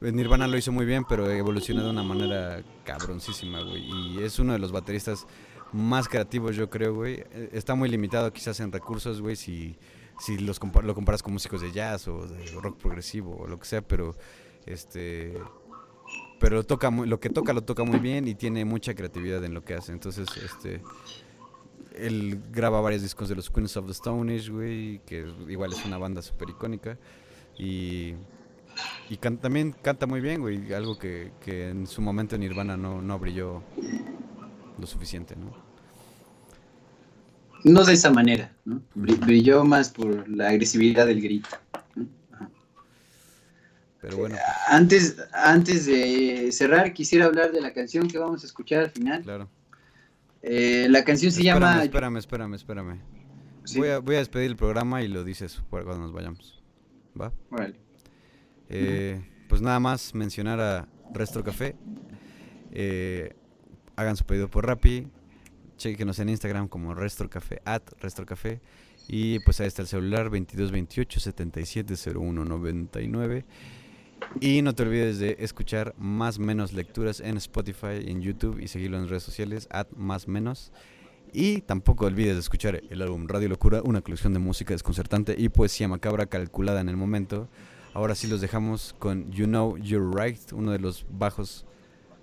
Nirvana 0.01 0.47
lo 0.47 0.57
hizo 0.57 0.73
muy 0.73 0.87
bien, 0.87 1.05
pero 1.09 1.31
evolucionó 1.31 1.85
de 1.85 1.91
una 1.91 2.03
manera 2.03 2.63
cabroncísima, 2.85 3.63
güey. 3.63 3.83
Y 3.83 4.19
es 4.23 4.39
uno 4.39 4.55
de 4.55 4.59
los 4.59 4.73
bateristas 4.73 5.27
más 5.73 6.09
creativos, 6.09 6.57
yo 6.57 6.69
creo, 6.69 6.95
güey. 6.95 7.25
Eh, 7.33 7.51
está 7.53 7.75
muy 7.75 7.89
limitado 7.89 8.33
quizás 8.33 8.59
en 8.61 8.73
recursos, 8.73 9.21
güey, 9.21 9.37
si, 9.37 9.77
si 10.19 10.39
los 10.39 10.59
lo 10.83 10.95
comparas 10.95 11.23
con 11.23 11.33
músicos 11.33 11.61
de 11.61 11.71
jazz 11.71 12.09
o 12.09 12.27
de 12.27 12.45
rock 12.61 12.79
progresivo 12.79 13.37
o 13.37 13.47
lo 13.47 13.59
que 13.59 13.67
sea, 13.67 13.83
pero 13.83 14.17
este 14.67 15.35
pero 16.41 16.65
toca 16.65 16.91
lo 16.91 17.21
que 17.21 17.31
toca 17.31 17.53
lo 17.53 17.63
toca 17.63 17.85
muy 17.85 18.01
bien 18.01 18.27
y 18.27 18.35
tiene 18.35 18.65
mucha 18.65 18.95
creatividad 18.95 19.45
en 19.45 19.55
lo 19.55 19.63
que 19.63 19.75
hace. 19.75 19.93
Entonces, 19.93 20.27
este 20.45 20.83
él 21.95 22.41
graba 22.51 22.81
varios 22.81 23.03
discos 23.03 23.29
de 23.29 23.37
los 23.37 23.51
Queens 23.51 23.77
of 23.77 23.87
the 23.87 23.93
Stone 23.93 24.35
Age, 24.35 24.51
güey, 24.51 25.01
que 25.05 25.33
igual 25.49 25.73
es 25.73 25.85
una 25.85 25.99
banda 25.99 26.23
súper 26.23 26.51
icónica 26.51 26.99
y 27.59 28.15
y 29.09 29.17
también 29.17 29.75
canta 29.83 30.07
muy 30.07 30.21
bien, 30.21 30.41
güey. 30.41 30.73
Algo 30.73 30.99
que, 30.99 31.33
en 31.47 31.87
su 31.87 32.01
momento 32.01 32.37
en 32.37 32.43
Nirvana 32.43 32.77
no, 32.77 33.03
no 33.03 33.19
brilló 33.19 33.63
lo 34.79 34.87
suficiente, 34.87 35.35
¿no? 35.37 35.53
No 37.65 37.85
de 37.85 37.93
esa 37.93 38.11
manera, 38.11 38.53
¿no? 38.65 38.81
Brilló 38.95 39.65
más 39.65 39.91
por 39.91 40.29
la 40.29 40.49
agresividad 40.49 41.07
del 41.07 41.21
grito. 41.21 41.49
Pero 44.01 44.17
bueno. 44.17 44.37
Pues. 44.37 44.47
Antes, 44.69 45.17
antes 45.33 45.87
de 45.87 46.51
cerrar, 46.53 46.93
quisiera 46.93 47.27
hablar 47.27 47.53
de 47.53 47.61
la 47.61 47.73
canción 47.73 48.09
que 48.09 48.19
vamos 48.19 48.43
a 48.43 48.47
escuchar 48.47 48.81
al 48.81 48.91
final. 48.91 49.23
Claro. 49.23 49.49
Eh, 50.43 50.87
la 50.89 51.05
canción 51.05 51.33
se 51.33 51.43
llama. 51.43 51.85
Espérame, 51.85 52.17
espérame, 52.17 52.55
espérame. 52.55 53.01
Voy, 53.77 53.89
a, 53.89 53.99
voy 53.99 54.17
a 54.17 54.19
despedir 54.19 54.51
el 54.51 54.57
programa 54.57 55.03
y 55.03 55.09
lo 55.09 55.23
dices 55.23 55.63
cuando 55.69 55.99
nos 55.99 56.13
vayamos. 56.13 56.63
¿Va? 57.21 57.33
Vale. 57.51 57.79
Eh, 58.69 59.21
pues 59.49 59.61
nada 59.61 59.81
más 59.81 60.15
mencionar 60.15 60.61
a 60.61 60.89
Restro 61.13 61.45
Café. 61.45 61.77
Eh, 62.73 63.35
hagan 63.97 64.17
su 64.17 64.25
pedido 64.25 64.49
por 64.49 64.67
Rappi. 64.67 65.09
Chequenos 65.77 66.19
en 66.21 66.29
Instagram 66.29 66.69
como 66.69 66.95
Restro 66.95 67.29
Café, 67.29 67.61
at 67.65 67.83
Restro 68.01 68.27
Café. 68.27 68.61
Y 69.09 69.41
pues 69.41 69.61
ahí 69.61 69.67
está 69.67 69.83
el 69.83 69.89
celular 69.89 70.25
2228 70.25 71.21
770199. 71.21 73.45
Y 74.41 74.63
no 74.63 74.75
te 74.75 74.83
olvides 74.83 75.19
de 75.19 75.37
escuchar 75.41 75.95
más 75.99 76.39
menos 76.39 76.73
lecturas 76.73 77.21
en 77.21 77.37
Spotify, 77.37 78.05
en 78.07 78.23
YouTube 78.23 78.61
y 78.61 78.69
seguirlo 78.69 78.99
en 78.99 79.09
redes 79.09 79.23
sociales, 79.23 79.69
at 79.71 79.89
más 79.97 80.29
menos. 80.29 80.73
Y 81.33 81.61
tampoco 81.61 82.07
olvides 82.07 82.35
de 82.35 82.41
escuchar 82.41 82.83
el 82.89 83.03
álbum 83.03 83.27
Radio 83.29 83.49
Locura, 83.49 83.83
una 83.85 84.01
colección 84.01 84.33
de 84.33 84.39
música 84.39 84.75
desconcertante 84.75 85.35
y 85.39 85.49
poesía 85.49 85.89
macabra 85.89 86.27
calculada 86.27 86.81
en 86.81 86.89
el 86.89 86.97
momento. 86.97 87.49
Ahora 87.93 88.15
sí 88.15 88.27
los 88.27 88.41
dejamos 88.41 88.95
con 88.99 89.31
You 89.31 89.47
Know 89.47 89.77
You're 89.77 90.11
Right, 90.13 90.53
uno 90.53 90.73
de 90.73 90.79
los 90.79 91.07
bajos 91.11 91.67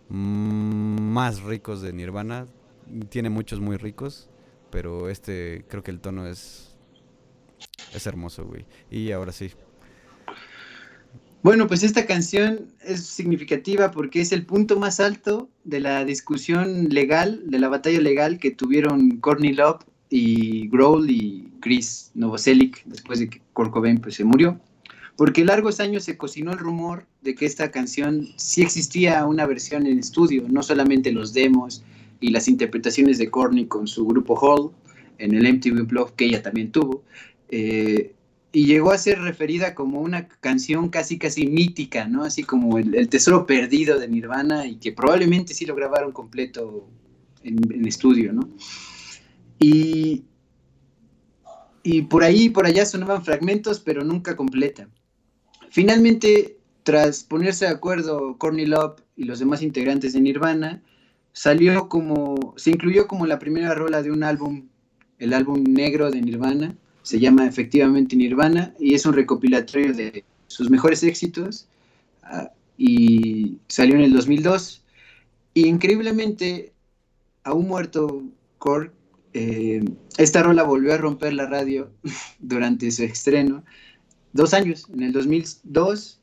más 0.10 1.42
ricos 1.42 1.82
de 1.82 1.94
Nirvana. 1.94 2.48
Tiene 3.10 3.30
muchos 3.30 3.60
muy 3.60 3.78
ricos, 3.78 4.30
pero 4.72 5.10
este 5.10 5.66
creo 5.68 5.84
que 5.84 5.92
el 5.92 6.00
tono 6.00 6.28
es 6.28 6.68
es 7.94 8.08
hermoso, 8.08 8.46
güey. 8.46 8.66
Y 8.90 9.12
ahora 9.12 9.32
sí. 9.32 9.52
Bueno, 11.48 11.66
pues 11.66 11.84
esta 11.84 12.06
canción 12.06 12.66
es 12.84 13.06
significativa 13.06 13.92
porque 13.92 14.20
es 14.20 14.34
el 14.34 14.46
punto 14.46 14.78
más 14.78 15.00
alto 15.00 15.48
de 15.64 15.80
la 15.80 16.04
discusión 16.04 16.90
legal, 16.90 17.42
de 17.46 17.58
la 17.58 17.70
batalla 17.70 18.02
legal 18.02 18.38
que 18.38 18.52
tuvieron 18.52 19.16
Courtney 19.22 19.54
Love 19.54 19.82
y 20.10 20.68
Grohl 20.68 21.10
y 21.10 21.50
Chris 21.62 22.12
Novoselic 22.16 22.84
después 22.84 23.20
de 23.20 23.30
que 23.30 23.42
Kurt 23.54 23.72
pues, 24.02 24.16
se 24.16 24.26
murió. 24.26 24.60
Porque 25.16 25.46
largos 25.46 25.80
años 25.80 26.04
se 26.04 26.18
cocinó 26.18 26.52
el 26.52 26.58
rumor 26.58 27.06
de 27.22 27.34
que 27.34 27.46
esta 27.46 27.72
canción 27.72 28.28
sí 28.36 28.62
existía 28.62 29.26
una 29.26 29.46
versión 29.46 29.88
en 29.88 30.00
estudio, 30.00 30.44
no 30.50 30.62
solamente 30.62 31.14
los 31.14 31.32
demos 31.32 31.82
y 32.20 32.32
las 32.32 32.50
interpretaciones 32.50 33.20
de 33.20 33.32
Courtney 33.32 33.68
con 33.68 33.88
su 33.88 34.06
grupo 34.06 34.36
Hall 34.36 34.72
en 35.18 35.34
el 35.34 35.48
MTV 35.54 35.88
Blog 35.88 36.14
que 36.18 36.26
ella 36.26 36.44
también 36.44 36.74
tuvo, 36.74 37.04
eh, 37.48 38.12
y 38.58 38.66
llegó 38.66 38.90
a 38.90 38.98
ser 38.98 39.22
referida 39.22 39.76
como 39.76 40.02
una 40.02 40.28
canción 40.28 40.90
casi 40.90 41.20
casi 41.20 41.46
mítica, 41.46 42.08
¿no? 42.08 42.24
Así 42.24 42.42
como 42.42 42.80
el, 42.80 43.08
tesoro 43.08 43.46
perdido 43.46 44.00
de 44.00 44.08
Nirvana 44.08 44.66
y 44.66 44.78
que 44.78 44.92
probablemente 44.92 45.54
sí 45.54 45.68
lo 45.68 45.76
grabaron 45.76 46.12
completo 46.12 46.90
en, 47.44 47.86
estudio, 47.86 48.34
¿no? 48.34 48.50
Y, 49.60 50.24
y 51.84 52.02
por 52.02 52.24
ahí 52.24 52.50
por 52.50 52.66
allá 52.66 52.88
sonaban 52.88 53.24
fragmentos, 53.24 53.80
pero 53.80 54.04
nunca 54.04 54.36
completa. 54.36 54.90
Finalmente, 55.70 56.58
tras 56.82 57.24
ponerse 57.24 57.66
de 57.66 57.72
acuerdo 57.74 58.40
Courtney 58.40 58.66
Love 58.66 59.04
y 59.16 59.26
los 59.26 59.38
demás 59.38 59.62
integrantes 59.62 60.14
de 60.14 60.22
Nirvana, 60.22 60.82
salió 61.32 61.90
como, 61.90 62.56
se 62.58 62.72
incluyó 62.72 63.06
como 63.06 63.28
la 63.28 63.38
primera 63.38 63.76
rola 63.76 64.02
de 64.02 64.10
un 64.10 64.24
álbum, 64.24 64.68
el 65.20 65.36
álbum 65.36 65.64
negro 65.64 66.10
de 66.10 66.24
Nirvana, 66.24 66.76
se 67.08 67.22
llama 67.22 67.48
efectivamente 67.48 68.18
Nirvana 68.18 68.74
y 68.82 68.94
es 68.94 69.06
un 69.06 69.14
recopilatorio 69.14 69.94
de 69.94 70.26
sus 70.48 70.70
mejores 70.70 71.04
éxitos 71.04 71.70
ah, 72.24 72.52
y 72.78 73.60
salió 73.70 73.96
en 73.96 74.02
el 74.02 74.14
2002 74.14 74.84
y 75.54 75.68
increíblemente, 75.68 76.74
aún 77.46 77.70
muerto 77.70 78.26
Kurt, 78.58 78.94
eh, 79.34 79.86
esta 80.18 80.44
rola 80.44 80.64
volvió 80.64 80.94
a 80.94 80.98
romper 80.98 81.32
la 81.34 81.48
radio 81.48 81.90
durante 82.40 82.92
su 82.92 83.04
estreno 83.04 83.64
dos 84.34 84.54
años, 84.54 84.88
en 84.94 85.04
el 85.04 85.14
2002 85.14 86.20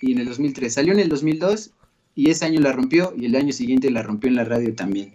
y 0.00 0.12
en 0.12 0.18
el 0.20 0.28
2003. 0.28 0.72
Salió 0.72 0.94
en 0.94 1.00
el 1.00 1.10
2002 1.10 1.72
y 2.14 2.30
ese 2.30 2.46
año 2.46 2.60
la 2.60 2.72
rompió 2.72 3.12
y 3.14 3.26
el 3.26 3.36
año 3.36 3.52
siguiente 3.52 3.90
la 3.90 4.02
rompió 4.02 4.30
en 4.30 4.36
la 4.36 4.44
radio 4.44 4.74
también. 4.74 5.14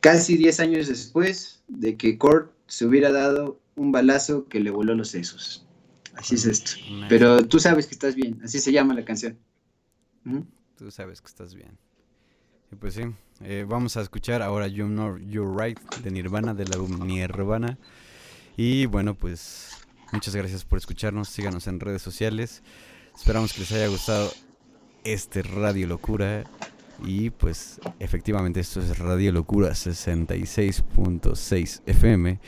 Casi 0.00 0.38
10 0.38 0.60
años 0.60 0.88
después 0.88 1.62
de 1.68 1.98
que 1.98 2.16
Kurt 2.16 2.50
se 2.66 2.86
hubiera 2.86 3.12
dado 3.12 3.60
un 3.76 3.92
balazo 3.92 4.48
que 4.48 4.60
le 4.60 4.70
voló 4.70 4.94
los 4.94 5.08
sesos. 5.08 5.66
Así 6.14 6.34
es 6.34 6.46
esto. 6.46 6.72
Pero 7.08 7.46
tú 7.46 7.60
sabes 7.60 7.86
que 7.86 7.92
estás 7.92 8.14
bien, 8.14 8.40
así 8.42 8.58
se 8.58 8.72
llama 8.72 8.94
la 8.94 9.04
canción. 9.04 9.38
Tú 10.76 10.90
sabes 10.90 11.20
que 11.20 11.28
estás 11.28 11.54
bien. 11.54 11.78
pues 12.80 12.94
sí, 12.94 13.02
eh, 13.42 13.64
vamos 13.68 13.96
a 13.96 14.00
escuchar 14.00 14.42
ahora 14.42 14.66
You 14.66 14.86
Know 14.86 15.18
You're 15.18 15.54
Right 15.56 15.78
de 16.02 16.10
Nirvana, 16.10 16.54
de 16.54 16.64
la 16.64 16.78
Nirvana. 17.04 17.78
Y 18.56 18.86
bueno, 18.86 19.14
pues 19.14 19.72
muchas 20.12 20.34
gracias 20.34 20.64
por 20.64 20.78
escucharnos. 20.78 21.28
Síganos 21.28 21.66
en 21.66 21.78
redes 21.78 22.02
sociales. 22.02 22.62
Esperamos 23.14 23.52
que 23.52 23.60
les 23.60 23.72
haya 23.72 23.88
gustado 23.88 24.32
este 25.04 25.42
Radio 25.42 25.86
Locura. 25.86 26.44
Y 27.04 27.30
pues 27.30 27.78
efectivamente 27.98 28.60
esto 28.60 28.80
es 28.80 28.98
Radio 28.98 29.32
Locura 29.32 29.70
66.6 29.70 31.82
FM. 31.84 32.40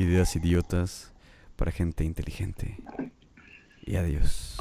Ideas 0.00 0.34
idiotas 0.34 1.12
para 1.56 1.70
gente 1.70 2.04
inteligente. 2.04 2.78
Y 3.84 3.96
adiós. 3.96 4.56